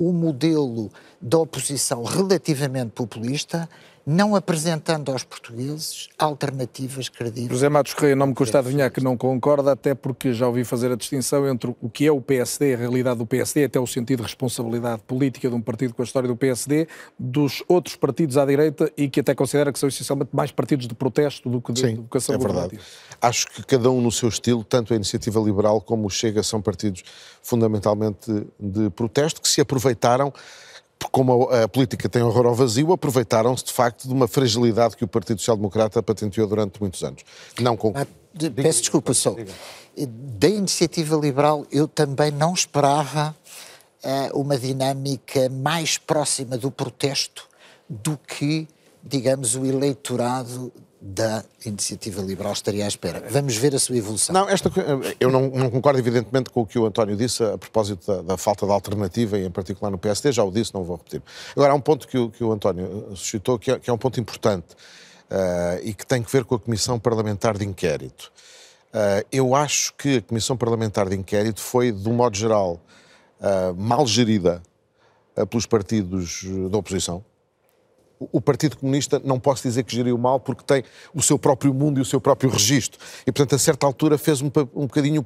o 0.02 0.12
modelo 0.12 0.92
da 1.22 1.38
oposição 1.38 2.04
relativamente 2.04 2.90
populista 2.90 3.70
não 4.06 4.36
apresentando 4.36 5.12
aos 5.12 5.24
portugueses 5.24 6.10
alternativas 6.18 7.10
credíveis. 7.10 7.52
José 7.52 7.70
Matos 7.70 7.94
Correia, 7.94 8.16
não 8.16 8.28
me 8.28 8.34
custa 8.34 8.60
adivinhar 8.60 8.92
que 8.92 9.02
não 9.02 9.16
concorda, 9.16 9.72
até 9.72 9.94
porque 9.94 10.34
já 10.34 10.48
ouvi 10.48 10.64
fazer 10.64 10.92
a 10.92 10.96
distinção 10.96 11.48
entre 11.48 11.76
o 11.82 11.90
que 11.90 12.06
é 12.06 12.12
o 12.12 12.22
PSD, 12.22 12.74
a 12.74 12.78
realidade 12.78 13.20
do 13.20 13.26
PSD, 13.26 13.66
até 13.66 13.80
o 13.80 13.88
sentido 13.88 14.18
de 14.18 14.24
responsabilidade 14.24 15.02
política 15.04 15.50
de 15.50 15.56
um 15.56 15.62
partido 15.62 15.94
com 15.94 16.02
a 16.02 16.06
história 16.06 16.28
do 16.28 16.36
PSD, 16.36 16.88
dos 17.18 17.64
outros 17.68 17.96
partidos 17.96 18.38
à 18.38 18.46
direita 18.46 18.92
e 18.98 19.10
que 19.10 19.20
até 19.20 19.36
considera 19.36 19.72
que 19.72 19.80
são 19.80 19.90
essencialmente 19.90 20.32
mais 20.34 20.52
partidos 20.52 20.88
de 20.88 20.96
protesto 20.96 21.50
do 21.50 21.62
que 21.62 21.72
de 21.74 21.82
Sim, 21.82 21.88
educação 21.94 22.36
é 22.36 22.38
verdade. 22.38 22.80
Acho 23.22 23.48
que 23.48 23.64
cada 23.64 23.90
um 23.90 24.02
no 24.02 24.12
seu 24.12 24.30
estilo, 24.30 24.64
tanto 24.64 24.94
a 24.94 24.96
Iniciativa 24.96 25.40
Liberal 25.40 25.80
como 25.82 26.08
o 26.08 26.10
Chega, 26.10 26.42
são 26.44 26.62
partidos 26.62 27.04
fundamentalmente 27.42 28.46
de 28.60 28.90
protesto 28.92 29.42
que 29.42 29.48
se 29.48 29.62
aproveitaram 29.62 30.34
como 31.10 31.50
a, 31.50 31.64
a, 31.64 31.68
política 31.68 32.10
tem 32.10 32.22
horror 32.22 32.46
ao 32.46 32.56
vazio, 32.56 32.92
aproveitaram-se 32.92 33.66
de 33.66 33.74
facto 33.74 34.08
de 34.08 34.14
uma 34.14 34.28
fragilidade 34.28 34.96
que 34.96 35.04
o 35.04 35.08
Partido 35.08 35.40
Social 35.40 35.58
Democrata 35.58 36.02
patenteou 36.04 36.48
durante 36.48 36.80
muitos 36.80 37.04
anos. 37.04 37.24
Não 37.60 37.76
com... 37.78 37.94
Ah, 37.96 38.06
peço 38.56 38.82
desculpa 38.82 39.14
só. 39.14 39.36
Da 39.98 40.48
iniciativa 40.48 41.16
liberal 41.16 41.66
eu 41.72 41.88
também 41.88 42.32
não 42.32 42.54
esperava 42.54 43.36
uh, 44.04 44.40
uma 44.40 44.58
dinâmica 44.58 45.50
mais 45.50 45.98
próxima 45.98 46.58
do 46.58 46.72
protesto 46.72 47.48
do 47.90 48.18
que, 48.18 48.68
digamos, 49.04 49.56
o 49.56 49.66
eleitorado 49.66 50.72
da 51.04 51.44
iniciativa 51.66 52.22
liberal 52.22 52.54
estaria 52.54 52.86
à 52.86 52.88
espera. 52.88 53.24
Vamos 53.28 53.58
ver 53.58 53.74
a 53.74 53.80
sua 53.80 53.98
evolução. 53.98 54.34
Não, 54.34 54.48
esta, 54.48 54.72
eu 55.20 55.32
não, 55.32 55.50
não 55.50 55.72
concordo 55.72 55.98
evidentemente 55.98 56.52
com 56.52 56.62
o 56.62 56.66
que 56.66 56.78
o 56.78 56.86
António 56.86 57.18
disse 57.18 57.44
a 57.44 57.58
propósito 57.58 58.06
da, 58.06 58.22
da, 58.22 58.38
falta 58.38 58.68
de 58.68 58.72
alternativa, 58.72 59.40
e 59.40 59.46
em 59.46 59.50
particular 59.50 59.90
no 59.90 59.98
PSD, 59.98 60.32
já 60.32 60.44
o 60.44 60.52
disse, 60.52 60.72
não 60.76 60.84
vou 60.84 60.98
repetir. 60.98 61.24
Agora, 61.56 61.74
há 61.74 61.76
um 61.76 61.82
ponto 61.82 62.08
que 62.08 62.20
o, 62.20 62.30
que 62.30 62.44
o 62.44 62.52
António 62.52 63.08
suscitou 63.16 63.58
que 63.58 63.72
é, 63.72 63.80
que 63.80 63.90
é 63.90 63.94
um 63.94 63.98
ponto 63.98 64.20
importante 64.20 64.76
uh, 65.32 65.82
e 65.82 65.92
que 65.92 66.06
tem 66.06 66.22
que 66.22 66.32
ver 66.32 66.46
com 66.46 66.54
a 66.54 66.60
Comissão 66.60 67.00
Parlamentar 67.00 67.58
de 67.58 67.66
Inquérito. 67.66 68.32
Uh, 68.94 69.26
eu 69.32 69.56
acho 69.56 69.96
que 69.96 70.18
a 70.18 70.22
Comissão 70.22 70.56
Parlamentar 70.56 71.10
de 71.10 71.16
Inquérito 71.16 71.62
foi, 71.62 71.92
de 71.92 72.08
um 72.08 72.14
modo 72.14 72.38
geral, 72.38 72.80
uh, 73.40 73.74
mal 73.76 74.06
gerida 74.06 74.62
pelos 75.50 75.66
partidos 75.66 76.44
da 76.70 76.78
oposição 76.78 77.24
o 78.32 78.42
Partido 78.42 78.78
Comunista 78.78 79.22
não 79.24 79.40
posso 79.40 79.64
dizer 79.64 79.84
que 79.84 79.96
geriu 79.96 80.18
mal 80.18 80.40
porque 80.40 80.64
tem 80.64 80.84
o 81.14 81.22
seu 81.22 81.38
próprio 81.40 81.74
mundo 81.74 82.00
e 82.00 82.02
o 82.02 82.06
seu 82.06 82.20
próprio 82.20 82.50
registro. 82.50 83.00
E, 83.26 83.32
portanto, 83.32 83.56
a 83.56 83.60
certa 83.60 83.86
altura 83.86 84.18
fez 84.18 84.42
um, 84.42 84.52
um 84.76 84.88
bocadinho 84.88 85.24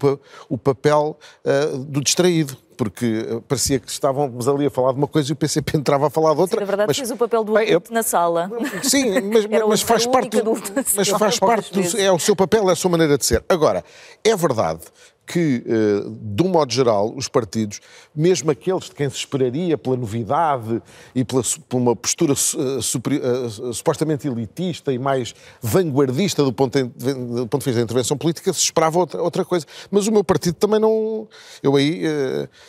o, 0.49 0.57
papel 0.57 1.17
uh, 1.43 1.77
do 1.77 2.01
distraído 2.01 2.57
porque 2.75 3.25
eh, 3.25 3.41
parecia 3.47 3.79
que 3.79 3.89
estávamos 3.89 4.49
ali 4.49 4.65
a 4.65 4.69
falar 4.69 4.91
de 4.91 4.97
uma 4.97 5.07
coisa 5.07 5.31
e 5.31 5.33
o 5.33 5.35
PCP 5.35 5.77
entrava 5.77 6.07
a 6.07 6.09
falar 6.09 6.33
de 6.33 6.41
outra. 6.41 6.57
Sim, 6.57 6.59
na 6.59 6.65
verdade, 6.65 6.87
mas, 6.87 6.97
fez 6.97 7.11
o 7.11 7.15
papel 7.15 7.43
do 7.45 7.57
adulto 7.57 7.89
eu, 7.89 7.93
na 7.93 8.03
sala. 8.03 8.51
Sim, 8.83 9.21
mas, 9.21 9.45
mas 9.45 9.81
faz 9.81 10.05
parte, 10.05 10.37
mas 10.95 11.07
faz 11.07 11.39
parte 11.39 11.71
do, 11.71 11.97
é 11.97 12.11
o 12.11 12.19
seu 12.19 12.35
papel, 12.35 12.69
é 12.69 12.73
a 12.73 12.75
sua 12.75 12.91
maneira 12.91 13.17
de 13.17 13.25
ser. 13.25 13.43
Agora, 13.47 13.81
é 14.23 14.35
verdade 14.35 14.81
que, 15.26 15.63
eh, 15.65 16.09
de 16.21 16.43
um 16.43 16.49
modo 16.49 16.71
geral, 16.71 17.13
os 17.15 17.28
partidos, 17.28 17.80
mesmo 18.15 18.51
aqueles 18.51 18.86
de 18.86 18.91
quem 18.91 19.09
se 19.09 19.17
esperaria 19.17 19.78
pela 19.78 19.97
novidade 19.97 20.82
e 21.13 21.23
pela, 21.26 21.41
por 21.67 21.78
uma 21.78 21.95
postura 21.95 22.34
super, 22.36 23.13
uh, 23.13 23.73
supostamente 23.73 24.28
elitista 24.28 24.93
e 24.93 24.99
mais 24.99 25.34
vanguardista 25.61 26.43
do 26.43 26.53
ponto, 26.53 26.78
de, 26.78 27.13
do 27.13 27.47
ponto 27.47 27.61
de 27.61 27.65
vista 27.65 27.80
da 27.80 27.84
intervenção 27.84 28.17
política, 28.17 28.53
se 28.53 28.59
esperava 28.59 28.99
outra, 28.99 29.21
outra 29.21 29.43
coisa. 29.43 29.65
Mas 29.89 30.07
o 30.07 30.11
meu 30.11 30.23
partido 30.23 30.55
também 30.55 30.80
não. 30.80 31.28
Eu 31.63 31.76
aí 31.76 32.03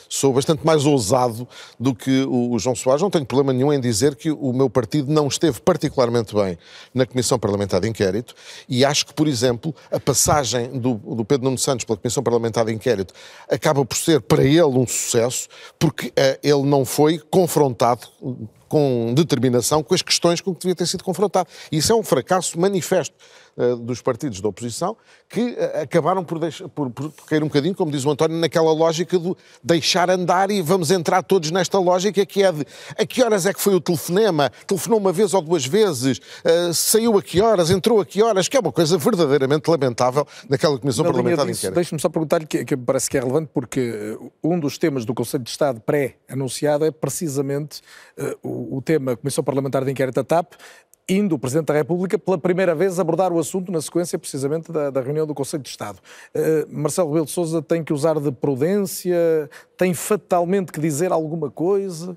sou 0.09 0.33
bastante 0.33 0.65
mais 0.65 0.87
ousado 0.87 1.47
do 1.79 1.95
que 1.95 2.25
o, 2.25 2.59
João 2.59 2.75
Soares. 2.75 3.03
Não 3.03 3.11
tenho 3.11 3.27
problema 3.27 3.53
nenhum 3.53 3.73
em 3.73 3.81
dizer 3.81 4.15
que 4.15 4.31
o 4.31 4.53
meu 4.53 4.71
partido 4.71 5.13
não 5.13 5.29
esteve 5.29 5.61
particularmente 5.61 6.35
bem 6.35 6.59
na 6.95 7.05
Comissão 7.07 7.39
Parlamentar 7.39 7.81
de 7.81 7.89
Inquérito 7.89 8.35
e 8.69 8.85
acho 8.85 9.07
que, 9.07 9.15
por 9.15 9.29
exemplo, 9.29 9.75
a 9.91 10.01
passagem 10.01 10.79
do, 10.79 10.95
do 10.95 11.25
Pedro 11.25 11.45
Nuno 11.45 11.59
Santos 11.59 11.85
pela 11.85 11.97
Comissão 11.97 12.23
Parlamentar 12.23 12.46
parlamentar 12.47 12.65
de 12.65 12.73
inquérito 12.73 13.15
acaba 13.49 13.85
por 13.85 13.97
ser 13.97 14.21
para 14.21 14.45
ele 14.45 14.63
um 14.63 14.87
sucesso, 14.87 15.49
porque 15.79 16.09
uh, 16.09 16.39
ele 16.43 16.63
não 16.63 16.85
foi 16.85 17.19
confrontado 17.31 18.09
com 18.69 19.13
determinação 19.15 19.83
com 19.83 19.95
as 19.95 20.03
questões 20.03 20.41
com 20.41 20.53
que 20.55 20.63
devia 20.63 20.75
ter 20.75 20.87
sido 20.87 21.05
confrontado. 21.05 21.49
E 21.71 21.79
isso 21.79 21.93
é 21.93 21.97
um 21.97 22.03
fracasso 22.03 22.59
manifesto 22.59 23.15
dos 23.81 24.03
partidos 24.03 24.41
da 24.41 24.49
oposição 24.49 24.97
que 25.29 25.41
uh, 25.41 25.83
acabaram 25.83 26.23
por, 26.23 26.39
deixar, 26.39 26.69
por, 26.69 26.91
por, 26.91 27.11
cair 27.27 27.43
um 27.43 27.47
bocadinho, 27.47 27.75
como 27.75 27.91
diz 27.91 28.05
o 28.05 28.11
António, 28.11 28.37
naquela 28.39 28.73
lógica 28.73 29.19
do 29.19 29.37
deixar 29.63 30.11
andar 30.11 30.51
e 30.51 30.61
vamos 30.61 30.91
entrar 30.91 31.23
todos 31.23 31.51
nesta 31.51 31.79
lógica 31.79 32.25
que 32.27 32.43
é 32.43 32.53
de 32.53 32.67
a 32.99 33.07
que 33.07 33.23
horas 33.23 33.47
é 33.47 33.53
que 33.53 33.61
foi 33.61 33.75
o 33.75 33.81
telefonema, 33.81 34.51
telefonou 34.67 34.99
uma 34.99 35.13
vez 35.13 35.33
ou 35.33 35.41
duas 35.41 35.65
vezes, 35.65 36.19
uh, 36.19 36.73
saiu 36.75 37.17
a 37.17 37.23
que 37.23 37.41
horas, 37.41 37.71
entrou 37.71 38.01
a 38.01 38.05
que 38.05 38.23
horas, 38.23 38.47
que 38.47 38.57
é 38.57 38.61
uma 38.61 38.73
coisa 38.73 38.99
verdadeiramente 38.99 39.69
lamentável 39.71 40.27
naquela 40.49 40.79
Comissão 40.79 41.05
Na 41.05 41.13
Parlamentar 41.13 41.47
de 41.47 41.53
Inquérito. 41.53 41.75
Deixe-me 41.75 42.01
só 42.01 42.09
perguntar-lhe, 42.09 42.47
que, 42.47 42.65
que 42.65 42.77
parece 42.77 43.09
que 43.09 43.17
é 43.17 43.21
relevante, 43.21 43.51
porque 43.55 44.19
um 44.43 44.61
dos 44.61 44.77
temas 44.77 45.05
do 45.05 45.15
Conselho 45.15 45.43
de 45.43 45.51
Estado 45.51 45.81
pré-anunciado 45.81 46.85
é 46.85 46.91
precisamente 46.91 47.81
o, 48.43 48.77
o 48.77 48.83
tema 48.83 49.17
Comissão 49.17 49.43
Parlamentar 49.43 49.85
de 49.85 49.91
Inquérito 49.91 50.17
da 50.17 50.25
TAP, 50.25 50.55
indo 51.09 51.37
o 51.37 51.39
Presidente 51.39 51.67
da 51.67 51.75
República 51.75 52.19
pela 52.19 52.37
primeira 52.37 52.75
vez 52.75 52.99
abordar 52.99 53.33
o 53.33 53.39
assunto 53.39 53.71
na 53.71 53.81
sequência 53.81 54.19
precisamente 54.19 54.73
da, 54.73 54.91
da 54.91 55.01
reunião 55.01 55.27
do 55.27 55.35
Conselho 55.35 55.63
de 55.63 55.69
Estado. 55.69 55.99
Uh, 56.35 56.67
Marcelo 56.69 57.09
Rebelo 57.09 57.27
de 57.27 57.33
Sousa 57.33 57.63
tem 57.63 57.85
que 57.85 57.93
usar 57.93 58.19
de 58.19 58.33
prudência, 58.33 59.49
tem 59.77 59.95
fatalmente 59.95 60.73
que 60.73 60.81
dizer 60.81 61.13
alguma 61.13 61.51
coisa? 61.51 62.17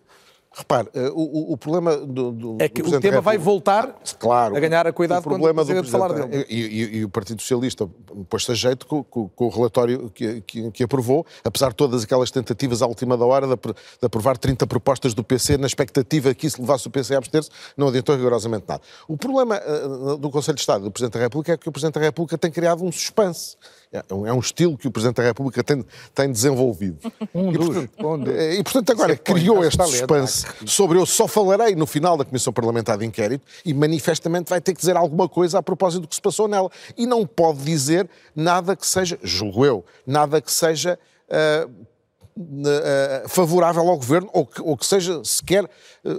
Repare, 0.52 0.90
eh, 0.96 1.12
o, 1.14 1.54
o, 1.54 1.58
problema 1.58 1.96
do, 1.96 2.32
do 2.32 2.58
É 2.60 2.68
que 2.68 2.82
do 2.82 2.96
o 2.96 3.00
tema 3.00 3.22
vai 3.22 3.38
voltar 3.38 3.96
claro, 4.18 4.58
a 4.58 4.60
ganhar 4.60 4.88
a 4.88 4.92
cuidado 4.92 5.20
o 5.20 5.24
problema 5.24 5.64
quando 5.64 5.84
do 5.84 5.88
falar 5.88 6.12
dele. 6.12 6.44
E, 6.50 6.56
e, 6.56 6.98
e, 6.98 7.06
o 7.06 7.10
Partido 7.10 7.40
Socialista 7.40 7.88
pôs-se 8.28 8.52
a 8.52 8.56
jeito 8.56 8.88
com, 8.88 9.04
com, 9.04 9.30
com 9.30 9.46
o 9.46 9.50
relatório 9.50 10.10
que, 10.10 10.42
que, 10.42 10.72
que, 10.72 10.84
aprovou, 10.84 11.24
apesar 11.44 11.70
de 11.70 11.76
todas 11.76 12.04
aquelas 12.04 12.32
tentativas 12.32 12.82
à 12.82 12.88
última 12.88 13.16
da 13.16 13.26
hora 13.26 13.46
de, 13.46 13.56
de, 13.56 13.76
aprovar 14.02 14.40
30 14.40 14.66
propostas 14.66 15.14
do 15.14 15.24
PC 15.24 15.56
na 15.56 15.68
expectativa 15.68 16.34
que 16.34 16.48
isso 16.48 16.60
levasse 16.60 16.88
o 16.88 16.90
PC 16.90 17.14
a 17.14 17.20
abster-se, 17.20 17.52
não 17.78 17.90
adiantou 17.90 18.16
rigorosamente 18.16 18.66
nada. 18.68 18.82
O 19.08 19.16
problema 19.16 19.62
uh, 19.62 20.18
do 20.18 20.32
Conselho 20.32 20.56
de 20.56 20.62
Estado 20.62 20.84
do 20.84 20.92
Presidente 20.92 21.14
da 21.14 21.20
República 21.20 21.54
é 21.54 21.58
que 21.58 21.70
o 21.70 21.72
Presidente 21.72 22.00
da 22.00 22.02
República 22.02 22.40
tem 22.40 22.50
criado 22.50 22.84
um 22.84 22.92
suspense. 22.92 23.56
É, 23.92 24.04
é 24.08 24.14
um, 24.14 24.28
é 24.28 24.34
um 24.34 24.40
estilo 24.40 24.78
que 24.78 24.88
o 24.88 24.92
Presidente 24.92 25.16
da 25.18 25.24
República 25.24 25.64
tem, 25.64 25.84
tem 26.14 26.32
desenvolvido. 26.32 27.00
Um 27.34 27.52
e, 27.52 27.58
portanto, 27.58 28.32
e, 28.32 28.64
portanto, 28.64 28.92
agora 28.92 29.16
criou 29.16 29.64
este 29.64 29.82
suspense 29.84 30.46
sobre 30.66 30.98
eu 30.98 31.06
só 31.06 31.28
falarei 31.28 31.76
no 31.76 31.86
final 31.86 32.18
da 32.18 32.26
Comissão 32.26 32.52
Parlamentar 32.52 32.98
de 32.98 33.06
Inquérito 33.06 33.46
e 33.64 33.74
manifestamente 33.74 34.50
vai 34.50 34.60
ter 34.60 34.74
que 34.74 34.80
dizer 34.80 34.98
alguma 34.98 35.30
coisa 35.30 35.60
a 35.60 35.64
propósito 35.64 36.02
do 36.02 36.08
que 36.08 36.16
se 36.16 36.22
passou 36.22 36.48
nela. 36.48 36.70
E 36.98 37.06
não 37.06 37.26
pode 37.26 37.60
dizer 37.60 38.10
nada 38.36 38.76
que 38.76 38.86
seja, 38.86 39.18
julgo 39.22 39.64
eu, 39.66 39.86
nada 40.06 40.42
que 40.42 40.52
seja. 40.52 40.98
Uh, 41.30 41.90
favorável 43.28 43.86
ao 43.90 43.98
governo 43.98 44.30
ou 44.32 44.46
que, 44.46 44.62
ou 44.62 44.78
que 44.78 44.86
seja 44.86 45.22
sequer 45.26 45.66
uh, 45.66 45.70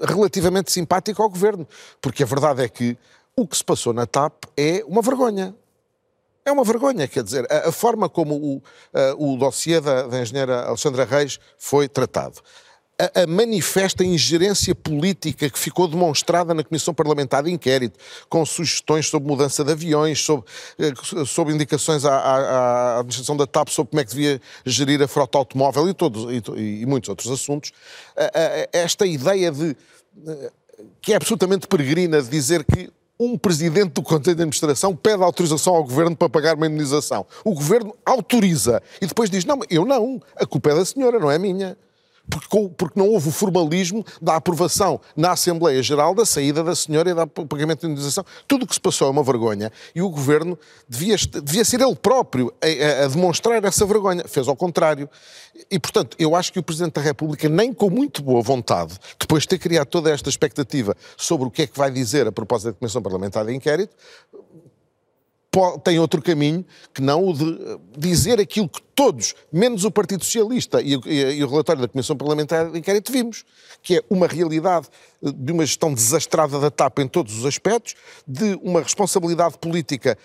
relativamente 0.07 0.71
simpático 0.71 1.23
ao 1.23 1.31
governo. 1.31 1.67
Porque 2.01 2.23
a 2.23 2.27
verdade 2.27 2.63
é 2.63 2.69
que 2.69 2.97
o 3.35 3.47
que 3.47 3.57
se 3.57 3.65
passou 3.65 3.93
na 3.93 4.07
TAP 4.07 4.45
é 4.57 4.85
uma 4.87 5.03
vergonha. 5.03 5.55
É 6.45 6.51
uma 6.51 6.65
vergonha, 6.65 7.07
quer 7.07 7.23
dizer, 7.23 7.47
a, 7.51 7.69
a 7.69 7.73
forma 7.73 8.09
como 8.09 8.35
o, 8.35 8.63
a, 8.93 9.15
o 9.17 9.37
dossiê 9.37 9.81
da, 9.81 10.07
da 10.07 10.21
engenheira 10.21 10.63
Alexandra 10.63 11.05
Reis 11.05 11.39
foi 11.59 11.89
tratado. 11.89 12.41
A, 12.99 13.27
manifesta 13.27 14.05
ingerência 14.05 14.75
política 14.75 15.49
que 15.49 15.59
ficou 15.59 15.89
demonstrada 15.89 16.53
na 16.53 16.63
Comissão 16.63 16.93
Parlamentar 16.93 17.43
de 17.43 17.51
Inquérito, 17.51 17.99
com 18.29 18.45
sugestões 18.45 19.07
sobre 19.07 19.27
mudança 19.27 19.65
de 19.65 19.73
aviões, 19.73 20.23
sobre, 20.23 20.45
eh, 20.79 21.25
sobre 21.25 21.55
indicações 21.55 22.05
à, 22.05 22.15
à, 22.15 22.35
à, 22.35 22.99
administração 22.99 23.39
da 23.39 23.47
TAP 23.47 23.71
sobre 23.71 23.91
como 23.91 24.01
é 24.01 24.05
que 24.05 24.11
devia 24.11 24.41
gerir 24.67 25.03
a 25.03 25.09
frota 25.09 25.39
automóvel 25.39 25.89
e, 25.89 25.95
todos, 25.95 26.31
e, 26.31 26.83
e 26.83 26.87
muitos 26.87 27.09
outros 27.09 27.31
assuntos, 27.31 27.73
esta 28.71 29.07
ideia 29.07 29.51
de 29.51 29.75
eh, 30.27 30.53
que 31.01 31.13
é 31.15 31.17
absolutamente 31.17 31.67
peregrina 31.67 32.21
de 32.23 32.29
dizer 32.29 32.65
que 32.65 32.91
um 33.21 33.37
presidente 33.37 33.93
do 33.93 34.03
Conselho 34.03 34.25
de 34.25 34.31
Administração 34.31 34.97
pede 34.97 35.23
autorização 35.23 35.75
ao 35.75 35.85
governo 35.85 36.17
para 36.17 36.31
pagar 36.31 36.57
uma 36.57 36.67
indenização. 36.67 37.27
O 37.45 37.53
governo 37.53 37.95
autoriza 38.05 38.83
e 39.01 39.07
depois 39.07 39.29
diz: 39.29 39.45
Não, 39.45 39.61
eu 39.69 39.85
não, 39.85 40.21
a 40.35 40.47
culpa 40.47 40.71
é 40.71 40.75
da 40.75 40.85
senhora, 40.87 41.19
não 41.19 41.31
é 41.31 41.39
minha 41.39 41.77
porque, 42.29 42.71
porque 42.77 42.99
não 42.99 43.09
houve 43.09 43.29
o 43.29 43.33
formalismo 43.33 44.05
da 44.21 44.37
aprovação 44.37 45.01
na 45.17 45.33
Assembleia 45.33 45.83
Geral 45.83 46.15
da 46.15 46.25
saída 46.25 46.63
da 46.63 46.75
senhora 46.75 47.11
e 47.11 47.15
do 47.15 47.47
pagamento 47.47 47.81
de 47.81 47.87
indenização. 47.87 48.25
Tudo 48.47 48.65
o 48.65 48.67
que 48.67 48.75
se 48.75 48.81
passou 48.81 49.09
é 49.09 49.11
uma 49.11 49.23
vergonha 49.23 49.73
e 49.95 50.03
o 50.03 50.09
Governo 50.09 50.59
devia, 50.89 51.17
devia 51.43 51.65
ser 51.65 51.81
ele 51.81 51.97
próprio 51.97 52.53
a, 52.63 53.05
a, 53.05 53.09
demonstrar 53.09 53.63
essa 53.65 53.85
vergonha. 53.87 54.25
Fez 54.27 54.49
ao 54.49 54.57
contrário. 54.57 55.09
E, 55.71 55.79
portanto, 55.79 56.17
eu 56.19 56.35
acho 56.35 56.53
que 56.53 56.59
o 56.59 56.63
Presidente 56.63 56.95
da 56.95 57.01
República, 57.01 57.49
nem 57.49 57.73
com 57.73 57.91
muito 57.91 58.23
boa 58.23 58.43
vontade, 58.43 58.97
depois 59.19 59.43
de 59.43 59.49
ter 59.49 59.59
criado 59.59 59.87
toda 59.87 60.11
esta 60.11 60.29
expectativa 60.29 60.97
sobre 61.17 61.49
o 61.49 61.51
que 61.51 61.63
é 61.63 61.67
que 61.67 61.77
vai 61.77 61.91
dizer 61.91 62.27
a 62.27 62.33
propósito 62.33 62.73
da 62.73 62.79
Comissão 62.79 63.03
Parlamentar 63.03 63.45
de 63.45 63.55
Inquérito, 63.55 63.95
tem 65.83 65.99
outro 65.99 66.23
caminho 66.23 66.65
que 66.95 67.03
não 67.03 67.27
o 67.27 67.35
de 67.35 67.45
eh, 67.45 67.79
dizer 67.99 68.41
aquilo 68.41 68.69
que 68.69 68.81
todos, 69.01 69.35
menos 69.51 69.87
o 69.87 69.91
Partido 69.91 70.23
Socialista 70.23 70.83
e 70.83 70.95
o, 70.95 71.01
e 71.09 71.43
o 71.43 71.49
relatório 71.49 71.81
da 71.81 71.89
Comissão 71.89 72.15
Parlamentar 72.15 72.71
de 72.71 72.79
Inquérito, 72.79 73.11
vimos, 73.11 73.47
que 73.83 73.97
é 73.97 74.03
uma 74.11 74.27
realidade 74.27 74.89
eh, 75.25 75.33
de 75.35 75.53
uma 75.53 75.65
gestão 75.65 75.95
desastrada 75.95 76.61
da 76.61 76.71
TAP 76.71 76.99
em 76.99 77.09
todos 77.09 77.39
os 77.39 77.47
aspectos, 77.47 77.95
de 78.29 78.61
uma 78.63 78.83
responsabilidade 78.83 79.57
política 79.57 80.19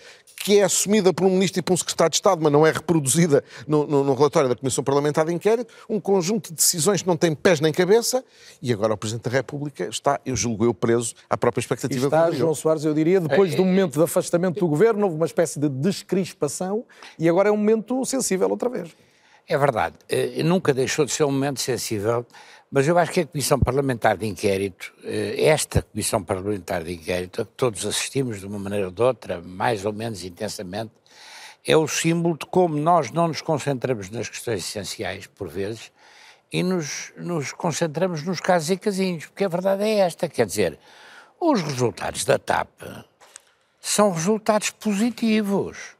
que 0.46 0.60
é 0.60 0.62
assumida 0.62 1.12
por 1.12 1.26
um 1.26 1.30
ministro 1.30 1.58
e 1.58 1.62
por 1.62 1.72
um 1.72 1.76
secretário 1.76 2.10
de 2.10 2.16
Estado, 2.16 2.40
mas 2.40 2.52
não 2.52 2.64
é 2.66 2.70
reproduzida 2.70 3.42
no, 3.66 3.86
no, 3.86 4.04
no, 4.04 4.14
relatório 4.14 4.48
da 4.48 4.54
Comissão 4.54 4.84
Parlamentar 4.84 5.24
de 5.24 5.32
Inquérito, 5.32 5.74
um 5.88 5.98
conjunto 5.98 6.50
de 6.50 6.54
decisões 6.54 7.02
que 7.02 7.08
não 7.08 7.16
tem 7.16 7.34
pés 7.34 7.58
nem 7.58 7.72
cabeça, 7.72 8.22
e 8.62 8.72
agora 8.72 8.94
o 8.94 8.96
Presidente 8.96 9.24
da 9.24 9.30
República 9.30 9.88
está, 9.88 10.20
eu 10.24 10.36
julgo 10.36 10.64
eu, 10.64 10.72
preso 10.72 11.14
à 11.28 11.36
própria 11.36 11.60
expectativa. 11.60 12.04
E 12.04 12.04
está, 12.04 12.30
João 12.30 12.54
Soares, 12.54 12.84
eu 12.84 12.94
diria, 12.94 13.20
depois 13.20 13.54
é, 13.54 13.56
do 13.56 13.64
momento 13.64 13.94
de 13.94 14.04
afastamento 14.04 14.60
do 14.60 14.68
Governo, 14.68 15.04
houve 15.04 15.16
uma 15.16 15.26
espécie 15.26 15.58
de 15.58 15.68
descrispação, 15.68 16.84
e 17.18 17.28
agora 17.28 17.48
é 17.48 17.52
um 17.52 17.56
momento 17.56 18.04
sensível 18.04 18.48
outra 18.48 18.65
vez. 18.68 18.96
É 19.48 19.56
verdade, 19.56 19.94
eh, 20.08 20.42
nunca 20.42 20.74
deixou 20.74 21.04
de 21.04 21.12
ser 21.12 21.24
um 21.24 21.30
momento 21.30 21.60
sensível, 21.60 22.26
mas 22.70 22.88
eu 22.88 22.98
acho 22.98 23.12
que 23.12 23.20
a 23.20 23.26
Comissão 23.26 23.60
Parlamentar 23.60 24.16
de 24.16 24.26
Inquérito, 24.26 24.92
eh, 25.04 25.44
esta 25.44 25.82
Comissão 25.82 26.22
Parlamentar 26.22 26.82
de 26.82 26.92
Inquérito, 26.94 27.42
a 27.42 27.44
que 27.44 27.52
todos 27.52 27.86
assistimos 27.86 28.40
de 28.40 28.46
uma 28.46 28.58
maneira 28.58 28.86
ou 28.86 28.92
de 28.92 29.02
outra, 29.02 29.40
mais 29.40 29.84
ou 29.84 29.92
menos 29.92 30.24
intensamente, 30.24 30.92
é 31.64 31.76
o 31.76 31.86
símbolo 31.86 32.36
de 32.36 32.46
como 32.46 32.76
nós 32.76 33.10
não 33.10 33.28
nos 33.28 33.40
concentramos 33.40 34.10
nas 34.10 34.28
questões 34.28 34.60
essenciais, 34.60 35.26
por 35.26 35.48
vezes, 35.48 35.92
e 36.52 36.62
nos, 36.62 37.12
nos 37.16 37.52
concentramos 37.52 38.22
nos 38.22 38.40
casos 38.40 38.70
e 38.70 38.76
casinhos, 38.76 39.26
porque 39.26 39.44
a 39.44 39.48
verdade 39.48 39.84
é 39.84 39.98
esta, 39.98 40.28
quer 40.28 40.46
dizer, 40.46 40.78
os 41.40 41.60
resultados 41.62 42.24
da 42.24 42.38
TAP 42.38 42.68
são 43.80 44.12
resultados 44.12 44.70
positivos. 44.70 45.95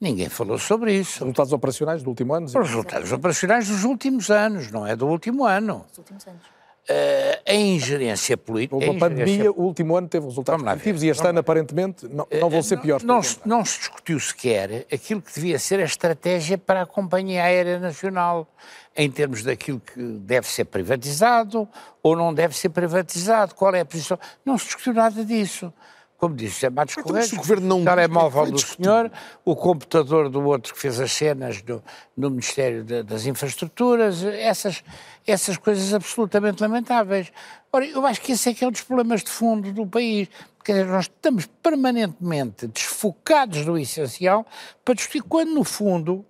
Ninguém 0.00 0.30
falou 0.30 0.58
sobre 0.58 0.94
isso. 0.94 1.20
Resultados 1.20 1.52
operacionais 1.52 2.02
do 2.02 2.08
último 2.08 2.32
ano? 2.32 2.46
Os 2.46 2.54
resultados 2.54 3.12
operacionais 3.12 3.68
dos 3.68 3.84
últimos 3.84 4.30
anos, 4.30 4.70
não 4.70 4.86
é 4.86 4.96
do 4.96 5.06
último 5.06 5.44
ano. 5.44 5.84
Dos 5.88 5.98
últimos 5.98 6.26
anos. 6.26 6.60
Uh, 6.88 7.42
a 7.46 7.54
ingerência 7.54 8.36
política. 8.36 8.74
Houve 8.74 8.88
uma 8.88 8.98
pandemia, 8.98 9.52
o 9.52 9.62
último 9.62 9.94
ano 9.94 10.08
teve 10.08 10.24
resultados 10.24 10.64
positivos 10.64 11.02
e 11.02 11.08
este 11.08 11.26
ano, 11.26 11.38
aparentemente, 11.38 12.08
não, 12.08 12.26
não 12.40 12.48
vão 12.48 12.62
ser 12.62 12.78
piores. 12.78 13.04
Não, 13.04 13.20
não 13.44 13.64
se 13.64 13.78
discutiu 13.78 14.18
sequer 14.18 14.86
aquilo 14.92 15.20
que 15.20 15.32
devia 15.32 15.58
ser 15.58 15.78
a 15.78 15.84
estratégia 15.84 16.56
para 16.56 16.82
a 16.82 16.86
Companhia 16.86 17.44
Aérea 17.44 17.78
Nacional, 17.78 18.48
em 18.96 19.10
termos 19.10 19.44
daquilo 19.44 19.78
que 19.78 20.02
deve 20.02 20.48
ser 20.48 20.64
privatizado 20.64 21.68
ou 22.02 22.16
não 22.16 22.32
deve 22.32 22.56
ser 22.56 22.70
privatizado, 22.70 23.54
qual 23.54 23.74
é 23.74 23.80
a 23.80 23.84
posição. 23.84 24.18
Não 24.44 24.56
se 24.56 24.64
discutiu 24.64 24.94
nada 24.94 25.24
disso 25.24 25.72
como 26.20 26.36
disse 26.36 26.56
José 26.56 26.70
Matos 26.70 26.92
então, 26.92 27.04
Correia, 27.04 27.26
o 27.32 27.36
governo 27.36 27.66
não 27.66 27.82
telemóvel 27.82 28.52
do 28.52 28.58
senhor, 28.58 29.10
o 29.42 29.56
computador 29.56 30.28
do 30.28 30.42
outro 30.42 30.74
que 30.74 30.78
fez 30.78 31.00
as 31.00 31.10
cenas 31.10 31.62
do, 31.62 31.82
no 32.14 32.28
Ministério 32.28 32.84
de, 32.84 33.02
das 33.02 33.24
Infraestruturas, 33.24 34.22
essas, 34.22 34.84
essas 35.26 35.56
coisas 35.56 35.94
absolutamente 35.94 36.60
lamentáveis. 36.60 37.32
Ora, 37.72 37.86
eu 37.86 38.04
acho 38.04 38.20
que 38.20 38.32
esse 38.32 38.50
é 38.50 38.54
que 38.54 38.62
é 38.62 38.68
um 38.68 38.70
dos 38.70 38.82
problemas 38.82 39.24
de 39.24 39.30
fundo 39.30 39.72
do 39.72 39.86
país, 39.86 40.28
porque 40.58 40.84
nós 40.84 41.06
estamos 41.06 41.46
permanentemente 41.62 42.66
desfocados 42.66 43.64
do 43.64 43.78
essencial 43.78 44.46
para 44.84 44.94
discutir 44.94 45.22
quando, 45.22 45.54
no 45.54 45.64
fundo, 45.64 46.22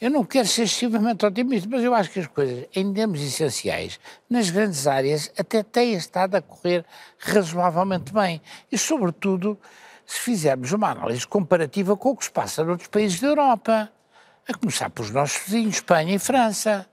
eu 0.00 0.10
não 0.10 0.24
quero 0.24 0.46
ser 0.46 0.62
excessivamente 0.62 1.24
otimista, 1.24 1.68
mas 1.70 1.82
eu 1.82 1.94
acho 1.94 2.10
que 2.10 2.20
as 2.20 2.26
coisas, 2.26 2.66
em 2.74 2.92
termos 2.92 3.20
essenciais, 3.20 3.98
nas 4.28 4.50
grandes 4.50 4.86
áreas, 4.86 5.30
até 5.38 5.62
têm 5.62 5.94
estado 5.94 6.36
a 6.36 6.42
correr 6.42 6.84
razoavelmente 7.18 8.12
bem. 8.12 8.40
E, 8.70 8.78
sobretudo, 8.78 9.58
se 10.06 10.20
fizermos 10.20 10.72
uma 10.72 10.90
análise 10.90 11.26
comparativa 11.26 11.96
com 11.96 12.10
o 12.10 12.16
que 12.16 12.24
se 12.24 12.30
passa 12.30 12.62
noutros 12.62 12.88
países 12.88 13.20
da 13.20 13.28
Europa, 13.28 13.90
a 14.48 14.54
começar 14.54 14.90
pelos 14.90 15.10
nossos 15.10 15.38
vizinhos, 15.44 15.76
Espanha 15.76 16.14
e 16.14 16.18
França. 16.18 16.86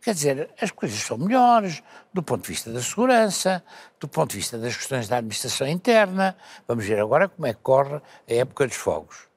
Quer 0.00 0.14
dizer, 0.14 0.50
as 0.60 0.70
coisas 0.70 0.98
são 0.98 1.16
melhores 1.16 1.82
do 2.12 2.22
ponto 2.22 2.42
de 2.42 2.48
vista 2.48 2.72
da 2.72 2.80
segurança, 2.80 3.62
do 4.00 4.08
ponto 4.08 4.30
de 4.30 4.36
vista 4.36 4.58
das 4.58 4.76
questões 4.76 5.08
da 5.08 5.18
administração 5.18 5.66
interna. 5.66 6.36
Vamos 6.66 6.84
ver 6.84 7.00
agora 7.00 7.28
como 7.28 7.46
é 7.46 7.54
que 7.54 7.60
corre 7.60 7.96
a 7.96 8.34
época 8.34 8.66
dos 8.66 8.76
fogos. 8.76 9.31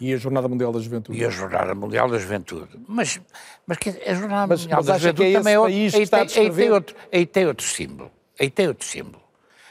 E 0.00 0.12
a 0.12 0.16
Jornada 0.16 0.48
Mundial 0.48 0.72
da 0.72 0.80
Juventude. 0.80 1.18
E 1.18 1.24
a 1.24 1.30
Jornada 1.30 1.74
Mundial 1.74 2.08
da 2.08 2.18
Juventude. 2.18 2.80
Mas, 2.88 3.20
mas 3.66 3.78
a 4.06 4.14
Jornada 4.14 4.46
mas, 4.48 4.62
Mundial 4.62 4.78
mas 4.78 4.86
da 4.86 4.98
Juventude 4.98 5.28
é 5.28 5.38
também 5.38 5.54
é 5.54 5.58
outro, 5.58 5.74
aí, 5.74 5.90
tem, 6.08 6.20
aí, 6.20 6.50
tem 6.50 6.70
outro, 6.70 6.96
aí 7.12 7.26
tem 7.26 7.46
outro 7.46 7.66
símbolo. 7.66 8.10
Aí 8.40 8.50
tem 8.50 8.68
outro 8.68 8.86
símbolo. 8.86 9.22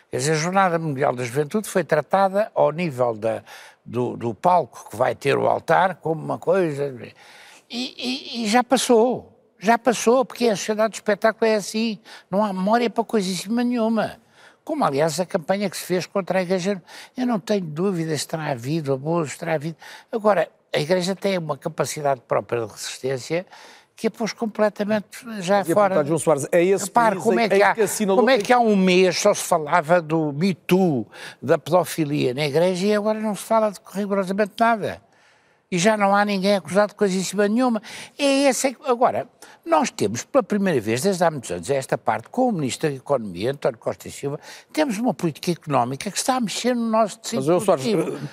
Quer 0.10 0.18
dizer, 0.18 0.32
a 0.34 0.36
Jornada 0.36 0.80
Mundial 0.80 1.16
da 1.16 1.24
Juventude 1.24 1.68
foi 1.68 1.84
tratada 1.84 2.52
ao 2.54 2.72
nível 2.72 3.16
da, 3.16 3.44
do, 3.84 4.16
do 4.16 4.34
palco 4.34 4.90
que 4.90 4.96
vai 4.96 5.16
ter 5.16 5.38
o 5.38 5.48
altar 5.48 5.96
como 5.96 6.24
uma 6.24 6.38
coisa. 6.38 6.96
E, 7.70 7.96
e, 7.98 8.44
e, 8.44 8.48
já 8.48 8.64
passou. 8.64 9.30
Já 9.60 9.78
passou, 9.78 10.24
porque 10.24 10.48
a 10.48 10.56
sociedade 10.56 10.92
do 10.92 10.96
espetáculo 10.96 11.50
é 11.50 11.56
assim. 11.56 12.00
Não 12.30 12.44
há 12.44 12.54
memória 12.54 12.90
para 12.90 13.04
coisíssima 13.04 13.64
nenhuma. 13.64 14.18
Como, 14.64 14.86
aliás, 14.86 15.20
a 15.20 15.26
campanha 15.26 15.70
que 15.70 15.78
se 15.78 15.84
fez 15.84 16.06
contra 16.06 16.40
a 16.40 16.42
Igreja. 16.42 16.82
Eu 17.18 17.26
não 17.26 17.40
tenho 17.40 17.66
dúvidas 17.66 18.22
se 18.22 18.28
terá 18.28 18.52
havido 18.52 18.94
abusos, 18.94 19.38
terá 19.38 19.56
havido. 19.56 19.78
Agora, 20.12 20.50
a 20.74 20.80
Igreja 20.80 21.16
tem 21.16 21.38
uma 21.38 21.58
capacidade 21.58 22.22
própria 22.28 22.66
de 22.66 22.72
resistência 22.72 23.46
que 23.96 24.08
a 24.08 24.12
pôs 24.12 24.34
completamente 24.34 25.06
já 25.40 25.64
fora. 25.64 26.04
João 26.04 26.18
Soares, 26.18 26.48
é 26.52 26.64
esse 26.64 26.86
Repare, 26.86 27.18
como 27.18 27.40
é 27.40 27.48
que, 27.48 27.62
há, 27.62 27.76
que 27.76 27.82
assinalou... 27.82 28.22
como 28.22 28.30
é 28.30 28.38
que 28.40 28.52
há 28.52 28.60
um 28.60 28.76
mês 28.76 29.20
só 29.20 29.34
se 29.34 29.44
falava 29.44 30.02
do 30.02 30.34
Me 30.34 30.54
Too, 30.54 31.06
da 31.42 31.58
pedofilia 31.58 32.34
na 32.34 32.46
Igreja 32.46 32.88
e 32.88 32.96
agora 32.96 33.20
não 33.20 33.36
se 33.36 33.44
fala 33.44 33.72
de 33.72 33.80
rigorosamente 33.94 34.54
nada 34.60 35.02
e 35.74 35.80
já 35.80 35.98
não 35.98 36.16
há 36.16 36.24
ninguém 36.24 36.56
acusado 36.56 36.90
de 36.90 36.96
coisíssima 36.96 37.48
nenhuma. 37.48 37.82
É 38.16 38.48
esse. 38.48 38.78
Agora, 38.86 39.28
nós 39.66 39.90
temos, 39.90 40.24
pela 40.24 40.44
primeira 40.44 40.80
vez, 40.80 41.02
desde 41.02 41.24
há 41.24 41.32
muitos 41.32 41.50
anos, 41.50 41.68
esta 41.68 41.98
parte, 41.98 42.30
com 42.30 42.50
o 42.50 42.52
Ministro 42.52 42.92
da 42.92 42.96
Economia, 42.96 43.54
António 43.54 43.80
Costa 43.80 44.08
e 44.08 44.12
Silva, 44.12 44.40
temos 44.72 45.00
uma 45.00 45.16
política 45.16 45.50
económica 45.50 46.12
que 46.12 46.18
está 46.18 46.36
a 46.36 46.40
mexer 46.40 46.76
no 46.76 46.92
nosso 46.92 47.18
tecido 47.18 47.40
Mas, 47.40 47.48
eu, 47.48 47.60
Soares, 47.60 47.86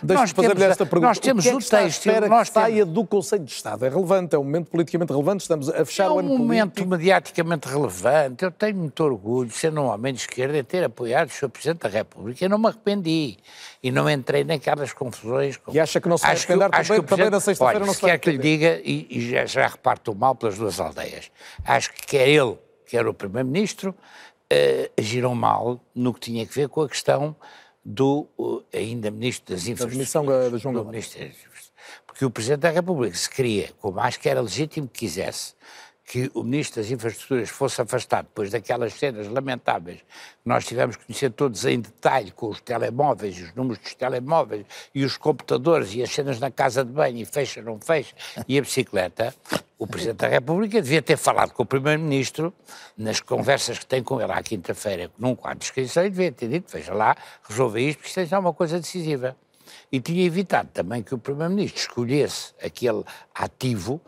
deixe-me 0.03 0.35
fazer-lhe 0.35 0.65
esta 0.65 0.85
pergunta. 0.85 1.07
Nós 1.07 1.19
temos 1.19 1.47
o, 1.47 1.49
que 1.49 1.55
é 1.55 1.57
o 1.57 1.59
texto... 1.61 2.07
Espera 2.07 2.29
nós 2.29 2.49
que 2.49 2.55
saia 2.55 2.85
do 2.85 3.07
Conselho 3.07 3.45
de 3.45 3.53
Estado. 3.53 3.87
É 3.87 3.89
relevante, 3.89 4.35
é 4.35 4.39
um 4.39 4.45
momento 4.45 4.67
politicamente 4.67 5.11
relevante, 5.11 5.41
estamos 5.41 5.71
a 5.71 5.83
fechar 5.87 6.05
é 6.05 6.11
um 6.11 6.17
o 6.17 6.19
ano 6.19 6.29
político. 6.29 6.43
É 6.43 6.45
um 6.45 6.47
momento 6.47 6.87
mediaticamente 6.87 7.69
relevante. 7.69 8.45
Eu 8.45 8.51
tenho 8.51 8.77
muito 8.77 9.03
orgulho, 9.03 9.51
sendo 9.51 9.81
um 9.81 9.87
homem 9.87 10.13
de 10.13 10.21
esquerda, 10.21 10.59
em 10.59 10.65
ter 10.65 10.85
apoiado 10.85 11.31
o 11.31 11.33
Sr. 11.33 11.49
Presidente 11.49 11.81
da 11.85 11.89
República. 11.89 12.45
Eu 12.45 12.51
não 12.51 12.59
me 12.59 12.67
arrependi 12.67 13.39
e 13.83 13.91
não 13.91 14.09
entrei 14.11 14.45
naquelas 14.45 14.93
confusões. 14.93 15.57
Com... 15.57 15.73
E 15.73 15.81
acha 15.81 16.01
que 16.01 16.09
não 16.09 16.19
se 16.19 16.25
vai 16.25 16.33
arrepender 16.33 16.71
também, 16.71 17.03
também 17.03 17.31
na 17.31 17.41
sexta-feira 17.41 17.87
não 17.87 17.95
se 17.95 18.03
vai 18.03 18.11
quer 18.13 18.19
que 18.19 18.31
lhe 18.31 18.39
diga, 18.39 18.81
e, 18.85 19.07
e 19.11 19.31
já, 19.31 19.47
já 19.47 19.67
reparto 19.67 20.15
mal 20.15 20.35
pelas 20.35 20.59
duas 20.59 20.79
aldeias, 20.79 21.31
acho 21.65 21.93
que 21.93 22.07
quer 22.07 22.29
ele, 22.29 22.59
quer 22.87 23.07
o 23.07 23.15
Primeiro-Ministro, 23.15 23.91
uh, 23.91 24.91
agiram 24.99 25.35
mal 25.35 25.81
no 25.95 26.13
que 26.13 26.21
tinha 26.21 26.43
a 26.43 26.47
ver 26.47 26.69
com 26.69 26.83
a 26.83 26.89
questão 26.89 27.35
do 27.85 28.27
uh, 28.39 28.63
ainda 28.75 29.11
Ministro 29.11 29.55
das 29.55 29.67
Infraestruturas. 29.67 30.53
Da 30.53 30.59
João 30.59 30.75
do 30.75 30.85
Ministro 30.85 31.31
Porque 32.07 32.25
o 32.25 32.31
Presidente 32.31 32.61
da 32.61 32.71
República 32.71 33.17
se 33.17 33.31
queria, 33.31 33.71
como 33.81 33.99
acho 34.01 34.21
que 34.21 34.29
era 34.29 34.41
legítimo 34.41 34.87
que 34.87 35.01
quisesse, 35.01 35.55
que 36.11 36.29
o 36.35 36.43
Ministro 36.43 36.83
das 36.83 36.91
Infraestruturas 36.91 37.51
fosse 37.51 37.81
afastado 37.81 38.25
depois 38.25 38.51
daquelas 38.51 38.95
cenas 38.95 39.29
lamentáveis 39.29 39.99
que 39.99 40.05
nós 40.45 40.67
tivemos 40.67 40.97
que 40.97 41.07
conhecer 41.07 41.31
todos 41.31 41.65
em 41.65 41.79
detalhe, 41.79 42.33
com 42.33 42.49
os 42.49 42.61
telemóveis, 42.61 43.41
os 43.41 43.55
números 43.55 43.79
dos 43.79 43.95
telemóveis 43.95 44.67
e 44.93 45.05
os 45.05 45.17
computadores 45.17 45.95
e 45.95 46.03
as 46.03 46.11
cenas 46.11 46.41
na 46.41 46.51
casa 46.51 46.85
de 46.85 46.91
banho 46.91 47.19
e 47.19 47.25
fecha, 47.25 47.63
não 47.63 47.79
fecha, 47.79 48.13
e 48.49 48.59
a 48.59 48.61
bicicleta, 48.61 49.33
o 49.79 49.87
Presidente 49.87 50.17
da 50.17 50.27
República 50.27 50.83
devia 50.83 51.01
ter 51.01 51.17
falado 51.17 51.53
com 51.53 51.63
o 51.63 51.67
Primeiro-Ministro 51.67 52.53
nas 52.99 53.21
conversas 53.21 53.79
que 53.79 53.87
tem 53.87 54.03
com 54.03 54.21
ele 54.21 54.33
à 54.33 54.43
quinta-feira, 54.43 55.13
num 55.17 55.37
quadro 55.37 55.61
de 55.61 55.67
inscrição, 55.67 56.05
e 56.05 56.11
devia 56.11 56.33
ter 56.33 56.49
dito, 56.49 56.73
veja 56.73 56.93
lá, 56.93 57.17
resolva 57.49 57.81
isto, 57.81 57.99
porque 57.99 58.21
isto 58.21 58.35
é 58.35 58.39
uma 58.39 58.53
coisa 58.53 58.81
decisiva. 58.81 59.37
E 59.93 60.01
tinha 60.01 60.25
evitado 60.25 60.69
também 60.75 61.05
que 61.05 61.15
o 61.15 61.19
Primeiro-Ministro 61.19 61.81
escolhesse 61.81 62.53
aquele 62.61 63.05
ativo 63.33 64.01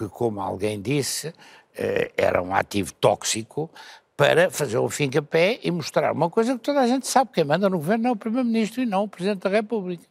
que, 0.00 0.08
como 0.08 0.40
alguém 0.40 0.80
disse, 0.80 1.34
eh, 1.76 2.10
era 2.16 2.42
um 2.42 2.54
ativo 2.54 2.90
tóxico, 2.94 3.70
para 4.16 4.50
fazer 4.50 4.78
um 4.78 4.88
fim-a-pé 4.88 5.60
e 5.62 5.70
mostrar 5.70 6.12
uma 6.12 6.30
coisa 6.30 6.54
que 6.54 6.60
toda 6.60 6.80
a 6.80 6.86
gente 6.86 7.06
sabe, 7.06 7.30
quem 7.32 7.44
manda 7.44 7.68
no 7.68 7.78
governo 7.78 8.08
é 8.08 8.10
o 8.10 8.16
Primeiro-Ministro 8.16 8.82
e 8.82 8.86
não 8.86 9.04
o 9.04 9.08
Presidente 9.08 9.40
da 9.40 9.50
República. 9.50 10.04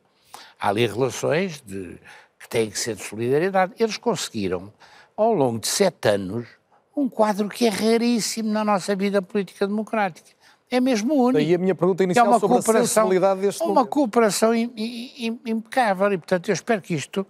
Há 0.60 0.70
ali 0.70 0.86
relações 0.86 1.62
de, 1.62 2.00
que 2.40 2.50
têm 2.50 2.70
que 2.70 2.78
ser 2.78 2.96
de 2.96 3.04
solidariedade. 3.04 3.74
Eles 3.80 3.98
conseguiram, 3.98 4.72
ao 5.16 5.34
longo 5.34 5.60
de 5.60 5.68
sete 5.68 6.10
anos, 6.10 6.48
um 6.96 7.08
quadro 7.08 7.48
que 7.50 7.66
é 7.66 7.70
raríssimo 7.70 8.52
na 8.52 8.64
nossa 8.64 8.96
vida 8.96 9.22
política 9.22 9.68
democrática. 9.68 10.32
É 10.72 10.80
mesmo 10.80 11.14
único. 11.14 11.34
Daí 11.34 11.56
a 11.56 11.58
minha 11.58 11.76
pergunta 11.76 12.04
inicial 12.04 12.26
é 12.26 12.30
uma 12.30 12.40
sobre 12.40 12.58
a 12.58 12.86
sensibilidade 12.86 13.42
deste 13.42 13.62
Uma 13.64 13.74
momento. 13.74 13.90
cooperação 13.90 14.54
impecável 14.54 16.14
e, 16.14 16.18
portanto, 16.18 16.50
eu 16.50 16.54
espero 16.54 16.82
que 16.82 16.94
isto 16.94 17.26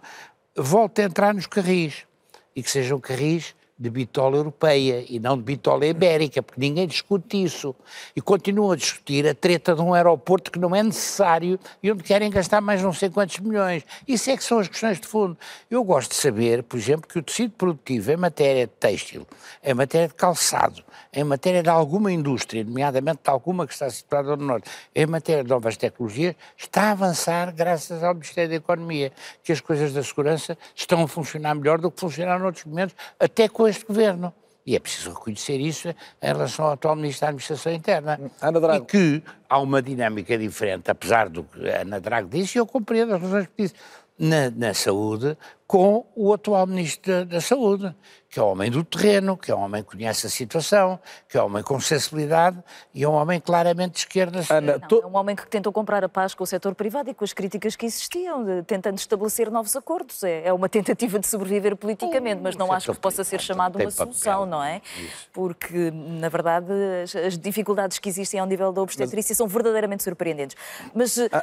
volte 0.56 1.02
a 1.02 1.04
entrar 1.04 1.32
nos 1.32 1.46
carris 1.46 2.06
e 2.60 2.62
que 2.62 2.70
sejam 2.70 3.00
carris 3.00 3.54
de 3.80 3.88
bitola 3.88 4.36
europeia 4.36 5.06
e 5.08 5.18
não 5.18 5.38
de 5.38 5.42
bitola 5.42 5.86
ibérica, 5.86 6.42
porque 6.42 6.60
ninguém 6.60 6.86
discute 6.86 7.42
isso. 7.42 7.74
E 8.14 8.20
continuam 8.20 8.72
a 8.72 8.76
discutir 8.76 9.26
a 9.26 9.34
treta 9.34 9.74
de 9.74 9.80
um 9.80 9.94
aeroporto 9.94 10.50
que 10.50 10.58
não 10.58 10.76
é 10.76 10.82
necessário 10.82 11.58
e 11.82 11.90
onde 11.90 12.02
querem 12.02 12.30
gastar 12.30 12.60
mais 12.60 12.82
não 12.82 12.92
sei 12.92 13.08
quantos 13.08 13.38
milhões. 13.38 13.82
Isso 14.06 14.30
é 14.30 14.36
que 14.36 14.44
são 14.44 14.58
as 14.58 14.68
questões 14.68 15.00
de 15.00 15.06
fundo. 15.06 15.36
Eu 15.70 15.82
gosto 15.82 16.10
de 16.10 16.16
saber, 16.16 16.62
por 16.62 16.76
exemplo, 16.76 17.08
que 17.08 17.18
o 17.18 17.22
tecido 17.22 17.52
produtivo 17.52 18.12
em 18.12 18.18
matéria 18.18 18.66
de 18.66 18.72
têxtil, 18.74 19.26
em 19.64 19.72
matéria 19.72 20.08
de 20.08 20.14
calçado, 20.14 20.84
em 21.10 21.24
matéria 21.24 21.62
de 21.62 21.70
alguma 21.70 22.12
indústria, 22.12 22.62
nomeadamente 22.62 23.20
de 23.24 23.30
alguma 23.30 23.66
que 23.66 23.72
está 23.72 23.88
situada 23.88 24.36
no 24.36 24.44
Norte, 24.44 24.70
em 24.94 25.06
matéria 25.06 25.42
de 25.42 25.48
novas 25.48 25.78
tecnologias, 25.78 26.34
está 26.54 26.88
a 26.88 26.90
avançar 26.90 27.50
graças 27.54 28.04
ao 28.04 28.12
Ministério 28.12 28.50
da 28.50 28.56
Economia, 28.56 29.10
que 29.42 29.52
as 29.52 29.60
coisas 29.60 29.94
da 29.94 30.02
segurança 30.02 30.56
estão 30.76 31.02
a 31.02 31.08
funcionar 31.08 31.54
melhor 31.54 31.78
do 31.78 31.90
que 31.90 31.98
funcionaram 31.98 32.42
noutros 32.42 32.66
momentos, 32.66 32.94
até 33.18 33.48
com 33.48 33.69
este 33.70 33.84
governo. 33.84 34.32
E 34.66 34.76
é 34.76 34.78
preciso 34.78 35.10
reconhecer 35.10 35.58
isso 35.58 35.88
em 35.88 35.94
relação 36.22 36.66
ao 36.66 36.72
atual 36.72 36.94
Ministro 36.94 37.22
da 37.22 37.28
Administração 37.28 37.72
Interna. 37.72 38.20
Ana 38.40 38.60
Drago. 38.60 38.84
E 38.84 38.86
que 38.86 39.22
há 39.48 39.58
uma 39.58 39.80
dinâmica 39.80 40.36
diferente, 40.36 40.90
apesar 40.90 41.28
do 41.28 41.44
que 41.44 41.68
a 41.68 41.80
Ana 41.80 42.00
Drago 42.00 42.28
disse, 42.28 42.58
e 42.58 42.60
eu 42.60 42.66
compreendo 42.66 43.14
as 43.14 43.22
razões 43.22 43.46
que 43.46 43.62
disse, 43.62 43.74
na, 44.20 44.50
na 44.50 44.74
saúde, 44.74 45.34
com 45.66 46.04
o 46.14 46.34
atual 46.34 46.66
Ministro 46.66 47.10
da, 47.10 47.24
da, 47.24 47.40
Saúde, 47.40 47.94
que 48.28 48.38
é 48.38 48.42
um 48.42 48.48
homem 48.48 48.70
do 48.70 48.84
terreno, 48.84 49.34
que 49.34 49.50
é 49.50 49.54
um 49.54 49.60
homem 49.60 49.82
que 49.82 49.96
conhece 49.96 50.26
a 50.26 50.30
situação, 50.30 51.00
que 51.26 51.38
é 51.38 51.42
um 51.42 51.46
homem 51.46 51.62
com 51.62 51.80
sensibilidade 51.80 52.62
e 52.92 53.02
é 53.02 53.08
um 53.08 53.12
homem 53.12 53.40
claramente 53.40 53.92
de 53.92 53.98
esquerda. 54.00 54.40
Ana, 54.50 54.78
Não, 54.78 54.98
É 54.98 55.06
um 55.06 55.16
homem 55.16 55.34
que 55.34 55.46
tentou 55.48 55.72
comprar 55.72 56.04
a 56.04 56.08
paz 56.08 56.34
com 56.34 56.44
o 56.44 56.46
setor 56.46 56.74
privado 56.74 57.08
e 57.08 57.14
com 57.14 57.24
as 57.24 57.32
críticas 57.32 57.76
que 57.76 57.86
existiam, 57.86 58.44
de, 58.44 58.62
tentando 58.64 58.98
estabelecer 58.98 59.50
novos 59.50 59.74
acordos. 59.74 60.22
É, 60.22 60.48
é, 60.48 60.52
uma 60.52 60.68
tentativa 60.68 61.18
de 61.18 61.26
sobreviver 61.26 61.74
politicamente, 61.76 62.42
mas 62.42 62.56
não 62.56 62.70
acho 62.70 62.92
que 62.92 62.98
possa 62.98 63.24
ser 63.24 63.40
chamado 63.40 63.78
uma 63.78 63.90
solução, 63.90 64.44
não 64.44 64.62
é? 64.62 64.82
Isso. 64.98 65.28
Porque, 65.32 65.90
na 65.92 66.28
verdade, 66.28 66.70
as, 67.04 67.16
as, 67.16 67.38
dificuldades 67.38 67.98
que 67.98 68.08
existem 68.08 68.38
ao 68.38 68.46
nível 68.46 68.70
da 68.70 68.82
obstetrícia 68.82 69.32
mas... 69.32 69.38
são 69.38 69.48
verdadeiramente 69.48 70.02
surpreendentes. 70.02 70.56
Mas. 70.94 71.16
Ah 71.32 71.42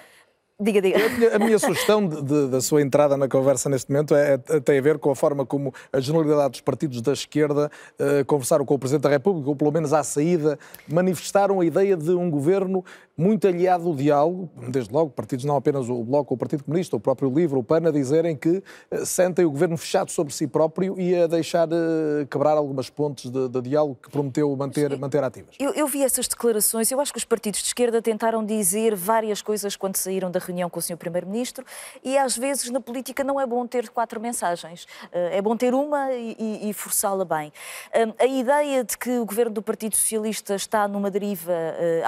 Diga, 0.60 0.82
diga. 0.82 1.06
A 1.06 1.10
minha, 1.10 1.36
a 1.36 1.40
minha 1.40 1.60
sugestão 1.60 2.08
de, 2.08 2.20
de, 2.20 2.48
da 2.48 2.60
sua 2.60 2.82
entrada 2.82 3.16
na 3.16 3.28
conversa 3.28 3.70
neste 3.70 3.92
momento 3.92 4.16
é, 4.16 4.34
é, 4.50 4.60
tem 4.60 4.80
a 4.80 4.82
ver 4.82 4.98
com 4.98 5.12
a 5.12 5.16
forma 5.16 5.46
como 5.46 5.72
a 5.94 6.00
generalidade 6.00 6.50
dos 6.50 6.62
partidos 6.62 7.00
da 7.00 7.14
esquerda 7.14 7.70
uh, 8.00 8.26
conversaram 8.26 8.66
com 8.66 8.74
o 8.74 8.80
Presidente 8.80 9.04
da 9.04 9.10
República, 9.10 9.50
ou 9.50 9.56
pelo 9.56 9.72
menos 9.72 9.94
à 9.94 10.04
saída, 10.04 10.58
manifestaram 10.88 11.60
a 11.60 11.66
ideia 11.66 11.96
de 11.96 12.10
um 12.10 12.32
governo 12.32 12.84
muito 13.18 13.48
aliado 13.48 13.88
ao 13.88 13.96
diálogo, 13.96 14.50
desde 14.70 14.94
logo, 14.94 15.10
partidos 15.10 15.44
não 15.44 15.56
apenas 15.56 15.90
o 15.90 16.04
Bloco, 16.04 16.36
o 16.36 16.38
Partido 16.38 16.64
Comunista, 16.64 16.96
o 16.96 17.00
próprio 17.00 17.34
LIVRE, 17.34 17.58
o 17.58 17.64
PAN, 17.64 17.88
a 17.88 17.92
dizerem 17.92 18.36
que 18.36 18.62
uh, 18.92 19.06
sentem 19.06 19.44
o 19.44 19.50
governo 19.50 19.76
fechado 19.76 20.12
sobre 20.12 20.34
si 20.34 20.46
próprio 20.46 21.00
e 21.00 21.16
a 21.16 21.26
deixar 21.26 21.68
uh, 21.68 22.26
quebrar 22.30 22.58
algumas 22.58 22.90
pontes 22.90 23.32
de, 23.32 23.50
de, 23.50 23.62
diálogo 23.62 23.98
que 24.02 24.10
prometeu 24.12 24.56
manter, 24.56 24.98
manter 25.00 25.24
ativas. 25.24 25.56
Eu, 25.60 25.74
eu 25.74 25.88
vi 25.88 26.04
essas 26.04 26.28
declarações, 26.28 26.92
eu 26.92 27.00
acho 27.00 27.12
que 27.12 27.18
os 27.18 27.26
partidos 27.26 27.60
de 27.62 27.68
esquerda 27.68 28.02
tentaram 28.02 28.46
dizer 28.46 28.96
várias 28.96 29.42
coisas 29.42 29.76
quando 29.76 29.96
saíram 29.96 30.30
da 30.30 30.40
reunião 30.40 30.70
com 30.70 30.80
o 30.80 30.82
Sr. 30.82 30.98
Primeiro-Ministro 30.98 31.66
e 32.04 32.18
às 32.18 32.38
vezes 32.38 32.70
na 32.70 32.80
política 32.80 33.24
não 33.24 33.42
é 33.42 33.46
bom 33.46 33.66
ter 33.66 33.90
quatro 33.90 34.20
mensagens. 34.20 34.88
Eh, 35.12 35.38
é 35.38 35.42
bom 35.42 35.56
ter 35.56 35.74
uma 35.74 36.12
e, 36.14 36.70
e 36.70 36.74
forçá-la 36.74 37.26
bem. 37.26 37.52
Eh, 37.92 38.14
a 38.20 38.26
ideia 38.26 38.84
de 38.84 38.98
que 38.98 39.18
o 39.18 39.26
governo 39.26 39.54
do 39.54 39.62
Partido 39.62 39.96
Socialista 39.96 40.56
está 40.56 40.88
numa 40.88 41.10
deriva 41.10 41.52
eh, 41.52 42.04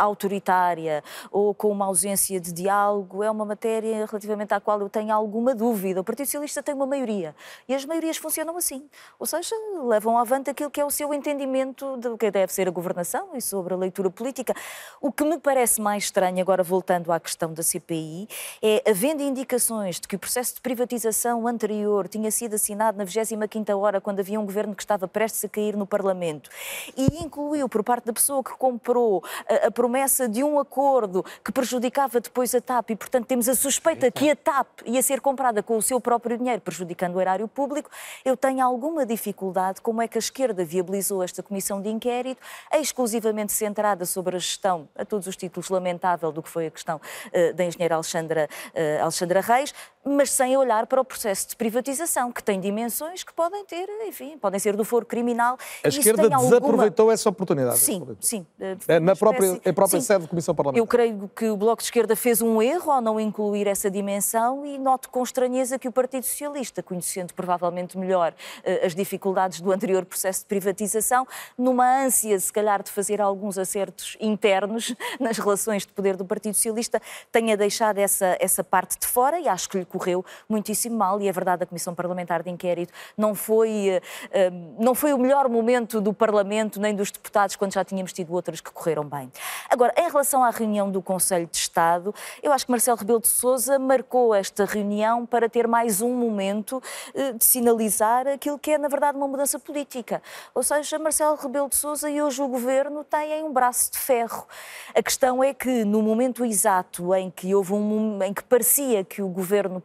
ou 1.31 1.53
com 1.53 1.71
uma 1.71 1.85
ausência 1.85 2.39
de 2.39 2.51
diálogo 2.51 3.23
é 3.23 3.29
uma 3.29 3.45
matéria 3.45 4.05
relativamente 4.05 4.53
à 4.53 4.59
qual 4.59 4.79
eu 4.81 4.89
tenho 4.89 5.13
alguma 5.13 5.55
dúvida. 5.55 6.01
O 6.01 6.03
Partido 6.03 6.25
Socialista 6.25 6.61
tem 6.61 6.75
uma 6.75 6.85
maioria 6.85 7.35
e 7.67 7.73
as 7.73 7.85
maiorias 7.85 8.17
funcionam 8.17 8.57
assim. 8.57 8.87
Ou 9.17 9.25
seja, 9.25 9.55
levam 9.83 10.17
avante 10.17 10.49
aquilo 10.49 10.69
que 10.69 10.79
é 10.79 10.85
o 10.85 10.91
seu 10.91 11.13
entendimento 11.13 11.97
do 11.97 12.17
que 12.17 12.29
deve 12.31 12.53
ser 12.53 12.67
a 12.67 12.71
governação 12.71 13.29
e 13.33 13.41
sobre 13.41 13.73
a 13.73 13.77
leitura 13.77 14.09
política. 14.09 14.53
O 15.01 15.11
que 15.11 15.23
me 15.23 15.37
parece 15.39 15.81
mais 15.81 16.03
estranho, 16.05 16.41
agora 16.41 16.63
voltando 16.63 17.11
à 17.11 17.19
questão 17.19 17.53
da 17.53 17.63
CPI, 17.63 18.27
é, 18.61 18.83
havendo 18.89 19.21
indicações 19.21 19.99
de 19.99 20.07
que 20.07 20.15
o 20.15 20.19
processo 20.19 20.55
de 20.55 20.61
privatização 20.61 21.47
anterior 21.47 22.07
tinha 22.07 22.31
sido 22.31 22.55
assinado 22.55 22.97
na 22.97 23.05
25ª 23.05 23.77
hora, 23.77 24.01
quando 24.01 24.19
havia 24.19 24.39
um 24.39 24.45
governo 24.45 24.75
que 24.75 24.81
estava 24.81 25.07
prestes 25.07 25.43
a 25.45 25.49
cair 25.49 25.75
no 25.75 25.85
Parlamento, 25.85 26.49
e 26.95 27.23
incluiu 27.23 27.67
por 27.69 27.83
parte 27.83 28.05
da 28.05 28.13
pessoa 28.13 28.43
que 28.43 28.51
comprou 28.51 29.23
a, 29.47 29.67
a 29.67 29.71
promessa 29.71 30.27
de 30.27 30.43
um 30.43 30.59
acordo 30.59 30.88
acordo 30.89 31.23
que 31.43 31.51
prejudicava 31.51 32.19
depois 32.19 32.53
a 32.55 32.59
TAP 32.59 32.89
e, 32.89 32.95
portanto, 32.95 33.27
temos 33.27 33.47
a 33.47 33.53
suspeita 33.53 34.09
que 34.09 34.31
a 34.31 34.35
TAP 34.35 34.81
ia 34.85 35.01
ser 35.03 35.21
comprada 35.21 35.61
com 35.61 35.77
o 35.77 35.81
seu 35.81 36.01
próprio 36.01 36.35
dinheiro, 36.35 36.61
prejudicando 36.61 37.15
o 37.15 37.21
erário 37.21 37.47
público, 37.47 37.91
eu 38.25 38.35
tenho 38.35 38.65
alguma 38.65 39.05
dificuldade 39.05 39.81
como 39.81 40.01
é 40.01 40.07
que 40.07 40.17
a 40.17 40.19
esquerda 40.19 40.65
viabilizou 40.65 41.21
esta 41.21 41.43
comissão 41.43 41.79
de 41.79 41.89
inquérito, 41.89 42.41
exclusivamente 42.73 43.53
centrada 43.53 44.03
sobre 44.05 44.35
a 44.35 44.39
gestão, 44.39 44.89
a 44.95 45.05
todos 45.05 45.27
os 45.27 45.35
títulos, 45.35 45.69
lamentável 45.69 46.31
do 46.31 46.41
que 46.41 46.49
foi 46.49 46.67
a 46.67 46.71
questão 46.71 46.97
uh, 46.97 47.53
da 47.53 47.63
engenheira 47.63 47.93
Alexandra, 47.93 48.49
uh, 48.73 49.03
Alexandra 49.03 49.41
Reis, 49.41 49.73
mas 50.03 50.31
sem 50.31 50.57
olhar 50.57 50.87
para 50.87 51.01
o 51.01 51.05
processo 51.05 51.49
de 51.49 51.55
privatização, 51.55 52.31
que 52.31 52.41
tem 52.41 52.59
dimensões 52.59 53.23
que 53.23 53.33
podem 53.33 53.63
ter, 53.65 53.87
enfim, 54.07 54.37
podem 54.37 54.59
ser 54.59 54.75
do 54.75 54.83
foro 54.83 55.05
criminal. 55.05 55.57
A 55.83 55.89
esquerda 55.89 56.29
desaproveitou 56.29 57.03
alguma... 57.03 57.13
essa 57.13 57.29
oportunidade. 57.29 57.77
Sim, 57.77 58.07
sim. 58.19 58.45
É, 58.87 58.99
na 58.99 59.15
própria, 59.15 59.45
espécie... 59.45 59.73
própria 59.73 59.99
sim. 59.99 60.05
sede 60.05 60.23
de 60.23 60.29
Comissão 60.29 60.55
Parlamentar. 60.55 60.78
Eu 60.79 60.87
creio 60.87 61.29
que 61.35 61.49
o 61.49 61.57
Bloco 61.57 61.81
de 61.81 61.87
Esquerda 61.87 62.15
fez 62.15 62.41
um 62.41 62.61
erro 62.61 62.89
ao 62.89 63.01
não 63.01 63.19
incluir 63.19 63.67
essa 63.67 63.91
dimensão 63.91 64.65
e 64.65 64.77
noto 64.77 65.09
com 65.09 65.21
estranheza 65.21 65.77
que 65.77 65.89
o 65.89 65.91
Partido 65.91 66.23
Socialista, 66.23 66.81
conhecendo 66.81 67.33
provavelmente 67.33 67.97
melhor 67.97 68.31
uh, 68.31 68.85
as 68.85 68.95
dificuldades 68.95 69.59
do 69.59 69.73
anterior 69.73 70.05
processo 70.05 70.39
de 70.39 70.45
privatização, 70.45 71.27
numa 71.57 71.85
ânsia, 71.85 72.39
se 72.39 72.53
calhar, 72.53 72.81
de 72.81 72.89
fazer 72.89 73.19
alguns 73.19 73.57
acertos 73.57 74.15
internos 74.21 74.95
nas 75.19 75.37
relações 75.37 75.85
de 75.85 75.91
poder 75.91 76.15
do 76.15 76.23
Partido 76.23 76.53
Socialista, 76.53 77.01
tenha 77.29 77.57
deixado 77.57 77.97
essa, 77.97 78.37
essa 78.39 78.63
parte 78.63 78.97
de 78.97 79.05
fora 79.05 79.37
e 79.37 79.49
acho 79.49 79.67
que 79.67 79.79
lhe 79.79 79.85
correu 79.85 80.23
muitíssimo 80.47 80.95
mal 80.95 81.19
e 81.19 81.27
é 81.27 81.31
verdade 81.33 81.63
a 81.63 81.65
Comissão 81.65 81.93
Parlamentar 81.93 82.41
de 82.41 82.51
Inquérito 82.51 82.93
não 83.17 83.35
foi, 83.35 83.89
eh, 83.89 84.01
eh, 84.31 84.49
não 84.79 84.95
foi 84.95 85.11
o 85.11 85.17
melhor 85.17 85.49
momento 85.49 85.99
do 85.99 86.13
Parlamento 86.13 86.79
nem 86.79 86.95
dos 86.95 87.11
deputados 87.11 87.57
quando 87.57 87.73
já 87.73 87.83
tínhamos 87.83 88.13
tido 88.13 88.31
outras 88.31 88.61
que 88.61 88.71
correram 88.71 89.03
bem. 89.03 89.29
Agora, 89.69 89.93
em 89.97 90.09
relação 90.09 90.41
à 90.41 90.49
reunião 90.49 90.68
do 90.91 91.01
Conselho 91.01 91.47
de 91.47 91.57
Estado, 91.57 92.13
eu 92.43 92.53
acho 92.53 92.65
que 92.65 92.71
Marcelo 92.71 92.97
Rebelo 92.97 93.19
de 93.19 93.27
Sousa 93.27 93.79
marcou 93.79 94.35
esta 94.35 94.65
reunião 94.65 95.25
para 95.25 95.49
ter 95.49 95.67
mais 95.67 95.99
um 95.99 96.13
momento 96.13 96.81
eh, 97.15 97.33
de 97.33 97.43
sinalizar 97.43 98.27
aquilo 98.27 98.59
que 98.59 98.71
é, 98.71 98.77
na 98.77 98.87
verdade, 98.87 99.17
uma 99.17 99.27
mudança 99.27 99.57
política. 99.57 100.21
Ou 100.53 100.61
seja, 100.61 100.99
Marcelo 100.99 101.35
Rebelo 101.35 101.67
de 101.67 101.75
Sousa 101.75 102.09
e 102.09 102.21
hoje 102.21 102.41
o 102.41 102.47
Governo 102.47 103.03
têm 103.03 103.43
um 103.43 103.51
braço 103.51 103.91
de 103.91 103.97
ferro. 103.97 104.47
A 104.93 105.01
questão 105.01 105.43
é 105.43 105.53
que, 105.53 105.83
no 105.83 106.03
momento 106.03 106.45
exato 106.45 107.15
em 107.15 107.31
que 107.31 107.53
houve 107.55 107.73
um 107.73 108.21
em 108.21 108.33
que 108.33 108.43
parecia 108.43 109.03
que 109.03 109.21
o 109.21 109.27
Governo 109.27 109.81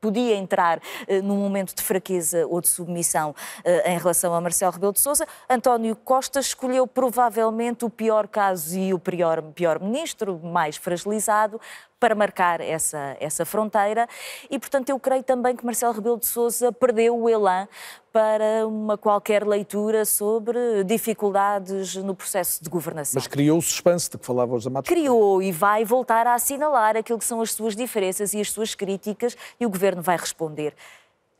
podia 0.00 0.36
entrar 0.36 0.78
uh, 0.78 1.22
num 1.22 1.36
momento 1.36 1.74
de 1.74 1.82
fraqueza 1.82 2.46
ou 2.46 2.60
de 2.60 2.68
submissão 2.68 3.30
uh, 3.30 3.88
em 3.88 3.98
relação 3.98 4.34
a 4.34 4.40
Marcelo 4.40 4.72
Rebelo 4.72 4.92
de 4.92 5.00
Sousa. 5.00 5.26
António 5.48 5.94
Costa 5.96 6.40
escolheu 6.40 6.86
provavelmente 6.86 7.84
o 7.84 7.90
pior 7.90 8.26
caso 8.26 8.78
e 8.78 8.94
o 8.94 8.98
pior, 8.98 9.42
pior 9.52 9.80
ministro, 9.80 10.40
mais 10.42 10.76
fragilizado, 10.76 11.60
para 12.00 12.14
marcar 12.14 12.60
essa, 12.62 13.16
essa 13.20 13.44
fronteira 13.44 14.08
e, 14.50 14.58
portanto, 14.58 14.88
eu 14.88 14.98
creio 14.98 15.22
também 15.22 15.54
que 15.54 15.64
Marcelo 15.64 15.92
Rebelo 15.92 16.18
de 16.18 16.26
Sousa 16.26 16.72
perdeu 16.72 17.16
o 17.16 17.28
elan 17.28 17.68
para 18.12 18.66
uma 18.66 18.98
qualquer 18.98 19.46
leitura 19.46 20.04
sobre 20.04 20.82
dificuldades 20.84 21.94
no 21.96 22.14
processo 22.14 22.64
de 22.64 22.68
governação. 22.68 23.20
Mas 23.20 23.28
criou 23.28 23.58
o 23.58 23.62
suspense 23.62 24.10
de 24.10 24.18
que 24.18 24.26
falava 24.26 24.54
os 24.54 24.66
amados. 24.66 24.88
Criou 24.88 25.40
e 25.42 25.52
vai 25.52 25.84
voltar 25.84 26.26
a 26.26 26.34
assinalar 26.34 26.96
aquilo 26.96 27.18
que 27.18 27.24
são 27.24 27.40
as 27.40 27.52
suas 27.52 27.76
diferenças 27.76 28.32
e 28.32 28.40
as 28.40 28.50
suas 28.50 28.74
críticas 28.74 29.36
e 29.60 29.66
o 29.66 29.70
governo 29.70 30.02
vai 30.02 30.16
responder. 30.16 30.74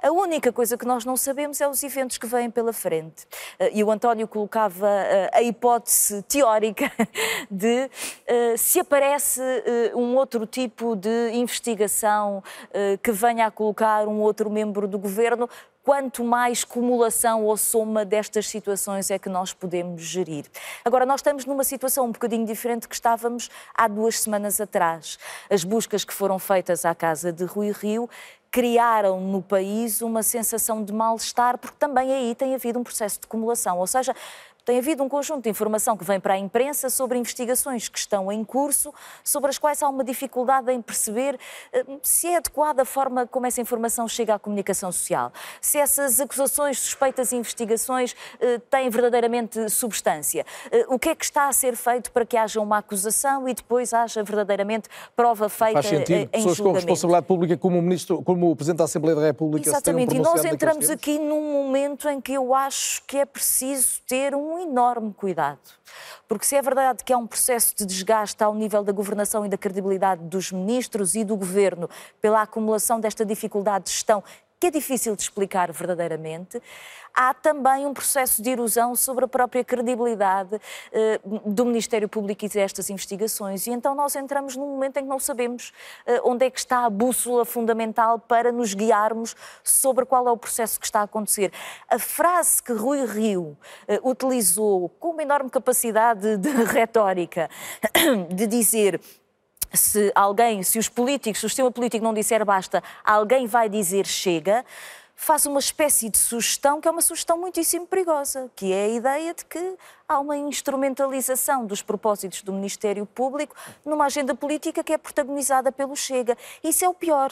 A 0.02 0.10
única 0.10 0.50
coisa 0.50 0.78
que 0.78 0.86
nós 0.86 1.04
não 1.04 1.14
sabemos 1.14 1.60
é 1.60 1.68
os 1.68 1.82
eventos 1.82 2.16
que 2.16 2.26
vêm 2.26 2.50
pela 2.50 2.72
frente. 2.72 3.26
Eh, 3.58 3.72
e 3.74 3.84
o 3.84 3.90
António 3.90 4.26
colocava 4.26 4.88
eh, 4.88 5.30
a 5.30 5.42
hipótese 5.42 6.22
teórica 6.22 6.90
de 7.50 7.90
eh, 8.26 8.56
se 8.56 8.80
aparece 8.80 9.40
um 9.94 10.16
outro 10.16 10.46
tipo 10.46 10.96
de 10.96 11.30
investigação 11.32 12.42
que 13.02 13.12
venha 13.12 13.46
a 13.46 13.50
colocar 13.50 14.06
um 14.06 14.20
outro 14.20 14.50
membro 14.50 14.88
do 14.88 14.98
governo, 14.98 15.48
quanto 15.82 16.22
mais 16.22 16.62
cumulação 16.62 17.44
ou 17.44 17.56
soma 17.56 18.04
destas 18.04 18.46
situações 18.46 19.10
é 19.10 19.18
que 19.18 19.28
nós 19.28 19.52
podemos 19.52 20.02
gerir. 20.02 20.44
Agora, 20.84 21.06
nós 21.06 21.20
estamos 21.20 21.44
numa 21.44 21.64
situação 21.64 22.06
um 22.06 22.12
bocadinho 22.12 22.46
diferente 22.46 22.86
que 22.86 22.94
estávamos 22.94 23.50
há 23.74 23.88
duas 23.88 24.20
semanas 24.20 24.60
atrás. 24.60 25.18
As 25.48 25.64
buscas 25.64 26.04
que 26.04 26.12
foram 26.12 26.38
feitas 26.38 26.84
à 26.84 26.94
casa 26.94 27.32
de 27.32 27.44
Rui 27.44 27.72
Rio 27.72 28.08
criaram 28.50 29.20
no 29.20 29.40
país 29.40 30.02
uma 30.02 30.22
sensação 30.22 30.82
de 30.82 30.92
mal-estar, 30.92 31.56
porque 31.58 31.76
também 31.78 32.12
aí 32.12 32.34
tem 32.34 32.54
havido 32.54 32.78
um 32.78 32.82
processo 32.82 33.20
de 33.20 33.26
acumulação. 33.26 33.78
Ou 33.78 33.86
seja, 33.86 34.14
tem 34.64 34.78
havido 34.78 35.02
um 35.02 35.08
conjunto 35.08 35.42
de 35.44 35.50
informação 35.50 35.96
que 35.96 36.04
vem 36.04 36.20
para 36.20 36.34
a 36.34 36.38
imprensa 36.38 36.90
sobre 36.90 37.18
investigações 37.18 37.88
que 37.88 37.98
estão 37.98 38.30
em 38.30 38.44
curso, 38.44 38.92
sobre 39.24 39.50
as 39.50 39.58
quais 39.58 39.82
há 39.82 39.88
uma 39.88 40.04
dificuldade 40.04 40.70
em 40.70 40.80
perceber 40.80 41.38
eh, 41.72 41.84
se 42.02 42.28
é 42.28 42.36
adequada 42.36 42.82
a 42.82 42.84
forma 42.84 43.26
como 43.26 43.46
essa 43.46 43.60
informação 43.60 44.06
chega 44.06 44.34
à 44.34 44.38
comunicação 44.38 44.92
social, 44.92 45.32
se 45.60 45.78
essas 45.78 46.20
acusações, 46.20 46.78
suspeitas 46.78 47.32
e 47.32 47.36
investigações 47.36 48.14
eh, 48.40 48.60
têm 48.70 48.88
verdadeiramente 48.90 49.68
substância. 49.68 50.44
Eh, 50.70 50.86
o 50.88 50.98
que 50.98 51.08
é 51.08 51.14
que 51.14 51.24
está 51.24 51.48
a 51.48 51.52
ser 51.52 51.74
feito 51.74 52.12
para 52.12 52.24
que 52.24 52.36
haja 52.36 52.60
uma 52.60 52.78
acusação 52.78 53.48
e 53.48 53.54
depois 53.54 53.92
haja 53.94 54.22
verdadeiramente 54.22 54.88
prova 55.16 55.48
feita 55.48 55.74
Faz 55.82 55.86
sentido. 55.86 56.12
em 56.12 56.28
Pessoas 56.28 56.56
julgamento. 56.56 56.86
com 56.86 56.92
responsabilidade 56.92 57.26
pública 57.26 57.56
como 57.56 57.78
o, 57.78 57.82
ministro, 57.82 58.22
como 58.22 58.39
o 58.42 58.56
Presidente 58.56 58.78
da 58.78 58.84
Assembleia 58.84 59.16
da 59.16 59.22
República 59.22 59.68
Exatamente, 59.68 60.16
e 60.16 60.18
nós 60.18 60.44
entramos 60.44 60.90
aqui 60.90 61.18
num 61.18 61.52
momento 61.52 62.08
em 62.08 62.20
que 62.20 62.32
eu 62.32 62.54
acho 62.54 63.02
que 63.06 63.16
é 63.18 63.24
preciso 63.24 64.00
ter 64.06 64.34
um 64.34 64.50
um 64.50 64.58
enorme 64.58 65.12
cuidado. 65.12 65.58
Porque 66.28 66.44
se 66.44 66.56
é 66.56 66.62
verdade 66.62 67.04
que 67.04 67.12
há 67.12 67.18
um 67.18 67.26
processo 67.26 67.74
de 67.76 67.84
desgaste 67.84 68.42
ao 68.42 68.54
nível 68.54 68.82
da 68.82 68.92
governação 68.92 69.44
e 69.44 69.48
da 69.48 69.56
credibilidade 69.56 70.22
dos 70.24 70.50
ministros 70.52 71.14
e 71.14 71.24
do 71.24 71.36
governo 71.36 71.88
pela 72.20 72.42
acumulação 72.42 73.00
desta 73.00 73.24
dificuldade 73.24 73.86
de 73.86 73.92
gestão 73.92 74.22
que 74.60 74.66
é 74.66 74.70
difícil 74.70 75.16
de 75.16 75.22
explicar 75.22 75.72
verdadeiramente, 75.72 76.60
há 77.14 77.32
também 77.32 77.86
um 77.86 77.94
processo 77.94 78.42
de 78.42 78.50
erosão 78.50 78.94
sobre 78.94 79.24
a 79.24 79.28
própria 79.28 79.64
credibilidade 79.64 80.60
eh, 80.92 81.18
do 81.46 81.64
Ministério 81.64 82.08
Público 82.08 82.44
e 82.44 82.48
destas 82.48 82.90
investigações. 82.90 83.66
E 83.66 83.70
então 83.70 83.94
nós 83.94 84.14
entramos 84.14 84.56
num 84.56 84.66
momento 84.66 84.98
em 84.98 85.02
que 85.02 85.08
não 85.08 85.18
sabemos 85.18 85.72
eh, 86.06 86.20
onde 86.24 86.44
é 86.44 86.50
que 86.50 86.58
está 86.58 86.84
a 86.84 86.90
bússola 86.90 87.46
fundamental 87.46 88.18
para 88.18 88.52
nos 88.52 88.74
guiarmos 88.74 89.34
sobre 89.64 90.04
qual 90.04 90.28
é 90.28 90.30
o 90.30 90.36
processo 90.36 90.78
que 90.78 90.84
está 90.84 91.00
a 91.00 91.04
acontecer. 91.04 91.52
A 91.88 91.98
frase 91.98 92.62
que 92.62 92.74
Rui 92.74 93.06
Rio 93.06 93.56
eh, 93.88 93.98
utilizou 94.04 94.90
com 95.00 95.12
uma 95.12 95.22
enorme 95.22 95.48
capacidade 95.48 96.36
de 96.36 96.50
retórica, 96.50 97.48
de 98.28 98.46
dizer 98.46 99.00
se 99.72 100.10
alguém, 100.14 100.62
se 100.62 100.78
os 100.78 100.88
políticos, 100.88 101.40
se 101.40 101.46
o 101.46 101.48
sistema 101.48 101.70
político 101.70 102.04
não 102.04 102.14
disser 102.14 102.44
basta, 102.44 102.82
alguém 103.04 103.46
vai 103.46 103.68
dizer 103.68 104.06
chega, 104.06 104.64
faz 105.20 105.44
uma 105.44 105.60
espécie 105.60 106.08
de 106.08 106.16
sugestão 106.16 106.80
que 106.80 106.88
é 106.88 106.90
uma 106.90 107.02
sugestão 107.02 107.36
muitíssimo 107.36 107.86
perigosa, 107.86 108.50
que 108.56 108.72
é 108.72 108.84
a 108.84 108.88
ideia 108.88 109.34
de 109.34 109.44
que 109.44 109.76
há 110.08 110.18
uma 110.18 110.34
instrumentalização 110.34 111.66
dos 111.66 111.82
propósitos 111.82 112.42
do 112.42 112.54
Ministério 112.54 113.04
Público 113.04 113.54
numa 113.84 114.06
agenda 114.06 114.34
política 114.34 114.82
que 114.82 114.94
é 114.94 114.96
protagonizada 114.96 115.70
pelo 115.70 115.94
Chega. 115.94 116.38
Isso 116.64 116.86
é 116.86 116.88
o 116.88 116.94
pior, 116.94 117.30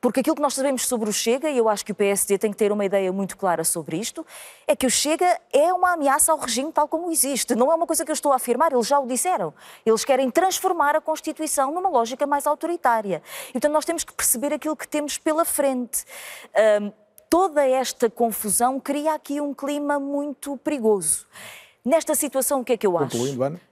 porque 0.00 0.18
aquilo 0.18 0.34
que 0.34 0.42
nós 0.42 0.52
sabemos 0.52 0.84
sobre 0.88 1.08
o 1.08 1.12
Chega, 1.12 1.48
e 1.48 1.56
eu 1.56 1.68
acho 1.68 1.84
que 1.84 1.92
o 1.92 1.94
PSD 1.94 2.38
tem 2.38 2.50
que 2.50 2.56
ter 2.56 2.72
uma 2.72 2.84
ideia 2.84 3.12
muito 3.12 3.36
clara 3.36 3.62
sobre 3.62 3.98
isto, 3.98 4.26
é 4.66 4.74
que 4.74 4.84
o 4.84 4.90
Chega 4.90 5.40
é 5.52 5.72
uma 5.72 5.92
ameaça 5.92 6.32
ao 6.32 6.38
regime 6.38 6.72
tal 6.72 6.88
como 6.88 7.08
existe. 7.08 7.54
Não 7.54 7.70
é 7.70 7.74
uma 7.76 7.86
coisa 7.86 8.04
que 8.04 8.10
eu 8.10 8.14
estou 8.14 8.32
a 8.32 8.34
afirmar, 8.34 8.72
eles 8.72 8.88
já 8.88 8.98
o 8.98 9.06
disseram. 9.06 9.54
Eles 9.86 10.04
querem 10.04 10.28
transformar 10.28 10.96
a 10.96 11.00
Constituição 11.00 11.72
numa 11.72 11.88
lógica 11.88 12.26
mais 12.26 12.48
autoritária. 12.48 13.22
Então 13.54 13.70
nós 13.70 13.84
temos 13.84 14.02
que 14.02 14.12
perceber 14.12 14.52
aquilo 14.52 14.74
que 14.74 14.88
temos 14.88 15.18
pela 15.18 15.44
frente. 15.44 16.04
Um, 16.82 17.07
toda 17.28 17.66
esta 17.66 18.08
confusão 18.10 18.80
cria 18.80 19.14
aqui 19.14 19.40
um 19.40 19.54
clima 19.54 19.98
muito 19.98 20.56
perigoso. 20.58 21.26
Nesta 21.84 22.14
situação, 22.14 22.60
o 22.60 22.64
que 22.64 22.72
é 22.72 22.76
que 22.76 22.86
eu 22.86 22.98
acho? 22.98 23.16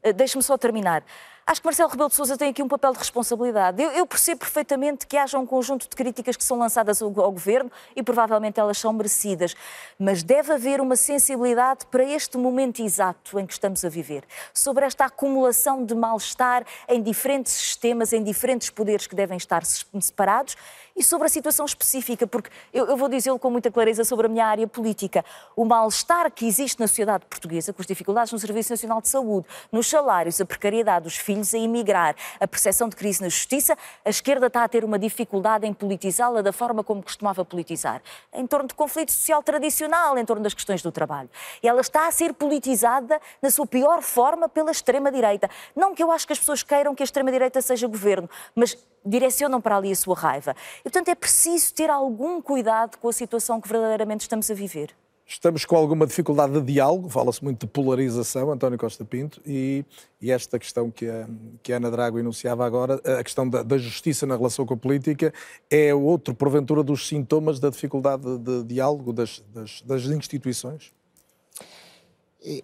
Uh, 0.04 0.12
Deixe-me 0.14 0.42
só 0.42 0.56
terminar. 0.56 1.04
Acho 1.48 1.60
que 1.60 1.66
Marcelo 1.68 1.88
Rebelo 1.88 2.08
de 2.08 2.16
Sousa 2.16 2.36
tem 2.36 2.50
aqui 2.50 2.60
um 2.60 2.66
papel 2.66 2.92
de 2.92 2.98
responsabilidade. 2.98 3.80
Eu, 3.80 3.92
eu, 3.92 4.04
percebo 4.04 4.40
perfeitamente 4.40 5.06
que 5.06 5.16
haja 5.16 5.38
um 5.38 5.46
conjunto 5.46 5.88
de 5.88 5.94
críticas 5.94 6.36
que 6.36 6.42
são 6.42 6.58
lançadas 6.58 7.00
ao, 7.00 7.08
ao, 7.20 7.30
governo 7.30 7.70
e 7.94 8.02
provavelmente 8.02 8.58
elas 8.58 8.78
são 8.78 8.92
merecidas, 8.92 9.54
mas 9.96 10.24
deve 10.24 10.52
haver 10.52 10.80
uma 10.80 10.96
sensibilidade 10.96 11.86
para 11.86 12.02
este 12.02 12.36
momento 12.36 12.82
exato 12.82 13.38
em 13.38 13.46
que 13.46 13.52
estamos 13.52 13.84
a 13.84 13.88
viver, 13.88 14.24
sobre 14.52 14.84
esta 14.86 15.04
acumulação 15.04 15.84
de 15.84 15.94
mal-estar 15.94 16.66
em 16.88 17.00
diferentes 17.00 17.52
sistemas, 17.52 18.12
em 18.12 18.24
diferentes 18.24 18.68
poderes 18.68 19.06
que 19.06 19.14
devem 19.14 19.36
estar 19.36 19.64
separados 19.64 20.56
e 20.96 21.04
sobre 21.04 21.26
a 21.26 21.28
situação 21.28 21.64
específica, 21.64 22.26
porque 22.26 22.50
eu, 22.72 22.86
eu 22.86 22.96
vou 22.96 23.08
dizê-lo 23.08 23.38
com 23.38 23.50
muita 23.50 23.70
clareza 23.70 24.02
sobre 24.02 24.26
a 24.26 24.28
minha 24.28 24.46
área 24.46 24.66
política. 24.66 25.24
O 25.54 25.64
mal-estar 25.64 26.28
que 26.32 26.44
existe 26.44 26.80
na 26.80 26.88
sociedade 26.88 27.24
portuguesa, 27.26 27.72
com 27.72 27.82
as 27.82 27.86
dificuldades 27.86 28.32
no 28.32 28.38
Serviço 28.40 28.72
Nacional 28.72 29.00
de 29.00 29.08
Saúde, 29.08 29.46
nos 29.70 29.86
salários, 29.86 30.40
a 30.40 30.44
precariedade, 30.44 31.06
os 31.06 31.16
filhos 31.16 31.35
filhos 31.36 31.54
a 31.54 31.58
emigrar. 31.58 32.16
A 32.40 32.46
percepção 32.46 32.88
de 32.88 32.96
crise 32.96 33.20
na 33.20 33.28
justiça, 33.28 33.76
a 34.04 34.10
esquerda 34.10 34.46
está 34.46 34.64
a 34.64 34.68
ter 34.68 34.84
uma 34.84 34.98
dificuldade 34.98 35.66
em 35.66 35.72
politizá-la 35.72 36.42
da 36.42 36.52
forma 36.52 36.82
como 36.82 37.02
costumava 37.02 37.44
politizar, 37.44 38.02
em 38.32 38.46
torno 38.46 38.68
de 38.68 38.74
conflito 38.74 39.12
social 39.12 39.42
tradicional, 39.42 40.16
em 40.18 40.24
torno 40.24 40.42
das 40.42 40.54
questões 40.54 40.82
do 40.82 40.90
trabalho. 40.90 41.28
E 41.62 41.68
ela 41.68 41.80
está 41.80 42.06
a 42.06 42.10
ser 42.10 42.32
politizada 42.32 43.20
na 43.42 43.50
sua 43.50 43.66
pior 43.66 44.02
forma 44.02 44.48
pela 44.48 44.70
extrema-direita. 44.70 45.50
Não 45.74 45.94
que 45.94 46.02
eu 46.02 46.10
acho 46.10 46.26
que 46.26 46.32
as 46.32 46.38
pessoas 46.38 46.62
queiram 46.62 46.94
que 46.94 47.02
a 47.02 47.04
extrema-direita 47.04 47.60
seja 47.60 47.86
governo, 47.86 48.28
mas 48.54 48.76
direcionam 49.04 49.60
para 49.60 49.76
ali 49.76 49.92
a 49.92 49.96
sua 49.96 50.16
raiva. 50.16 50.54
E, 50.80 50.82
portanto, 50.84 51.08
é 51.08 51.14
preciso 51.14 51.74
ter 51.74 51.90
algum 51.90 52.40
cuidado 52.40 52.96
com 52.98 53.08
a 53.08 53.12
situação 53.12 53.60
que 53.60 53.68
verdadeiramente 53.68 54.22
estamos 54.22 54.50
a 54.50 54.54
viver. 54.54 54.94
Estamos 55.28 55.64
com 55.64 55.74
alguma 55.74 56.06
dificuldade 56.06 56.52
de 56.52 56.72
diálogo, 56.72 57.08
fala-se 57.08 57.42
muito 57.42 57.66
de 57.66 57.72
polarização, 57.72 58.52
António 58.52 58.78
Costa 58.78 59.04
Pinto, 59.04 59.42
e, 59.44 59.84
e, 60.22 60.30
esta 60.30 60.56
questão 60.56 60.88
que 60.88 61.04
a, 61.04 61.28
que 61.64 61.72
a 61.72 61.78
Ana 61.78 61.90
Drago 61.90 62.16
enunciava 62.20 62.64
agora, 62.64 63.00
a 63.18 63.24
questão 63.24 63.48
da, 63.48 63.64
da, 63.64 63.76
justiça 63.76 64.24
na 64.24 64.36
relação 64.36 64.64
com 64.64 64.74
a 64.74 64.76
política, 64.76 65.34
é 65.68 65.92
outro, 65.92 66.32
porventura, 66.32 66.84
dos 66.84 67.08
sintomas 67.08 67.58
da 67.58 67.70
dificuldade 67.70 68.22
de, 68.22 68.38
de 68.38 68.64
diálogo 68.74 69.12
das, 69.12 69.42
das, 69.52 69.82
das 69.82 70.04
instituições? 70.04 70.92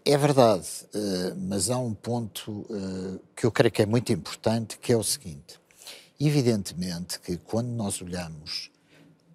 É 0.04 0.16
verdade, 0.16 0.68
eh, 0.94 1.34
mas 1.36 1.68
há 1.68 1.76
um 1.76 1.92
ponto 1.92 2.64
eh, 2.70 3.18
que 3.34 3.44
eu 3.44 3.50
creio 3.50 3.72
que 3.72 3.82
é 3.82 3.86
muito 3.86 4.12
importante, 4.12 4.78
que 4.78 4.92
é 4.92 4.96
o 4.96 5.02
seguinte. 5.02 5.60
Evidentemente 6.20 7.18
que 7.18 7.36
quando 7.36 7.70
nós 7.70 8.00
olhamos 8.00 8.70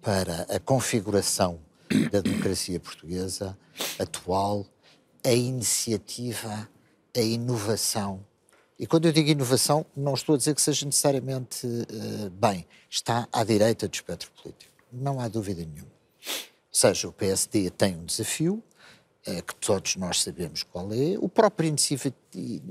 para 0.00 0.46
a 0.48 0.58
configuração 0.58 1.67
da 2.10 2.20
democracia 2.20 2.78
portuguesa 2.80 3.58
atual, 3.98 4.66
a 5.24 5.32
iniciativa, 5.32 6.68
a 7.16 7.20
inovação, 7.20 8.24
e 8.78 8.86
quando 8.86 9.06
eu 9.06 9.12
digo 9.12 9.28
inovação, 9.28 9.84
não 9.96 10.14
estou 10.14 10.36
a 10.36 10.38
dizer 10.38 10.54
que 10.54 10.62
seja 10.62 10.86
necessariamente 10.86 11.66
uh, 11.66 12.30
bem, 12.30 12.64
está 12.88 13.26
à 13.32 13.42
direita 13.42 13.88
do 13.88 13.94
espectro 13.94 14.30
político, 14.40 14.72
não 14.92 15.18
há 15.18 15.26
dúvida 15.26 15.62
nenhuma. 15.64 15.90
Ou 15.90 16.70
seja, 16.70 17.08
o 17.08 17.12
PSD 17.12 17.70
tem 17.70 17.96
um 17.96 18.04
desafio, 18.04 18.62
uh, 19.26 19.42
que 19.42 19.54
todos 19.56 19.96
nós 19.96 20.22
sabemos 20.22 20.62
qual 20.62 20.92
é, 20.92 21.18
o 21.18 21.28
próprio 21.28 21.66
Iniciativa, 21.66 22.14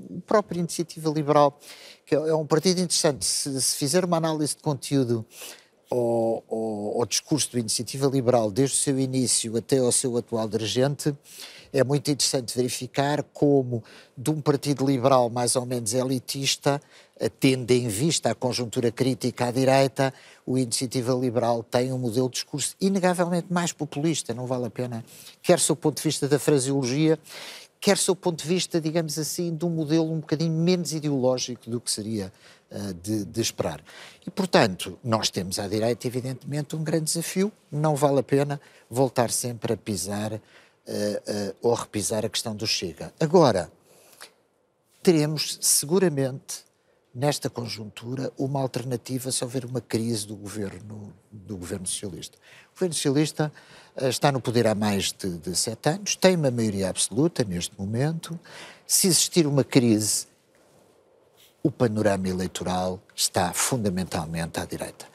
o 0.09 0.21
próprio 0.21 0.59
iniciativa 0.59 1.09
Liberal 1.09 1.59
que 2.05 2.15
é 2.15 2.33
um 2.33 2.47
partido 2.47 2.79
interessante. 2.79 3.25
Se, 3.25 3.61
se 3.61 3.75
fizer 3.75 4.05
uma 4.05 4.15
análise 4.15 4.55
de 4.55 4.61
conteúdo 4.61 5.25
ao, 5.89 6.43
ao, 6.49 6.99
ao, 6.99 7.05
discurso 7.05 7.51
do 7.51 7.59
Iniciativa 7.59 8.07
Liberal, 8.07 8.51
desde 8.51 8.75
o 8.75 8.79
seu 8.79 8.99
início 8.99 9.55
até 9.57 9.77
ao 9.77 9.91
seu 9.91 10.17
atual 10.17 10.47
dirigente, 10.47 11.15
é 11.71 11.83
muito 11.83 12.09
interessante 12.09 12.55
verificar 12.55 13.23
como, 13.33 13.83
de 14.17 14.29
um 14.29 14.41
partido 14.41 14.85
liberal 14.85 15.29
mais 15.29 15.55
ou 15.55 15.65
menos 15.65 15.93
elitista, 15.93 16.81
tendo 17.39 17.71
em 17.71 17.87
vista 17.87 18.31
a 18.31 18.35
conjuntura 18.35 18.91
crítica 18.91 19.47
à 19.47 19.51
direita, 19.51 20.13
o 20.45 20.57
Iniciativa 20.57 21.13
Liberal 21.13 21.63
tem 21.63 21.91
um 21.91 21.97
modelo 21.97 22.29
de 22.29 22.35
discurso 22.35 22.75
inegavelmente 22.79 23.47
mais 23.51 23.71
populista, 23.71 24.33
não 24.33 24.45
vale 24.45 24.65
a 24.65 24.69
pena, 24.69 25.03
quer 25.41 25.59
do 25.59 25.75
ponto 25.75 25.97
de 25.97 26.03
vista 26.03 26.27
da 26.27 26.39
fraseologia, 26.39 27.19
quer 27.79 27.97
do 27.97 28.15
ponto 28.15 28.41
de 28.41 28.47
vista, 28.47 28.79
digamos 28.79 29.17
assim, 29.17 29.55
de 29.55 29.65
um 29.65 29.69
modelo 29.69 30.11
um 30.11 30.19
bocadinho 30.19 30.53
menos 30.53 30.93
ideológico 30.93 31.69
do 31.69 31.81
que 31.81 31.91
seria 31.91 32.31
de, 33.01 33.23
de, 33.25 33.41
esperar. 33.41 33.81
E, 34.25 34.29
portanto, 34.29 34.99
nós 35.03 35.29
temos 35.29 35.57
à 35.57 35.67
direita, 35.67 36.05
evidentemente, 36.05 36.75
um 36.75 36.83
grande 36.83 37.05
desafio. 37.05 37.51
Não 37.71 37.95
vale 37.95 38.19
a 38.19 38.23
pena 38.23 38.59
voltar 38.89 39.31
sempre 39.31 39.73
a 39.73 39.77
pisar 39.77 40.33
uh, 40.33 40.37
uh, 40.37 41.55
ou 41.61 41.73
repisar 41.73 42.25
a 42.25 42.29
questão 42.29 42.55
do 42.55 42.67
Chega. 42.67 43.13
Agora, 43.19 43.71
teremos 45.01 45.57
seguramente, 45.61 46.65
nesta 47.15 47.49
conjuntura, 47.49 48.31
uma 48.37 48.59
alternativa 48.59 49.31
se 49.31 49.43
houver 49.43 49.63
uma 49.63 49.79
crise 49.79 50.27
do 50.27 50.35
governo, 50.35 51.13
do 51.31 51.55
governo 51.55 51.87
socialista. 51.87 52.37
O 52.71 52.73
governo 52.73 52.93
socialista 52.93 53.51
eh, 53.95 54.09
está 54.09 54.31
no 54.31 54.41
poder 54.41 54.67
há 54.67 54.75
mais 54.75 55.13
de, 55.13 55.37
de 55.37 55.55
sete 55.55 55.89
anos, 55.89 56.15
tem 56.15 56.35
uma 56.35 56.51
maioria 56.51 56.89
absoluta 56.89 57.43
neste 57.43 57.73
momento. 57.79 58.39
Se 58.85 59.07
existir 59.07 59.47
uma 59.47 59.63
crise, 59.63 60.27
o 61.67 61.71
panorama 61.71 62.29
eleitoral 62.29 62.97
está 63.13 63.51
fundamentalmente 63.51 64.57
à 64.57 64.63
direita. 64.63 65.05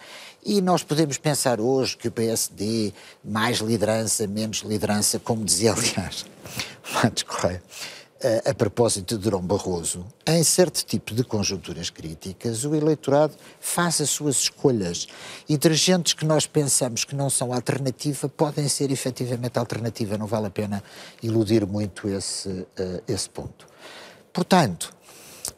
E 0.45 0.61
nós 0.61 0.83
podemos 0.83 1.17
pensar 1.17 1.59
hoje 1.59 1.97
que 1.97 2.09
o 2.09 2.13
PSD, 2.13 2.93
mais 3.25 3.59
liderança, 3.59 4.27
menos 4.27 4.59
liderança, 4.59 5.19
como 5.19 5.47
dizia, 5.47 5.73
aliás, 5.73 6.27
Matos 6.93 7.23
Correia, 7.23 7.63
a, 8.47 8.51
a 8.51 8.55
propósito 8.55 9.17
de 9.17 9.23
Durão 9.23 9.41
Barroso, 9.41 10.05
em 10.27 10.45
certo 10.45 10.85
tipo 10.85 11.15
de 11.15 11.25
conjunturas 11.25 11.89
críticas, 11.89 12.65
o 12.65 12.75
eleitorado 12.75 13.35
faz 13.59 14.03
as 14.03 14.11
suas 14.11 14.37
escolhas 14.37 15.09
e 15.49 15.57
dirigentes 15.57 16.13
que 16.13 16.27
nós 16.27 16.47
pensamos 16.47 17.03
que 17.03 17.15
não 17.15 17.31
são 17.31 17.51
alternativa 17.51 18.29
podem 18.29 18.69
ser 18.69 18.91
efetivamente 18.91 19.59
alternativa, 19.59 20.19
não 20.19 20.27
vale 20.27 20.49
a 20.49 20.51
pena 20.51 20.85
iludir 21.23 21.67
muito 21.67 22.07
esse, 22.09 22.49
uh, 22.51 23.03
esse 23.09 23.31
ponto. 23.31 23.67
Portanto, 24.33 24.93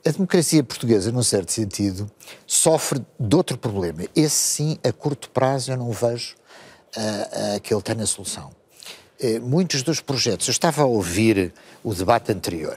a 0.07 0.11
democracia 0.11 0.63
portuguesa, 0.63 1.13
num 1.13 1.23
certo 1.23 1.53
sentido, 1.53 2.11
sofre 2.47 3.05
de 3.19 3.37
outro 3.37 3.59
problema. 3.59 4.05
Esse 4.15 4.37
sim, 4.37 4.79
a 4.83 4.93
curto 4.93 5.31
prazo, 5.31 5.73
eu 5.73 5.77
não 5.77 5.91
vejo 5.91 6.35
uh, 6.97 7.57
uh, 7.57 7.61
que 7.61 7.73
ele 7.73 7.83
tenha 7.83 8.07
solução 8.07 8.51
eh, 9.21 9.39
muitos 9.39 9.83
dos 9.83 10.01
projetos, 10.01 10.49
eu 10.49 10.53
estava 10.53 10.83
a 10.83 10.87
ouvir 10.87 11.53
o 11.83 11.95
debate 11.95 12.33
anterior, 12.33 12.77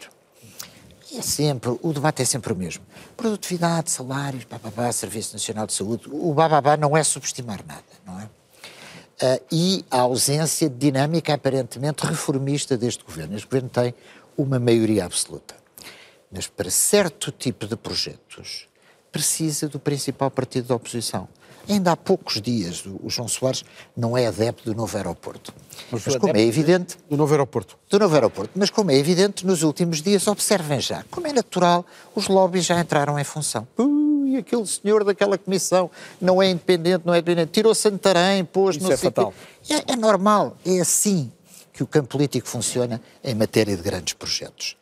é 1.13 1.21
sempre, 1.21 1.77
o 1.81 1.93
debate 1.93 2.21
é 2.21 2.25
sempre 2.25 2.53
o 2.53 2.55
mesmo. 2.55 2.83
Produtividade, 3.15 3.89
salários, 3.89 4.43
bababá, 4.43 4.91
Serviço 4.91 5.33
Nacional 5.33 5.65
de 5.65 5.73
Saúde, 5.73 6.03
o 6.09 6.33
bababá 6.33 6.77
não 6.77 6.95
é 6.95 7.03
subestimar 7.03 7.65
nada, 7.65 7.83
não 8.05 8.19
é? 8.19 8.25
Uh, 8.25 9.43
e 9.51 9.85
a 9.89 10.01
ausência 10.01 10.69
de 10.69 10.75
dinâmica 10.75 11.33
aparentemente 11.33 12.05
reformista 12.05 12.77
deste 12.77 13.03
governo. 13.03 13.35
Este 13.35 13.47
governo 13.47 13.69
tem 13.69 13.93
uma 14.37 14.59
maioria 14.59 15.05
absoluta. 15.05 15.55
Mas 16.31 16.47
para 16.47 16.69
certo 16.69 17.31
tipo 17.31 17.65
de 17.65 17.75
projetos 17.75 18.67
precisa 19.11 19.67
do 19.67 19.79
principal 19.79 20.29
partido 20.29 20.67
da 20.67 20.75
oposição. 20.75 21.27
Ainda 21.69 21.91
há 21.91 21.97
poucos 21.97 22.41
dias, 22.41 22.85
o 22.85 23.09
João 23.09 23.27
Soares 23.27 23.65
não 23.95 24.17
é 24.17 24.25
adepto 24.27 24.63
do 24.63 24.73
novo 24.73 24.95
aeroporto. 24.95 25.53
Mas, 25.91 26.05
Mas 26.05 26.15
como 26.15 26.37
é 26.37 26.41
evidente... 26.41 26.97
Do 27.09 27.17
novo 27.17 27.33
aeroporto. 27.33 27.77
Do 27.89 27.99
novo 27.99 28.13
aeroporto. 28.13 28.51
Mas 28.55 28.69
como 28.69 28.89
é 28.89 28.95
evidente, 28.95 29.45
nos 29.45 29.63
últimos 29.63 30.01
dias, 30.01 30.27
observem 30.27 30.79
já, 30.79 31.03
como 31.11 31.27
é 31.27 31.33
natural, 31.33 31.85
os 32.15 32.29
lobbies 32.29 32.63
já 32.65 32.79
entraram 32.79 33.19
em 33.19 33.23
função. 33.23 33.67
Ui, 33.77 34.37
aquele 34.37 34.65
senhor 34.65 35.03
daquela 35.03 35.37
comissão 35.37 35.91
não 36.21 36.41
é 36.41 36.49
independente, 36.49 37.05
não 37.05 37.13
é 37.13 37.17
independente, 37.17 37.51
tirou 37.51 37.75
Santarém, 37.75 38.45
pôs... 38.45 38.77
Isso 38.77 38.89
é 38.89 38.95
fatal. 38.95 39.33
É, 39.69 39.91
é 39.91 39.95
normal, 39.97 40.55
é 40.65 40.79
assim 40.79 41.29
que 41.73 41.83
o 41.83 41.87
campo 41.87 42.07
político 42.07 42.47
funciona 42.47 43.01
em 43.21 43.35
matéria 43.35 43.75
de 43.75 43.83
grandes 43.83 44.13
projetos. 44.13 44.76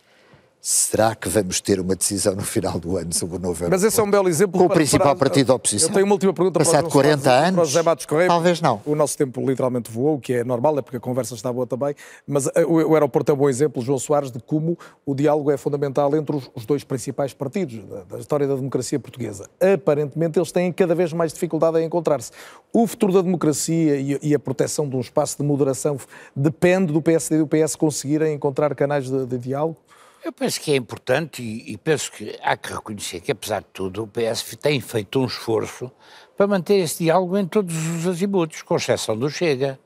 Será 0.68 1.14
que 1.14 1.30
vamos 1.30 1.62
ter 1.62 1.80
uma 1.80 1.96
decisão 1.96 2.34
no 2.34 2.42
final 2.42 2.80
do 2.80 2.98
ano 2.98 3.14
sobre 3.14 3.36
o 3.36 3.40
novo 3.40 3.68
Mas 3.70 3.84
esse 3.84 4.00
é 4.00 4.04
um 4.04 4.10
belo 4.10 4.28
exemplo. 4.28 4.60
Com 4.60 4.66
o 4.66 4.70
principal 4.70 5.10
para, 5.10 5.20
partido 5.20 5.50
da 5.50 5.54
oposição. 5.54 5.90
Eu 5.90 5.94
tenho 5.94 6.06
uma 6.08 6.14
última 6.16 6.34
pergunta 6.34 6.58
Passado 6.58 6.86
para 6.86 6.92
40 6.92 7.30
anos, 7.30 7.54
para 7.54 7.66
José 7.66 7.82
Matos 7.84 8.06
Correia. 8.08 8.28
Talvez 8.28 8.60
não. 8.62 8.82
O 8.84 8.96
nosso 8.96 9.16
tempo 9.16 9.48
literalmente 9.48 9.92
voou, 9.92 10.16
o 10.16 10.20
que 10.20 10.34
é 10.34 10.44
normal, 10.44 10.80
é 10.80 10.82
porque 10.82 10.98
a 10.98 11.00
conversa 11.00 11.36
está 11.36 11.54
boa 11.54 11.68
também. 11.68 11.94
Mas 12.26 12.48
eh, 12.48 12.66
o, 12.66 12.90
o 12.90 12.94
aeroporto 12.96 13.32
é 13.32 13.36
um 13.36 13.38
bom 13.38 13.48
exemplo, 13.48 13.80
João 13.80 14.00
Soares, 14.00 14.32
de 14.32 14.40
como 14.40 14.76
o 15.06 15.14
diálogo 15.14 15.52
é 15.52 15.58
fundamental 15.58 16.16
entre 16.16 16.36
os, 16.36 16.50
os 16.56 16.66
dois 16.66 16.84
principais 16.84 17.32
partidos 17.32 17.88
da, 17.88 18.04
da, 18.16 18.18
história 18.18 18.48
da 18.48 18.56
democracia 18.56 19.00
portuguesa. 19.00 19.48
Aparentemente, 19.62 20.40
eles 20.40 20.52
têm 20.52 20.74
cada 20.74 20.96
vez 20.96 21.14
mais 21.14 21.32
dificuldade 21.32 21.78
em 21.78 21.86
encontrar-se. 21.86 22.32
O 22.74 22.88
futuro 22.88 23.14
da 23.14 23.22
democracia 23.22 23.98
e, 23.98 24.18
e, 24.20 24.34
a 24.34 24.40
proteção 24.40 24.90
de 24.90 24.96
um 24.96 25.02
espaço 25.02 25.38
de 25.38 25.44
moderação 25.44 25.96
depende 26.36 26.92
do 26.92 27.04
PSD 27.04 27.36
e 27.36 27.38
do 27.38 27.48
PS 27.48 27.76
conseguirem 27.76 28.34
encontrar 28.34 28.74
canais 28.74 29.08
de, 29.08 29.28
de 29.28 29.38
diálogo? 29.38 29.78
Eu 30.26 30.34
penso 30.34 30.60
que 30.60 30.72
é 30.72 30.76
importante 30.76 31.44
e, 31.44 31.74
e, 31.74 31.78
penso 31.78 32.12
que 32.12 32.36
há 32.42 32.58
que 32.58 32.74
reconhecer 32.74 33.20
que, 33.20 33.32
apesar 33.32 33.60
de 33.60 33.68
tudo, 33.72 34.02
o 34.02 34.08
PS 34.08 34.58
tem 34.60 34.82
feito 34.82 35.20
um 35.20 35.26
esforço 35.28 35.92
para 36.36 36.48
manter 36.48 36.78
esse 36.78 37.04
diálogo 37.04 37.38
em 37.38 37.46
todos 37.46 37.76
os 37.76 38.08
azimutos, 38.08 38.64
com 38.64 38.76
exceção 38.76 39.16
do 39.16 39.30
Chega. 39.30 39.80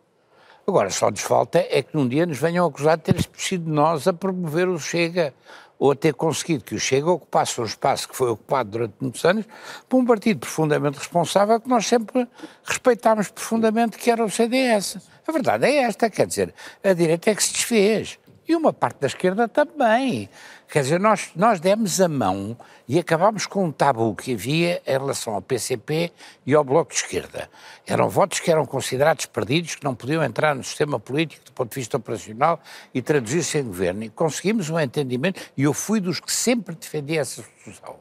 Agora, 0.66 0.90
só 0.91 1.11
nos 1.11 1.20
falta 1.20 1.60
é 1.70 1.84
que 1.84 1.94
num 1.94 2.07
dia 2.07 2.26
nos 2.26 2.38
venham 2.38 2.66
acusar 2.66 2.95
de 2.95 3.03
ter 3.03 3.30
sido 3.34 3.70
nós 3.70 4.07
a 4.07 4.14
promover 4.14 4.70
o 4.70 4.80
Chega, 4.80 5.34
ou 5.78 5.91
a 5.91 5.95
ter 5.95 6.14
conseguido 6.14 6.64
que 6.64 6.74
o 6.74 6.80
Chega 6.80 7.11
ocupasse 7.11 7.60
um 7.60 7.66
espaço 7.66 8.07
que 8.07 8.16
foi 8.16 8.30
ocupado 8.30 8.70
durante 8.70 8.94
muitos 9.02 9.26
anos 9.26 9.45
por 9.90 9.98
um 9.98 10.06
partido 10.06 10.40
profundamente 10.40 10.99
responsável 10.99 11.60
que 11.60 11.68
nós 11.68 11.86
sempre 11.86 12.26
respeitámos 12.64 13.28
profundamente, 13.28 13.98
que 13.98 14.10
era 14.10 14.24
o 14.24 14.30
CDS. 14.30 14.99
A 15.28 15.34
verdade 15.34 15.66
é 15.66 15.80
esta, 15.80 16.10
quer 16.10 16.28
dizer, 16.28 16.53
a 16.82 16.94
direita 16.94 17.30
é 17.30 17.36
que 17.36 17.44
se 17.44 17.52
desfez 17.52 18.18
e 18.50 18.56
uma 18.56 18.74
parte 18.74 19.00
da 19.00 19.06
esquerda 19.06 19.48
também. 19.48 20.28
Quer 20.68 20.82
dizer, 20.82 21.00
nós, 21.00 21.30
nós 21.36 21.60
demos 21.60 22.02
a 22.02 22.08
mão 22.08 22.58
e 22.88 22.98
acabámos 22.98 23.46
com 23.46 23.66
um 23.66 23.72
tabu 23.72 24.16
que 24.16 24.34
havia 24.34 24.82
em 24.88 24.92
relação 24.92 25.36
ao 25.36 25.42
PCP 25.42 26.12
e 26.48 26.56
ao 26.56 26.64
Bloco 26.64 26.92
de 26.92 26.98
Esquerda. 26.98 27.48
Eram 27.86 28.10
votos 28.10 28.40
que 28.40 28.50
eram 28.50 28.66
considerados 28.66 29.28
perdidos, 29.28 29.76
que 29.76 29.84
não 29.84 29.94
podiam 29.94 30.24
entrar 30.24 30.56
no 30.56 30.64
sistema 30.64 31.00
político 31.00 31.46
do 31.46 31.52
ponto 31.52 31.70
de 31.70 31.76
vista 31.76 31.98
operacional 31.98 32.60
e 32.92 33.04
traduzir-se 33.04 33.60
em 33.60 33.64
governo. 33.64 34.04
E 34.04 34.10
conseguimos 34.10 34.68
um 34.72 34.80
entendimento, 34.80 35.40
e 35.56 35.64
eu 35.64 35.74
fui 35.74 36.00
dos 36.00 36.20
que 36.20 36.32
sempre 36.32 36.74
defendi 36.74 37.20
essa 37.20 37.46
solução. 37.64 37.98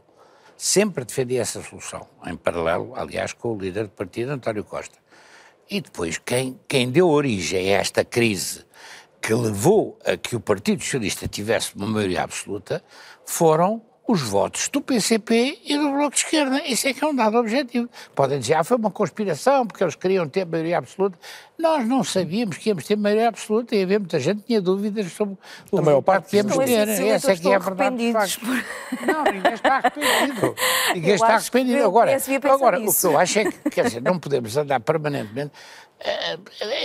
sempre 0.57 1.05
defendi 1.05 1.37
essa 1.37 1.63
solução, 1.63 2.09
em 2.27 2.35
paralelo, 2.35 2.95
aliás, 2.97 3.35
com 3.35 3.55
o 3.55 3.59
líder 3.59 3.85
do 3.85 3.91
partido, 3.91 4.33
António 4.33 4.65
Costa. 4.65 4.99
E 5.71 5.83
depois, 5.83 6.17
quem, 6.17 6.59
quem 6.67 6.91
deu 6.91 7.09
origem 7.09 7.75
a 7.75 7.81
esta 7.81 8.03
crise 8.03 8.65
que 9.21 9.35
levou 9.35 9.99
a 10.05 10.17
que 10.17 10.37
o 10.37 10.41
Partido 10.41 10.83
Socialista 10.83 11.29
tivesse 11.29 11.75
uma 11.77 11.87
maioria 11.87 12.23
absoluta 12.23 12.83
foram 13.25 13.83
os 14.09 14.23
votos 14.23 14.71
do 14.71 14.81
PCP 14.81 15.61
e 15.67 15.77
do 15.77 15.91
Bloco 15.91 16.13
de 16.13 16.23
Esquerda. 16.23 16.63
Isso 16.67 16.89
é 16.89 16.95
que 16.95 17.05
é 17.05 17.07
um 17.07 17.15
dado 17.15 17.37
objetivo. 17.37 17.91
Podem 18.15 18.39
dizer, 18.39 18.55
ah, 18.55 18.65
foi 18.65 18.79
uma 18.79 18.91
conspiração, 18.91 19.67
porque 19.67 19.85
eles 19.85 19.95
queriam 19.95 20.27
ter 20.27 20.47
maioria 20.47 20.79
absoluta. 20.79 21.19
Nós 21.59 21.87
não 21.87 22.03
sabíamos 22.03 22.57
que 22.57 22.71
íamos 22.71 22.85
ter 22.85 22.97
maioria 22.97 23.29
absoluta 23.29 23.77
e 23.77 23.83
havia 23.83 23.99
muita 23.99 24.19
gente 24.19 24.39
que 24.39 24.47
tinha 24.47 24.63
dúvidas 24.63 25.13
sobre 25.13 25.37
o 25.71 25.83
maior 25.83 26.01
parte 26.01 26.31
que 26.31 26.37
íamos 26.39 26.57
ter. 26.57 26.89
Essa 26.89 27.33
é 27.33 27.37
que 27.37 27.49
é 27.49 27.57
a 27.57 27.59
verdade. 27.59 28.13
Por... 28.39 29.07
Não, 29.07 29.25
ninguém 29.25 29.53
está 29.53 29.77
arrependido. 29.77 30.55
Ninguém 30.95 31.15
está 31.15 31.35
arrependido. 31.35 31.85
Agora, 31.85 32.17
agora 32.51 32.81
o 32.81 32.95
que 32.95 33.07
eu 33.07 33.19
acho 33.19 33.39
é 33.41 33.45
que, 33.45 33.71
quer 33.71 33.85
dizer, 33.85 34.01
não 34.01 34.19
podemos 34.19 34.57
andar 34.57 34.81
permanentemente 34.81 35.53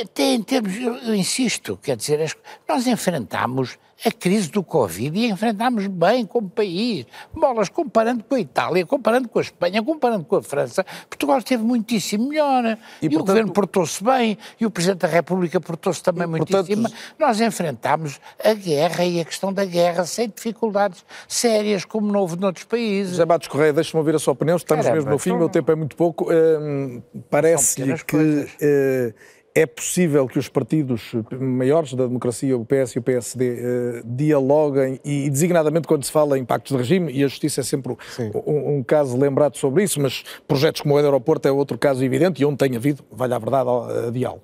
até 0.01 0.23
em 0.23 0.41
termos, 0.41 0.75
eu 0.75 1.13
insisto, 1.13 1.77
quer 1.77 1.95
dizer, 1.95 2.35
nós 2.67 2.87
enfrentámos 2.87 3.77
a 4.05 4.11
crise 4.11 4.49
do 4.49 4.63
Covid 4.63 5.17
e 5.17 5.29
enfrentámos 5.29 5.87
bem 5.87 6.25
como 6.25 6.49
país. 6.49 7.05
Bolas, 7.33 7.69
comparando 7.69 8.23
com 8.23 8.35
a 8.35 8.39
Itália, 8.39 8.85
comparando 8.85 9.29
com 9.29 9.39
a 9.39 9.41
Espanha, 9.41 9.81
comparando 9.81 10.25
com 10.25 10.35
a 10.35 10.43
França, 10.43 10.85
Portugal 11.09 11.37
esteve 11.37 11.63
muitíssimo 11.63 12.29
melhor. 12.29 12.77
E, 13.01 13.05
e 13.05 13.09
portanto, 13.09 13.21
o 13.21 13.25
governo 13.25 13.53
portou-se 13.53 14.03
bem, 14.03 14.37
e 14.59 14.65
o 14.65 14.71
Presidente 14.71 15.01
da 15.01 15.07
República 15.07 15.59
portou-se 15.59 16.01
também 16.01 16.23
e, 16.23 16.27
muitíssimo 16.27 16.83
portanto, 16.83 16.93
Nós 17.17 17.39
enfrentámos 17.39 18.19
a 18.43 18.53
guerra 18.53 19.05
e 19.05 19.19
a 19.19 19.25
questão 19.25 19.53
da 19.53 19.65
guerra 19.65 20.05
sem 20.05 20.29
dificuldades 20.29 21.05
sérias, 21.27 21.85
como 21.85 22.11
não 22.11 22.21
houve 22.21 22.37
noutros 22.37 22.65
países. 22.65 23.11
José 23.11 23.25
Matos 23.25 23.47
Correia, 23.47 23.73
deixe-me 23.73 23.99
ouvir 23.99 24.15
a 24.15 24.19
sua 24.19 24.33
opinião, 24.33 24.57
estamos 24.57 24.85
Caramba, 24.85 25.01
mesmo 25.01 25.11
no 25.11 25.19
fim, 25.19 25.31
o 25.31 25.37
meu 25.37 25.49
tempo 25.49 25.71
é 25.71 25.75
muito 25.75 25.95
pouco. 25.95 26.27
Hum, 26.31 27.01
Parece-lhe 27.29 27.97
que. 28.03 29.13
É 29.55 29.67
possível 29.67 30.27
que 30.27 30.39
os 30.39 30.49
partidos 30.49 31.11
maiores 31.39 31.93
da 31.93 32.07
democracia, 32.07 32.57
o 32.57 32.65
PS 32.65 32.95
e 32.95 32.99
o 32.99 33.01
PSD, 33.03 33.57
eh, 33.59 34.01
dialoguem 34.03 34.99
e, 35.05 35.29
designadamente 35.29 35.87
quando 35.87 36.03
se 36.03 36.11
fala 36.11 36.39
em 36.39 36.43
pactos 36.45 36.71
de 36.71 36.77
regime, 36.77 37.11
e 37.11 37.23
a 37.23 37.27
justiça 37.27 37.61
é 37.61 37.63
sempre 37.63 37.95
um, 38.33 38.77
um, 38.77 38.83
caso 38.83 39.15
lembrado 39.15 39.55
sobre 39.57 39.83
isso, 39.83 40.01
mas 40.01 40.23
projetos 40.47 40.81
como 40.81 40.95
o 40.95 40.99
do 40.99 41.05
aeroporto 41.05 41.47
é 41.47 41.51
outro 41.51 41.77
caso 41.77 42.03
evidente 42.03 42.41
e 42.41 42.45
onde 42.45 42.57
tem 42.57 42.75
havido, 42.75 43.03
vale 43.11 43.35
a 43.35 43.37
verdade, 43.37 43.69
a 44.07 44.09
diálogo. 44.09 44.41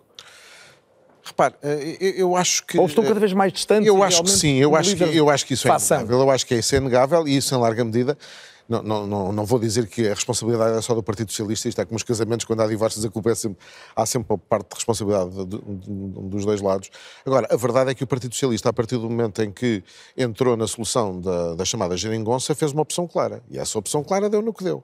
Repare, 1.23 1.55
eh, 1.63 2.13
eu 2.17 2.35
acho 2.35 2.65
que. 2.65 2.77
Ou 2.77 2.85
estão 2.85 3.03
cada 3.03 3.19
vez 3.19 3.33
mais 3.33 3.51
distantes? 3.51 3.87
Eu 3.87 4.03
acho 4.03 4.23
que 4.23 4.29
sim, 4.29 4.57
eu 4.57 4.75
acho 4.75 4.95
que, 4.95 5.03
eu 5.03 5.29
acho 5.29 5.45
que 5.45 5.53
isso 5.53 5.67
é 5.67 5.71
inegável. 5.71 6.19
Eu 6.19 6.31
acho 6.31 6.45
que 6.45 6.55
isso 6.55 6.75
é 6.75 6.77
inegável 6.77 7.27
e 7.27 7.37
isso, 7.37 7.55
em 7.55 7.59
larga 7.59 7.83
medida, 7.83 8.17
não, 8.69 8.83
não, 8.83 9.07
não, 9.07 9.31
não, 9.31 9.45
vou 9.45 9.57
dizer 9.57 9.87
que 9.87 10.07
a 10.07 10.13
responsabilidade 10.13 10.77
é 10.77 10.81
só 10.81 10.93
do 10.93 11.01
Partido 11.01 11.31
Socialista, 11.31 11.67
isto 11.67 11.81
é 11.81 11.85
como 11.85 11.97
os 11.97 12.03
casamentos, 12.03 12.45
quando 12.45 12.61
há 12.61 12.67
divórcios, 12.67 13.03
a 13.03 13.09
culpa 13.09 13.31
é 13.31 13.35
sempre, 13.35 13.57
há 13.95 14.05
sempre 14.05 14.37
parte 14.47 14.69
de 14.69 14.75
responsabilidade 14.75 15.31
de, 15.31 15.45
de, 15.45 15.57
de, 15.57 16.29
dos 16.29 16.45
dois 16.45 16.61
lados. 16.61 16.91
Agora, 17.25 17.47
a 17.49 17.57
verdade 17.57 17.89
é 17.89 17.95
que 17.95 18.03
o 18.03 18.07
Partido 18.07 18.33
Socialista, 18.35 18.69
a 18.69 18.73
partir 18.73 18.97
do 18.97 19.09
momento 19.09 19.41
em 19.41 19.51
que 19.51 19.83
entrou 20.15 20.55
na 20.55 20.67
solução 20.67 21.19
da, 21.19 21.55
da 21.55 21.65
chamada 21.65 21.97
geringonça, 21.97 22.53
fez 22.53 22.71
uma 22.71 22.83
opção 22.83 23.07
clara. 23.07 23.41
E 23.49 23.57
essa 23.57 23.77
opção 23.79 24.03
clara 24.03 24.29
deu 24.29 24.41
no 24.41 24.53
que 24.53 24.63
deu. 24.63 24.83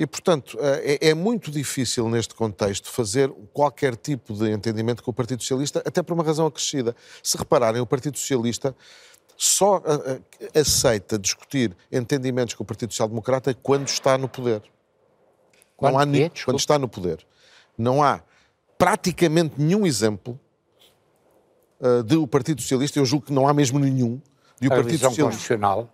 E, 0.00 0.06
portanto, 0.06 0.56
eh, 0.58 0.96
é, 0.98 1.08
é, 1.10 1.14
muito 1.14 1.50
difícil 1.50 2.08
neste 2.08 2.34
contexto 2.34 2.88
fazer 2.88 3.30
qualquer 3.52 3.94
tipo 3.94 4.32
de 4.32 4.50
entendimento 4.50 5.02
com 5.02 5.10
o 5.10 5.14
Partido 5.14 5.42
Socialista, 5.42 5.82
até 5.84 6.02
por 6.02 6.14
uma 6.14 6.24
razão 6.24 6.46
acrescida. 6.46 6.96
Se 7.22 7.36
repararem, 7.36 7.82
o 7.82 7.86
Partido 7.86 8.16
Socialista 8.16 8.74
só 9.42 9.78
eh, 9.78 10.20
eh, 10.38 10.60
aceita 10.60 11.18
discutir 11.18 11.74
entendimentos 11.90 12.52
com 12.52 12.62
o 12.62 12.66
Partido 12.66 12.92
Social 12.92 13.08
Democrata 13.08 13.54
quando 13.54 13.88
está 13.88 14.18
no 14.18 14.28
poder. 14.28 14.62
Quando, 15.78 15.94
não 15.94 15.98
há 15.98 16.18
é? 16.18 16.30
quando 16.44 16.58
está 16.58 16.78
no 16.78 16.86
poder. 16.86 17.26
Não 17.78 18.02
há 18.02 18.20
praticamente 18.76 19.54
nenhum 19.56 19.86
exemplo 19.86 20.38
uh, 21.80 22.02
de 22.02 22.16
o 22.16 22.26
Partido 22.26 22.60
Socialista, 22.60 22.98
eu 22.98 23.06
julgo 23.06 23.24
que 23.24 23.32
não 23.32 23.48
há 23.48 23.54
mesmo 23.54 23.78
nenhum, 23.78 24.20
de 24.60 24.68
o 24.68 24.72
a 24.72 24.76
Partido 24.76 24.98
Socialista. 24.98 25.22
constitucional. 25.24 25.90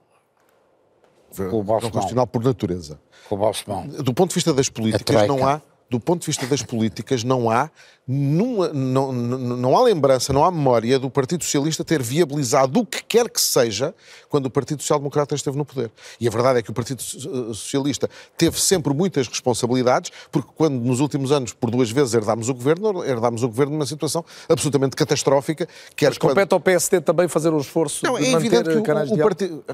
Com 1.36 1.60
o 1.60 1.64
constitucional 1.64 2.26
por 2.26 2.42
natureza. 2.42 2.98
Com 3.28 3.36
o 3.36 4.02
Do 4.02 4.12
ponto 4.12 4.30
de 4.30 4.34
vista 4.34 4.52
das 4.52 4.68
políticas, 4.68 5.28
não 5.28 5.46
há 5.46 5.62
do 5.88 6.00
ponto 6.00 6.20
de 6.22 6.26
vista 6.26 6.46
das 6.46 6.62
políticas, 6.62 7.22
não 7.22 7.48
há, 7.48 7.70
numa, 8.06 8.68
não, 8.68 9.12
não 9.12 9.76
há 9.76 9.82
lembrança, 9.82 10.32
não 10.32 10.44
há 10.44 10.50
memória 10.50 10.98
do 10.98 11.08
Partido 11.08 11.44
Socialista 11.44 11.84
ter 11.84 12.02
viabilizado 12.02 12.80
o 12.80 12.86
que 12.86 13.02
quer 13.04 13.30
que 13.30 13.40
seja 13.40 13.94
quando 14.28 14.46
o 14.46 14.50
Partido 14.50 14.82
Social 14.82 14.98
Democrata 14.98 15.34
esteve 15.34 15.56
no 15.56 15.64
poder. 15.64 15.90
E 16.20 16.26
a 16.26 16.30
verdade 16.30 16.58
é 16.58 16.62
que 16.62 16.70
o 16.70 16.74
Partido 16.74 17.02
Socialista 17.02 18.10
teve 18.36 18.60
sempre 18.60 18.92
muitas 18.92 19.28
responsabilidades, 19.28 20.10
porque 20.30 20.50
quando 20.56 20.74
nos 20.74 20.98
últimos 20.98 21.30
anos, 21.30 21.52
por 21.52 21.70
duas 21.70 21.90
vezes, 21.90 22.14
herdámos 22.14 22.48
o 22.48 22.54
governo, 22.54 23.04
herdámos 23.04 23.44
o 23.44 23.48
governo 23.48 23.74
numa 23.74 23.86
situação 23.86 24.24
absolutamente 24.48 24.96
catastrófica. 24.96 25.68
Quer 25.94 26.08
Mas 26.08 26.18
compete 26.18 26.48
quando... 26.48 26.52
ao 26.54 26.60
PSD 26.60 27.00
também 27.00 27.28
fazer 27.28 27.52
um 27.52 27.58
esforço 27.58 28.04
não, 28.04 28.18
de 28.18 28.26
é 28.26 28.30
manter 28.32 28.82
canais 28.82 29.10
o, 29.10 29.14
o, 29.14 29.18
partido... 29.18 29.64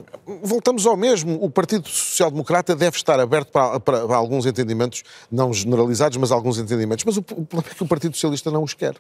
Voltamos 0.43 0.87
ao 0.87 0.97
mesmo. 0.97 1.43
O 1.43 1.51
Partido 1.51 1.89
Social 1.89 2.31
Democrata 2.31 2.77
deve 2.77 2.97
estar 2.97 3.19
aberto 3.19 3.51
para, 3.51 3.81
para, 3.81 4.07
para 4.07 4.17
alguns 4.17 4.45
entendimentos 4.45 5.03
não 5.31 5.53
generalizados 5.53 6.02
mas 6.19 6.33
alguns 6.33 6.59
entendimentos. 6.59 7.05
Mas 7.05 7.17
o, 7.17 7.21
o 7.21 7.47
problema 7.47 7.71
é 7.71 7.75
que 7.75 7.83
o 7.83 7.87
Partido 7.87 8.15
Socialista 8.15 8.51
não 8.51 8.63
os 8.63 8.75
quer. 8.75 8.97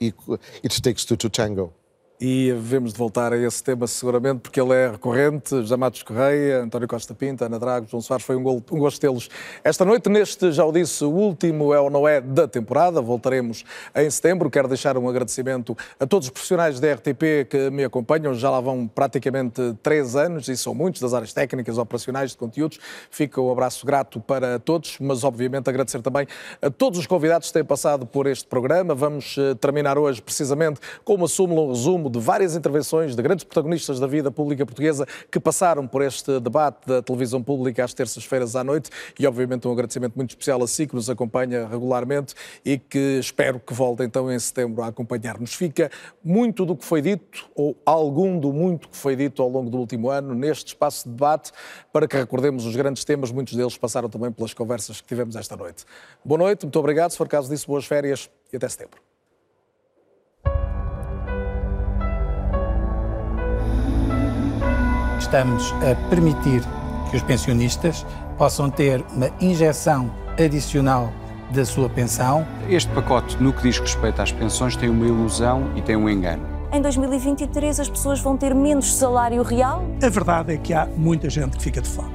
E 0.00 0.12
it 0.62 0.82
takes 0.82 1.04
two 1.04 1.16
to 1.16 1.30
tango 1.30 1.72
e 2.20 2.50
devemos 2.50 2.92
de 2.92 2.98
voltar 2.98 3.32
a 3.32 3.36
esse 3.36 3.62
tema 3.62 3.86
seguramente, 3.86 4.40
porque 4.40 4.60
ele 4.60 4.72
é 4.72 4.90
recorrente. 4.90 5.50
José 5.50 5.76
Matos 5.76 6.02
Correia, 6.02 6.62
António 6.62 6.88
Costa 6.88 7.14
Pinta, 7.14 7.46
Ana 7.46 7.58
Drago, 7.58 7.86
João 7.88 8.00
Soares, 8.00 8.24
foi 8.24 8.36
um, 8.36 8.42
gol, 8.42 8.62
um 8.72 8.78
gosto 8.78 9.00
tê-los 9.00 9.28
esta 9.62 9.84
noite. 9.84 10.08
Neste, 10.08 10.50
já 10.52 10.64
o 10.64 10.72
disse, 10.72 11.04
o 11.04 11.10
último 11.10 11.74
é 11.74 11.80
ou 11.80 11.90
não 11.90 12.08
é 12.08 12.20
da 12.20 12.48
temporada, 12.48 13.00
voltaremos 13.00 13.64
em 13.94 14.08
setembro. 14.08 14.50
Quero 14.50 14.68
deixar 14.68 14.96
um 14.96 15.08
agradecimento 15.08 15.76
a 16.00 16.06
todos 16.06 16.28
os 16.28 16.30
profissionais 16.30 16.80
da 16.80 16.94
RTP 16.94 17.48
que 17.50 17.70
me 17.70 17.84
acompanham, 17.84 18.32
já 18.34 18.50
lá 18.50 18.60
vão 18.60 18.88
praticamente 18.88 19.76
três 19.82 20.16
anos, 20.16 20.48
e 20.48 20.56
são 20.56 20.74
muitos, 20.74 21.00
das 21.00 21.12
áreas 21.12 21.32
técnicas, 21.32 21.76
operacionais, 21.76 22.30
de 22.30 22.36
conteúdos. 22.38 22.78
Fica 23.10 23.40
o 23.40 23.48
um 23.48 23.52
abraço 23.52 23.84
grato 23.84 24.20
para 24.20 24.58
todos, 24.58 24.96
mas 25.00 25.22
obviamente 25.22 25.68
agradecer 25.68 26.00
também 26.00 26.26
a 26.62 26.70
todos 26.70 26.98
os 26.98 27.06
convidados 27.06 27.48
que 27.48 27.54
têm 27.54 27.64
passado 27.64 28.06
por 28.06 28.26
este 28.26 28.46
programa. 28.46 28.94
Vamos 28.94 29.36
eh, 29.38 29.54
terminar 29.54 29.98
hoje 29.98 30.22
precisamente 30.22 30.80
com 31.04 31.14
uma 31.14 31.28
súmula, 31.28 31.62
um 31.62 31.68
resumo 31.68 32.05
de 32.10 32.18
várias 32.18 32.56
intervenções 32.56 33.14
de 33.14 33.22
grandes 33.22 33.44
protagonistas 33.44 33.98
da 34.00 34.06
vida 34.06 34.30
pública 34.30 34.64
portuguesa 34.64 35.06
que 35.30 35.40
passaram 35.40 35.86
por 35.86 36.02
este 36.02 36.40
debate 36.40 36.86
da 36.86 37.02
televisão 37.02 37.42
pública 37.42 37.84
às 37.84 37.94
terças-feiras 37.94 38.56
à 38.56 38.64
noite 38.64 38.90
e, 39.18 39.26
obviamente, 39.26 39.66
um 39.66 39.72
agradecimento 39.72 40.14
muito 40.14 40.30
especial 40.30 40.62
a 40.62 40.66
si 40.66 40.86
que 40.86 40.94
nos 40.94 41.08
acompanha 41.08 41.66
regularmente 41.66 42.34
e 42.64 42.78
que 42.78 43.18
espero 43.18 43.60
que 43.60 43.72
volte 43.72 44.02
então 44.02 44.30
em 44.32 44.38
setembro 44.38 44.82
a 44.82 44.88
acompanhar-nos. 44.88 45.54
Fica 45.54 45.90
muito 46.24 46.64
do 46.64 46.76
que 46.76 46.84
foi 46.84 47.00
dito, 47.00 47.48
ou 47.54 47.76
algum 47.84 48.38
do 48.38 48.52
muito 48.52 48.88
que 48.88 48.96
foi 48.96 49.16
dito 49.16 49.42
ao 49.42 49.48
longo 49.48 49.70
do 49.70 49.78
último 49.78 50.10
ano, 50.10 50.34
neste 50.34 50.68
espaço 50.68 51.08
de 51.08 51.14
debate, 51.14 51.52
para 51.92 52.06
que 52.06 52.16
recordemos 52.16 52.66
os 52.66 52.74
grandes 52.76 53.04
temas, 53.04 53.30
muitos 53.30 53.54
deles 53.54 53.76
passaram 53.76 54.08
também 54.08 54.30
pelas 54.30 54.52
conversas 54.54 55.00
que 55.00 55.06
tivemos 55.06 55.36
esta 55.36 55.56
noite. 55.56 55.84
Boa 56.24 56.38
noite, 56.38 56.64
muito 56.64 56.78
obrigado. 56.78 57.10
Se 57.10 57.16
for 57.16 57.28
caso 57.28 57.48
disso, 57.48 57.66
boas 57.66 57.84
férias 57.84 58.30
e 58.52 58.56
até 58.56 58.68
setembro. 58.68 59.05
Estamos 65.26 65.74
a 65.82 66.08
permitir 66.08 66.62
que 67.10 67.16
os 67.16 67.22
pensionistas 67.22 68.06
possam 68.38 68.70
ter 68.70 69.04
uma 69.14 69.28
injeção 69.40 70.10
adicional 70.38 71.12
da 71.50 71.64
sua 71.64 71.88
pensão. 71.88 72.46
Este 72.68 72.90
pacote, 72.92 73.36
no 73.42 73.52
que 73.52 73.62
diz 73.62 73.78
respeito 73.78 74.22
às 74.22 74.30
pensões, 74.30 74.76
tem 74.76 74.88
uma 74.88 75.04
ilusão 75.04 75.70
e 75.74 75.82
tem 75.82 75.96
um 75.96 76.08
engano. 76.08 76.42
Em 76.72 76.80
2023 76.80 77.80
as 77.80 77.88
pessoas 77.88 78.20
vão 78.20 78.36
ter 78.36 78.54
menos 78.54 78.94
salário 78.94 79.42
real? 79.42 79.84
A 80.00 80.08
verdade 80.08 80.54
é 80.54 80.56
que 80.56 80.72
há 80.72 80.86
muita 80.96 81.28
gente 81.28 81.56
que 81.56 81.62
fica 81.62 81.80
de 81.80 81.88
fora. 81.88 82.14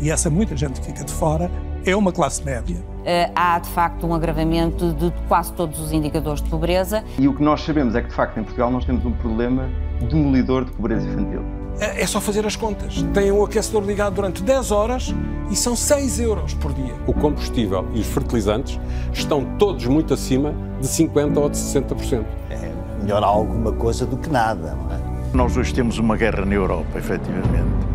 E 0.00 0.10
essa 0.10 0.30
muita 0.30 0.56
gente 0.56 0.80
que 0.80 0.86
fica 0.86 1.04
de 1.04 1.12
fora 1.12 1.50
é 1.84 1.94
uma 1.94 2.12
classe 2.12 2.42
média. 2.42 2.76
Uh, 2.76 3.32
há, 3.34 3.58
de 3.58 3.68
facto, 3.68 4.06
um 4.06 4.14
agravamento 4.14 4.94
de 4.94 5.12
quase 5.28 5.52
todos 5.52 5.78
os 5.78 5.92
indicadores 5.92 6.42
de 6.42 6.48
pobreza. 6.48 7.04
E 7.18 7.28
o 7.28 7.34
que 7.34 7.42
nós 7.42 7.60
sabemos 7.62 7.94
é 7.94 8.02
que, 8.02 8.08
de 8.08 8.14
facto, 8.14 8.38
em 8.38 8.42
Portugal 8.42 8.70
nós 8.70 8.84
temos 8.84 9.04
um 9.04 9.12
problema 9.12 9.68
demolidor 10.10 10.64
de 10.64 10.72
pobreza 10.72 11.06
infantil. 11.06 11.55
É, 11.78 12.02
é 12.02 12.06
só 12.06 12.20
fazer 12.20 12.46
as 12.46 12.56
contas. 12.56 13.02
Tem 13.12 13.30
o 13.30 13.44
aquecedor 13.44 13.82
ligado 13.84 14.14
durante 14.14 14.42
10 14.42 14.70
horas 14.70 15.14
e 15.50 15.56
são 15.56 15.76
6 15.76 16.20
euros 16.20 16.54
por 16.54 16.72
dia. 16.72 16.94
O 17.06 17.12
combustível 17.12 17.86
e 17.94 18.00
os 18.00 18.06
fertilizantes 18.06 18.80
estão 19.12 19.44
todos 19.58 19.86
muito 19.86 20.14
acima 20.14 20.54
de 20.80 20.88
50% 20.88 21.36
ou 21.36 21.48
de 21.48 21.56
60%. 21.56 22.24
É 22.50 22.72
melhor 23.02 23.22
alguma 23.22 23.72
coisa 23.72 24.06
do 24.06 24.16
que 24.16 24.28
nada, 24.28 24.74
não 24.74 24.92
é? 24.92 25.00
Nós 25.32 25.56
hoje 25.56 25.74
temos 25.74 25.98
uma 25.98 26.16
guerra 26.16 26.44
na 26.46 26.54
Europa, 26.54 26.98
efetivamente 26.98 27.86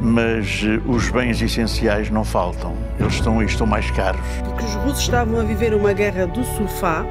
mas 0.00 0.62
eh, 0.64 0.80
os 0.86 1.10
bens 1.10 1.40
essenciais 1.42 2.10
não 2.10 2.24
faltam. 2.24 2.74
Eles 2.98 3.14
estão, 3.14 3.42
estão 3.42 3.66
mais 3.66 3.90
caros. 3.90 4.20
Porque 4.44 4.64
os 4.64 4.74
russos 4.76 5.00
estavam 5.00 5.40
a 5.40 5.42
viver 5.42 5.74
uma 5.74 5.92
guerra 5.92 6.26
do 6.26 6.44
sofá 6.44 7.04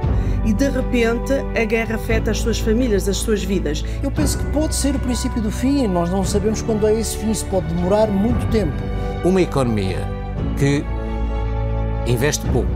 e 0.45 0.53
de 0.53 0.69
repente 0.69 1.33
a 1.33 1.65
guerra 1.65 1.95
afeta 1.95 2.31
as 2.31 2.39
suas 2.39 2.59
famílias, 2.59 3.07
as 3.07 3.17
suas 3.17 3.43
vidas. 3.43 3.83
Eu 4.01 4.11
penso 4.11 4.37
que 4.37 4.45
pode 4.51 4.75
ser 4.75 4.95
o 4.95 4.99
princípio 4.99 5.41
do 5.41 5.51
fim, 5.51 5.87
nós 5.87 6.09
não 6.09 6.23
sabemos 6.23 6.61
quando 6.61 6.87
é 6.87 6.99
esse 6.99 7.17
fim, 7.17 7.31
isso 7.31 7.45
pode 7.47 7.67
demorar 7.67 8.07
muito 8.07 8.49
tempo. 8.49 8.75
Uma 9.23 9.41
economia 9.41 10.07
que 10.57 10.83
investe 12.05 12.45
pouco 12.47 12.69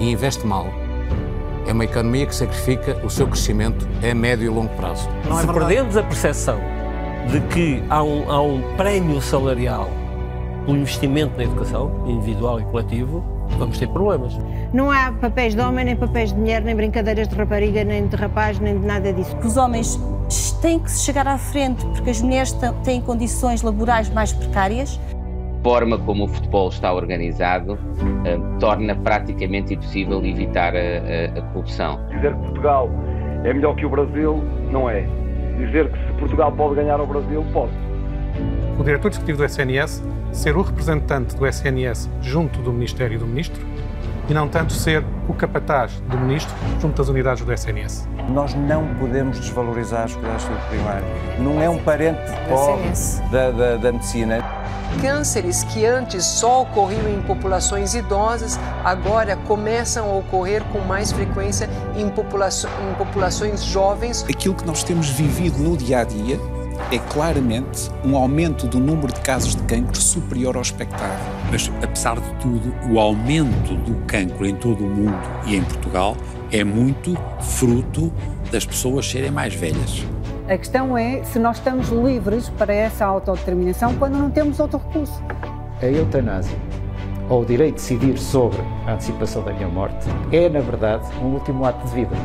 e 0.00 0.10
investe 0.10 0.44
mal 0.46 0.66
é 1.66 1.72
uma 1.72 1.84
economia 1.84 2.26
que 2.26 2.34
sacrifica 2.34 2.96
o 3.04 3.10
seu 3.10 3.26
crescimento 3.26 3.86
a 4.08 4.14
médio 4.14 4.46
e 4.46 4.48
longo 4.48 4.72
prazo. 4.76 5.08
Não 5.28 5.38
é 5.38 5.42
Se 5.42 5.52
perdemos 5.52 5.96
a 5.96 6.02
percepção 6.02 6.75
de 7.30 7.40
que 7.52 7.82
há 7.90 8.02
um, 8.02 8.30
há 8.30 8.40
um 8.40 8.62
prémio 8.76 9.20
salarial 9.20 9.88
pelo 10.64 10.78
investimento 10.78 11.36
na 11.36 11.44
educação, 11.44 11.90
individual 12.06 12.60
e 12.60 12.64
coletivo, 12.64 13.24
vamos 13.58 13.78
ter 13.78 13.88
problemas. 13.88 14.36
Não 14.72 14.90
há 14.90 15.12
papéis 15.12 15.54
de 15.54 15.60
homem, 15.60 15.84
nem 15.84 15.96
papéis 15.96 16.32
de 16.32 16.38
mulher, 16.38 16.62
nem 16.62 16.74
brincadeiras 16.74 17.28
de 17.28 17.34
rapariga, 17.36 17.84
nem 17.84 18.06
de 18.06 18.16
rapaz, 18.16 18.58
nem 18.58 18.78
de 18.78 18.86
nada 18.86 19.12
disso. 19.12 19.36
Os 19.44 19.56
homens 19.56 20.00
têm 20.60 20.78
que 20.78 20.90
se 20.90 21.04
chegar 21.04 21.28
à 21.28 21.38
frente 21.38 21.84
porque 21.86 22.10
as 22.10 22.20
mulheres 22.20 22.56
têm 22.84 23.00
condições 23.00 23.62
laborais 23.62 24.10
mais 24.10 24.32
precárias. 24.32 25.00
A 25.60 25.62
forma 25.68 25.98
como 25.98 26.24
o 26.24 26.28
futebol 26.28 26.68
está 26.68 26.92
organizado 26.92 27.74
uh, 27.74 28.58
torna 28.60 28.94
praticamente 28.94 29.74
impossível 29.74 30.24
evitar 30.24 30.74
a, 30.74 30.78
a, 30.78 31.38
a 31.38 31.42
corrupção. 31.52 32.00
Dizer 32.08 32.34
que 32.34 32.40
Portugal 32.42 32.88
é 33.44 33.52
melhor 33.52 33.74
que 33.76 33.84
o 33.84 33.90
Brasil, 33.90 34.42
não 34.70 34.88
é. 34.88 35.06
Dizer 35.56 35.90
que 35.90 35.98
se 35.98 36.12
Portugal 36.18 36.52
pode 36.52 36.74
ganhar 36.74 37.00
ao 37.00 37.06
Brasil, 37.06 37.44
pode. 37.52 37.72
O 38.78 38.84
diretor 38.84 39.10
executivo 39.10 39.38
do 39.38 39.44
SNS 39.44 40.02
ser 40.32 40.56
o 40.56 40.62
representante 40.62 41.34
do 41.34 41.46
SNS 41.46 42.10
junto 42.20 42.60
do 42.60 42.72
Ministério 42.72 43.14
e 43.14 43.18
do 43.18 43.26
Ministro 43.26 43.64
e 44.28 44.34
não 44.34 44.48
tanto 44.48 44.72
ser 44.72 45.04
o 45.28 45.34
capataz 45.34 46.00
do 46.08 46.18
Ministro 46.18 46.54
junto 46.80 47.00
às 47.00 47.08
unidades 47.08 47.44
do 47.44 47.52
SNS. 47.52 48.08
Nós 48.28 48.54
não 48.54 48.86
podemos 48.96 49.38
desvalorizar 49.38 50.06
os 50.06 50.14
cuidados 50.14 50.42
de 50.42 50.68
primário. 50.68 51.04
Não 51.38 51.62
é 51.62 51.70
um 51.70 51.78
parente 51.78 52.20
pobre 52.48 52.90
da, 53.30 53.50
da, 53.50 53.76
da 53.76 53.92
medicina. 53.92 54.38
Cânceres 55.00 55.62
que 55.64 55.84
antes 55.84 56.24
só 56.24 56.62
ocorriam 56.62 57.08
em 57.08 57.20
populações 57.22 57.94
idosas, 57.94 58.58
agora 58.84 59.36
começam 59.36 60.10
a 60.10 60.16
ocorrer 60.16 60.64
com 60.72 60.80
mais 60.80 61.12
frequência 61.12 61.68
em, 61.96 62.08
popula 62.08 62.48
em 62.48 62.94
populações 62.94 63.64
jovens. 63.64 64.24
Aquilo 64.28 64.54
que 64.54 64.64
nós 64.64 64.82
temos 64.82 65.08
vivido 65.10 65.58
no 65.58 65.76
dia 65.76 66.00
a 66.00 66.04
dia 66.04 66.40
é 66.90 66.98
claramente 66.98 67.90
um 68.04 68.16
aumento 68.16 68.66
do 68.66 68.78
número 68.78 69.12
de 69.12 69.20
casos 69.20 69.56
de 69.56 69.62
cancro 69.62 70.00
superior 70.00 70.56
ao 70.56 70.62
expectável. 70.62 71.32
Mas, 71.50 71.70
apesar 71.82 72.20
de 72.20 72.30
tudo, 72.34 72.74
o 72.90 73.00
aumento 73.00 73.74
do 73.74 73.94
cancro 74.06 74.46
em 74.46 74.54
todo 74.54 74.84
o 74.84 74.88
mundo 74.88 75.18
e 75.46 75.56
em 75.56 75.62
Portugal 75.62 76.16
é 76.52 76.64
muito 76.64 77.16
fruto 77.40 78.12
das 78.50 78.64
pessoas 78.64 79.08
serem 79.08 79.30
mais 79.30 79.54
velhas. 79.54 80.04
A 80.48 80.56
questão 80.56 80.96
é 80.96 81.24
se 81.24 81.38
nós 81.38 81.56
estamos 81.56 81.88
livres 81.88 82.48
para 82.50 82.72
essa 82.72 83.04
autodeterminação 83.04 83.94
quando 83.96 84.16
não 84.16 84.30
temos 84.30 84.60
outro 84.60 84.78
recurso. 84.78 85.20
A 85.82 85.86
eutanásia, 85.86 86.56
ou 87.28 87.42
o 87.42 87.44
direito 87.44 87.76
de 87.76 87.82
decidir 87.82 88.18
sobre 88.18 88.58
a 88.86 88.92
antecipação 88.92 89.42
da 89.42 89.52
minha 89.52 89.68
morte, 89.68 90.06
é, 90.30 90.48
na 90.48 90.60
verdade, 90.60 91.04
um 91.20 91.34
último 91.34 91.64
ato 91.64 91.86
de 91.88 91.94
vida. 91.94 92.16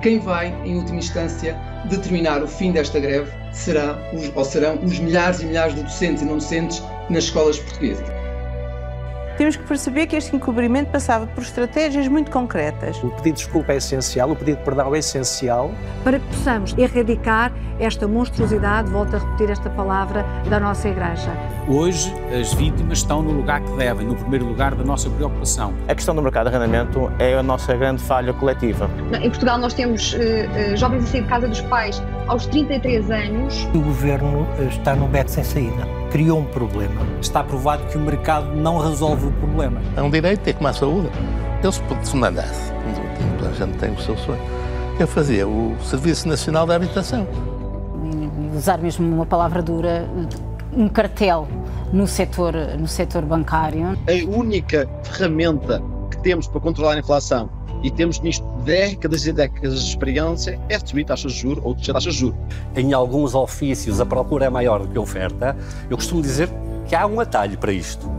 Quem 0.00 0.18
vai, 0.20 0.54
em 0.64 0.76
última 0.76 0.98
instância, 0.98 1.58
determinar 1.90 2.42
o 2.42 2.48
fim 2.48 2.72
desta 2.72 2.98
greve 2.98 3.30
será, 3.52 3.98
ou 4.34 4.44
serão 4.44 4.76
os 4.82 4.98
milhares 4.98 5.40
e 5.40 5.46
milhares 5.46 5.74
de 5.74 5.82
docentes 5.82 6.22
e 6.22 6.24
não 6.24 6.34
docentes 6.34 6.82
nas 7.10 7.24
escolas 7.24 7.58
portuguesas. 7.58 8.17
Temos 9.38 9.54
que 9.54 9.62
perceber 9.62 10.08
que 10.08 10.16
este 10.16 10.34
encobrimento 10.34 10.90
passava 10.90 11.24
por 11.28 11.44
estratégias 11.44 12.08
muito 12.08 12.28
concretas. 12.28 12.96
O 13.04 13.08
pedido 13.10 13.22
de 13.22 13.32
desculpa 13.44 13.72
é 13.72 13.76
essencial, 13.76 14.32
o 14.32 14.34
pedido 14.34 14.58
de 14.58 14.64
perdão 14.64 14.92
é 14.92 14.98
essencial. 14.98 15.70
Para 16.02 16.18
que 16.18 16.26
possamos 16.26 16.76
erradicar 16.76 17.52
esta 17.78 18.08
monstruosidade, 18.08 18.90
volto 18.90 19.14
a 19.14 19.20
repetir 19.20 19.48
esta 19.48 19.70
palavra, 19.70 20.26
da 20.50 20.58
nossa 20.58 20.88
Igreja. 20.88 21.30
Hoje, 21.68 22.12
as 22.36 22.52
vítimas 22.52 22.98
estão 22.98 23.22
no 23.22 23.30
lugar 23.30 23.60
que 23.60 23.70
devem, 23.76 24.08
no 24.08 24.16
primeiro 24.16 24.44
lugar 24.44 24.74
da 24.74 24.82
nossa 24.82 25.08
preocupação. 25.08 25.72
A 25.86 25.94
questão 25.94 26.16
do 26.16 26.20
mercado 26.20 26.50
de 26.50 26.56
arrendamento 26.56 27.08
é 27.20 27.34
a 27.34 27.42
nossa 27.42 27.76
grande 27.76 28.02
falha 28.02 28.32
coletiva. 28.32 28.90
Em 29.22 29.30
Portugal, 29.30 29.56
nós 29.58 29.72
temos 29.72 30.14
uh, 30.14 30.16
uh, 30.16 30.76
jovens 30.76 31.04
a 31.04 31.06
sair 31.06 31.22
de 31.22 31.28
casa 31.28 31.46
dos 31.46 31.60
pais 31.60 32.02
aos 32.26 32.44
33 32.46 33.08
anos. 33.08 33.68
O 33.72 33.80
governo 33.82 34.48
está 34.68 34.96
num 34.96 35.06
beco 35.06 35.30
sem 35.30 35.44
saída. 35.44 35.97
Criou 36.10 36.38
um 36.38 36.44
problema. 36.44 37.00
Está 37.20 37.44
provado 37.44 37.84
que 37.86 37.96
o 37.96 38.00
mercado 38.00 38.54
não 38.54 38.78
resolve 38.78 39.26
o 39.26 39.32
problema. 39.32 39.80
É 39.96 40.02
um 40.02 40.10
direito 40.10 40.40
ter 40.40 40.54
como 40.54 40.68
a 40.68 40.72
saúde. 40.72 41.10
Eu, 41.62 41.72
se 41.72 42.16
mandasse, 42.16 42.72
a 43.46 43.52
gente 43.52 43.76
tem 43.78 43.90
o 43.90 44.00
seu 44.00 44.16
sonho, 44.16 44.40
eu 44.98 45.06
fazia 45.06 45.46
o 45.46 45.76
Serviço 45.82 46.28
Nacional 46.28 46.66
da 46.66 46.76
Habitação. 46.76 47.26
Usar 48.56 48.78
mesmo 48.78 49.06
uma 49.12 49.26
palavra 49.26 49.60
dura, 49.60 50.08
um 50.72 50.88
cartel 50.88 51.48
no 51.92 52.06
setor, 52.06 52.54
no 52.78 52.86
setor 52.86 53.22
bancário. 53.22 53.98
A 54.06 54.36
única 54.36 54.88
ferramenta 55.02 55.82
que 56.10 56.18
temos 56.18 56.46
para 56.46 56.60
controlar 56.60 56.94
a 56.94 56.98
inflação 56.98 57.50
e 57.82 57.90
temos 57.90 58.20
nisto 58.20 58.44
décadas 58.64 59.26
e 59.26 59.32
décadas 59.32 59.82
de 59.82 59.88
experiência, 59.90 60.58
é 60.68 60.78
subir 60.78 61.04
taxas 61.04 61.32
de 61.32 61.40
juros 61.40 61.64
ou 61.64 61.74
descer 61.74 61.92
taxas 61.92 62.14
de 62.14 62.20
juros. 62.20 62.38
Em 62.76 62.92
alguns 62.92 63.34
ofícios 63.34 64.00
a 64.00 64.06
procura 64.06 64.46
é 64.46 64.50
maior 64.50 64.80
do 64.80 64.88
que 64.88 64.98
a 64.98 65.00
oferta. 65.00 65.56
Eu 65.88 65.96
costumo 65.96 66.20
dizer 66.22 66.48
que 66.86 66.94
há 66.94 67.06
um 67.06 67.20
atalho 67.20 67.56
para 67.58 67.72
isto. 67.72 68.10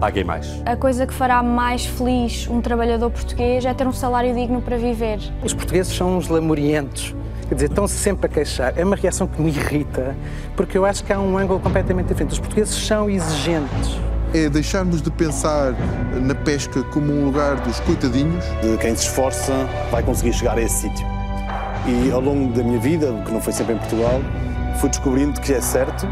Paguem 0.00 0.24
mais. 0.24 0.62
A 0.64 0.76
coisa 0.76 1.06
que 1.06 1.12
fará 1.12 1.42
mais 1.42 1.84
feliz 1.84 2.46
um 2.48 2.60
trabalhador 2.60 3.10
português 3.10 3.64
é 3.64 3.74
ter 3.74 3.86
um 3.86 3.92
salário 3.92 4.32
digno 4.32 4.62
para 4.62 4.76
viver. 4.76 5.18
Os 5.42 5.52
portugueses 5.52 5.94
são 5.94 6.16
uns 6.16 6.28
lamurientos. 6.28 7.14
Quer 7.48 7.54
dizer, 7.54 7.70
estão 7.70 7.88
sempre 7.88 8.26
a 8.26 8.28
queixar. 8.28 8.74
É 8.76 8.84
uma 8.84 8.94
reação 8.94 9.26
que 9.26 9.40
me 9.40 9.48
irrita, 9.48 10.14
porque 10.54 10.76
eu 10.76 10.84
acho 10.84 11.02
que 11.02 11.12
há 11.12 11.18
um 11.18 11.36
ângulo 11.36 11.58
completamente 11.58 12.08
diferente. 12.08 12.32
Os 12.32 12.38
portugueses 12.38 12.74
são 12.74 13.08
exigentes 13.08 13.98
é 14.34 14.48
deixarmos 14.48 15.00
de 15.00 15.10
pensar 15.10 15.74
na 16.20 16.34
pesca 16.34 16.82
como 16.84 17.12
um 17.12 17.24
lugar 17.24 17.56
dos 17.60 17.80
coitadinhos. 17.80 18.44
De 18.60 18.76
quem 18.78 18.94
se 18.94 19.04
esforça 19.04 19.52
vai 19.90 20.02
conseguir 20.02 20.32
chegar 20.32 20.58
a 20.58 20.62
esse 20.62 20.82
sítio. 20.82 21.06
E 21.86 22.10
ao 22.10 22.20
longo 22.20 22.52
da 22.52 22.62
minha 22.62 22.78
vida, 22.78 23.22
que 23.24 23.32
não 23.32 23.40
foi 23.40 23.52
sempre 23.52 23.74
em 23.74 23.78
Portugal, 23.78 24.20
fui 24.80 24.90
descobrindo 24.90 25.40
que 25.40 25.52
é 25.52 25.60
certo, 25.60 26.06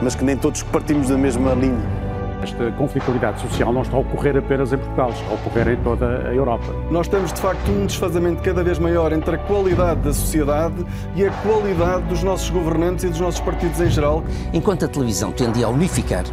mas 0.00 0.14
que 0.14 0.24
nem 0.24 0.36
todos 0.36 0.62
partimos 0.62 1.08
da 1.08 1.18
mesma 1.18 1.52
linha. 1.52 2.02
Esta 2.42 2.72
conflitualidade 2.72 3.40
social 3.40 3.72
não 3.72 3.82
está 3.82 3.96
a 3.96 4.00
ocorrer 4.00 4.36
apenas 4.36 4.72
em 4.72 4.78
Portugal, 4.78 5.10
está 5.10 5.30
a 5.30 5.34
ocorrer 5.34 5.68
em 5.68 5.76
toda 5.76 6.28
a 6.28 6.34
Europa. 6.34 6.74
Nós 6.90 7.06
temos, 7.06 7.32
de 7.32 7.40
facto, 7.40 7.70
um 7.70 7.86
desfazamento 7.86 8.42
cada 8.42 8.64
vez 8.64 8.80
maior 8.80 9.12
entre 9.12 9.36
a 9.36 9.38
qualidade 9.38 10.00
da 10.00 10.12
sociedade 10.12 10.84
e 11.14 11.24
a 11.24 11.30
qualidade 11.30 12.02
dos 12.04 12.22
nossos 12.22 12.50
governantes 12.50 13.04
e 13.04 13.08
dos 13.08 13.20
nossos 13.20 13.40
partidos 13.40 13.80
em 13.80 13.90
geral. 13.90 14.24
Enquanto 14.52 14.84
a 14.84 14.88
televisão 14.88 15.30
tende 15.30 15.62
a 15.62 15.68
unificar 15.68 16.24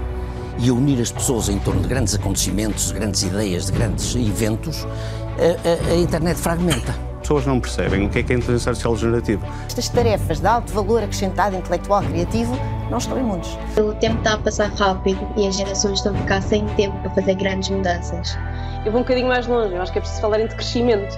e 0.61 0.69
a 0.69 0.73
unir 0.73 1.02
as 1.02 1.11
pessoas 1.11 1.48
em 1.49 1.57
torno 1.60 1.81
de 1.81 1.88
grandes 1.88 2.14
acontecimentos, 2.14 2.88
de 2.88 2.94
grandes 2.94 3.23
ideias, 3.23 3.68
de 3.68 3.72
grandes 3.72 4.15
eventos, 4.15 4.86
a, 4.86 5.91
a, 5.91 5.94
a 5.94 5.95
internet 5.95 6.38
fragmenta. 6.38 6.91
As 6.91 7.22
pessoas 7.22 7.45
não 7.45 7.60
percebem 7.60 8.06
o 8.06 8.10
que 8.10 8.19
é 8.19 8.23
que 8.23 8.34
é 8.34 8.36
a 8.36 8.40
inteligência 8.40 8.69
artificial 8.72 8.95
generativa. 8.95 9.48
Estas 9.68 9.90
tarefas 9.90 10.40
de 10.40 10.48
alto 10.48 10.73
valor 10.73 11.03
acrescentado 11.03 11.56
intelectual 11.56 12.02
criativo 12.03 12.57
não 12.90 12.98
estão 12.98 13.18
imundos. 13.18 13.57
O 13.77 13.94
tempo 13.95 14.18
está 14.18 14.34
a 14.34 14.38
passar 14.38 14.69
rápido 14.72 15.19
e 15.38 15.48
as 15.48 15.56
gerações 15.56 15.99
estão 15.99 16.14
a 16.14 16.18
ficar 16.18 16.41
sem 16.41 16.65
tempo 16.69 16.98
para 16.99 17.11
fazer 17.11 17.36
grandes 17.36 17.69
mudanças. 17.69 18.38
Eu 18.86 18.91
vou 18.91 19.02
um 19.02 19.03
bocadinho 19.03 19.27
mais 19.27 19.45
longe, 19.48 19.76
eu 19.76 19.81
acho 19.81 19.91
que 19.91 19.99
é 19.99 20.02
preciso 20.02 20.22
falar 20.22 20.40
de 20.40 20.56
crescimento. 20.56 21.15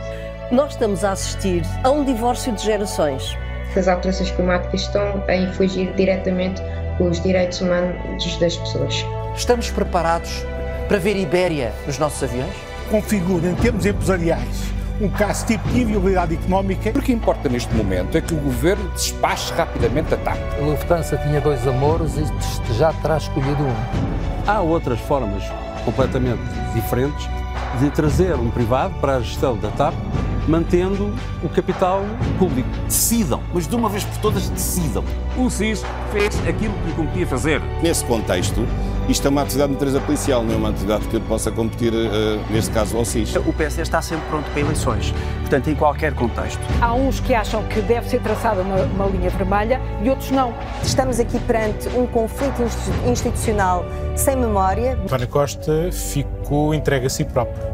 Nós 0.51 0.73
estamos 0.73 1.03
a 1.03 1.11
assistir 1.11 1.63
a 1.83 1.89
um 1.89 2.03
divórcio 2.03 2.51
de 2.51 2.63
gerações. 2.63 3.37
As 3.75 3.87
alterações 3.87 4.31
climáticas 4.31 4.81
estão 4.81 5.23
a 5.27 5.35
infligir 5.35 5.93
diretamente 5.93 6.61
os 6.99 7.21
direitos 7.21 7.61
humanos 7.61 8.37
das 8.37 8.57
pessoas. 8.57 9.05
Estamos 9.35 9.69
preparados 9.71 10.45
para 10.87 10.97
ver 10.97 11.15
Ibéria 11.15 11.73
nos 11.87 11.97
nossos 11.97 12.21
aviões? 12.21 12.53
Configura, 12.89 13.47
em 13.47 13.55
termos 13.55 13.85
empresariais, 13.85 14.71
um 14.99 15.09
caso 15.09 15.45
tipo 15.45 15.67
de 15.69 15.81
inviolabilidade 15.81 16.35
económica. 16.35 16.89
O 16.89 17.01
que 17.01 17.13
importa 17.13 17.47
neste 17.47 17.73
momento 17.73 18.17
é 18.17 18.21
que 18.21 18.33
o 18.33 18.37
governo 18.37 18.89
despache 18.91 19.53
rapidamente 19.53 20.13
a 20.13 20.17
TAP. 20.17 20.37
A 20.59 20.65
Lufthansa 20.65 21.17
tinha 21.17 21.39
dois 21.39 21.65
amores 21.65 22.13
e 22.17 22.73
já 22.73 22.91
terá 22.93 23.17
escolhido 23.17 23.63
um. 23.63 23.73
Há 24.45 24.59
outras 24.61 24.99
formas 24.99 25.43
completamente 25.85 26.41
diferentes 26.75 27.27
de 27.79 27.89
trazer 27.89 28.35
um 28.35 28.51
privado 28.51 28.93
para 28.99 29.15
a 29.15 29.19
gestão 29.21 29.57
da 29.57 29.69
TAP, 29.71 29.93
mantendo 30.51 31.13
o 31.41 31.47
capital 31.47 32.03
público. 32.37 32.69
Decidam, 32.85 33.41
mas 33.53 33.65
de 33.67 33.75
uma 33.75 33.87
vez 33.87 34.03
por 34.03 34.17
todas 34.17 34.49
decidam. 34.49 35.03
O 35.37 35.49
SIS 35.49 35.81
fez 36.11 36.37
aquilo 36.47 36.73
que 36.73 36.87
lhe 36.87 36.93
competia 36.93 37.25
fazer. 37.25 37.61
Nesse 37.81 38.03
contexto, 38.03 38.67
isto 39.07 39.25
é 39.25 39.29
uma 39.29 39.43
atividade 39.43 39.69
de 39.69 39.73
natureza 39.75 40.01
policial, 40.01 40.43
não 40.43 40.53
é 40.53 40.57
uma 40.57 40.69
atividade 40.69 41.07
que 41.07 41.19
possa 41.21 41.49
competir, 41.51 41.93
uh, 41.93 42.51
neste 42.51 42.71
caso, 42.71 42.97
ao 42.97 43.05
SIS. 43.05 43.35
O 43.37 43.53
PSD 43.53 43.81
está 43.81 44.01
sempre 44.01 44.25
pronto 44.29 44.49
para 44.51 44.59
eleições, 44.59 45.13
portanto, 45.39 45.69
em 45.69 45.75
qualquer 45.75 46.13
contexto. 46.13 46.59
Há 46.81 46.93
uns 46.93 47.21
que 47.21 47.33
acham 47.33 47.63
que 47.63 47.81
deve 47.81 48.09
ser 48.09 48.21
traçada 48.21 48.61
uma, 48.61 48.83
uma 48.83 49.05
linha 49.05 49.29
vermelha 49.29 49.81
e 50.03 50.09
outros 50.09 50.31
não. 50.31 50.53
Estamos 50.83 51.17
aqui 51.17 51.39
perante 51.39 51.87
um 51.89 52.05
conflito 52.05 52.61
institucional 53.09 53.85
sem 54.17 54.35
memória. 54.35 54.99
António 55.01 55.27
Costa 55.29 55.89
ficou 55.91 56.73
entregue 56.73 57.05
a 57.05 57.09
si 57.09 57.23
próprio 57.23 57.70